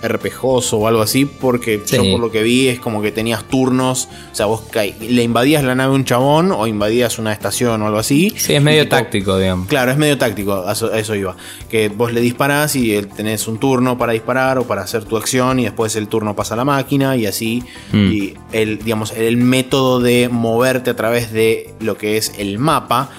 RPGoso 0.03 0.77
o 0.77 0.87
algo 0.87 1.01
así, 1.01 1.25
porque 1.25 1.81
Sí. 1.85 1.95
yo 1.95 2.03
por 2.11 2.19
lo 2.19 2.31
que 2.31 2.43
vi 2.43 2.67
es 2.67 2.79
como 2.79 3.01
que 3.01 3.11
tenías 3.11 3.43
turnos, 3.45 4.07
o 4.31 4.35
sea, 4.35 4.45
vos 4.45 4.63
le 4.99 5.23
invadías 5.23 5.63
la 5.63 5.75
nave 5.75 5.93
a 5.93 5.95
un 5.95 6.05
chabón 6.05 6.51
o 6.51 6.67
invadías 6.67 7.19
una 7.19 7.31
estación 7.33 7.81
o 7.81 7.85
algo 7.87 7.99
así. 7.99 8.33
Sí, 8.37 8.53
es 8.53 8.61
medio 8.61 8.83
tipo, 8.83 8.95
táctico, 8.97 9.37
digamos. 9.37 9.67
Claro, 9.67 9.91
es 9.91 9.97
medio 9.97 10.17
táctico, 10.17 10.65
a 10.67 10.73
eso, 10.73 10.91
a 10.93 10.99
eso 10.99 11.15
iba. 11.15 11.35
Que 11.69 11.89
vos 11.89 12.11
le 12.13 12.21
disparás 12.21 12.75
y 12.75 13.01
tenés 13.15 13.47
un 13.47 13.57
turno 13.57 13.97
para 13.97 14.13
disparar 14.13 14.57
o 14.57 14.67
para 14.67 14.81
hacer 14.83 15.05
tu 15.05 15.17
acción 15.17 15.59
y 15.59 15.63
después 15.63 15.95
el 15.95 16.07
turno 16.07 16.35
pasa 16.35 16.53
a 16.53 16.57
la 16.57 16.65
máquina 16.65 17.15
y 17.15 17.25
así. 17.25 17.63
Mm. 17.91 18.11
Y 18.11 18.33
el, 18.51 18.79
digamos, 18.79 19.11
el 19.13 19.37
método 19.37 19.99
de 19.99 20.29
moverte 20.29 20.89
a 20.91 20.95
través 20.95 21.31
de 21.31 21.73
lo 21.79 21.97
que 21.97 22.17
es 22.17 22.33
el 22.37 22.59
mapa 22.59 23.09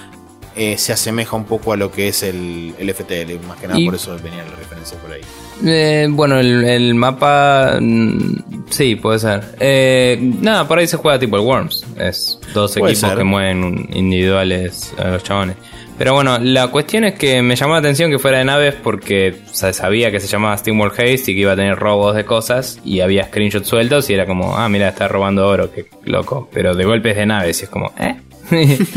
eh, 0.55 0.77
se 0.77 0.93
asemeja 0.93 1.35
un 1.35 1.45
poco 1.45 1.73
a 1.73 1.77
lo 1.77 1.91
que 1.91 2.07
es 2.07 2.23
el, 2.23 2.73
el 2.79 2.93
FTL. 2.93 3.45
Más 3.47 3.57
que 3.59 3.67
nada 3.67 3.79
Y- 3.79 3.85
por 3.85 3.95
eso 3.95 4.17
venía 4.23 4.43
la 4.43 4.55
referencia 4.55 4.97
por 4.99 5.11
ahí. 5.11 5.21
Eh, 5.65 6.07
bueno, 6.09 6.37
el, 6.39 6.63
el 6.65 6.95
mapa. 6.95 7.77
mm, 7.79 8.65
sí, 8.69 8.95
puede 8.95 9.19
ser. 9.19 9.55
Eh, 9.59 10.17
nada, 10.41 10.67
por 10.67 10.79
ahí 10.79 10.87
se 10.87 10.97
juega 10.97 11.17
tipo 11.17 11.37
el 11.37 11.43
Worms. 11.43 11.85
Es 11.97 12.39
dos 12.53 12.73
Puede 12.77 12.93
equipos 12.93 13.09
ser. 13.09 13.17
que 13.17 13.23
mueven 13.23 13.87
individuales 13.93 14.93
a 14.97 15.09
los 15.11 15.23
chabones. 15.23 15.55
Pero 15.97 16.13
bueno, 16.13 16.37
la 16.39 16.67
cuestión 16.67 17.05
es 17.05 17.13
que 17.13 17.41
me 17.41 17.55
llamó 17.55 17.71
la 17.71 17.79
atención 17.79 18.11
que 18.11 18.19
fuera 18.19 18.39
de 18.39 18.43
naves 18.43 18.75
porque 18.83 19.33
o 19.49 19.53
sea, 19.53 19.71
sabía 19.71 20.11
que 20.11 20.19
se 20.19 20.27
llamaba 20.27 20.57
SteamWorld 20.57 20.91
Haste 20.91 21.31
y 21.31 21.35
que 21.35 21.39
iba 21.41 21.53
a 21.53 21.55
tener 21.55 21.77
robos 21.77 22.17
de 22.17 22.25
cosas 22.25 22.81
y 22.83 22.99
había 22.99 23.23
screenshots 23.27 23.65
sueltos 23.69 24.09
y 24.09 24.13
era 24.13 24.25
como, 24.25 24.57
ah, 24.57 24.67
mira, 24.67 24.89
está 24.89 25.07
robando 25.07 25.47
oro, 25.47 25.71
qué 25.71 25.85
loco. 26.03 26.49
Pero 26.51 26.75
de 26.75 26.83
golpes 26.83 27.15
de 27.15 27.25
naves 27.25 27.61
y 27.61 27.63
es 27.63 27.69
como, 27.69 27.93
¿eh? 27.97 28.17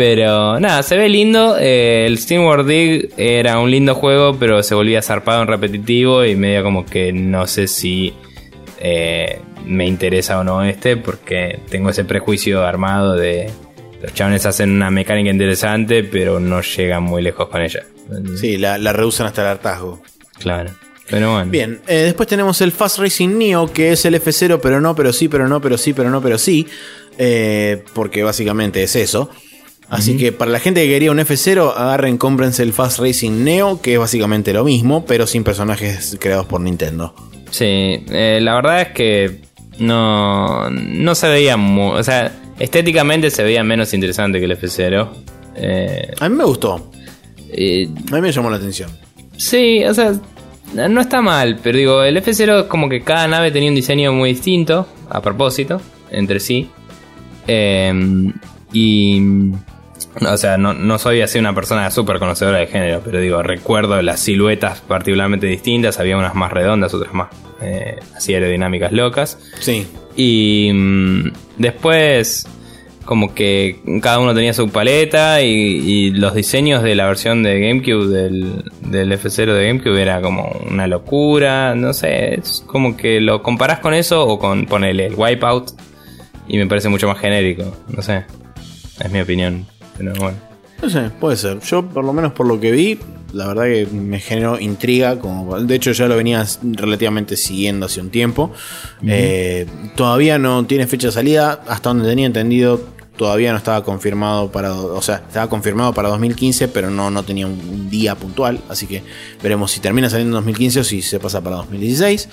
Pero 0.00 0.58
nada, 0.58 0.82
se 0.82 0.96
ve 0.96 1.10
lindo. 1.10 1.58
eh, 1.58 2.06
el 2.06 2.16
SteamWorld 2.16 2.66
Dig 2.66 3.10
era 3.18 3.58
un 3.58 3.70
lindo 3.70 3.94
juego, 3.94 4.34
pero 4.38 4.62
se 4.62 4.74
volvía 4.74 5.02
zarpado 5.02 5.42
en 5.42 5.48
repetitivo 5.48 6.24
y 6.24 6.36
medio 6.36 6.62
como 6.62 6.86
que 6.86 7.12
no 7.12 7.46
sé 7.46 7.68
si 7.68 8.14
eh, 8.80 9.42
me 9.66 9.86
interesa 9.86 10.40
o 10.40 10.44
no 10.44 10.64
este, 10.64 10.96
porque 10.96 11.58
tengo 11.68 11.90
ese 11.90 12.06
prejuicio 12.06 12.64
armado 12.64 13.14
de 13.14 13.50
los 14.00 14.14
chavales 14.14 14.46
hacen 14.46 14.70
una 14.70 14.90
mecánica 14.90 15.28
interesante, 15.28 16.02
pero 16.02 16.40
no 16.40 16.62
llegan 16.62 17.02
muy 17.02 17.20
lejos 17.20 17.48
con 17.50 17.60
ella. 17.60 17.84
Sí, 18.40 18.56
la, 18.56 18.78
la 18.78 18.94
reducen 18.94 19.26
hasta 19.26 19.42
el 19.42 19.48
hartazgo. 19.48 20.00
Claro. 20.38 20.70
Pero 21.10 21.30
bueno. 21.34 21.50
Bien, 21.50 21.82
eh, 21.86 22.04
después 22.04 22.26
tenemos 22.26 22.58
el 22.62 22.72
Fast 22.72 23.00
Racing 23.00 23.36
Neo, 23.36 23.70
que 23.70 23.92
es 23.92 24.02
el 24.06 24.14
F0, 24.14 24.60
pero 24.62 24.80
no, 24.80 24.96
pero 24.96 25.12
sí, 25.12 25.28
pero 25.28 25.46
no, 25.46 25.60
pero 25.60 25.76
sí, 25.76 25.92
pero 25.92 26.08
no, 26.08 26.22
pero 26.22 26.38
sí. 26.38 26.66
eh, 27.18 27.84
porque 27.92 28.22
básicamente 28.22 28.82
es 28.82 28.96
eso. 28.96 29.28
Así 29.90 30.16
que 30.16 30.30
para 30.30 30.50
la 30.52 30.60
gente 30.60 30.84
que 30.84 30.88
quería 30.88 31.10
un 31.10 31.18
F0, 31.18 31.72
agarren, 31.76 32.16
cómprense 32.16 32.62
el 32.62 32.72
Fast 32.72 33.00
Racing 33.00 33.42
Neo, 33.44 33.80
que 33.82 33.94
es 33.94 33.98
básicamente 33.98 34.52
lo 34.52 34.62
mismo, 34.64 35.04
pero 35.04 35.26
sin 35.26 35.42
personajes 35.42 36.16
creados 36.20 36.46
por 36.46 36.60
Nintendo. 36.60 37.12
Sí, 37.50 37.64
eh, 38.08 38.38
la 38.40 38.54
verdad 38.54 38.82
es 38.82 38.88
que 38.88 39.40
no, 39.78 40.70
no 40.70 41.14
se 41.16 41.28
veía 41.28 41.56
muy... 41.56 41.98
O 41.98 42.02
sea, 42.04 42.32
estéticamente 42.60 43.30
se 43.32 43.42
veía 43.42 43.64
menos 43.64 43.92
interesante 43.92 44.38
que 44.38 44.44
el 44.44 44.56
F0. 44.56 45.08
Eh, 45.56 46.12
A 46.20 46.28
mí 46.28 46.36
me 46.36 46.44
gustó, 46.44 46.92
eh, 47.50 47.88
a 48.12 48.14
mí 48.14 48.20
me 48.20 48.30
llamó 48.30 48.48
la 48.48 48.56
atención. 48.58 48.90
sí, 49.36 49.82
o 49.84 49.92
sea, 49.92 50.12
no 50.72 51.00
está 51.00 51.20
mal, 51.20 51.58
pero 51.60 51.76
digo, 51.78 52.02
el 52.04 52.16
F0 52.16 52.60
es 52.60 52.66
como 52.66 52.88
que 52.88 53.00
cada 53.02 53.26
nave 53.26 53.50
tenía 53.50 53.68
un 53.70 53.74
diseño 53.74 54.12
muy 54.12 54.34
distinto, 54.34 54.86
a 55.08 55.20
propósito, 55.20 55.80
entre 56.12 56.38
sí. 56.38 56.70
Eh, 57.48 57.92
y... 58.72 59.20
O 60.28 60.36
sea, 60.36 60.58
no, 60.58 60.74
no 60.74 60.98
soy 60.98 61.20
así 61.20 61.38
una 61.38 61.54
persona 61.54 61.90
súper 61.90 62.18
conocedora 62.18 62.58
de 62.58 62.66
género, 62.66 63.00
pero 63.04 63.20
digo, 63.20 63.42
recuerdo 63.42 64.02
las 64.02 64.20
siluetas 64.20 64.80
particularmente 64.80 65.46
distintas, 65.46 66.00
había 66.00 66.16
unas 66.16 66.34
más 66.34 66.52
redondas, 66.52 66.92
otras 66.94 67.14
más 67.14 67.28
eh, 67.62 67.96
así 68.16 68.34
aerodinámicas 68.34 68.90
locas. 68.92 69.38
Sí, 69.60 69.86
Y 70.16 70.70
mm, 70.74 71.32
después, 71.58 72.48
como 73.04 73.34
que 73.34 73.80
cada 74.02 74.18
uno 74.18 74.34
tenía 74.34 74.52
su 74.52 74.68
paleta 74.70 75.42
y, 75.42 75.48
y 75.48 76.10
los 76.10 76.34
diseños 76.34 76.82
de 76.82 76.96
la 76.96 77.06
versión 77.06 77.44
de 77.44 77.60
GameCube 77.60 78.08
del, 78.08 78.64
del 78.80 79.12
F0 79.12 79.52
de 79.52 79.66
GameCube 79.68 80.02
era 80.02 80.20
como 80.20 80.50
una 80.68 80.88
locura. 80.88 81.76
No 81.76 81.92
sé, 81.92 82.34
es 82.34 82.64
como 82.66 82.96
que 82.96 83.20
lo 83.20 83.42
comparás 83.42 83.78
con 83.78 83.94
eso 83.94 84.26
o 84.26 84.40
con 84.40 84.66
ponele 84.66 85.06
el 85.06 85.14
Wipeout 85.14 85.70
y 86.48 86.58
me 86.58 86.66
parece 86.66 86.88
mucho 86.88 87.06
más 87.06 87.18
genérico. 87.18 87.76
No 87.88 88.02
sé, 88.02 88.24
es 89.02 89.10
mi 89.10 89.20
opinión. 89.20 89.66
Pero 90.00 90.14
bueno. 90.14 90.38
no 90.80 90.88
sé, 90.88 91.10
puede 91.20 91.36
ser. 91.36 91.60
Yo, 91.60 91.86
por 91.86 92.02
lo 92.02 92.14
menos 92.14 92.32
por 92.32 92.46
lo 92.46 92.58
que 92.58 92.70
vi, 92.70 92.98
la 93.34 93.48
verdad 93.48 93.64
que 93.64 93.86
me 93.92 94.18
generó 94.18 94.58
intriga. 94.58 95.18
Como, 95.18 95.60
de 95.60 95.74
hecho, 95.74 95.92
ya 95.92 96.08
lo 96.08 96.16
venía 96.16 96.46
relativamente 96.62 97.36
siguiendo 97.36 97.84
hace 97.84 98.00
un 98.00 98.08
tiempo. 98.08 98.50
Eh, 99.06 99.66
todavía 99.96 100.38
no 100.38 100.64
tiene 100.64 100.86
fecha 100.86 101.08
de 101.08 101.12
salida. 101.12 101.60
Hasta 101.68 101.90
donde 101.90 102.08
tenía 102.08 102.24
entendido, 102.24 102.80
todavía 103.18 103.52
no 103.52 103.58
estaba 103.58 103.84
confirmado 103.84 104.50
para. 104.50 104.72
O 104.72 105.02
sea, 105.02 105.16
estaba 105.16 105.50
confirmado 105.50 105.92
para 105.92 106.08
2015, 106.08 106.68
pero 106.68 106.88
no, 106.88 107.10
no 107.10 107.24
tenía 107.24 107.46
un, 107.46 107.60
un 107.60 107.90
día 107.90 108.14
puntual. 108.14 108.58
Así 108.70 108.86
que 108.86 109.02
veremos 109.42 109.72
si 109.72 109.80
termina 109.80 110.08
saliendo 110.08 110.38
en 110.38 110.44
2015 110.44 110.80
o 110.80 110.84
si 110.84 111.02
se 111.02 111.20
pasa 111.20 111.42
para 111.42 111.56
2016. 111.56 112.26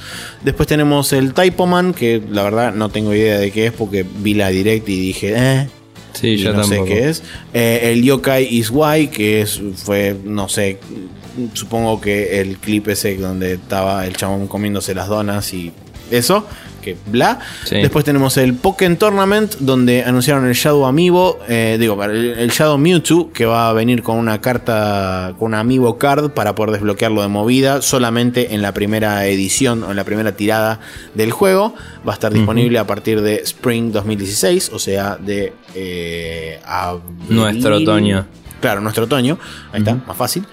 Después 0.45 0.69
tenemos 0.69 1.11
el 1.11 1.33
Typoman, 1.33 1.93
que 1.93 2.23
la 2.29 2.43
verdad 2.43 2.73
no 2.73 2.87
tengo 2.87 3.13
idea 3.13 3.39
de 3.39 3.51
qué 3.51 3.65
es 3.65 3.73
porque 3.73 4.03
vi 4.03 4.35
la 4.35 4.47
direct 4.47 4.87
y 4.87 4.97
dije, 4.97 5.33
eh. 5.35 5.67
Sí, 6.13 6.29
y 6.29 6.37
yo 6.37 6.53
no 6.53 6.61
tampoco. 6.61 6.87
sé 6.87 6.93
qué 6.93 7.09
es. 7.09 7.23
Eh, 7.53 7.91
el 7.93 8.03
Yokai 8.03 8.45
is 8.45 8.69
Why, 8.71 9.07
que 9.07 9.41
es, 9.41 9.61
fue, 9.75 10.15
no 10.23 10.49
sé, 10.49 10.79
supongo 11.53 12.01
que 12.01 12.39
el 12.41 12.57
clip 12.57 12.87
ese 12.87 13.15
donde 13.17 13.53
estaba 13.53 14.05
el 14.07 14.15
chabón 14.15 14.47
comiéndose 14.47 14.95
las 14.95 15.07
donas 15.07 15.53
y 15.53 15.71
eso, 16.09 16.45
que 16.87 16.97
bla. 17.07 17.39
Sí. 17.65 17.75
Después 17.75 18.05
tenemos 18.05 18.37
el 18.37 18.53
Pokémon 18.53 18.97
Tournament, 18.97 19.55
donde 19.59 20.03
anunciaron 20.03 20.45
el 20.47 20.53
Shadow 20.53 20.85
Amiibo, 20.85 21.39
eh, 21.49 21.77
digo, 21.79 22.01
el, 22.03 22.35
el 22.37 22.49
Shadow 22.49 22.77
Mewtwo, 22.77 23.31
que 23.33 23.45
va 23.45 23.69
a 23.69 23.73
venir 23.73 24.03
con 24.03 24.17
una 24.17 24.39
carta, 24.39 25.33
con 25.37 25.47
una 25.47 25.59
Amiibo 25.59 25.97
Card 25.97 26.29
para 26.31 26.55
poder 26.55 26.71
desbloquearlo 26.71 27.21
de 27.21 27.27
movida, 27.27 27.81
solamente 27.81 28.53
en 28.53 28.61
la 28.61 28.73
primera 28.73 29.25
edición 29.25 29.83
o 29.83 29.91
en 29.91 29.97
la 29.97 30.05
primera 30.05 30.31
tirada 30.33 30.79
del 31.13 31.31
juego. 31.31 31.75
Va 32.07 32.13
a 32.13 32.15
estar 32.15 32.31
disponible 32.31 32.79
a 32.79 32.87
partir 32.87 33.21
de 33.21 33.35
Spring 33.37 33.91
2016, 33.91 34.71
o 34.73 34.79
sea, 34.79 35.17
de 35.17 35.53
eh, 35.75 36.61
abril. 36.65 37.03
Nuestro 37.29 37.77
otoño. 37.77 38.25
Claro, 38.61 38.79
nuestro 38.81 39.03
otoño. 39.03 39.37
Ahí 39.73 39.79
está, 39.79 39.95
más 39.95 40.15
fácil. 40.15 40.45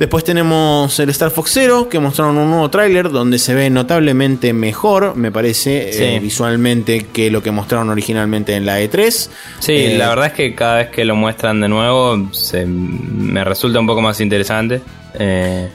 Después 0.00 0.24
tenemos 0.24 0.98
el 0.98 1.10
Star 1.10 1.30
Fox 1.30 1.50
Zero, 1.52 1.88
que 1.90 1.98
mostraron 2.00 2.38
un 2.38 2.48
nuevo 2.48 2.70
tráiler 2.70 3.10
donde 3.10 3.38
se 3.38 3.54
ve 3.54 3.68
notablemente 3.68 4.54
mejor, 4.54 5.14
me 5.14 5.30
parece, 5.30 5.92
Sí. 5.92 6.02
eh, 6.02 6.18
visualmente 6.20 7.06
que 7.12 7.30
lo 7.30 7.42
que 7.42 7.50
mostraron 7.50 7.90
originalmente 7.90 8.54
en 8.56 8.64
la 8.64 8.80
E3. 8.80 9.28
Sí, 9.58 9.72
Eh, 9.72 9.98
la 9.98 10.08
verdad 10.08 10.28
es 10.28 10.32
que 10.32 10.54
cada 10.54 10.76
vez 10.78 10.88
que 10.88 11.04
lo 11.04 11.16
muestran 11.16 11.60
de 11.60 11.68
nuevo 11.68 12.28
se, 12.32 12.64
me 12.64 13.44
resulta 13.44 13.78
un 13.78 13.86
poco 13.86 14.00
más 14.00 14.20
interesante. 14.22 14.80
Eh, 15.18 15.68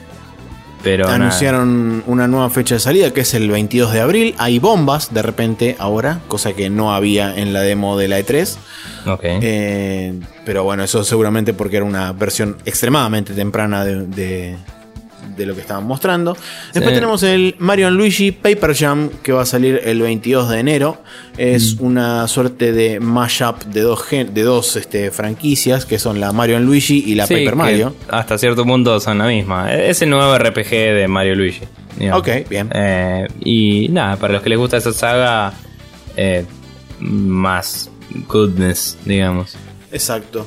pero 0.86 1.04
nada. 1.04 1.16
Anunciaron 1.16 2.04
una 2.06 2.28
nueva 2.28 2.48
fecha 2.48 2.76
de 2.76 2.80
salida 2.80 3.12
que 3.12 3.22
es 3.22 3.34
el 3.34 3.50
22 3.50 3.92
de 3.92 4.00
abril. 4.00 4.34
Hay 4.38 4.60
bombas 4.60 5.12
de 5.12 5.20
repente 5.22 5.74
ahora, 5.80 6.20
cosa 6.28 6.52
que 6.52 6.70
no 6.70 6.94
había 6.94 7.36
en 7.36 7.52
la 7.52 7.60
demo 7.62 7.98
de 7.98 8.06
la 8.06 8.20
E3. 8.20 8.56
Ok. 9.06 9.20
Eh, 9.24 10.14
pero 10.44 10.62
bueno, 10.62 10.84
eso 10.84 11.02
seguramente 11.02 11.52
porque 11.54 11.78
era 11.78 11.84
una 11.86 12.12
versión 12.12 12.56
extremadamente 12.64 13.32
temprana 13.34 13.84
de, 13.84 14.06
de- 14.06 14.56
de 15.36 15.46
lo 15.46 15.54
que 15.54 15.60
estaban 15.60 15.84
mostrando. 15.84 16.36
Después 16.72 16.90
Sí. 16.90 16.94
tenemos 16.94 17.22
el 17.22 17.54
Mario 17.58 17.90
Luigi 17.90 18.32
Paper 18.32 18.74
Jam 18.74 19.10
que 19.22 19.32
va 19.32 19.42
a 19.42 19.46
salir 19.46 19.80
el 19.84 20.00
22 20.00 20.48
de 20.50 20.58
enero. 20.60 20.98
Es 21.36 21.76
una 21.80 22.26
suerte 22.28 22.72
de 22.72 22.98
mashup 23.00 23.62
de 23.64 23.80
dos, 23.82 24.04
de 24.10 24.42
dos 24.42 24.76
este, 24.76 25.10
franquicias 25.10 25.84
que 25.84 25.98
son 25.98 26.18
la 26.20 26.32
Mario 26.32 26.58
Luigi 26.60 27.04
y 27.06 27.14
la 27.14 27.26
Sí, 27.26 27.34
Paper 27.34 27.56
Mario. 27.56 27.94
Hasta 28.08 28.38
cierto 28.38 28.64
punto 28.64 28.98
son 29.00 29.18
la 29.18 29.26
misma. 29.26 29.74
Es 29.74 30.00
el 30.02 30.10
nuevo 30.10 30.36
RPG 30.38 30.70
de 30.70 31.06
Mario 31.08 31.34
Luigi. 31.36 31.62
digamos. 31.98 32.20
Ok, 32.20 32.48
bien. 32.48 32.70
Eh, 32.74 33.26
y 33.40 33.88
nada, 33.90 34.16
para 34.16 34.34
los 34.34 34.42
que 34.42 34.48
les 34.50 34.58
gusta 34.58 34.76
esa 34.78 34.92
saga, 34.92 35.52
eh, 36.16 36.44
más 37.00 37.90
goodness, 38.28 38.96
digamos. 39.04 39.56
Exacto. 39.92 40.46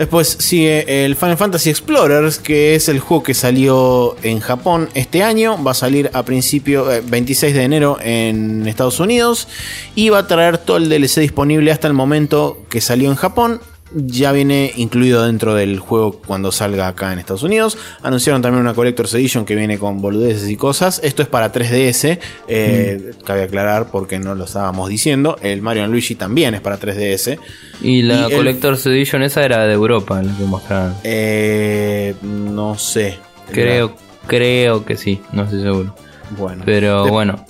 Después 0.00 0.34
sigue 0.40 1.04
el 1.04 1.14
Final 1.14 1.36
Fantasy 1.36 1.68
Explorers, 1.68 2.38
que 2.38 2.74
es 2.74 2.88
el 2.88 3.00
juego 3.00 3.22
que 3.22 3.34
salió 3.34 4.16
en 4.22 4.40
Japón 4.40 4.88
este 4.94 5.22
año. 5.22 5.62
Va 5.62 5.72
a 5.72 5.74
salir 5.74 6.10
a 6.14 6.22
principio, 6.22 6.90
eh, 6.90 7.02
26 7.06 7.52
de 7.52 7.62
enero 7.62 7.98
en 8.00 8.66
Estados 8.66 8.98
Unidos. 8.98 9.46
Y 9.94 10.08
va 10.08 10.20
a 10.20 10.26
traer 10.26 10.56
todo 10.56 10.78
el 10.78 10.88
DLC 10.88 11.20
disponible 11.20 11.70
hasta 11.70 11.86
el 11.86 11.92
momento 11.92 12.64
que 12.70 12.80
salió 12.80 13.10
en 13.10 13.16
Japón. 13.16 13.60
Ya 13.92 14.30
viene 14.30 14.72
incluido 14.76 15.24
dentro 15.26 15.54
del 15.54 15.80
juego 15.80 16.20
cuando 16.24 16.52
salga 16.52 16.86
acá 16.86 17.12
en 17.12 17.18
Estados 17.18 17.42
Unidos. 17.42 17.76
Anunciaron 18.02 18.40
también 18.40 18.60
una 18.62 18.72
Collector's 18.74 19.12
Edition 19.14 19.44
que 19.44 19.56
viene 19.56 19.78
con 19.78 20.00
boludeces 20.00 20.48
y 20.48 20.56
cosas. 20.56 21.00
Esto 21.02 21.22
es 21.22 21.28
para 21.28 21.50
3DS. 21.52 22.18
eh, 22.46 23.12
Cabe 23.24 23.42
aclarar 23.42 23.86
porque 23.90 24.18
no 24.20 24.34
lo 24.36 24.44
estábamos 24.44 24.88
diciendo. 24.88 25.36
El 25.42 25.60
Mario 25.62 25.86
Luigi 25.88 26.14
también 26.14 26.54
es 26.54 26.60
para 26.60 26.78
3DS. 26.78 27.38
Y 27.82 28.02
la 28.02 28.28
Y 28.28 28.30
el- 28.32 28.36
Collector's 28.36 28.86
Edition 28.86 29.22
esa 29.24 29.44
era 29.44 29.66
de 29.66 29.72
Europa, 29.74 30.22
la 30.22 30.36
que 30.36 30.44
mostraron. 30.44 30.94
Eh, 31.02 32.14
no 32.22 32.78
sé. 32.78 33.18
Creo, 33.50 33.96
creo 34.28 34.84
que 34.84 34.96
sí, 34.96 35.20
no 35.32 35.42
estoy 35.42 35.62
seguro. 35.62 35.96
Bueno. 36.38 36.62
Pero 36.64 37.04
De- 37.06 37.10
bueno. 37.10 37.44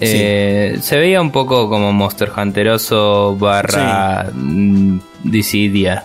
eh, 0.00 0.78
se 0.80 0.96
veía 0.96 1.20
un 1.20 1.30
poco 1.30 1.68
como 1.68 1.92
Monster 1.92 2.30
Hunteroso 2.34 3.36
barra 3.36 4.30
mm, 4.32 4.98
Dissidia. 5.24 6.04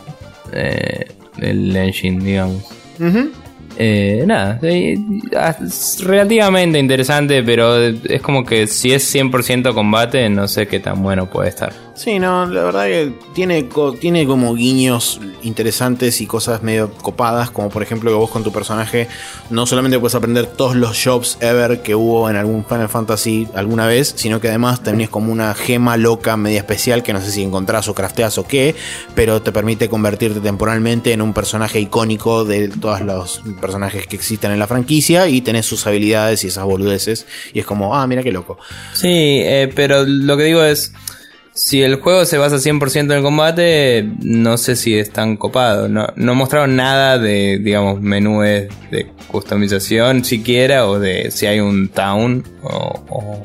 eh, 0.53 1.07
el 1.39 1.75
engine, 1.75 2.23
digamos. 2.23 2.63
Eh, 3.79 4.23
nada, 4.25 4.59
es 4.61 6.03
relativamente 6.03 6.79
interesante, 6.79 7.43
pero 7.43 7.77
es 7.77 8.21
como 8.21 8.43
que 8.43 8.65
si 8.65 8.91
es 8.91 9.13
100% 9.13 9.73
combate, 9.73 10.27
no 10.29 10.47
sé 10.47 10.67
qué 10.67 10.79
tan 10.79 11.03
bueno 11.03 11.29
puede 11.29 11.49
estar. 11.49 11.71
Sí, 11.97 12.19
no, 12.19 12.45
la 12.45 12.63
verdad 12.63 12.85
que 12.85 13.11
tiene, 13.33 13.67
tiene 13.99 14.27
como 14.27 14.53
guiños 14.53 15.19
interesantes 15.41 16.21
y 16.21 16.27
cosas 16.27 16.61
medio 16.61 16.93
copadas, 16.93 17.49
como 17.49 17.71
por 17.71 17.81
ejemplo 17.81 18.11
que 18.11 18.15
vos 18.15 18.29
con 18.29 18.43
tu 18.43 18.51
personaje 18.51 19.07
no 19.49 19.65
solamente 19.65 19.97
puedes 19.97 20.13
aprender 20.13 20.45
todos 20.45 20.75
los 20.75 21.03
jobs 21.03 21.39
ever 21.41 21.81
que 21.81 21.95
hubo 21.95 22.29
en 22.29 22.35
algún 22.35 22.63
Final 22.65 22.87
Fantasy 22.87 23.47
alguna 23.55 23.87
vez, 23.87 24.13
sino 24.15 24.39
que 24.39 24.47
además 24.47 24.83
tenés 24.83 25.09
como 25.09 25.31
una 25.31 25.55
gema 25.55 25.97
loca 25.97 26.37
media 26.37 26.59
especial 26.59 27.01
que 27.01 27.13
no 27.13 27.21
sé 27.21 27.31
si 27.31 27.41
encontrás 27.41 27.87
o 27.87 27.95
crafteas 27.95 28.37
o 28.37 28.45
qué, 28.45 28.75
pero 29.15 29.41
te 29.41 29.51
permite 29.51 29.89
convertirte 29.89 30.39
temporalmente 30.39 31.13
en 31.13 31.23
un 31.23 31.33
personaje 31.33 31.79
icónico 31.79 32.45
de 32.45 32.67
todos 32.67 33.01
los 33.01 33.41
personajes 33.59 34.05
que 34.05 34.15
existen 34.15 34.51
en 34.51 34.59
la 34.59 34.67
franquicia 34.67 35.27
y 35.29 35.41
tenés 35.41 35.65
sus 35.65 35.87
habilidades 35.87 36.43
y 36.43 36.47
esas 36.49 36.63
boludeces 36.63 37.25
y 37.53 37.59
es 37.59 37.65
como, 37.65 37.95
ah, 37.95 38.05
mira 38.05 38.21
qué 38.21 38.31
loco. 38.31 38.59
Sí, 38.93 39.07
eh, 39.09 39.71
pero 39.75 40.03
lo 40.05 40.37
que 40.37 40.43
digo 40.43 40.63
es, 40.63 40.93
si 41.57 41.81
el 41.81 41.95
juego 41.95 42.23
se 42.25 42.37
basa 42.37 42.57
100% 42.57 42.99
en 43.05 43.11
el 43.11 43.23
combate, 43.23 44.07
no 44.21 44.57
sé 44.57 44.75
si 44.75 44.95
es 44.97 45.09
tan 45.11 45.37
copado. 45.37 45.89
No, 45.89 46.07
no 46.15 46.35
mostraron 46.35 46.75
nada 46.75 47.17
de, 47.17 47.57
digamos, 47.59 47.99
menúes 47.99 48.67
de 48.91 49.07
customización 49.27 50.23
siquiera, 50.23 50.87
o 50.87 50.99
de 50.99 51.31
si 51.31 51.47
hay 51.47 51.59
un 51.59 51.89
town, 51.89 52.43
o, 52.61 53.01
o, 53.09 53.43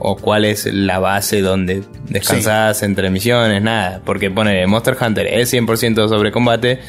o 0.00 0.16
cuál 0.16 0.44
es 0.44 0.66
la 0.66 0.98
base 0.98 1.40
donde 1.40 1.82
descansás 2.08 2.82
entre 2.82 3.10
misiones, 3.10 3.62
nada. 3.62 4.02
Porque 4.04 4.30
pone 4.30 4.66
Monster 4.66 4.96
Hunter 5.00 5.26
es 5.28 5.52
100% 5.54 6.08
sobre 6.08 6.32
combate. 6.32 6.80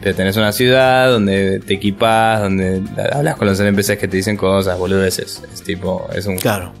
Pero 0.00 0.14
tenés 0.14 0.36
una 0.36 0.52
ciudad 0.52 1.10
donde 1.10 1.58
te 1.58 1.74
equipas, 1.74 2.40
donde 2.40 2.80
hablas 3.12 3.34
con 3.34 3.48
los 3.48 3.58
NPCs 3.58 3.96
que 3.96 4.06
te 4.06 4.16
dicen 4.18 4.36
cosas, 4.36 4.78
boludeces. 4.78 5.42
Es 5.52 5.60
tipo, 5.64 6.08
es 6.14 6.24
un 6.26 6.36
Claro. 6.36 6.72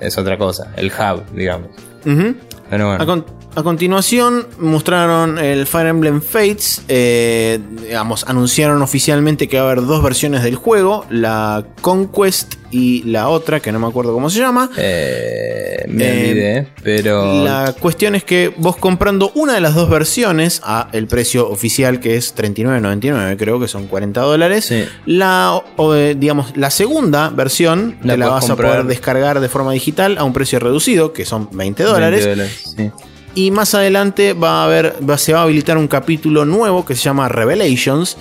es 0.00 0.16
otra 0.16 0.38
cosa, 0.38 0.72
el 0.78 0.86
hub, 0.90 1.22
digamos. 1.34 1.68
Ujú. 2.06 2.34
Pero 2.74 2.88
bueno. 2.88 3.24
A 3.56 3.62
continuación 3.62 4.46
mostraron 4.58 5.38
el 5.38 5.66
Fire 5.66 5.86
Emblem 5.88 6.20
Fates, 6.20 6.82
eh, 6.88 7.60
digamos, 7.82 8.24
anunciaron 8.28 8.82
oficialmente 8.82 9.48
que 9.48 9.56
va 9.58 9.62
a 9.62 9.66
haber 9.72 9.84
dos 9.86 10.02
versiones 10.02 10.42
del 10.42 10.56
juego, 10.56 11.06
la 11.08 11.64
Conquest 11.80 12.54
y 12.72 13.04
la 13.04 13.28
otra, 13.28 13.60
que 13.60 13.70
no 13.70 13.78
me 13.78 13.86
acuerdo 13.86 14.12
cómo 14.12 14.28
se 14.28 14.40
llama. 14.40 14.68
Eh, 14.76 15.84
me 15.86 16.04
Eh, 16.04 16.30
olvidé, 16.30 16.68
pero. 16.82 17.44
La 17.44 17.72
cuestión 17.78 18.16
es 18.16 18.24
que 18.24 18.52
vos 18.56 18.74
comprando 18.76 19.30
una 19.36 19.54
de 19.54 19.60
las 19.60 19.76
dos 19.76 19.88
versiones 19.88 20.60
a 20.64 20.88
el 20.92 21.06
precio 21.06 21.48
oficial 21.48 22.00
que 22.00 22.16
es 22.16 22.34
39.99, 22.34 23.36
creo 23.36 23.60
que 23.60 23.68
son 23.68 23.86
40 23.86 24.20
dólares, 24.22 24.64
Sí. 24.64 24.84
la, 25.06 25.62
o, 25.76 25.94
eh, 25.94 26.16
digamos, 26.18 26.56
la 26.56 26.70
segunda 26.70 27.28
versión 27.30 27.98
La 28.02 28.14
te 28.14 28.18
la 28.18 28.28
vas 28.30 28.46
comprar. 28.46 28.68
a 28.68 28.72
poder 28.72 28.86
descargar 28.88 29.38
de 29.38 29.48
forma 29.48 29.70
digital 29.72 30.18
a 30.18 30.24
un 30.24 30.32
precio 30.32 30.58
reducido, 30.58 31.12
que 31.12 31.24
son 31.24 31.44
20 31.52 31.64
20 31.64 31.82
dólares. 31.84 32.24
dólares, 32.24 32.74
sí. 32.76 32.90
Y 33.34 33.50
más 33.50 33.74
adelante 33.74 34.32
va 34.32 34.62
a 34.62 34.64
haber, 34.66 34.94
va- 35.08 35.18
se 35.18 35.32
va 35.32 35.40
a 35.40 35.42
habilitar 35.42 35.76
un 35.76 35.88
capítulo 35.88 36.44
nuevo 36.44 36.84
que 36.84 36.94
se 36.94 37.02
llama 37.02 37.28
Revelations. 37.28 38.16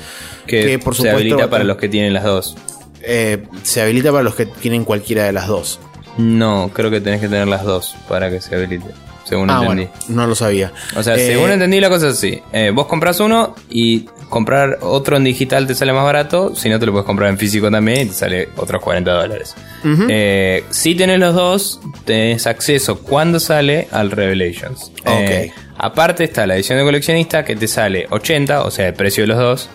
Que, 0.47 0.65
Que, 0.65 0.79
por 0.79 0.93
se 0.95 0.97
supuesto, 0.97 1.17
habilita 1.17 1.35
va 1.37 1.43
a 1.45 1.49
para 1.49 1.63
los 1.63 1.77
que 1.77 1.87
tienen 1.89 2.13
las 2.13 2.23
dos. 2.23 2.55
Eh, 3.01 3.43
se 3.63 3.81
habilita 3.81 4.11
para 4.11 4.23
los 4.23 4.35
que 4.35 4.45
tienen 4.45 4.83
cualquiera 4.85 5.23
de 5.25 5.33
las 5.33 5.47
dos. 5.47 5.79
No, 6.17 6.69
creo 6.73 6.89
que 6.91 7.01
tenés 7.01 7.21
que 7.21 7.27
tener 7.27 7.47
las 7.47 7.63
dos 7.63 7.95
para 8.07 8.29
que 8.29 8.39
se 8.41 8.55
habilite. 8.55 8.87
Según 9.23 9.49
ah, 9.49 9.59
entendí. 9.61 9.85
bueno, 9.85 10.21
no 10.21 10.27
lo 10.27 10.35
sabía. 10.35 10.71
O 10.95 11.03
sea, 11.03 11.15
Eh, 11.15 11.27
según 11.27 11.51
entendí 11.51 11.79
la 11.79 11.89
cosa 11.89 12.07
es 12.09 12.13
así. 12.15 12.41
Eh, 12.51 12.71
vos 12.73 12.87
compras 12.87 13.19
uno 13.19 13.55
y 13.69 14.01
comprar 14.29 14.79
otro 14.81 15.15
en 15.17 15.23
digital 15.23 15.65
te 15.67 15.75
sale 15.75 15.93
más 15.93 16.03
barato. 16.03 16.55
Si 16.55 16.67
no, 16.69 16.79
te 16.79 16.85
lo 16.85 16.91
puedes 16.91 17.05
comprar 17.05 17.29
en 17.29 17.37
físico 17.37 17.69
también 17.71 18.01
y 18.01 18.05
te 18.07 18.13
sale 18.13 18.49
otros 18.57 18.81
40 18.81 19.11
dólares. 19.11 19.55
Eh, 20.09 20.63
si 20.69 20.95
tenés 20.95 21.19
los 21.19 21.35
dos, 21.35 21.79
tenés 22.05 22.47
acceso 22.47 22.99
cuando 22.99 23.39
sale 23.39 23.87
al 23.91 24.11
Revelations. 24.11 24.91
Eh, 25.05 25.51
aparte 25.77 26.23
está 26.25 26.45
la 26.47 26.55
edición 26.55 26.77
de 26.79 26.83
coleccionista 26.83 27.43
que 27.45 27.55
te 27.55 27.67
sale 27.67 28.07
80, 28.09 28.63
o 28.63 28.71
sea, 28.71 28.87
el 28.87 28.93
precio 28.93 29.23
de 29.23 29.27
los 29.27 29.37
dos. 29.37 29.69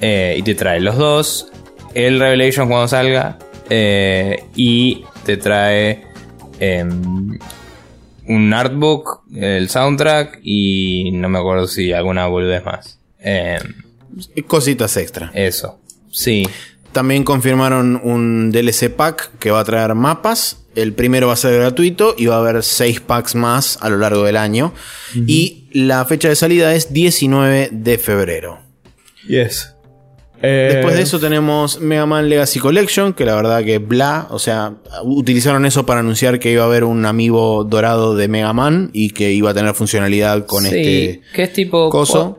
eh, 0.00 0.34
y 0.36 0.42
te 0.42 0.54
trae 0.56 0.80
los 0.80 0.96
dos, 0.96 1.46
el 1.94 2.18
Revelations 2.18 2.68
cuando 2.68 2.88
salga. 2.88 3.38
eh, 3.70 4.44
y 4.56 5.04
te 5.24 5.36
trae 5.36 6.04
em, 6.60 7.38
un 8.28 8.52
artbook, 8.54 9.22
el 9.34 9.68
soundtrack 9.68 10.40
y 10.42 11.10
no 11.12 11.28
me 11.28 11.38
acuerdo 11.38 11.66
si 11.66 11.92
alguna 11.92 12.26
boludez 12.26 12.64
más. 12.64 12.98
Em, 13.20 13.60
Cositas 14.46 14.96
extra. 14.96 15.30
eso. 15.34 15.78
Sí. 16.10 16.46
También 16.92 17.24
confirmaron 17.24 18.00
un 18.04 18.50
DLC 18.52 18.90
pack 18.90 19.38
que 19.38 19.50
va 19.50 19.60
a 19.60 19.64
traer 19.64 19.94
mapas. 19.94 20.58
El 20.74 20.92
primero 20.92 21.26
va 21.28 21.32
a 21.34 21.36
ser 21.36 21.58
gratuito 21.58 22.14
y 22.18 22.26
va 22.26 22.36
a 22.36 22.38
haber 22.40 22.62
6 22.62 23.00
packs 23.00 23.34
más 23.34 23.78
a 23.80 23.88
lo 23.88 23.96
largo 23.98 24.24
del 24.24 24.36
año. 24.36 24.72
Y 25.14 25.68
la 25.72 26.04
fecha 26.04 26.28
de 26.28 26.36
salida 26.36 26.74
es 26.74 26.92
19 26.92 27.70
de 27.72 27.98
febrero. 27.98 28.60
Yes. 29.26 29.71
Después 30.42 30.94
de 30.96 31.02
eso 31.02 31.18
tenemos 31.20 31.80
Mega 31.80 32.04
Man 32.06 32.28
Legacy 32.28 32.58
Collection, 32.58 33.12
que 33.14 33.24
la 33.24 33.34
verdad 33.36 33.62
que 33.64 33.78
bla, 33.78 34.26
o 34.30 34.38
sea, 34.38 34.74
utilizaron 35.04 35.64
eso 35.66 35.86
para 35.86 36.00
anunciar 36.00 36.38
que 36.40 36.50
iba 36.52 36.62
a 36.62 36.66
haber 36.66 36.84
un 36.84 37.04
amiibo 37.06 37.64
dorado 37.64 38.16
de 38.16 38.28
Mega 38.28 38.52
Man 38.52 38.90
y 38.92 39.10
que 39.10 39.32
iba 39.32 39.50
a 39.50 39.54
tener 39.54 39.74
funcionalidad 39.74 40.44
con 40.46 40.64
sí, 40.64 40.68
este 40.68 41.20
que 41.34 41.42
es 41.44 41.52
tipo. 41.52 41.88
coso. 41.90 42.38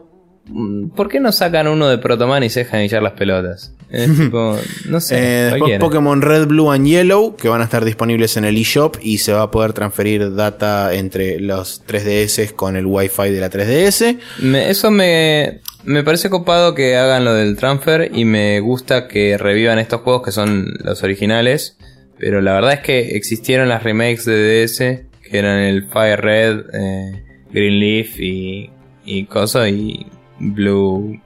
¿Por 0.96 1.08
qué 1.08 1.22
no 1.22 1.32
sacan 1.32 1.68
uno 1.70 1.88
de 1.88 1.98
Protoman 2.00 2.44
y 2.44 2.50
se 2.50 2.62
dejan 2.66 2.82
echar 2.82 3.02
las 3.02 3.14
pelotas? 3.14 3.74
Es 3.90 4.14
tipo, 4.18 4.58
no 4.90 5.00
sé. 5.00 5.16
Eh, 5.18 5.44
después. 5.52 5.80
Pokémon 5.80 6.22
Red, 6.22 6.48
Blue 6.48 6.70
and 6.72 6.86
Yellow, 6.86 7.38
que 7.38 7.48
van 7.48 7.62
a 7.62 7.64
estar 7.64 7.86
disponibles 7.86 8.36
en 8.36 8.44
el 8.44 8.58
eShop 8.58 8.98
y 9.02 9.20
se 9.20 9.32
va 9.32 9.44
a 9.44 9.52
poder 9.52 9.72
transferir 9.72 10.36
data 10.36 10.94
entre 10.94 11.40
los 11.40 11.86
3DS 11.88 12.52
con 12.54 12.76
el 12.76 12.86
Wi-Fi 12.86 13.30
de 13.32 13.40
la 13.40 13.50
3DS. 13.50 14.18
Me- 14.40 14.70
eso 14.70 14.92
me, 14.92 15.62
me 15.86 16.04
parece 16.04 16.30
copado 16.30 16.76
que 16.76 16.96
hagan 16.96 17.26
lo 17.26 17.34
del 17.34 17.58
transfer 17.58 18.12
y 18.14 18.26
me 18.26 18.60
gusta 18.60 19.08
que 19.08 19.38
revivan 19.38 19.80
estos 19.80 20.02
juegos 20.02 20.24
que 20.24 20.32
son 20.32 20.74
los 20.84 21.04
originales. 21.04 21.78
Pero 22.18 22.42
la 22.42 22.54
verdad 22.54 22.74
es 22.74 22.80
que 22.80 23.18
existieron 23.18 23.70
las 23.70 23.84
remakes 23.84 24.26
de 24.26 24.66
DS 24.66 24.78
que 24.78 25.38
eran 25.38 25.60
el 25.60 25.88
Fire 25.88 26.22
Red, 26.22 26.60
eh, 26.74 27.24
Green 27.52 27.80
Leaf 27.80 28.20
y, 28.20 28.70
y 29.04 29.26
Coso 29.26 29.68
y 29.68 30.06
Blue, 30.40 31.20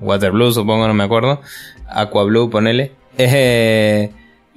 Water 0.00 0.32
Blue 0.32 0.52
supongo, 0.52 0.86
no 0.86 0.94
me 0.94 1.04
acuerdo. 1.04 1.40
Aqua 1.88 2.24
Blue, 2.24 2.50
ponele. 2.50 2.92
Eh, 3.16 4.10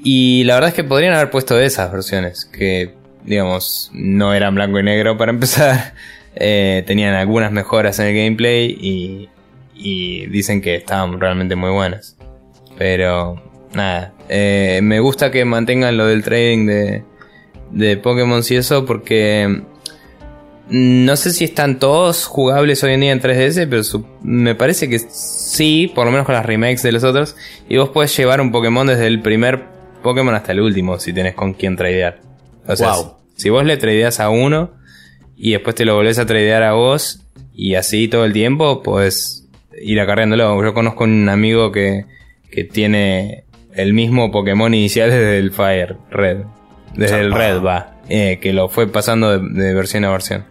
y 0.03 0.43
la 0.43 0.55
verdad 0.55 0.69
es 0.69 0.75
que 0.75 0.83
podrían 0.83 1.13
haber 1.13 1.29
puesto 1.29 1.59
esas 1.59 1.91
versiones 1.91 2.45
que, 2.45 2.95
digamos, 3.23 3.91
no 3.93 4.33
eran 4.33 4.55
blanco 4.55 4.79
y 4.79 4.83
negro 4.83 5.17
para 5.17 5.31
empezar. 5.33 5.93
Eh, 6.35 6.83
tenían 6.85 7.15
algunas 7.15 7.51
mejoras 7.51 7.97
en 7.99 8.07
el 8.07 8.15
gameplay 8.15 8.77
y, 8.79 9.29
y 9.77 10.27
dicen 10.27 10.61
que 10.61 10.75
estaban 10.75 11.19
realmente 11.19 11.55
muy 11.55 11.71
buenas. 11.71 12.17
Pero 12.77 13.41
nada. 13.73 14.13
Eh, 14.29 14.79
me 14.83 14.99
gusta 14.99 15.31
que 15.31 15.45
mantengan 15.45 15.97
lo 15.97 16.05
del 16.05 16.23
trading 16.23 16.65
de, 16.65 17.03
de 17.71 17.97
Pokémon 17.97 18.41
y 18.47 18.55
eso 18.55 18.85
porque 18.85 19.63
mm, 20.69 21.05
no 21.05 21.15
sé 21.15 21.31
si 21.31 21.45
están 21.45 21.79
todos 21.79 22.25
jugables 22.25 22.83
hoy 22.83 22.93
en 22.93 23.01
día 23.01 23.11
en 23.11 23.21
3DS, 23.21 23.67
pero 23.69 24.05
me 24.21 24.55
parece 24.55 24.89
que 24.89 24.99
sí, 24.99 25.91
por 25.93 26.05
lo 26.05 26.11
menos 26.11 26.25
con 26.25 26.35
las 26.35 26.45
remakes 26.45 26.83
de 26.83 26.91
los 26.91 27.03
otros. 27.03 27.35
Y 27.69 27.77
vos 27.77 27.89
puedes 27.89 28.15
llevar 28.17 28.41
un 28.41 28.51
Pokémon 28.51 28.87
desde 28.87 29.07
el 29.07 29.21
primer 29.21 29.65
Pokémon 30.03 30.35
hasta 30.35 30.51
el 30.51 30.61
último 30.61 30.99
si 30.99 31.13
tenés 31.13 31.35
con 31.35 31.53
quién 31.53 31.75
tradear. 31.75 32.19
O 32.67 32.75
sea, 32.75 32.93
si 33.35 33.49
vos 33.49 33.65
le 33.65 33.77
tradeas 33.77 34.19
a 34.19 34.29
uno 34.29 34.71
y 35.37 35.51
después 35.51 35.75
te 35.75 35.85
lo 35.85 35.95
volvés 35.95 36.19
a 36.19 36.25
tradear 36.25 36.63
a 36.63 36.73
vos 36.73 37.21
y 37.53 37.75
así 37.75 38.07
todo 38.07 38.25
el 38.25 38.33
tiempo, 38.33 38.83
pues 38.83 39.46
ir 39.81 39.99
acarreándolo. 39.99 40.63
Yo 40.63 40.73
conozco 40.73 41.03
un 41.03 41.29
amigo 41.29 41.71
que, 41.71 42.05
que 42.51 42.63
tiene 42.63 43.43
el 43.73 43.93
mismo 43.93 44.31
Pokémon 44.31 44.73
inicial 44.73 45.09
desde 45.09 45.37
el 45.37 45.51
Fire 45.51 45.97
Red. 46.09 46.39
Desde 46.95 47.21
el 47.21 47.31
Red 47.31 47.61
va. 47.61 47.95
Eh, 48.09 48.39
que 48.41 48.53
lo 48.53 48.69
fue 48.69 48.87
pasando 48.87 49.37
de, 49.39 49.73
versión 49.73 50.05
a 50.05 50.11
versión. 50.11 50.45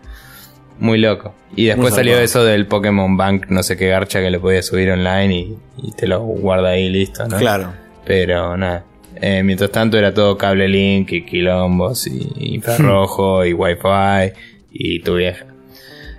Muy 0.79 0.99
loco. 0.99 1.35
Y 1.55 1.67
después 1.67 1.95
salió 1.95 2.19
eso 2.19 2.45
del 2.45 2.67
Pokémon 2.67 3.17
Bank, 3.17 3.47
no 3.49 3.63
sé 3.63 3.77
qué 3.77 3.89
garcha 3.89 4.21
que 4.21 4.31
le 4.31 4.39
podías 4.39 4.67
subir 4.67 4.91
online 4.91 5.35
y, 5.35 5.57
y 5.83 5.93
te 5.93 6.07
lo 6.07 6.21
guarda 6.21 6.71
ahí 6.71 6.91
listo, 6.91 7.27
¿no? 7.27 7.39
Claro. 7.39 7.73
Pero 8.05 8.57
nada. 8.57 8.85
Eh, 9.21 9.43
mientras 9.43 9.71
tanto 9.71 9.97
era 9.97 10.13
todo 10.13 10.37
cable 10.37 10.69
link 10.69 11.11
y 11.13 11.25
quilombos 11.25 12.07
y 12.07 12.55
infrarrojo 12.55 13.45
y 13.47 13.55
wifi 13.55 14.33
y 14.71 15.01
tu 15.01 15.17
vieja. 15.17 15.47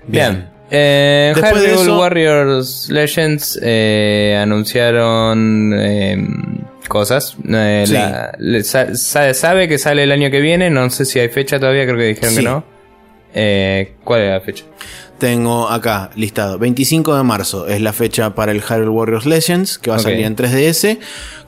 Bien. 0.08 0.57
Eh, 0.70 1.34
Hyrule 1.36 1.92
Warriors 1.92 2.90
Legends 2.90 3.60
eh, 3.62 4.38
anunciaron 4.42 5.74
em, 5.74 6.60
cosas. 6.88 7.38
Eh, 7.48 8.64
sabe 8.64 9.68
que 9.68 9.78
sale 9.78 10.04
el 10.04 10.12
año 10.12 10.30
que 10.30 10.42
viene. 10.42 10.70
No 10.70 10.90
sé 10.90 11.06
si 11.06 11.20
hay 11.20 11.30
fecha 11.30 11.60
todavía. 11.60 11.86
Creo 11.86 11.98
que 11.98 12.06
dijeron 12.06 12.36
que 12.36 12.42
no. 12.42 12.64
Eh, 13.34 13.96
¿Cuál 14.04 14.22
es 14.22 14.32
la 14.32 14.42
fecha? 14.42 14.66
Tengo 15.20 15.70
acá 15.70 16.12
listado. 16.16 16.60
25 16.60 17.16
de 17.18 17.24
marzo 17.24 17.68
es 17.68 17.82
la 17.82 17.94
fecha 17.94 18.36
para 18.36 18.52
el 18.52 18.62
Hyrule 18.62 18.90
Warriors 18.90 19.26
Legends, 19.26 19.78
que 19.80 19.90
va 19.90 19.98
a 19.98 20.00
salir 20.00 20.26
en 20.26 20.36
3DS. 20.36 21.00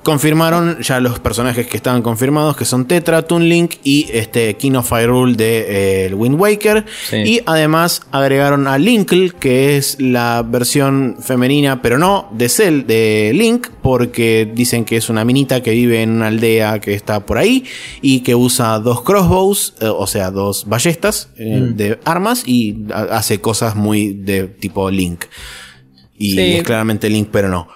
Confirmaron 0.04 0.82
ya 0.82 1.02
los 1.02 1.20
personajes 1.20 1.68
que 1.68 1.76
estaban 1.76 2.02
confirmados, 2.02 2.56
que 2.56 2.64
son 2.64 2.86
Tetra, 2.86 3.24
Toon 3.24 3.50
Link 3.50 3.76
y 3.84 4.08
este 4.14 4.56
King 4.56 4.74
of 4.74 4.92
Hyrule 4.92 5.36
de 5.36 6.06
eh, 6.08 6.14
Wind 6.14 6.40
Waker. 6.40 6.86
Y 7.12 7.42
además 7.46 8.04
agregaron 8.12 8.68
a 8.68 8.78
Linkle, 8.78 9.32
que 9.32 9.76
es 9.78 10.00
la 10.00 10.44
versión 10.48 11.18
femenina, 11.22 11.82
pero 11.82 11.98
no 11.98 12.30
de 12.32 12.48
Cell, 12.48 12.86
de 12.86 13.32
Link, 13.36 13.68
porque 13.82 14.50
dicen 14.54 14.86
que 14.86 14.96
es 14.96 15.10
una 15.10 15.26
minita 15.26 15.62
que 15.62 15.72
vive 15.72 16.02
en 16.02 16.12
una 16.12 16.28
aldea 16.28 16.80
que 16.80 16.94
está 16.94 17.26
por 17.26 17.38
ahí 17.38 17.66
y 18.02 18.22
que 18.22 18.36
usa 18.36 18.80
dos 18.80 19.02
crossbows, 19.02 19.74
eh, 19.82 19.88
o 19.88 20.08
sea, 20.08 20.32
dos 20.32 20.66
ballestas 20.68 21.30
eh, 21.38 21.60
mm. 21.60 21.76
de 21.76 22.00
armas 22.06 22.44
y 22.46 22.86
hace 23.12 23.42
cosas 23.42 23.76
muy 23.76 24.14
de 24.14 24.48
tipo 24.48 24.90
Link. 24.90 25.26
Y 26.18 26.40
es 26.40 26.64
claramente 26.64 27.10
Link, 27.10 27.30
pero 27.32 27.48
no. 27.48 27.68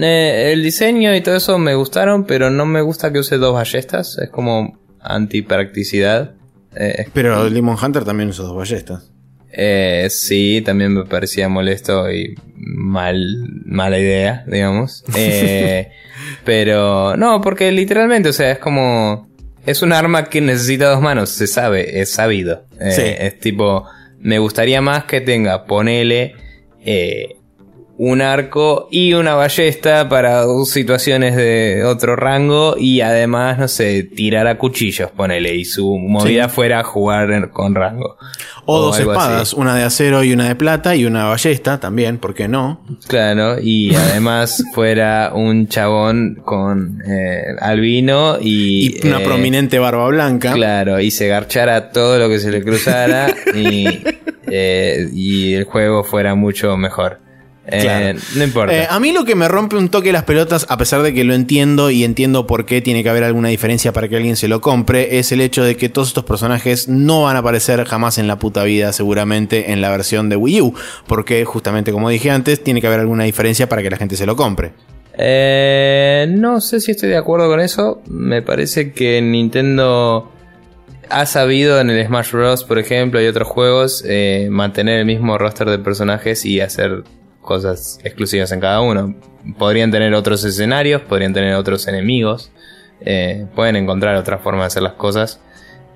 Eh, 0.00 0.52
el 0.52 0.62
diseño 0.62 1.14
y 1.14 1.20
todo 1.20 1.36
eso 1.36 1.58
me 1.58 1.74
gustaron, 1.74 2.24
pero 2.24 2.50
no 2.50 2.66
me 2.66 2.80
gusta 2.82 3.12
que 3.12 3.18
use 3.18 3.36
dos 3.36 3.54
ballestas. 3.54 4.18
Es 4.18 4.30
como 4.30 4.78
antipracticidad. 5.00 6.34
Eh, 6.74 7.06
pero 7.12 7.48
Limon 7.48 7.76
Hunter 7.82 8.04
también 8.04 8.28
usa 8.28 8.44
dos 8.44 8.56
ballestas. 8.56 9.10
Eh, 9.50 10.06
sí, 10.10 10.62
también 10.64 10.94
me 10.94 11.04
parecía 11.04 11.48
molesto 11.48 12.10
y 12.12 12.34
mal, 12.54 13.16
mala 13.64 13.98
idea, 13.98 14.44
digamos. 14.46 15.04
Eh, 15.16 15.90
pero 16.44 17.16
no, 17.16 17.40
porque 17.40 17.70
literalmente, 17.72 18.28
o 18.28 18.32
sea, 18.32 18.52
es 18.52 18.58
como... 18.58 19.28
Es 19.66 19.82
un 19.82 19.92
arma 19.92 20.24
que 20.24 20.40
necesita 20.40 20.88
dos 20.88 21.02
manos, 21.02 21.28
se 21.28 21.46
sabe, 21.46 22.00
es 22.00 22.10
sabido. 22.10 22.64
Es 22.80 23.38
tipo, 23.38 23.84
me 24.18 24.38
gustaría 24.38 24.80
más 24.80 25.04
que 25.04 25.20
tenga, 25.20 25.66
ponele, 25.66 26.34
un 27.98 28.22
arco 28.22 28.88
y 28.92 29.12
una 29.14 29.34
ballesta 29.34 30.08
para 30.08 30.44
situaciones 30.64 31.34
de 31.34 31.82
otro 31.84 32.14
rango 32.14 32.76
y 32.78 33.00
además, 33.00 33.58
no 33.58 33.66
sé, 33.66 34.04
tirar 34.04 34.46
a 34.46 34.56
cuchillos, 34.56 35.10
ponele, 35.10 35.56
y 35.56 35.64
su 35.64 35.98
movida 35.98 36.48
fuera 36.48 36.84
jugar 36.84 36.98
jugar 36.98 37.50
con 37.50 37.74
rango. 37.74 38.16
O, 38.66 38.80
dos 38.80 39.00
espadas, 39.00 39.52
una 39.52 39.74
de 39.74 39.82
acero 39.82 40.22
y 40.22 40.32
una 40.32 40.46
de 40.46 40.54
plata 40.54 40.94
y 40.94 41.06
una 41.06 41.24
ballesta 41.24 41.80
también, 41.80 42.18
¿por 42.18 42.34
qué 42.34 42.46
no? 42.46 42.84
Claro, 43.08 43.56
y 43.60 43.94
además 43.96 44.62
fuera 44.74 45.32
un 45.34 45.66
chabón 45.66 46.40
con 46.44 47.02
eh, 47.04 47.56
albino 47.60 48.36
y... 48.40 49.04
una 49.06 49.20
eh, 49.20 49.24
prominente 49.24 49.80
barba 49.80 50.06
blanca. 50.06 50.52
Claro, 50.52 51.00
y 51.00 51.10
se 51.10 51.26
garchara 51.26 51.90
todo 51.90 52.18
lo 52.18 52.28
que 52.28 52.38
se 52.38 52.50
le 52.52 52.62
cruzara 52.62 53.34
y, 53.54 53.86
eh, 54.46 55.08
y 55.12 55.54
el 55.54 55.64
juego 55.64 56.04
fuera 56.04 56.36
mucho 56.36 56.76
mejor. 56.76 57.27
Eh, 57.70 58.16
no 58.34 58.44
importa. 58.44 58.74
Eh, 58.74 58.86
a 58.88 58.98
mí 58.98 59.12
lo 59.12 59.26
que 59.26 59.34
me 59.34 59.46
rompe 59.46 59.76
un 59.76 59.90
toque 59.90 60.10
las 60.10 60.24
pelotas, 60.24 60.66
a 60.70 60.78
pesar 60.78 61.02
de 61.02 61.12
que 61.12 61.22
lo 61.24 61.34
entiendo 61.34 61.90
y 61.90 62.02
entiendo 62.02 62.46
por 62.46 62.64
qué 62.64 62.80
tiene 62.80 63.02
que 63.02 63.10
haber 63.10 63.24
alguna 63.24 63.48
diferencia 63.48 63.92
para 63.92 64.08
que 64.08 64.16
alguien 64.16 64.36
se 64.36 64.48
lo 64.48 64.62
compre, 64.62 65.18
es 65.18 65.32
el 65.32 65.42
hecho 65.42 65.62
de 65.62 65.76
que 65.76 65.90
todos 65.90 66.08
estos 66.08 66.24
personajes 66.24 66.88
no 66.88 67.24
van 67.24 67.36
a 67.36 67.40
aparecer 67.40 67.84
jamás 67.84 68.16
en 68.16 68.26
la 68.26 68.38
puta 68.38 68.64
vida, 68.64 68.92
seguramente, 68.94 69.70
en 69.72 69.82
la 69.82 69.90
versión 69.90 70.30
de 70.30 70.36
Wii 70.36 70.62
U. 70.62 70.74
Porque, 71.06 71.44
justamente 71.44 71.92
como 71.92 72.08
dije 72.08 72.30
antes, 72.30 72.64
tiene 72.64 72.80
que 72.80 72.86
haber 72.86 73.00
alguna 73.00 73.24
diferencia 73.24 73.68
para 73.68 73.82
que 73.82 73.90
la 73.90 73.98
gente 73.98 74.16
se 74.16 74.24
lo 74.24 74.34
compre. 74.34 74.72
Eh, 75.18 76.26
no 76.30 76.62
sé 76.62 76.80
si 76.80 76.92
estoy 76.92 77.10
de 77.10 77.18
acuerdo 77.18 77.48
con 77.48 77.60
eso. 77.60 78.00
Me 78.08 78.40
parece 78.40 78.92
que 78.92 79.20
Nintendo 79.20 80.32
ha 81.10 81.26
sabido 81.26 81.80
en 81.80 81.90
el 81.90 82.06
Smash 82.06 82.32
Bros, 82.32 82.64
por 82.64 82.78
ejemplo, 82.78 83.20
y 83.20 83.26
otros 83.26 83.48
juegos, 83.48 84.04
mantener 84.48 85.00
el 85.00 85.06
mismo 85.06 85.36
roster 85.36 85.68
de 85.68 85.78
personajes 85.78 86.46
y 86.46 86.60
hacer 86.60 87.04
cosas 87.48 87.98
exclusivas 88.04 88.52
en 88.52 88.60
cada 88.60 88.82
uno. 88.82 89.16
Podrían 89.58 89.90
tener 89.90 90.12
otros 90.12 90.44
escenarios, 90.44 91.00
podrían 91.00 91.32
tener 91.32 91.54
otros 91.54 91.88
enemigos, 91.88 92.52
eh, 93.00 93.46
pueden 93.54 93.76
encontrar 93.76 94.16
otra 94.16 94.38
forma 94.38 94.60
de 94.60 94.66
hacer 94.66 94.82
las 94.82 94.92
cosas. 94.92 95.40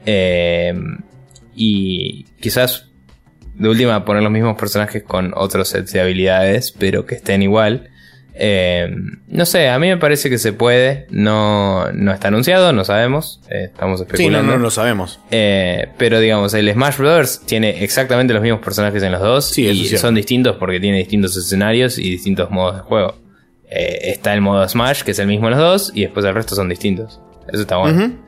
Eh, 0.07 0.73
y 1.55 2.24
quizás 2.41 2.89
de 3.55 3.69
última 3.69 4.07
poner 4.07 4.23
los 4.23 4.33
mismos 4.33 4.57
personajes 4.57 5.03
con 5.03 5.35
otros 5.37 5.69
sets 5.69 5.93
de 5.93 6.01
habilidades, 6.01 6.73
pero 6.73 7.05
que 7.05 7.16
estén 7.16 7.43
igual. 7.43 7.91
Eh, 8.35 8.89
no 9.29 9.45
sé, 9.45 9.69
a 9.69 9.79
mí 9.79 9.89
me 9.89 9.97
parece 9.99 10.31
que 10.31 10.39
se 10.39 10.53
puede. 10.53 11.07
No, 11.11 11.93
no 11.93 12.13
está 12.13 12.29
anunciado, 12.29 12.73
no 12.73 12.85
sabemos. 12.85 13.41
Eh, 13.51 13.65
estamos 13.65 14.01
especulando. 14.01 14.41
Sí, 14.41 14.47
no, 14.47 14.53
no 14.57 14.59
lo 14.59 14.71
sabemos. 14.71 15.21
Eh, 15.31 15.89
pero 15.99 16.21
digamos, 16.21 16.55
el 16.55 16.73
Smash 16.73 16.97
Brothers 16.97 17.43
tiene 17.47 17.83
exactamente 17.85 18.33
los 18.33 18.43
mismos 18.43 18.61
personajes 18.61 19.03
en 19.03 19.13
los 19.13 19.21
dos. 19.21 19.59
y 19.59 19.87
son 19.97 20.15
distintos 20.15 20.57
porque 20.57 20.81
tiene 20.81 20.99
distintos 20.99 21.37
escenarios 21.37 21.99
y 21.99 22.11
distintos 22.11 22.51
modos 22.51 22.77
de 22.77 22.83
juego. 22.83 23.17
está 23.69 24.35
el 24.35 24.41
modo 24.41 24.67
Smash, 24.69 25.03
que 25.03 25.11
es 25.13 25.19
el 25.19 25.27
mismo 25.27 25.49
en 25.49 25.53
los 25.53 25.61
dos, 25.61 25.93
y 25.95 26.03
después 26.03 26.25
el 26.25 26.35
resto 26.35 26.55
son 26.55 26.69
distintos. 26.69 27.21
Eso 27.53 27.63
está 27.63 27.77
bueno. 27.77 28.19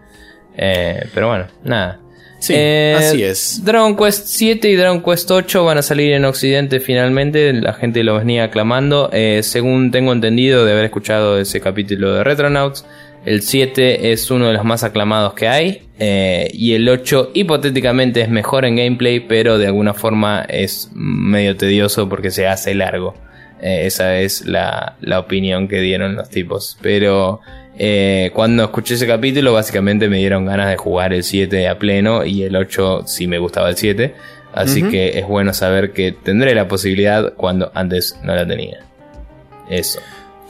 pero 0.56 1.28
bueno, 1.28 1.46
nada. 1.62 2.00
Sí, 2.44 2.52
eh, 2.54 2.94
así 2.98 3.22
es. 3.22 3.64
Dragon 3.64 3.96
Quest 3.96 4.26
7 4.26 4.68
y 4.68 4.76
Dragon 4.76 5.02
Quest 5.02 5.30
8 5.30 5.64
van 5.64 5.78
a 5.78 5.82
salir 5.82 6.12
en 6.12 6.26
Occidente 6.26 6.78
finalmente. 6.78 7.54
La 7.54 7.72
gente 7.72 8.04
lo 8.04 8.18
venía 8.18 8.44
aclamando. 8.44 9.08
Eh, 9.14 9.40
según 9.42 9.90
tengo 9.90 10.12
entendido 10.12 10.66
de 10.66 10.72
haber 10.72 10.84
escuchado 10.84 11.38
ese 11.38 11.62
capítulo 11.62 12.12
de 12.12 12.22
Retronauts, 12.22 12.84
el 13.24 13.40
7 13.40 14.12
es 14.12 14.30
uno 14.30 14.48
de 14.48 14.52
los 14.52 14.64
más 14.64 14.84
aclamados 14.84 15.32
que 15.32 15.48
hay. 15.48 15.84
Eh, 15.98 16.50
y 16.52 16.74
el 16.74 16.86
8 16.86 17.30
hipotéticamente 17.32 18.20
es 18.20 18.28
mejor 18.28 18.66
en 18.66 18.76
gameplay, 18.76 19.20
pero 19.20 19.56
de 19.56 19.68
alguna 19.68 19.94
forma 19.94 20.44
es 20.46 20.90
medio 20.92 21.56
tedioso 21.56 22.10
porque 22.10 22.30
se 22.30 22.46
hace 22.46 22.74
largo. 22.74 23.14
esa 23.62 24.20
es 24.20 24.44
la, 24.44 24.96
la 25.00 25.18
opinión 25.18 25.66
que 25.66 25.80
dieron 25.80 26.14
los 26.14 26.28
tipos. 26.28 26.76
Pero 26.82 27.40
eh, 27.76 28.30
cuando 28.34 28.64
escuché 28.64 28.94
ese 28.94 29.06
capítulo, 29.06 29.52
básicamente 29.52 30.08
me 30.08 30.18
dieron 30.18 30.46
ganas 30.46 30.68
de 30.68 30.76
jugar 30.76 31.12
el 31.12 31.24
7 31.24 31.68
a 31.68 31.78
pleno 31.78 32.24
y 32.24 32.44
el 32.44 32.54
8 32.56 33.02
si 33.06 33.26
me 33.26 33.38
gustaba 33.38 33.68
el 33.68 33.76
7. 33.76 34.14
Así 34.52 34.84
que 34.84 35.18
es 35.18 35.26
bueno 35.26 35.52
saber 35.52 35.92
que 35.92 36.12
tendré 36.12 36.54
la 36.54 36.68
posibilidad 36.68 37.34
cuando 37.34 37.72
antes 37.74 38.16
no 38.22 38.36
la 38.36 38.46
tenía. 38.46 38.84
Eso. 39.68 39.98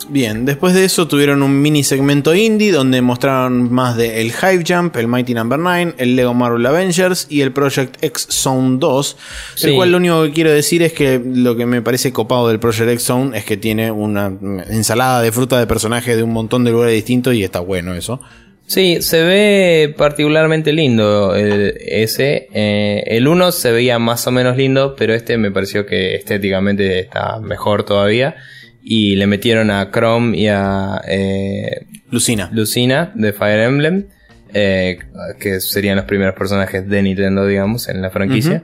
Bien, 0.09 0.45
después 0.45 0.75
de 0.75 0.85
eso 0.85 1.09
tuvieron 1.09 1.43
un 1.43 1.63
mini 1.63 1.83
segmento 1.83 2.35
indie 2.35 2.73
donde 2.73 3.01
mostraron 3.01 3.73
más 3.73 3.97
de 3.97 4.21
el 4.21 4.29
Hive 4.29 4.65
Jump, 4.67 4.97
el 4.97 5.09
Mighty 5.09 5.35
Number 5.35 5.59
no. 5.59 5.65
9, 5.65 5.95
el 5.99 6.17
Lego 6.17 6.35
Marvel 6.35 6.65
Avengers 6.67 7.27
y 7.31 7.41
el 7.41 7.53
Project 7.53 8.03
X 8.03 8.27
Zone 8.31 8.77
2. 8.79 9.17
El 9.63 9.75
cual 9.75 9.93
lo 9.93 9.97
único 9.99 10.23
que 10.25 10.33
quiero 10.33 10.51
decir 10.51 10.83
es 10.83 10.93
que 10.93 11.21
lo 11.25 11.57
que 11.57 11.67
me 11.67 11.81
parece 11.81 12.13
copado 12.13 12.49
del 12.49 12.61
Project 12.61 12.91
X 12.91 13.03
Zone 13.05 13.39
es 13.39 13.45
que 13.45 13.57
tiene 13.57 13.91
una 13.91 14.33
ensalada 14.69 15.23
de 15.23 15.33
fruta 15.33 15.59
de 15.59 15.67
personajes 15.67 16.17
de 16.17 16.23
un 16.23 16.33
montón 16.33 16.65
de 16.65 16.71
lugares 16.71 16.95
distintos 16.95 17.35
y 17.35 17.43
está 17.43 17.61
bueno 17.61 17.95
eso. 17.95 18.21
Sí, 18.67 19.03
se 19.03 19.23
ve 19.23 19.95
particularmente 19.97 20.73
lindo 20.73 21.35
ese. 21.35 22.49
Eh, 22.53 23.03
el 23.07 23.29
1 23.29 23.53
se 23.53 23.73
veía 23.73 23.99
más 23.99 24.27
o 24.27 24.31
menos 24.31 24.57
lindo, 24.57 24.97
pero 24.97 25.15
este 25.15 25.37
me 25.37 25.51
pareció 25.51 25.85
que 25.85 26.15
estéticamente 26.15 27.01
está 27.01 27.41
mejor 27.41 27.85
todavía 27.85 28.37
y 28.85 29.17
le 29.17 29.27
metieron 29.27 29.71
a 29.71 29.91
Chrome 29.91 30.37
y 30.37 30.49
a 30.49 31.01
eh, 31.09 31.87
Lucina. 32.11 32.51
Lucina 32.53 33.11
de 33.15 33.33
Fire 33.33 33.61
Emblem, 33.61 34.05
eh, 34.53 34.99
que 35.41 35.61
serían 35.61 35.97
los 35.97 36.05
primeros 36.05 36.35
personajes 36.35 36.87
de 36.87 37.03
Nintendo, 37.03 37.47
digamos, 37.47 37.89
en 37.89 38.03
la 38.03 38.11
franquicia. 38.11 38.63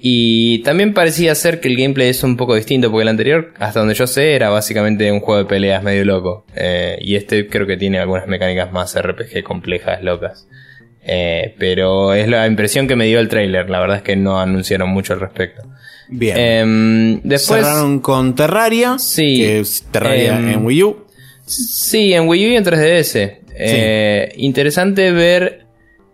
Y 0.00 0.62
también 0.62 0.94
parecía 0.94 1.34
ser 1.34 1.60
que 1.60 1.68
el 1.68 1.76
gameplay 1.76 2.08
es 2.08 2.22
un 2.22 2.36
poco 2.36 2.54
distinto, 2.54 2.90
porque 2.90 3.02
el 3.02 3.08
anterior, 3.08 3.52
hasta 3.58 3.80
donde 3.80 3.94
yo 3.94 4.06
sé, 4.06 4.34
era 4.34 4.48
básicamente 4.48 5.12
un 5.12 5.20
juego 5.20 5.42
de 5.42 5.48
peleas 5.48 5.82
medio 5.82 6.04
loco. 6.04 6.46
Eh, 6.54 6.96
y 7.02 7.16
este 7.16 7.46
creo 7.48 7.66
que 7.66 7.76
tiene 7.76 7.98
algunas 7.98 8.26
mecánicas 8.26 8.72
más 8.72 8.96
RPG 8.98 9.42
complejas, 9.42 10.02
locas. 10.02 10.48
Eh, 11.02 11.54
pero 11.58 12.14
es 12.14 12.28
la 12.28 12.46
impresión 12.46 12.86
que 12.86 12.96
me 12.96 13.06
dio 13.06 13.18
el 13.18 13.28
trailer, 13.28 13.68
la 13.68 13.80
verdad 13.80 13.98
es 13.98 14.02
que 14.02 14.16
no 14.16 14.40
anunciaron 14.40 14.88
mucho 14.88 15.12
al 15.12 15.20
respecto. 15.20 15.62
Bien. 16.08 16.36
Em, 16.38 17.20
después, 17.22 17.64
Cerraron 17.64 18.00
con 18.00 18.34
Terraria. 18.34 18.98
Sí. 18.98 19.36
Que 19.36 19.60
es 19.60 19.84
Terraria 19.90 20.38
Em, 20.38 20.48
en 20.48 20.66
Wii 20.66 20.82
U. 20.82 20.96
Sí, 21.44 22.12
en 22.12 22.28
Wii 22.28 22.46
U 22.46 22.50
y 22.52 22.56
en 22.56 22.64
3DS. 22.64 23.40
Eh, 23.54 24.32
interesante 24.36 25.10
ver. 25.12 25.66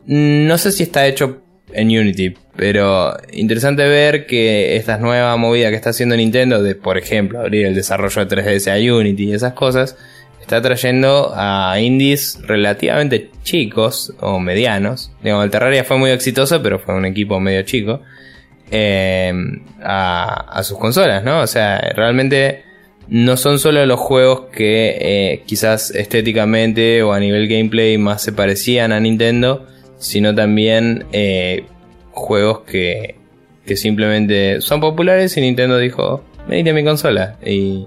No 0.06 0.58
sé 0.58 0.72
si 0.72 0.82
está 0.82 1.06
hecho 1.06 1.40
en 1.72 1.88
Unity, 1.88 2.34
pero 2.56 3.16
interesante 3.32 3.84
ver 3.84 4.26
que 4.26 4.76
esta 4.76 4.98
nueva 4.98 5.36
movida 5.36 5.70
que 5.70 5.76
está 5.76 5.90
haciendo 5.90 6.16
Nintendo 6.16 6.62
de, 6.62 6.74
por 6.74 6.98
ejemplo, 6.98 7.40
abrir 7.40 7.66
el 7.66 7.74
desarrollo 7.74 8.24
de 8.24 8.36
3DS 8.36 8.68
a 8.70 8.94
Unity 8.94 9.30
y 9.30 9.32
esas 9.32 9.54
cosas, 9.54 9.96
está 10.40 10.60
trayendo 10.60 11.32
a 11.34 11.80
indies 11.80 12.38
relativamente 12.42 13.30
chicos 13.42 14.12
o 14.20 14.38
medianos. 14.38 15.10
Digamos, 15.22 15.44
el 15.46 15.50
Terraria 15.50 15.84
fue 15.84 15.96
muy 15.96 16.10
exitoso, 16.10 16.62
pero 16.62 16.78
fue 16.78 16.94
un 16.94 17.06
equipo 17.06 17.40
medio 17.40 17.62
chico. 17.62 18.02
Eh, 18.76 19.32
a, 19.82 20.58
a 20.58 20.62
sus 20.64 20.78
consolas, 20.78 21.22
¿no? 21.24 21.40
O 21.42 21.46
sea, 21.46 21.78
realmente 21.94 22.64
no 23.06 23.36
son 23.36 23.58
solo 23.58 23.84
los 23.86 24.00
juegos 24.00 24.46
que 24.52 24.96
eh, 24.98 25.42
quizás 25.46 25.90
estéticamente 25.90 27.02
o 27.02 27.12
a 27.12 27.20
nivel 27.20 27.46
gameplay 27.48 27.98
más 27.98 28.22
se 28.22 28.32
parecían 28.32 28.92
a 28.92 28.98
Nintendo, 28.98 29.66
sino 29.98 30.34
también 30.34 31.04
eh, 31.12 31.64
juegos 32.12 32.60
que, 32.60 33.16
que 33.66 33.76
simplemente 33.76 34.60
son 34.60 34.80
populares 34.80 35.36
y 35.36 35.40
Nintendo 35.40 35.78
dijo, 35.78 36.24
venite 36.48 36.70
a 36.70 36.74
mi 36.74 36.82
consola. 36.84 37.36
Y, 37.44 37.86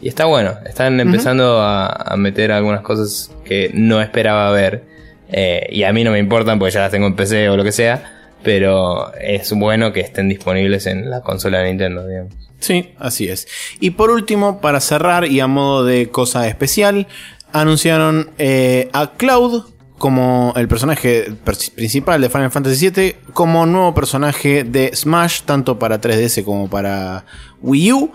y 0.00 0.08
está 0.08 0.26
bueno, 0.26 0.54
están 0.66 1.00
empezando 1.00 1.60
a, 1.60 1.86
a 1.88 2.16
meter 2.16 2.52
algunas 2.52 2.82
cosas 2.82 3.30
que 3.44 3.70
no 3.74 4.00
esperaba 4.00 4.50
ver. 4.52 4.84
eh, 5.30 5.66
y 5.70 5.82
a 5.82 5.92
mí 5.92 6.04
no 6.04 6.12
me 6.12 6.18
importan 6.18 6.58
porque 6.58 6.74
ya 6.74 6.80
las 6.82 6.90
tengo 6.92 7.06
en 7.06 7.16
PC 7.16 7.48
o 7.48 7.56
lo 7.56 7.64
que 7.64 7.72
sea. 7.72 8.14
Pero 8.48 9.12
es 9.20 9.52
bueno 9.52 9.92
que 9.92 10.00
estén 10.00 10.30
disponibles 10.30 10.86
en 10.86 11.10
la 11.10 11.20
consola 11.20 11.58
de 11.58 11.68
Nintendo, 11.68 12.06
digamos. 12.06 12.32
Sí, 12.60 12.94
así 12.98 13.28
es. 13.28 13.46
Y 13.78 13.90
por 13.90 14.10
último, 14.10 14.62
para 14.62 14.80
cerrar 14.80 15.26
y 15.26 15.40
a 15.40 15.46
modo 15.46 15.84
de 15.84 16.08
cosa 16.08 16.48
especial, 16.48 17.08
anunciaron 17.52 18.30
eh, 18.38 18.88
a 18.94 19.12
Cloud 19.18 19.64
como 19.98 20.54
el 20.56 20.66
personaje 20.66 21.26
pers- 21.44 21.70
principal 21.72 22.22
de 22.22 22.30
Final 22.30 22.50
Fantasy 22.50 22.88
VII, 22.88 23.16
como 23.34 23.66
nuevo 23.66 23.92
personaje 23.94 24.64
de 24.64 24.92
Smash, 24.96 25.42
tanto 25.42 25.78
para 25.78 26.00
3DS 26.00 26.42
como 26.42 26.70
para 26.70 27.26
Wii 27.60 27.92
U. 27.92 28.12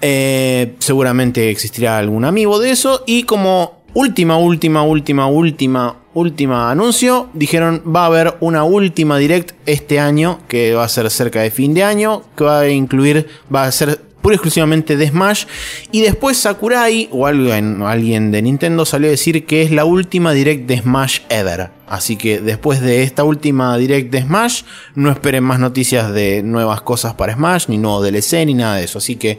Eh, 0.00 0.74
seguramente 0.80 1.48
existirá 1.48 1.96
algún 1.98 2.24
amigo 2.24 2.58
de 2.58 2.72
eso. 2.72 3.04
Y 3.06 3.22
como 3.22 3.84
última, 3.94 4.36
última, 4.36 4.82
última, 4.82 5.28
última, 5.28 5.99
última 6.14 6.70
anuncio, 6.70 7.28
dijeron 7.34 7.82
va 7.84 8.02
a 8.02 8.06
haber 8.06 8.34
una 8.40 8.64
última 8.64 9.18
direct 9.18 9.52
este 9.66 10.00
año, 10.00 10.40
que 10.48 10.74
va 10.74 10.84
a 10.84 10.88
ser 10.88 11.10
cerca 11.10 11.40
de 11.40 11.50
fin 11.50 11.74
de 11.74 11.84
año, 11.84 12.22
que 12.36 12.44
va 12.44 12.60
a 12.60 12.68
incluir, 12.68 13.28
va 13.52 13.64
a 13.64 13.72
ser 13.72 14.00
pura 14.20 14.34
y 14.34 14.36
exclusivamente 14.36 14.96
de 14.96 15.08
Smash. 15.08 15.46
Y 15.92 16.00
después 16.02 16.36
Sakurai 16.36 17.08
o 17.10 17.26
alguien, 17.26 17.82
alguien 17.82 18.30
de 18.30 18.42
Nintendo 18.42 18.84
salió 18.84 19.08
a 19.08 19.10
decir 19.10 19.46
que 19.46 19.62
es 19.62 19.70
la 19.70 19.84
última 19.84 20.32
direct 20.32 20.66
de 20.66 20.78
Smash 20.78 21.20
ever. 21.28 21.70
Así 21.86 22.16
que 22.16 22.40
después 22.40 22.80
de 22.80 23.02
esta 23.02 23.24
última 23.24 23.76
direct 23.76 24.12
de 24.12 24.22
Smash, 24.22 24.62
no 24.94 25.10
esperen 25.10 25.44
más 25.44 25.58
noticias 25.58 26.12
de 26.12 26.42
nuevas 26.42 26.82
cosas 26.82 27.14
para 27.14 27.34
Smash, 27.34 27.66
ni 27.68 27.78
nuevo 27.78 28.02
DLC, 28.02 28.44
ni 28.46 28.54
nada 28.54 28.76
de 28.76 28.84
eso. 28.84 28.98
Así 28.98 29.16
que 29.16 29.38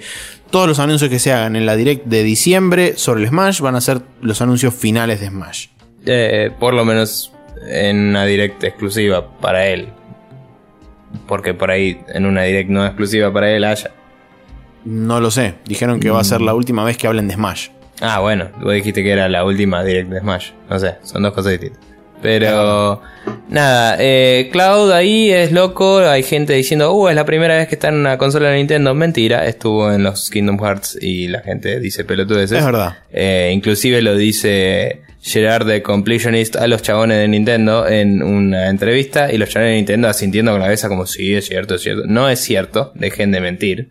todos 0.49 0.67
los 0.67 0.79
anuncios 0.79 1.09
que 1.09 1.19
se 1.19 1.31
hagan 1.31 1.55
en 1.55 1.65
la 1.65 1.75
direct 1.75 2.05
de 2.05 2.23
diciembre 2.23 2.93
sobre 2.97 3.21
el 3.21 3.29
Smash 3.29 3.61
van 3.61 3.75
a 3.75 3.81
ser 3.81 4.01
los 4.21 4.41
anuncios 4.41 4.73
finales 4.73 5.21
de 5.21 5.27
Smash. 5.27 5.67
Eh, 6.05 6.51
por 6.59 6.73
lo 6.73 6.83
menos 6.85 7.31
en 7.67 8.09
una 8.09 8.25
direct 8.25 8.63
exclusiva 8.63 9.27
para 9.37 9.67
él. 9.67 9.89
Porque 11.27 11.53
por 11.53 11.71
ahí 11.71 12.01
en 12.07 12.25
una 12.25 12.43
direct 12.43 12.69
no 12.69 12.85
exclusiva 12.85 13.31
para 13.31 13.51
él 13.51 13.63
haya. 13.63 13.91
No 14.85 15.19
lo 15.19 15.29
sé, 15.29 15.55
dijeron 15.65 15.99
que 15.99 16.09
va 16.09 16.21
a 16.21 16.23
ser 16.23 16.41
la 16.41 16.55
última 16.55 16.83
vez 16.83 16.97
que 16.97 17.07
hablen 17.07 17.27
de 17.27 17.35
Smash. 17.35 17.69
Ah, 17.99 18.19
bueno, 18.19 18.49
vos 18.61 18.73
dijiste 18.73 19.03
que 19.03 19.11
era 19.11 19.29
la 19.29 19.45
última 19.45 19.83
direct 19.83 20.09
de 20.09 20.19
Smash. 20.19 20.51
No 20.69 20.79
sé, 20.79 20.95
son 21.03 21.21
dos 21.21 21.33
cosas 21.33 21.51
distintas. 21.51 21.90
Pero 22.21 23.01
nada, 23.49 23.97
eh, 23.99 24.49
Cloud 24.51 24.91
ahí 24.91 25.31
es 25.31 25.51
loco, 25.51 25.99
hay 25.99 26.23
gente 26.23 26.53
diciendo, 26.53 26.93
uh, 26.93 27.09
es 27.09 27.15
la 27.15 27.25
primera 27.25 27.55
vez 27.57 27.67
que 27.67 27.75
está 27.75 27.89
en 27.89 27.95
una 27.95 28.17
consola 28.17 28.49
de 28.49 28.57
Nintendo. 28.57 28.93
Mentira, 28.93 29.45
estuvo 29.45 29.91
en 29.91 30.03
los 30.03 30.29
Kingdom 30.29 30.59
Hearts 30.59 30.97
y 31.01 31.27
la 31.27 31.41
gente 31.41 31.79
dice 31.79 32.03
pelotudeces. 32.03 32.59
Es 32.59 32.65
verdad. 32.65 32.97
Eh, 33.11 33.51
inclusive 33.53 34.01
lo 34.01 34.15
dice 34.15 35.01
Gerard 35.21 35.67
de 35.67 35.81
Completionist 35.81 36.55
a 36.55 36.67
los 36.67 36.81
chabones 36.81 37.17
de 37.17 37.27
Nintendo 37.27 37.87
en 37.87 38.21
una 38.21 38.69
entrevista 38.69 39.31
y 39.31 39.37
los 39.37 39.49
chabones 39.49 39.71
de 39.71 39.77
Nintendo 39.77 40.07
asintiendo 40.07 40.51
con 40.51 40.59
la 40.59 40.67
cabeza 40.67 40.89
como 40.89 41.05
sí, 41.05 41.33
es 41.33 41.47
cierto, 41.47 41.75
es 41.75 41.81
cierto. 41.81 42.03
No 42.07 42.29
es 42.29 42.39
cierto, 42.39 42.91
dejen 42.95 43.31
de 43.31 43.41
mentir. 43.41 43.89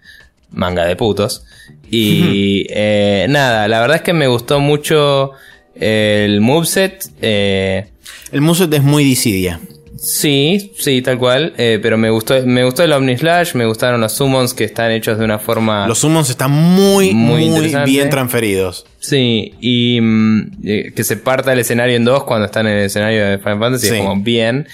Manga 0.51 0.85
de 0.85 0.97
putos. 0.97 1.45
Y 1.91 2.67
eh, 2.71 3.27
nada, 3.29 3.69
la 3.69 3.81
verdad 3.81 3.97
es 3.97 4.03
que 4.03 4.13
me 4.13 4.27
gustó 4.27 4.59
mucho 4.61 5.33
el 5.75 6.41
moveset. 6.41 7.05
Eh, 7.23 7.87
El 8.33 8.41
moveset 8.41 8.73
es 8.75 8.83
muy 8.83 9.05
Dissidia. 9.05 9.61
sí, 9.97 10.73
sí, 10.79 11.03
tal 11.03 11.19
cual. 11.19 11.53
eh, 11.59 11.79
pero 11.83 11.99
me 11.99 12.09
gustó, 12.11 12.35
me 12.47 12.65
gustó 12.65 12.83
el 12.85 12.93
Omnislash, 12.93 13.55
me 13.55 13.67
gustaron 13.67 14.01
los 14.01 14.13
summons 14.13 14.55
que 14.55 14.65
están 14.65 14.91
hechos 14.93 15.19
de 15.19 15.25
una 15.25 15.39
forma... 15.39 15.87
Los 15.87 15.99
summons 15.99 16.31
están 16.31 16.51
muy, 16.51 17.13
Muy 17.13 17.51
bien 17.85 18.09
transferidos. 18.11 18.87
Sí, 18.99 19.55
y 19.61 19.99
mm, 20.01 20.51
eh, 20.65 20.93
que 20.95 21.05
se 21.05 21.17
parta 21.17 21.53
el 21.53 21.59
escenario 21.59 21.97
en 21.97 22.05
dos 22.05 22.25
cuando 22.25 22.47
están 22.47 22.67
en 22.67 22.79
el 22.79 22.85
escenario 22.87 23.27
de 23.27 23.39
Final 23.39 23.59
Fantasy, 23.59 23.89
Sí. 23.89 23.95
es 23.95 24.01
como 24.01 24.23
bien. 24.23 24.67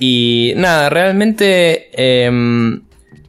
Y 0.00 0.54
nada, 0.56 0.90
realmente 0.90 1.88
em, 1.92 2.82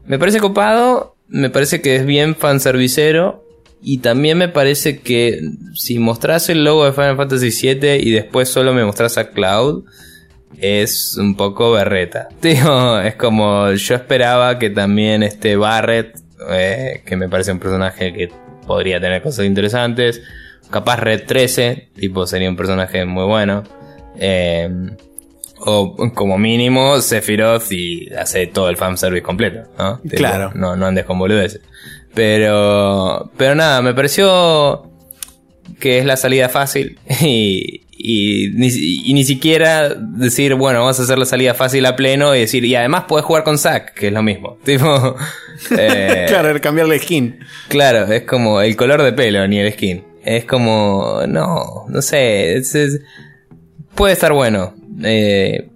me 0.07 0.17
parece 0.17 0.39
copado, 0.39 1.15
me 1.27 1.51
parece 1.51 1.79
que 1.81 1.95
es 1.95 2.05
bien 2.07 2.35
fanservicero. 2.35 3.44
Y 3.87 3.99
también 3.99 4.39
me 4.39 4.49
parece 4.49 4.97
que 4.97 5.39
si 5.75 5.99
mostrás 5.99 6.49
el 6.49 6.63
logo 6.63 6.85
de 6.85 6.91
Final 6.91 7.17
Fantasy 7.17 7.51
VII 7.51 7.97
y 8.01 8.09
después 8.09 8.49
solo 8.49 8.73
me 8.73 8.83
mostrás 8.83 9.19
a 9.19 9.29
Cloud, 9.29 9.85
es 10.57 11.15
un 11.19 11.37
poco 11.37 11.71
berreta. 11.71 12.29
Digo, 12.41 12.99
es 12.99 13.13
como 13.13 13.71
yo 13.73 13.93
esperaba 13.93 14.57
que 14.57 14.71
también 14.71 15.21
este 15.21 15.55
Barret, 15.55 16.19
eh, 16.49 17.03
que 17.05 17.15
me 17.15 17.29
parece 17.29 17.51
un 17.51 17.59
personaje 17.59 18.11
que 18.11 18.31
podría 18.65 18.99
tener 18.99 19.21
cosas 19.21 19.45
interesantes, 19.45 20.19
capaz 20.71 20.97
Red 20.97 21.25
13, 21.27 21.89
tipo 21.95 22.25
sería 22.25 22.49
un 22.49 22.55
personaje 22.55 23.05
muy 23.05 23.25
bueno. 23.25 23.63
Eh, 24.17 24.67
o 25.59 25.95
como 26.15 26.39
mínimo 26.39 26.99
Sephiroth 27.01 27.71
y 27.71 28.11
hace 28.13 28.47
todo 28.47 28.69
el 28.69 28.77
fanservice 28.77 29.23
completo, 29.23 29.69
¿no? 29.77 30.01
Claro. 30.09 30.51
No, 30.55 30.75
no 30.75 30.87
andes 30.87 31.05
con 31.05 31.19
boludeces. 31.19 31.61
Pero, 32.15 33.29
pero 33.37 33.53
nada, 33.55 33.81
me 33.81 33.93
pareció 33.93 34.89
que 35.79 35.99
es 35.99 36.05
la 36.05 36.15
salida 36.17 36.47
fácil 36.49 36.97
y, 37.21 37.81
y, 37.91 38.49
ni, 38.53 38.67
y 38.69 39.13
ni 39.13 39.23
siquiera 39.25 39.89
decir, 39.93 40.55
bueno, 40.55 40.79
vamos 40.79 40.99
a 40.99 41.03
hacer 41.03 41.17
la 41.17 41.25
salida 41.25 41.53
fácil 41.53 41.85
a 41.85 41.95
pleno 41.95 42.33
y 42.35 42.39
decir, 42.39 42.63
y 42.65 42.75
además 42.75 43.03
puedes 43.07 43.25
jugar 43.25 43.43
con 43.43 43.57
Zack, 43.57 43.93
que 43.93 44.07
es 44.07 44.13
lo 44.13 44.23
mismo. 44.23 44.57
Tipo, 44.63 45.15
eh, 45.77 46.25
claro, 46.27 46.49
el 46.51 46.61
cambiarle 46.61 46.99
skin. 46.99 47.39
Claro, 47.67 48.11
es 48.11 48.23
como 48.23 48.61
el 48.61 48.75
color 48.75 49.03
de 49.03 49.13
pelo, 49.13 49.47
ni 49.47 49.59
el 49.59 49.71
skin. 49.73 50.03
Es 50.23 50.45
como, 50.45 51.21
no, 51.27 51.85
no 51.87 52.01
sé, 52.01 52.55
es- 52.57 52.73
es- 52.75 53.01
puede 53.93 54.13
estar 54.13 54.33
bueno. 54.33 54.73
Eh, 55.03 55.67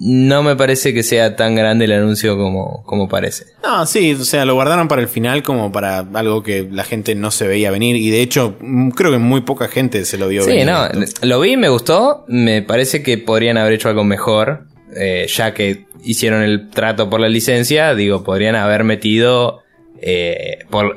no 0.00 0.42
me 0.42 0.56
parece 0.56 0.92
que 0.92 1.02
sea 1.02 1.36
tan 1.36 1.54
grande 1.54 1.84
el 1.84 1.92
anuncio 1.92 2.36
como, 2.36 2.82
como 2.84 3.08
parece. 3.08 3.44
No, 3.62 3.86
sí, 3.86 4.12
o 4.14 4.24
sea, 4.24 4.44
lo 4.44 4.54
guardaron 4.54 4.88
para 4.88 5.00
el 5.02 5.08
final 5.08 5.42
como 5.42 5.70
para 5.72 5.98
algo 6.14 6.42
que 6.42 6.68
la 6.70 6.84
gente 6.84 7.14
no 7.14 7.30
se 7.30 7.46
veía 7.46 7.70
venir. 7.70 7.94
Y 7.96 8.10
de 8.10 8.20
hecho, 8.20 8.56
mm, 8.60 8.90
creo 8.90 9.12
que 9.12 9.18
muy 9.18 9.42
poca 9.42 9.68
gente 9.68 10.04
se 10.04 10.18
lo 10.18 10.26
vio 10.28 10.42
Sí, 10.42 10.50
venir. 10.50 10.66
no, 10.66 10.88
lo 11.22 11.40
vi, 11.40 11.56
me 11.56 11.68
gustó. 11.68 12.24
Me 12.28 12.62
parece 12.62 13.02
que 13.02 13.18
podrían 13.18 13.56
haber 13.56 13.74
hecho 13.74 13.88
algo 13.88 14.04
mejor. 14.04 14.66
eh, 14.96 15.26
ya 15.28 15.54
que 15.54 15.86
hicieron 16.04 16.42
el 16.42 16.70
trato 16.70 17.10
por 17.10 17.18
la 17.18 17.28
licencia, 17.28 17.94
digo, 17.96 18.22
podrían 18.22 18.54
haber 18.54 18.84
metido 18.84 19.60
eh, 20.00 20.58
por, 20.70 20.94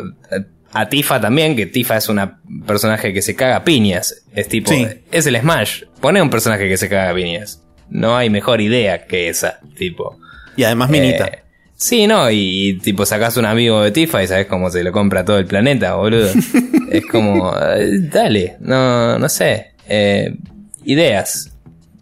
a 0.71 0.89
Tifa 0.89 1.19
también, 1.21 1.55
que 1.55 1.65
Tifa 1.65 1.97
es 1.97 2.07
una 2.09 2.39
personaje 2.67 3.11
que 3.13 3.21
se 3.23 3.35
caga 3.35 3.55
a 3.55 3.63
piñas. 3.63 4.23
Es 4.35 4.47
tipo, 4.49 4.69
Sí. 4.71 4.85
es 5.11 5.25
el 5.25 5.39
Smash. 5.39 5.83
Pone 5.99 6.21
un 6.21 6.29
personaje 6.29 6.67
que 6.67 6.77
se 6.77 6.89
caga 6.89 7.09
a 7.09 7.15
piñas. 7.15 7.63
No 7.89 8.17
hay 8.17 8.29
mejor 8.29 8.61
idea 8.61 9.05
que 9.05 9.29
esa, 9.29 9.59
tipo. 9.75 10.17
Y 10.55 10.63
además 10.63 10.89
minita. 10.89 11.25
Eh, 11.25 11.39
sí, 11.75 12.07
no, 12.07 12.29
y, 12.29 12.69
y, 12.69 12.73
tipo 12.79 13.05
sacás 13.05 13.37
un 13.37 13.45
amigo 13.45 13.81
de 13.81 13.91
Tifa 13.91 14.23
y 14.23 14.27
sabes 14.27 14.47
cómo 14.47 14.69
se 14.69 14.83
lo 14.83 14.91
compra 14.91 15.23
todo 15.23 15.37
el 15.37 15.45
planeta, 15.45 15.95
boludo. 15.95 16.29
es 16.91 17.05
como, 17.05 17.53
eh, 17.57 17.99
dale, 18.01 18.57
no, 18.59 19.17
no 19.19 19.29
sé. 19.29 19.71
Eh, 19.87 20.35
ideas. 20.83 21.51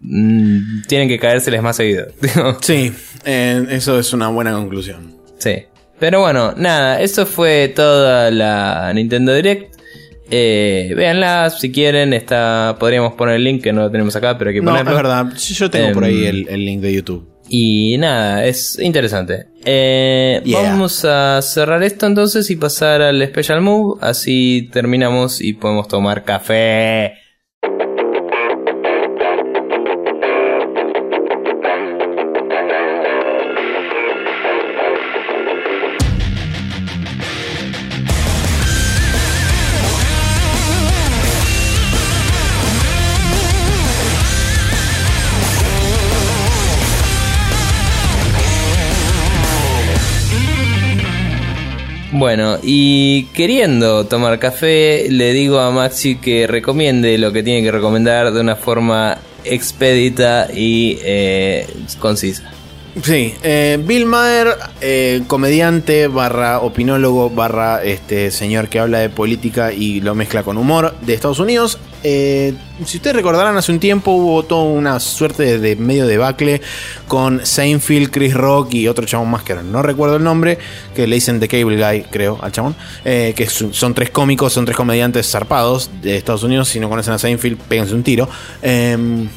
Mm, 0.01 0.83
tienen 0.87 1.07
que 1.07 1.19
caérseles 1.19 1.61
más 1.61 1.75
seguido. 1.75 2.07
sí, 2.61 2.93
eh, 3.25 3.65
eso 3.71 3.99
es 3.99 4.13
una 4.13 4.29
buena 4.29 4.53
conclusión. 4.53 5.15
Sí. 5.37 5.65
Pero 5.99 6.19
bueno, 6.21 6.53
nada, 6.57 7.01
eso 7.01 7.25
fue 7.25 7.69
toda 7.69 8.29
la 8.29 8.91
Nintendo 8.93 9.33
Direct. 9.33 9.74
Eh, 10.31 10.93
véanla 10.95 11.49
si 11.51 11.71
quieren, 11.71 12.13
está, 12.13 12.75
podríamos 12.79 13.13
poner 13.13 13.35
el 13.35 13.43
link 13.43 13.61
que 13.63 13.71
no 13.73 13.81
lo 13.83 13.91
tenemos 13.91 14.15
acá, 14.15 14.37
pero 14.37 14.49
hay 14.49 14.55
que 14.55 14.61
No, 14.61 14.71
ponerlo. 14.71 14.91
es 14.91 14.97
verdad. 14.97 15.25
Yo 15.37 15.69
tengo 15.69 15.93
por 15.93 16.03
ahí 16.05 16.23
Em, 16.25 16.29
el, 16.29 16.47
el 16.49 16.65
link 16.65 16.81
de 16.81 16.93
YouTube. 16.93 17.27
Y 17.47 17.97
nada, 17.99 18.43
es 18.45 18.79
interesante. 18.79 19.47
Eh, 19.65 20.41
Yeah. 20.43 20.61
Vamos 20.63 21.05
a 21.05 21.41
cerrar 21.43 21.83
esto 21.83 22.07
entonces 22.07 22.49
y 22.49 22.55
pasar 22.55 23.01
al 23.03 23.23
Special 23.27 23.61
Move. 23.61 23.99
Así 24.01 24.69
terminamos 24.73 25.41
y 25.41 25.53
podemos 25.53 25.87
tomar 25.87 26.23
café. 26.23 27.13
Bueno, 52.17 52.59
y 52.63 53.25
queriendo 53.33 54.05
tomar 54.05 54.39
café, 54.39 55.07
le 55.09 55.33
digo 55.33 55.59
a 55.59 55.69
Maxi 55.71 56.15
que 56.15 56.47
recomiende 56.47 57.17
lo 57.17 57.33
que 57.33 57.43
tiene 57.43 57.61
que 57.61 57.73
recomendar 57.73 58.31
de 58.31 58.39
una 58.39 58.55
forma 58.55 59.17
expedita 59.43 60.47
y 60.53 60.97
eh, 61.03 61.67
concisa. 61.99 62.49
Sí, 63.03 63.35
eh, 63.43 63.77
Bill 63.85 64.05
Maher, 64.05 64.47
eh, 64.79 65.23
comediante 65.27 66.07
barra 66.07 66.61
opinólogo 66.61 67.29
barra 67.29 67.83
este 67.83 68.31
señor 68.31 68.69
que 68.69 68.79
habla 68.79 68.99
de 68.99 69.09
política 69.09 69.73
y 69.73 69.99
lo 69.99 70.15
mezcla 70.15 70.43
con 70.43 70.57
humor 70.57 70.95
de 71.01 71.15
Estados 71.15 71.39
Unidos. 71.39 71.79
Eh, 72.07 72.53
si 72.85 72.97
ustedes 72.97 73.15
recordarán, 73.15 73.57
hace 73.57 73.71
un 73.71 73.79
tiempo 73.79 74.11
hubo 74.11 74.43
toda 74.43 74.61
una 74.61 74.99
suerte 74.99 75.57
de, 75.57 75.75
medio 75.75 76.05
debacle 76.05 76.61
con 77.07 77.43
Seinfeld, 77.43 78.11
Chris 78.11 78.35
Rock 78.35 78.75
y 78.75 78.87
otro 78.87 79.07
chabón 79.07 79.31
más 79.31 79.41
que 79.41 79.55
no 79.55 79.81
recuerdo 79.81 80.17
el 80.17 80.23
nombre, 80.23 80.59
que 80.93 81.07
le 81.07 81.15
dicen 81.15 81.39
The 81.39 81.47
Cable 81.47 81.77
Guy, 81.77 82.03
creo, 82.11 82.37
al 82.43 82.51
chabón. 82.51 82.75
eh, 83.05 83.33
que 83.35 83.47
son, 83.49 83.73
son 83.73 83.95
tres 83.95 84.11
cómicos, 84.11 84.53
son 84.53 84.65
tres 84.65 84.77
comediantes 84.77 85.27
zarpados 85.31 85.89
de 86.03 86.15
Estados 86.15 86.43
Unidos. 86.43 86.69
Si 86.69 86.79
no 86.79 86.89
conocen 86.89 87.15
a 87.15 87.17
Seinfeld, 87.17 87.57
péguense 87.57 87.95
un 87.95 88.03
tiro. 88.03 88.29
Em, 88.61 89.27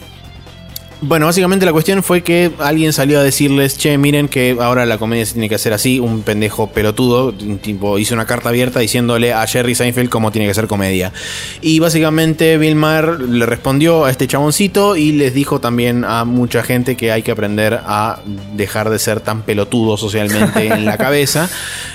bueno, 1.01 1.27
básicamente 1.27 1.65
la 1.65 1.73
cuestión 1.73 2.03
fue 2.03 2.23
que 2.23 2.51
alguien 2.59 2.93
salió 2.93 3.21
a 3.21 3.23
decirles, 3.23 3.79
che, 3.79 3.97
miren 3.99 4.27
que 4.27 4.57
ahora 4.61 4.85
la 4.85 4.99
comedia 4.99 5.25
se 5.25 5.35
tiene 5.35 5.49
que 5.49 5.55
hacer 5.55 5.73
así, 5.73 6.01
un 6.01 6.23
pendejo 6.23 6.71
pelotudo, 6.71 7.33
un 7.41 7.59
tipo 7.59 7.99
hizo 7.99 8.15
una 8.15 8.27
carta 8.27 8.49
abierta 8.49 8.81
diciéndole 8.81 9.33
a 9.33 9.47
Jerry 9.47 9.75
Seinfeld 9.77 10.09
cómo 10.09 10.33
tiene 10.33 10.49
que 10.49 10.55
ser 10.55 10.67
comedia. 10.67 11.13
Y 11.61 11.79
básicamente 11.79 12.59
Bill 12.59 12.75
Maher 12.75 13.21
le 13.21 13.47
respondió 13.47 14.07
a 14.07 14.11
este 14.11 14.27
chaboncito 14.27 14.97
y 14.97 15.13
les 15.13 15.35
dijo 15.35 15.61
también 15.61 16.05
a 16.05 16.25
mucha 16.25 16.65
gente 16.65 16.97
que 16.97 17.13
hay 17.13 17.23
que 17.23 17.31
aprender 17.31 17.81
a 17.85 18.19
dejar 18.57 18.91
de 18.91 18.99
ser 18.99 19.21
tan 19.21 19.43
pelotudo 19.43 19.97
socialmente 19.97 20.67
en 20.67 20.85
la 20.85 20.99
cabeza 20.99 21.49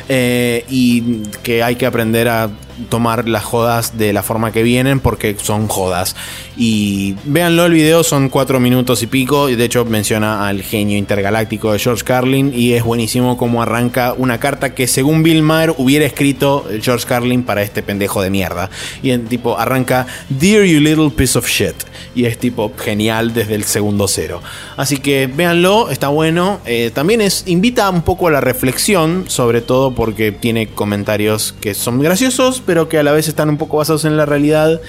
eh, 0.07 0.65
y 0.69 1.23
que 1.43 1.61
hay 1.61 1.75
que 1.75 1.85
aprender 1.85 2.29
a 2.29 2.49
tomar 2.89 3.27
las 3.27 3.43
jodas 3.43 3.97
de 3.97 4.13
la 4.13 4.23
forma 4.23 4.51
que 4.51 4.63
vienen 4.63 4.99
porque 4.99 5.35
son 5.39 5.67
jodas. 5.67 6.15
Y 6.57 7.15
véanlo, 7.25 7.65
el 7.65 7.73
video 7.73 8.03
son 8.03 8.29
cuatro 8.29 8.59
minutos 8.59 9.03
y 9.03 9.07
pico. 9.07 9.49
Y 9.49 9.55
de 9.55 9.65
hecho 9.65 9.85
menciona 9.85 10.47
al 10.47 10.61
genio 10.61 10.97
intergaláctico 10.97 11.73
de 11.73 11.79
George 11.79 12.03
Carlin. 12.03 12.53
Y 12.55 12.73
es 12.73 12.83
buenísimo 12.83 13.37
cómo 13.37 13.61
arranca 13.61 14.13
una 14.17 14.39
carta 14.39 14.73
que 14.73 14.87
según 14.87 15.23
Bill 15.23 15.41
Maher 15.41 15.73
hubiera 15.77 16.05
escrito 16.05 16.65
George 16.81 17.05
Carlin 17.07 17.43
para 17.43 17.63
este 17.63 17.83
pendejo 17.83 18.21
de 18.21 18.29
mierda. 18.29 18.69
Y 19.01 19.11
en 19.11 19.25
tipo 19.25 19.57
arranca 19.57 20.07
Dear 20.29 20.65
you 20.65 20.79
little 20.79 21.09
piece 21.09 21.37
of 21.37 21.47
shit. 21.47 21.75
Y 22.15 22.25
es 22.25 22.37
tipo 22.37 22.71
genial 22.77 23.33
desde 23.33 23.55
el 23.55 23.63
segundo 23.63 24.07
cero. 24.07 24.41
Así 24.77 24.97
que 24.97 25.27
véanlo, 25.27 25.89
está 25.89 26.09
bueno. 26.09 26.59
Eh, 26.65 26.91
también 26.93 27.21
es, 27.21 27.43
invita 27.47 27.89
un 27.89 28.03
poco 28.03 28.27
a 28.27 28.31
la 28.31 28.41
reflexión, 28.41 29.25
sobre 29.27 29.61
todo 29.61 29.93
porque 29.93 30.31
tiene 30.31 30.67
comentarios 30.67 31.53
que 31.59 31.73
son 31.73 31.99
graciosos, 31.99 32.61
pero 32.65 32.89
que 32.89 32.97
a 32.99 33.03
la 33.03 33.11
vez 33.11 33.27
están 33.27 33.49
un 33.49 33.57
poco 33.57 33.77
basados 33.77 34.05
en 34.05 34.17
la 34.17 34.25
realidad. 34.25 34.81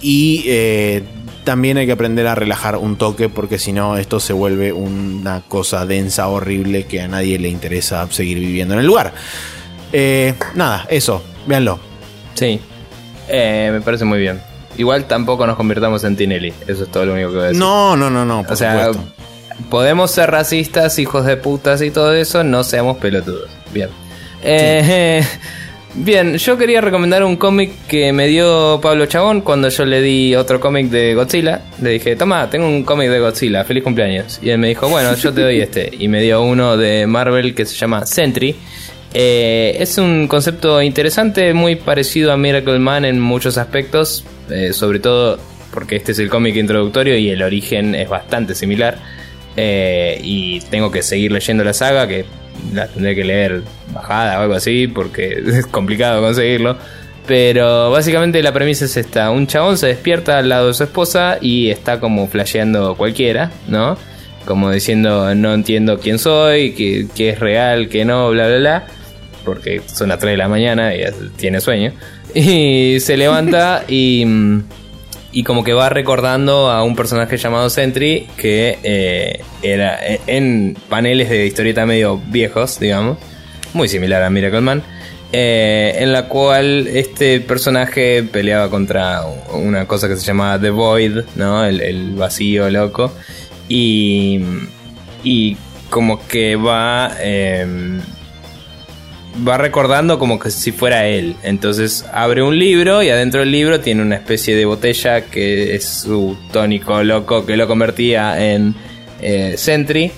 Y 0.00 0.44
eh, 0.46 1.02
también 1.44 1.76
hay 1.78 1.86
que 1.86 1.92
aprender 1.92 2.26
a 2.26 2.34
relajar 2.34 2.76
un 2.76 2.96
toque, 2.96 3.28
porque 3.28 3.58
si 3.58 3.72
no, 3.72 3.96
esto 3.96 4.20
se 4.20 4.32
vuelve 4.32 4.72
una 4.72 5.42
cosa 5.48 5.86
densa, 5.86 6.28
horrible, 6.28 6.84
que 6.86 7.00
a 7.00 7.08
nadie 7.08 7.38
le 7.38 7.48
interesa 7.48 8.06
seguir 8.10 8.38
viviendo 8.38 8.74
en 8.74 8.80
el 8.80 8.86
lugar. 8.86 9.12
Eh, 9.92 10.34
nada, 10.54 10.86
eso, 10.90 11.22
véanlo. 11.46 11.78
Sí, 12.34 12.60
Eh, 13.30 13.70
me 13.72 13.80
parece 13.80 14.04
muy 14.04 14.18
bien. 14.20 14.40
Igual 14.76 15.06
tampoco 15.06 15.46
nos 15.46 15.56
convirtamos 15.56 16.04
en 16.04 16.16
Tinelli, 16.16 16.52
eso 16.66 16.84
es 16.84 16.90
todo 16.90 17.04
lo 17.06 17.14
único 17.14 17.30
que 17.30 17.34
voy 17.34 17.44
a 17.44 17.48
decir. 17.48 17.58
No, 17.60 17.96
no, 17.96 18.08
no, 18.10 18.24
no, 18.24 18.42
por 18.44 18.52
o 18.52 18.56
sea, 18.56 18.86
supuesto. 18.86 19.12
podemos 19.70 20.10
ser 20.12 20.30
racistas, 20.30 20.98
hijos 21.00 21.26
de 21.26 21.36
putas 21.36 21.82
y 21.82 21.90
todo 21.90 22.14
eso, 22.14 22.44
no 22.44 22.62
seamos 22.64 22.96
pelotudos. 22.98 23.50
Bien. 23.74 23.88
Eh, 24.42 25.22
bien, 26.04 26.36
yo 26.36 26.56
quería 26.56 26.80
recomendar 26.80 27.24
un 27.24 27.36
cómic 27.36 27.72
que 27.86 28.12
me 28.12 28.26
dio 28.26 28.80
Pablo 28.82 29.06
Chabón 29.06 29.40
cuando 29.40 29.68
yo 29.68 29.84
le 29.84 30.00
di 30.00 30.34
otro 30.34 30.60
cómic 30.60 30.88
de 30.88 31.14
Godzilla. 31.14 31.62
Le 31.80 31.90
dije, 31.90 32.16
toma, 32.16 32.48
tengo 32.50 32.66
un 32.66 32.84
cómic 32.84 33.10
de 33.10 33.20
Godzilla, 33.20 33.64
feliz 33.64 33.84
cumpleaños. 33.84 34.38
Y 34.42 34.50
él 34.50 34.58
me 34.58 34.68
dijo, 34.68 34.88
bueno, 34.88 35.14
yo 35.14 35.32
te 35.32 35.42
doy 35.42 35.60
este. 35.60 35.90
Y 35.98 36.08
me 36.08 36.22
dio 36.22 36.42
uno 36.42 36.76
de 36.76 37.06
Marvel 37.06 37.54
que 37.54 37.64
se 37.64 37.76
llama 37.76 38.06
Sentry. 38.06 38.56
Eh, 39.14 39.76
es 39.80 39.98
un 39.98 40.28
concepto 40.28 40.82
interesante, 40.82 41.54
muy 41.54 41.76
parecido 41.76 42.32
a 42.32 42.36
Miracle 42.36 42.78
Man 42.78 43.04
en 43.04 43.20
muchos 43.20 43.56
aspectos, 43.56 44.24
eh, 44.50 44.72
sobre 44.72 45.00
todo 45.00 45.38
porque 45.72 45.96
este 45.96 46.12
es 46.12 46.18
el 46.18 46.28
cómic 46.28 46.56
introductorio 46.56 47.16
y 47.16 47.30
el 47.30 47.42
origen 47.42 47.94
es 47.94 48.08
bastante 48.08 48.54
similar. 48.54 48.98
Eh, 49.56 50.20
y 50.22 50.60
tengo 50.70 50.90
que 50.90 51.02
seguir 51.02 51.32
leyendo 51.32 51.64
la 51.64 51.72
saga, 51.72 52.06
que 52.06 52.24
la 52.72 52.86
tendré 52.86 53.14
que 53.14 53.24
leer 53.24 53.62
bajada 53.92 54.38
o 54.38 54.42
algo 54.42 54.54
así, 54.54 54.86
porque 54.86 55.42
es 55.46 55.66
complicado 55.66 56.20
conseguirlo. 56.20 56.76
Pero 57.26 57.90
básicamente 57.90 58.42
la 58.42 58.52
premisa 58.52 58.86
es 58.86 58.96
esta: 58.96 59.30
un 59.30 59.46
chabón 59.46 59.76
se 59.76 59.88
despierta 59.88 60.38
al 60.38 60.48
lado 60.48 60.68
de 60.68 60.74
su 60.74 60.84
esposa 60.84 61.38
y 61.40 61.70
está 61.70 62.00
como 62.00 62.26
flasheando 62.28 62.96
cualquiera, 62.96 63.50
¿no? 63.68 63.96
Como 64.46 64.70
diciendo, 64.70 65.34
no 65.34 65.52
entiendo 65.52 65.98
quién 65.98 66.18
soy, 66.18 66.72
que, 66.72 67.06
que 67.14 67.30
es 67.30 67.38
real, 67.38 67.88
que 67.88 68.04
no, 68.04 68.30
bla, 68.30 68.46
bla, 68.46 68.56
bla. 68.56 68.86
Porque 69.44 69.82
son 69.86 70.08
las 70.08 70.18
3 70.18 70.32
de 70.32 70.36
la 70.38 70.48
mañana 70.48 70.94
y 70.94 71.04
tiene 71.36 71.60
sueño. 71.60 71.92
Y 72.34 73.00
se 73.00 73.16
levanta 73.16 73.84
y, 73.88 74.22
mm, 74.26 74.62
y 75.32 75.42
como 75.44 75.62
que 75.62 75.72
va 75.72 75.88
recordando 75.88 76.70
a 76.70 76.82
un 76.82 76.96
personaje 76.96 77.36
llamado 77.36 77.68
Sentry 77.68 78.26
que 78.36 78.78
eh, 78.82 79.44
era 79.62 79.98
eh, 80.06 80.20
en 80.26 80.76
paneles 80.88 81.28
de 81.28 81.46
historieta 81.46 81.84
medio 81.84 82.18
viejos, 82.18 82.80
digamos, 82.80 83.18
muy 83.74 83.88
similar 83.88 84.22
a 84.22 84.30
Miracle 84.30 84.62
Man, 84.62 84.82
eh, 85.32 85.96
en 85.98 86.12
la 86.12 86.28
cual 86.28 86.86
este 86.86 87.40
personaje 87.40 88.22
peleaba 88.22 88.70
contra 88.70 89.24
una 89.52 89.86
cosa 89.86 90.08
que 90.08 90.16
se 90.16 90.24
llamaba 90.24 90.58
The 90.58 90.70
Void, 90.70 91.18
¿no? 91.36 91.64
El, 91.64 92.14
vacío 92.14 92.70
loco. 92.70 93.12
Y, 93.68 94.40
y 95.22 95.56
como 95.90 96.26
que 96.26 96.56
va... 96.56 97.12
va 99.46 99.58
recordando 99.58 100.18
como 100.18 100.38
que 100.38 100.50
si 100.50 100.72
fuera 100.72 101.06
él. 101.06 101.36
Entonces 101.42 102.04
abre 102.12 102.42
un 102.42 102.58
libro 102.58 103.02
y 103.02 103.10
adentro 103.10 103.40
del 103.40 103.52
libro 103.52 103.80
tiene 103.80 104.02
una 104.02 104.16
especie 104.16 104.56
de 104.56 104.64
botella 104.64 105.22
que 105.22 105.74
es 105.74 105.84
su 105.84 106.36
tónico 106.52 107.02
loco 107.02 107.44
que 107.46 107.56
lo 107.56 107.66
convertía 107.66 108.52
en 108.52 108.74
eh, 109.20 109.54
Sentry. 109.56 110.10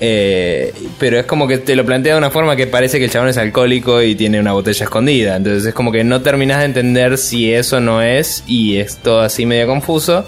Eh, 0.00 0.72
pero 1.00 1.18
es 1.18 1.26
como 1.26 1.48
que 1.48 1.58
te 1.58 1.74
lo 1.74 1.84
plantea 1.84 2.12
de 2.12 2.18
una 2.18 2.30
forma 2.30 2.54
que 2.54 2.68
parece 2.68 2.98
que 2.98 3.06
el 3.06 3.10
chabón 3.10 3.30
es 3.30 3.36
alcohólico 3.36 4.00
y 4.00 4.14
tiene 4.14 4.38
una 4.38 4.52
botella 4.52 4.84
escondida. 4.84 5.36
Entonces 5.36 5.66
es 5.66 5.74
como 5.74 5.90
que 5.90 6.04
no 6.04 6.22
terminas 6.22 6.60
de 6.60 6.66
entender 6.66 7.18
si 7.18 7.52
eso 7.52 7.80
no 7.80 8.00
es 8.02 8.44
y 8.46 8.76
es 8.76 8.98
todo 8.98 9.20
así 9.20 9.44
medio 9.46 9.66
confuso. 9.66 10.24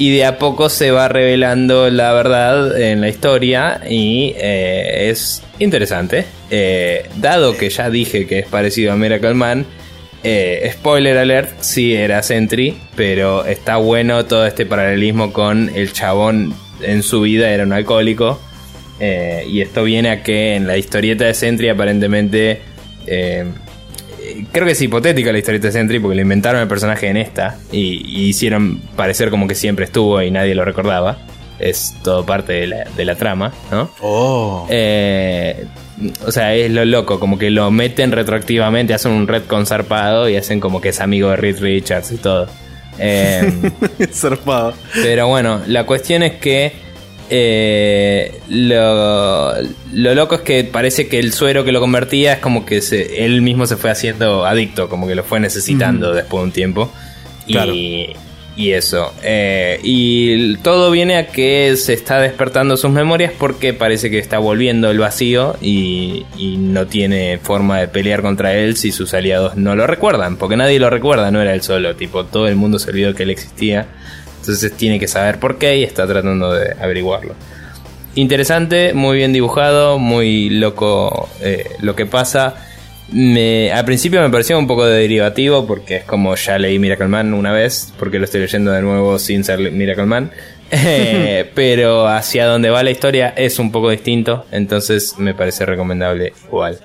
Y 0.00 0.16
de 0.16 0.24
a 0.24 0.38
poco 0.38 0.70
se 0.70 0.90
va 0.92 1.08
revelando 1.08 1.90
la 1.90 2.14
verdad 2.14 2.80
en 2.80 3.02
la 3.02 3.10
historia 3.10 3.82
y 3.86 4.32
eh, 4.38 5.10
es 5.10 5.42
interesante. 5.58 6.24
Eh, 6.50 7.04
dado 7.16 7.54
que 7.58 7.68
ya 7.68 7.90
dije 7.90 8.26
que 8.26 8.38
es 8.38 8.46
parecido 8.46 8.94
a 8.94 8.96
Miracle 8.96 9.34
Man, 9.34 9.66
eh, 10.24 10.70
spoiler 10.72 11.18
alert, 11.18 11.50
sí 11.60 11.94
era 11.94 12.22
Sentry, 12.22 12.78
pero 12.96 13.44
está 13.44 13.76
bueno 13.76 14.24
todo 14.24 14.46
este 14.46 14.64
paralelismo 14.64 15.34
con 15.34 15.70
el 15.74 15.92
chabón 15.92 16.54
en 16.80 17.02
su 17.02 17.20
vida 17.20 17.50
era 17.50 17.64
un 17.64 17.74
alcohólico. 17.74 18.40
y 18.98 19.60
esto 19.60 19.84
viene 19.84 20.08
a 20.08 20.22
que 20.22 20.54
en 20.54 20.66
la 20.66 20.78
historieta 20.78 21.26
de 21.26 21.34
Sentry 21.34 21.68
aparentemente 21.68 22.62
creo 24.52 24.66
que 24.66 24.72
es 24.72 24.82
hipotética 24.82 25.32
la 25.32 25.38
historieta 25.38 25.68
de 25.68 25.72
Sentry 25.72 25.98
porque 25.98 26.16
le 26.16 26.22
inventaron 26.22 26.60
el 26.60 26.68
personaje 26.68 27.08
en 27.08 27.16
esta 27.16 27.58
y, 27.72 28.02
y 28.06 28.28
hicieron 28.28 28.80
parecer 28.96 29.30
como 29.30 29.46
que 29.46 29.54
siempre 29.54 29.84
estuvo 29.84 30.20
y 30.22 30.30
nadie 30.30 30.54
lo 30.54 30.64
recordaba. 30.64 31.18
Es 31.58 31.94
todo 32.02 32.24
parte 32.24 32.54
de 32.54 32.66
la, 32.68 32.84
de 32.96 33.04
la 33.04 33.16
trama, 33.16 33.52
¿no? 33.70 33.90
Oh. 34.00 34.66
Eh, 34.70 35.66
o 36.26 36.32
sea, 36.32 36.54
es 36.54 36.70
lo 36.70 36.84
loco, 36.86 37.20
como 37.20 37.38
que 37.38 37.50
lo 37.50 37.70
meten 37.70 38.12
retroactivamente, 38.12 38.94
hacen 38.94 39.12
un 39.12 39.28
red 39.28 39.42
zarpado 39.66 40.28
y 40.28 40.36
hacen 40.36 40.58
como 40.60 40.80
que 40.80 40.88
es 40.88 41.00
amigo 41.00 41.28
de 41.30 41.36
Reed 41.36 41.60
Richards 41.60 42.12
y 42.12 42.16
todo. 42.16 42.48
Eh, 42.98 43.52
Zarpado. 44.12 44.74
pero 45.02 45.28
bueno, 45.28 45.60
la 45.66 45.84
cuestión 45.84 46.22
es 46.22 46.34
que 46.34 46.72
eh, 47.30 48.40
lo, 48.48 49.52
lo 49.92 50.14
loco 50.14 50.34
es 50.36 50.40
que 50.42 50.64
parece 50.64 51.08
que 51.08 51.18
el 51.18 51.32
suero 51.32 51.64
que 51.64 51.72
lo 51.72 51.80
convertía 51.80 52.34
es 52.34 52.38
como 52.40 52.66
que 52.66 52.80
se- 52.82 53.24
él 53.24 53.40
mismo 53.42 53.66
se 53.66 53.76
fue 53.76 53.90
haciendo 53.90 54.44
adicto, 54.44 54.88
como 54.88 55.06
que 55.06 55.14
lo 55.14 55.24
fue 55.24 55.40
necesitando 55.40 56.12
después 56.12 56.40
de 56.40 56.44
un 56.44 56.52
tiempo. 56.52 56.92
Claro. 57.46 57.72
Y, 57.74 58.10
y 58.56 58.72
eso. 58.72 59.12
eh, 59.22 59.80
y 59.82 60.56
todo 60.56 60.90
viene 60.90 61.16
a 61.16 61.28
que 61.28 61.76
se 61.76 61.94
está 61.94 62.20
despertando 62.20 62.76
sus 62.76 62.90
memorias 62.90 63.32
porque 63.38 63.72
parece 63.72 64.10
que 64.10 64.18
está 64.18 64.38
volviendo 64.38 64.90
el 64.90 64.98
vacío 64.98 65.56
y, 65.62 66.26
y 66.36 66.56
no 66.58 66.86
tiene 66.86 67.38
forma 67.42 67.80
de 67.80 67.88
pelear 67.88 68.20
contra 68.22 68.54
él 68.54 68.76
si 68.76 68.92
sus 68.92 69.14
aliados 69.14 69.56
no 69.56 69.74
lo 69.76 69.86
recuerdan. 69.86 70.36
Porque 70.36 70.56
nadie 70.56 70.78
lo 70.78 70.90
recuerda, 70.90 71.30
no 71.30 71.40
era 71.40 71.54
él 71.54 71.62
solo. 71.62 71.94
Tipo, 71.96 72.24
todo 72.26 72.48
el 72.48 72.56
mundo 72.56 72.78
se 72.78 72.90
olvidó 72.90 73.14
que 73.14 73.22
él 73.22 73.30
existía. 73.30 73.86
Entonces 74.40 74.72
tiene 74.72 74.98
que 74.98 75.06
saber 75.06 75.38
por 75.38 75.58
qué 75.58 75.76
y 75.78 75.84
está 75.84 76.06
tratando 76.06 76.52
de 76.52 76.74
averiguarlo. 76.80 77.34
Interesante, 78.14 78.92
muy 78.92 79.18
bien 79.18 79.32
dibujado, 79.32 79.98
muy 79.98 80.50
loco 80.50 81.28
eh, 81.40 81.70
lo 81.80 81.94
que 81.94 82.06
pasa. 82.06 82.54
Me, 83.12 83.72
al 83.72 83.84
principio 83.84 84.20
me 84.20 84.30
pareció 84.30 84.58
un 84.58 84.66
poco 84.66 84.84
de 84.86 85.00
derivativo 85.00 85.66
porque 85.66 85.96
es 85.96 86.04
como 86.04 86.34
ya 86.36 86.58
leí 86.58 86.78
Miracle 86.78 87.08
Man 87.08 87.34
una 87.34 87.52
vez, 87.52 87.92
porque 87.98 88.18
lo 88.18 88.24
estoy 88.24 88.40
leyendo 88.40 88.72
de 88.72 88.82
nuevo 88.82 89.18
sin 89.18 89.44
ser 89.44 89.58
Miracle 89.70 90.06
Man. 90.06 90.30
Eh, 90.72 91.50
pero 91.56 92.06
hacia 92.06 92.46
donde 92.46 92.70
va 92.70 92.84
la 92.84 92.92
historia 92.92 93.34
es 93.36 93.58
un 93.58 93.72
poco 93.72 93.90
distinto, 93.90 94.46
entonces 94.52 95.18
me 95.18 95.34
parece 95.34 95.66
recomendable 95.66 96.32
igual. 96.46 96.78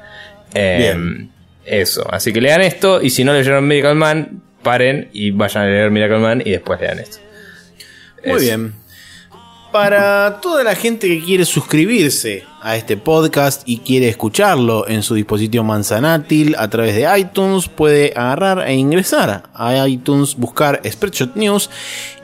Eh, 0.56 0.78
Bien. 0.80 1.30
Eso, 1.64 2.04
así 2.12 2.34
que 2.34 2.42
lean 2.42 2.62
esto 2.62 3.00
y 3.04 3.12
si 3.12 3.24
no 3.24 3.32
leyeron 3.32 3.68
Miracle 3.68 3.94
Man, 3.94 4.42
paren 4.64 5.10
y 5.14 5.30
vayan 5.30 5.66
a 5.66 5.68
leer 5.68 5.92
Miracle 5.92 6.18
Man 6.18 6.42
y 6.44 6.50
después 6.50 6.82
lean 6.82 6.98
esto. 6.98 7.20
Muy 8.26 8.42
bien. 8.42 8.74
Para 9.72 10.40
toda 10.42 10.64
la 10.64 10.74
gente 10.74 11.08
que 11.08 11.22
quiere 11.22 11.44
suscribirse 11.44 12.46
a 12.62 12.78
este 12.78 12.96
podcast 12.96 13.64
y 13.66 13.80
quiere 13.80 14.08
escucharlo 14.08 14.88
en 14.88 15.04
su 15.04 15.16
dispositivo 15.16 15.66
manzanátil 15.66 16.56
a 16.58 16.70
través 16.70 16.96
de 16.96 17.20
iTunes, 17.20 17.68
puede 17.68 18.14
agarrar 18.16 18.68
e 18.70 18.74
ingresar 18.74 19.44
a 19.54 19.88
iTunes, 19.88 20.36
buscar 20.36 20.82
Spreadshot 20.90 21.36
News 21.36 21.70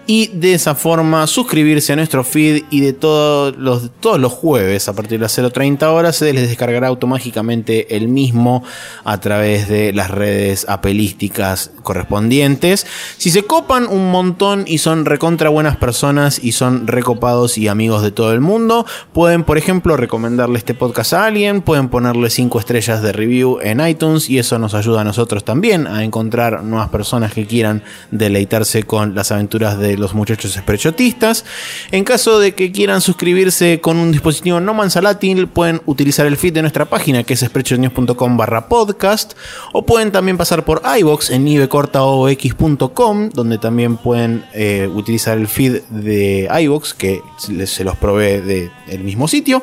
y 0.08 0.28
de 0.28 0.54
esa 0.54 0.76
forma 0.76 1.26
suscribirse 1.28 1.94
a 1.94 1.96
nuestro 1.96 2.24
feed 2.24 2.64
y 2.70 2.82
de 2.82 2.94
todos 2.94 3.56
los, 3.58 3.92
todos 4.00 4.20
los 4.20 4.32
jueves 4.32 4.90
a 4.90 4.94
partir 4.94 5.20
de 5.20 5.24
las 5.24 5.38
0.30 5.38 5.84
horas 5.84 6.16
se 6.16 6.34
les 6.34 6.50
descargará 6.50 6.88
automáticamente 6.88 7.96
el 7.96 8.08
mismo 8.08 8.64
a 9.04 9.20
través 9.20 9.68
de 9.70 9.94
las 9.94 10.10
redes 10.10 10.66
apelísticas 10.68 11.72
correspondientes. 11.84 12.88
Si 13.18 13.32
se 13.32 13.44
copan 13.44 13.88
un 13.88 14.12
montón 14.12 14.66
y 14.68 14.80
son 14.80 15.06
recontra 15.06 15.50
buenas 15.50 15.78
personas 15.78 16.44
y 16.44 16.54
son 16.54 16.88
recopados 16.88 17.58
y 17.58 17.68
amigos 17.68 18.02
de 18.02 18.12
todo 18.12 18.34
el 18.34 18.42
mundo, 18.42 18.86
pueden 19.14 19.44
por 19.44 19.58
ejemplo 19.58 19.98
recomendarle 19.98 20.58
este 20.58 20.74
podcast 20.74 21.14
a 21.14 21.26
alguien, 21.26 21.62
pueden 21.62 21.90
ponerle 21.90 22.30
5 22.30 22.60
estrellas 22.60 23.02
de 23.02 23.12
review 23.12 23.60
en 23.62 23.86
iTunes 23.86 24.30
y 24.30 24.40
eso 24.40 24.58
nos 24.60 24.74
ayuda 24.74 25.02
a 25.02 25.04
nosotros 25.04 25.44
también 25.44 25.88
a 25.88 26.04
encontrar 26.04 26.64
nuevas 26.64 26.90
personas 26.90 27.34
que 27.34 27.46
quieran 27.46 27.84
deleitarse 28.12 28.84
con 28.84 29.16
las 29.16 29.32
aventuras 29.32 29.78
de 29.78 29.91
los 29.98 30.14
muchachos 30.14 30.56
esprechotistas. 30.56 31.46
En 31.92 32.04
caso 32.04 32.40
de 32.40 32.54
que 32.54 32.72
quieran 32.72 33.02
suscribirse 33.02 33.80
con 33.82 33.98
un 33.98 34.12
dispositivo 34.12 34.60
no 34.60 34.74
mansalátil, 34.74 35.48
pueden 35.48 35.82
utilizar 35.86 36.26
el 36.26 36.38
feed 36.38 36.54
de 36.54 36.62
nuestra 36.62 36.86
página 36.86 37.24
que 37.24 37.34
es 37.34 37.40
sprechotnews.com 37.42 38.38
barra 38.38 38.68
podcast 38.68 39.34
o 39.74 39.86
pueden 39.86 40.12
también 40.12 40.38
pasar 40.38 40.66
por 40.66 40.82
iVox 41.00 41.30
en 41.30 41.44
nivecortaox.com 41.44 43.30
donde 43.30 43.58
también 43.58 43.98
pueden 43.98 44.46
eh, 44.54 44.90
utilizar 44.94 45.38
el 45.38 45.48
feed 45.48 45.82
de 45.90 46.50
iVox 46.62 46.94
que 46.94 47.22
se 47.38 47.84
los 47.84 47.98
provee 47.98 48.72
del 48.88 49.04
mismo 49.04 49.28
sitio. 49.28 49.62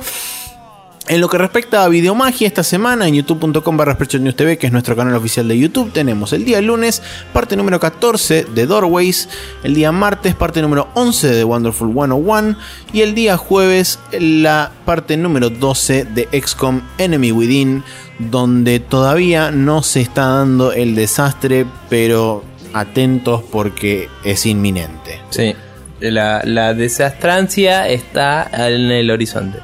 En 1.09 1.23
lo 1.23 1.29
que 1.31 1.39
respecta 1.39 1.85
a 1.85 1.89
Videomagia, 1.89 2.47
esta 2.47 2.63
semana 2.63 3.09
en 3.09 3.15
youtube.com 3.15 3.77
barra 3.79 3.97
News 4.21 4.37
TV, 4.37 4.59
que 4.59 4.67
es 4.67 4.73
nuestro 4.73 4.95
canal 4.95 5.15
oficial 5.15 5.49
de 5.49 5.59
YouTube, 5.59 5.91
tenemos 5.91 6.35
el 6.35 6.45
día 6.45 6.61
lunes, 6.61 7.03
parte 7.33 7.57
número 7.57 7.81
14 7.81 8.45
de 8.45 8.67
Doorways, 8.67 9.31
el 9.63 9.75
día 9.75 9.91
martes, 9.91 10.35
parte 10.35 10.61
número 10.61 10.89
11 10.93 11.29
de 11.29 11.45
Wonderful 11.45 11.95
101, 11.95 12.59
y 12.93 13.01
el 13.01 13.15
día 13.15 13.39
jueves, 13.39 13.99
la 14.13 14.71
parte 14.85 15.17
número 15.17 15.49
12 15.49 16.05
de 16.05 16.29
XCOM 16.43 16.83
Enemy 16.99 17.33
Within, 17.33 17.85
donde 18.19 18.79
todavía 18.79 19.51
no 19.51 19.83
se 19.83 20.03
está 20.03 20.27
dando 20.27 20.73
el 20.73 20.95
desastre, 20.95 21.65
pero 21.89 22.45
atentos 22.75 23.43
porque 23.51 24.11
es 24.25 24.45
inminente. 24.45 25.23
Sí, 25.31 25.55
la, 26.01 26.43
la 26.45 26.75
desastrancia 26.75 27.89
está 27.89 28.47
en 28.53 28.91
el 28.91 29.11
horizonte. 29.11 29.59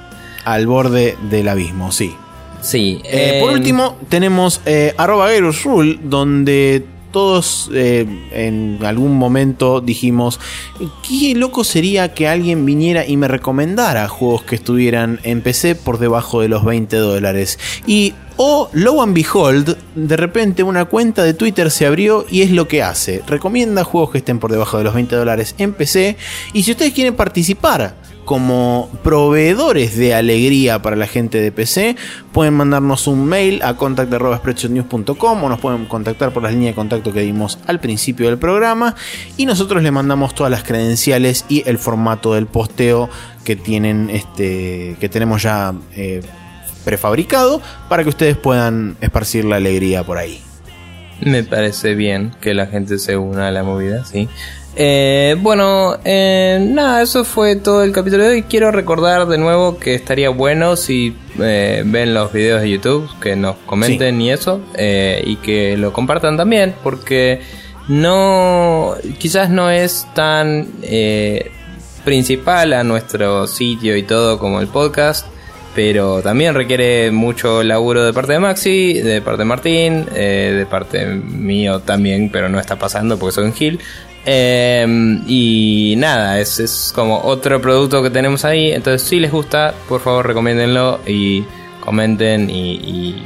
Al 0.44 0.66
borde 0.66 1.16
del 1.30 1.48
abismo, 1.48 1.92
sí. 1.92 2.14
Sí. 2.60 3.00
Eh, 3.04 3.38
por 3.40 3.50
em, 3.50 3.58
último, 3.58 3.96
tenemos 4.08 4.60
eh, 4.64 4.94
arroba 4.96 5.28
Rule, 5.64 5.98
donde 6.02 6.84
todos 7.14 7.70
eh, 7.72 8.04
en 8.32 8.80
algún 8.84 9.16
momento 9.16 9.80
dijimos, 9.80 10.40
qué 11.08 11.36
loco 11.36 11.62
sería 11.62 12.12
que 12.12 12.26
alguien 12.26 12.66
viniera 12.66 13.06
y 13.06 13.16
me 13.16 13.28
recomendara 13.28 14.08
juegos 14.08 14.42
que 14.42 14.56
estuvieran 14.56 15.20
en 15.22 15.40
PC 15.40 15.76
por 15.76 15.98
debajo 15.98 16.40
de 16.40 16.48
los 16.48 16.64
20 16.64 16.96
dólares. 16.96 17.60
Y, 17.86 18.14
oh, 18.36 18.68
lo 18.72 19.00
and 19.00 19.14
behold, 19.14 19.76
de 19.94 20.16
repente 20.16 20.64
una 20.64 20.86
cuenta 20.86 21.22
de 21.22 21.34
Twitter 21.34 21.70
se 21.70 21.86
abrió 21.86 22.26
y 22.28 22.42
es 22.42 22.50
lo 22.50 22.66
que 22.66 22.82
hace. 22.82 23.22
Recomienda 23.28 23.84
juegos 23.84 24.10
que 24.10 24.18
estén 24.18 24.40
por 24.40 24.50
debajo 24.50 24.78
de 24.78 24.82
los 24.82 24.94
20 24.94 25.14
dólares 25.14 25.54
en 25.58 25.72
PC. 25.72 26.16
Y 26.52 26.64
si 26.64 26.72
ustedes 26.72 26.94
quieren 26.94 27.14
participar 27.14 27.94
como 28.24 28.90
proveedores 29.02 29.96
de 29.96 30.14
alegría 30.14 30.80
para 30.82 30.96
la 30.96 31.06
gente 31.06 31.40
de 31.40 31.52
PC, 31.52 31.96
pueden 32.32 32.54
mandarnos 32.54 33.06
un 33.06 33.26
mail 33.26 33.62
a 33.62 33.74
contact.spreadshotnews.com 33.74 35.44
o 35.44 35.48
nos 35.48 35.60
pueden 35.60 35.86
contactar 35.86 36.32
por 36.32 36.42
las 36.42 36.52
líneas 36.52 36.72
de 36.72 36.76
contacto 36.76 37.12
que 37.12 37.20
dimos 37.20 37.58
al 37.66 37.80
principio 37.80 38.26
del 38.26 38.38
programa 38.38 38.94
y 39.36 39.46
nosotros 39.46 39.82
le 39.82 39.90
mandamos 39.90 40.34
todas 40.34 40.50
las 40.50 40.64
credenciales 40.64 41.44
y 41.48 41.62
el 41.68 41.78
formato 41.78 42.34
del 42.34 42.46
posteo 42.46 43.10
que 43.44 43.56
tienen 43.56 44.10
este 44.10 44.96
que 45.00 45.08
tenemos 45.08 45.42
ya 45.42 45.74
eh, 45.94 46.22
prefabricado 46.84 47.60
para 47.88 48.02
que 48.02 48.08
ustedes 48.08 48.36
puedan 48.36 48.96
esparcir 49.00 49.44
la 49.44 49.56
alegría 49.56 50.04
por 50.04 50.18
ahí. 50.18 50.40
Me 51.20 51.42
parece 51.44 51.94
bien 51.94 52.32
que 52.40 52.54
la 52.54 52.66
gente 52.66 52.98
se 52.98 53.16
una 53.16 53.48
a 53.48 53.50
la 53.50 53.62
movida, 53.62 54.04
sí. 54.04 54.28
Eh, 54.76 55.36
bueno, 55.40 55.96
eh, 56.04 56.58
nada, 56.60 57.02
eso 57.02 57.24
fue 57.24 57.56
todo 57.56 57.84
el 57.84 57.92
capítulo 57.92 58.24
de 58.24 58.30
hoy. 58.30 58.42
Quiero 58.42 58.72
recordar 58.72 59.26
de 59.26 59.38
nuevo 59.38 59.78
que 59.78 59.94
estaría 59.94 60.30
bueno 60.30 60.74
si 60.76 61.16
eh, 61.40 61.82
ven 61.86 62.12
los 62.12 62.32
videos 62.32 62.60
de 62.60 62.70
YouTube, 62.70 63.08
que 63.20 63.36
nos 63.36 63.56
comenten 63.66 64.20
y 64.20 64.32
eso, 64.32 64.60
eh, 64.76 65.22
y 65.24 65.36
que 65.36 65.76
lo 65.76 65.92
compartan 65.92 66.36
también, 66.36 66.74
porque 66.82 67.40
no, 67.86 68.94
quizás 69.18 69.50
no 69.50 69.70
es 69.70 70.08
tan 70.14 70.68
principal 72.04 72.72
a 72.72 72.82
nuestro 72.82 73.46
sitio 73.46 73.96
y 73.96 74.02
todo 74.02 74.38
como 74.38 74.60
el 74.60 74.66
podcast. 74.68 75.26
Pero 75.76 76.22
también 76.22 76.54
requiere 76.54 77.10
mucho 77.10 77.64
laburo 77.64 78.04
de 78.04 78.12
parte 78.12 78.34
de 78.34 78.38
Maxi, 78.38 78.92
de 78.92 79.20
parte 79.20 79.40
de 79.40 79.44
Martín, 79.44 80.06
de 80.06 80.66
parte 80.70 81.04
mío 81.04 81.80
también, 81.80 82.30
pero 82.30 82.48
no 82.48 82.60
está 82.60 82.76
pasando 82.78 83.18
porque 83.18 83.34
soy 83.34 83.44
un 83.46 83.54
Gil. 83.54 83.80
Eh, 84.26 84.86
y 85.26 85.94
nada, 85.98 86.40
es, 86.40 86.58
es 86.58 86.92
como 86.94 87.20
otro 87.20 87.60
producto 87.60 88.02
que 88.02 88.10
tenemos 88.10 88.44
ahí. 88.44 88.72
Entonces, 88.72 89.06
si 89.06 89.20
les 89.20 89.30
gusta, 89.30 89.74
por 89.88 90.00
favor, 90.00 90.26
recomiéndenlo 90.26 91.00
y 91.06 91.44
comenten 91.80 92.48
y, 92.48 92.72
y 92.74 93.22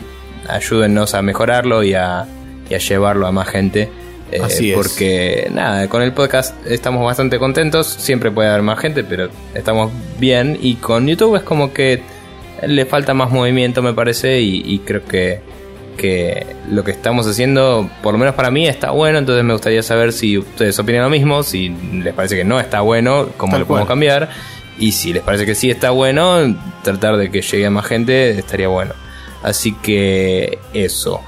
ayúdennos 0.48 1.14
a 1.14 1.22
mejorarlo 1.22 1.82
y 1.82 1.94
a, 1.94 2.26
y 2.68 2.74
a 2.74 2.78
llevarlo 2.78 3.26
a 3.26 3.32
más 3.32 3.48
gente. 3.48 3.88
Eh, 4.30 4.40
Así 4.42 4.70
es. 4.70 4.76
Porque 4.76 5.48
nada, 5.52 5.88
con 5.88 6.02
el 6.02 6.12
podcast 6.12 6.54
estamos 6.66 7.04
bastante 7.04 7.38
contentos. 7.38 7.86
Siempre 7.86 8.30
puede 8.30 8.48
haber 8.48 8.62
más 8.62 8.78
gente, 8.78 9.04
pero 9.04 9.28
estamos 9.54 9.90
bien. 10.18 10.58
Y 10.60 10.74
con 10.76 11.06
YouTube 11.06 11.36
es 11.36 11.42
como 11.42 11.72
que 11.72 12.02
le 12.66 12.84
falta 12.86 13.14
más 13.14 13.30
movimiento, 13.30 13.82
me 13.82 13.94
parece. 13.94 14.40
Y, 14.40 14.62
y 14.66 14.80
creo 14.80 15.04
que, 15.04 15.40
que 15.98 16.46
lo 16.70 16.82
que 16.82 16.92
estamos 16.92 17.26
haciendo, 17.26 17.90
por 18.02 18.14
lo 18.14 18.18
menos 18.18 18.34
para 18.34 18.50
mí, 18.50 18.66
está 18.66 18.92
bueno. 18.92 19.18
Entonces 19.18 19.44
me 19.44 19.52
gustaría 19.52 19.82
saber 19.82 20.14
si 20.14 20.38
ustedes 20.38 20.78
opinan 20.78 21.02
lo 21.02 21.10
mismo. 21.10 21.42
Si 21.42 21.68
les 21.68 22.14
parece 22.14 22.36
que 22.36 22.44
no 22.44 22.58
está 22.58 22.80
bueno, 22.80 23.28
cómo 23.36 23.52
Tal 23.52 23.60
lo 23.60 23.66
podemos 23.66 23.86
cual. 23.86 23.96
cambiar. 23.96 24.30
Y 24.78 24.92
si 24.92 25.12
les 25.12 25.22
parece 25.22 25.44
que 25.44 25.54
sí 25.54 25.70
está 25.70 25.90
bueno, 25.90 26.56
tratar 26.82 27.18
de 27.18 27.30
que 27.30 27.42
llegue 27.42 27.66
a 27.66 27.70
más 27.70 27.84
gente 27.84 28.30
estaría 28.30 28.68
bueno. 28.68 28.94
Así 29.42 29.72
que 29.74 30.58
eso. 30.72 31.20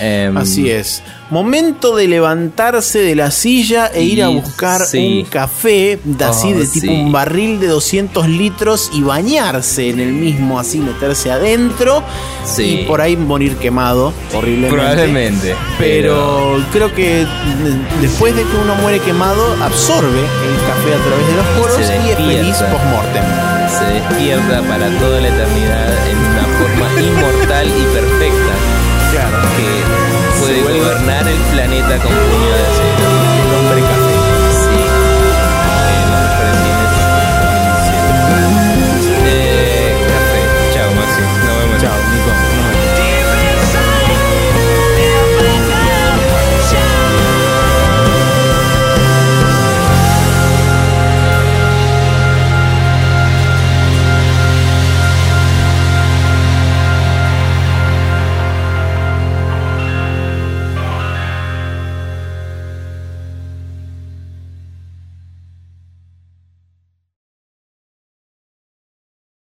Em, 0.00 0.36
Así 0.36 0.70
es. 0.70 1.02
Momento 1.28 1.94
de 1.94 2.08
levantarse 2.08 3.00
de 3.00 3.14
la 3.14 3.30
silla 3.30 3.88
e 3.94 4.02
ir 4.02 4.22
a 4.22 4.28
buscar 4.28 4.80
sí. 4.86 5.20
un 5.22 5.24
café, 5.30 6.00
de 6.02 6.24
así 6.24 6.52
Oh, 6.54 6.58
de 6.58 6.66
tipo 6.66 6.86
sí. 6.86 6.88
un 6.88 7.12
barril 7.12 7.60
de 7.60 7.66
200 7.68 8.26
litros 8.28 8.90
y 8.94 9.02
bañarse 9.02 9.90
en 9.90 10.00
el 10.00 10.12
mismo, 10.12 10.58
así 10.58 10.78
meterse 10.78 11.30
adentro 11.30 12.02
Sí. 12.44 12.80
y 12.80 12.84
por 12.86 13.00
ahí 13.00 13.16
morir 13.16 13.56
quemado 13.56 14.12
horriblemente. 14.34 14.74
Probablemente. 14.74 15.54
Pero 15.78 16.58
creo 16.72 16.92
que 16.94 17.26
después 18.00 18.34
de 18.34 18.42
que 18.42 18.56
uno 18.56 18.74
muere 18.76 18.98
quemado, 19.00 19.54
absorbe 19.62 20.18
el 20.18 20.56
café 20.66 20.94
a 20.94 21.04
través 21.04 21.26
de 21.28 21.36
los 21.36 21.46
poros 21.58 21.78
y 21.78 22.10
es 22.10 22.16
feliz 22.16 22.56
post-mortem. 22.56 23.24
se 23.68 23.84
despierta 23.94 24.62
para 24.62 24.88
toda 24.98 25.20
la 25.20 25.28
eternidad 25.28 26.08
en 26.08 26.16
una 26.18 26.44
forma 26.58 27.02
inmortal 27.02 27.68
y 27.68 27.94
perfecta 27.94 28.69
Gobernar 30.62 31.26
el 31.26 31.40
planeta 31.52 31.98
con 31.98 32.12
puño 32.12 32.54
de 32.54 32.66
acero. 32.66 33.29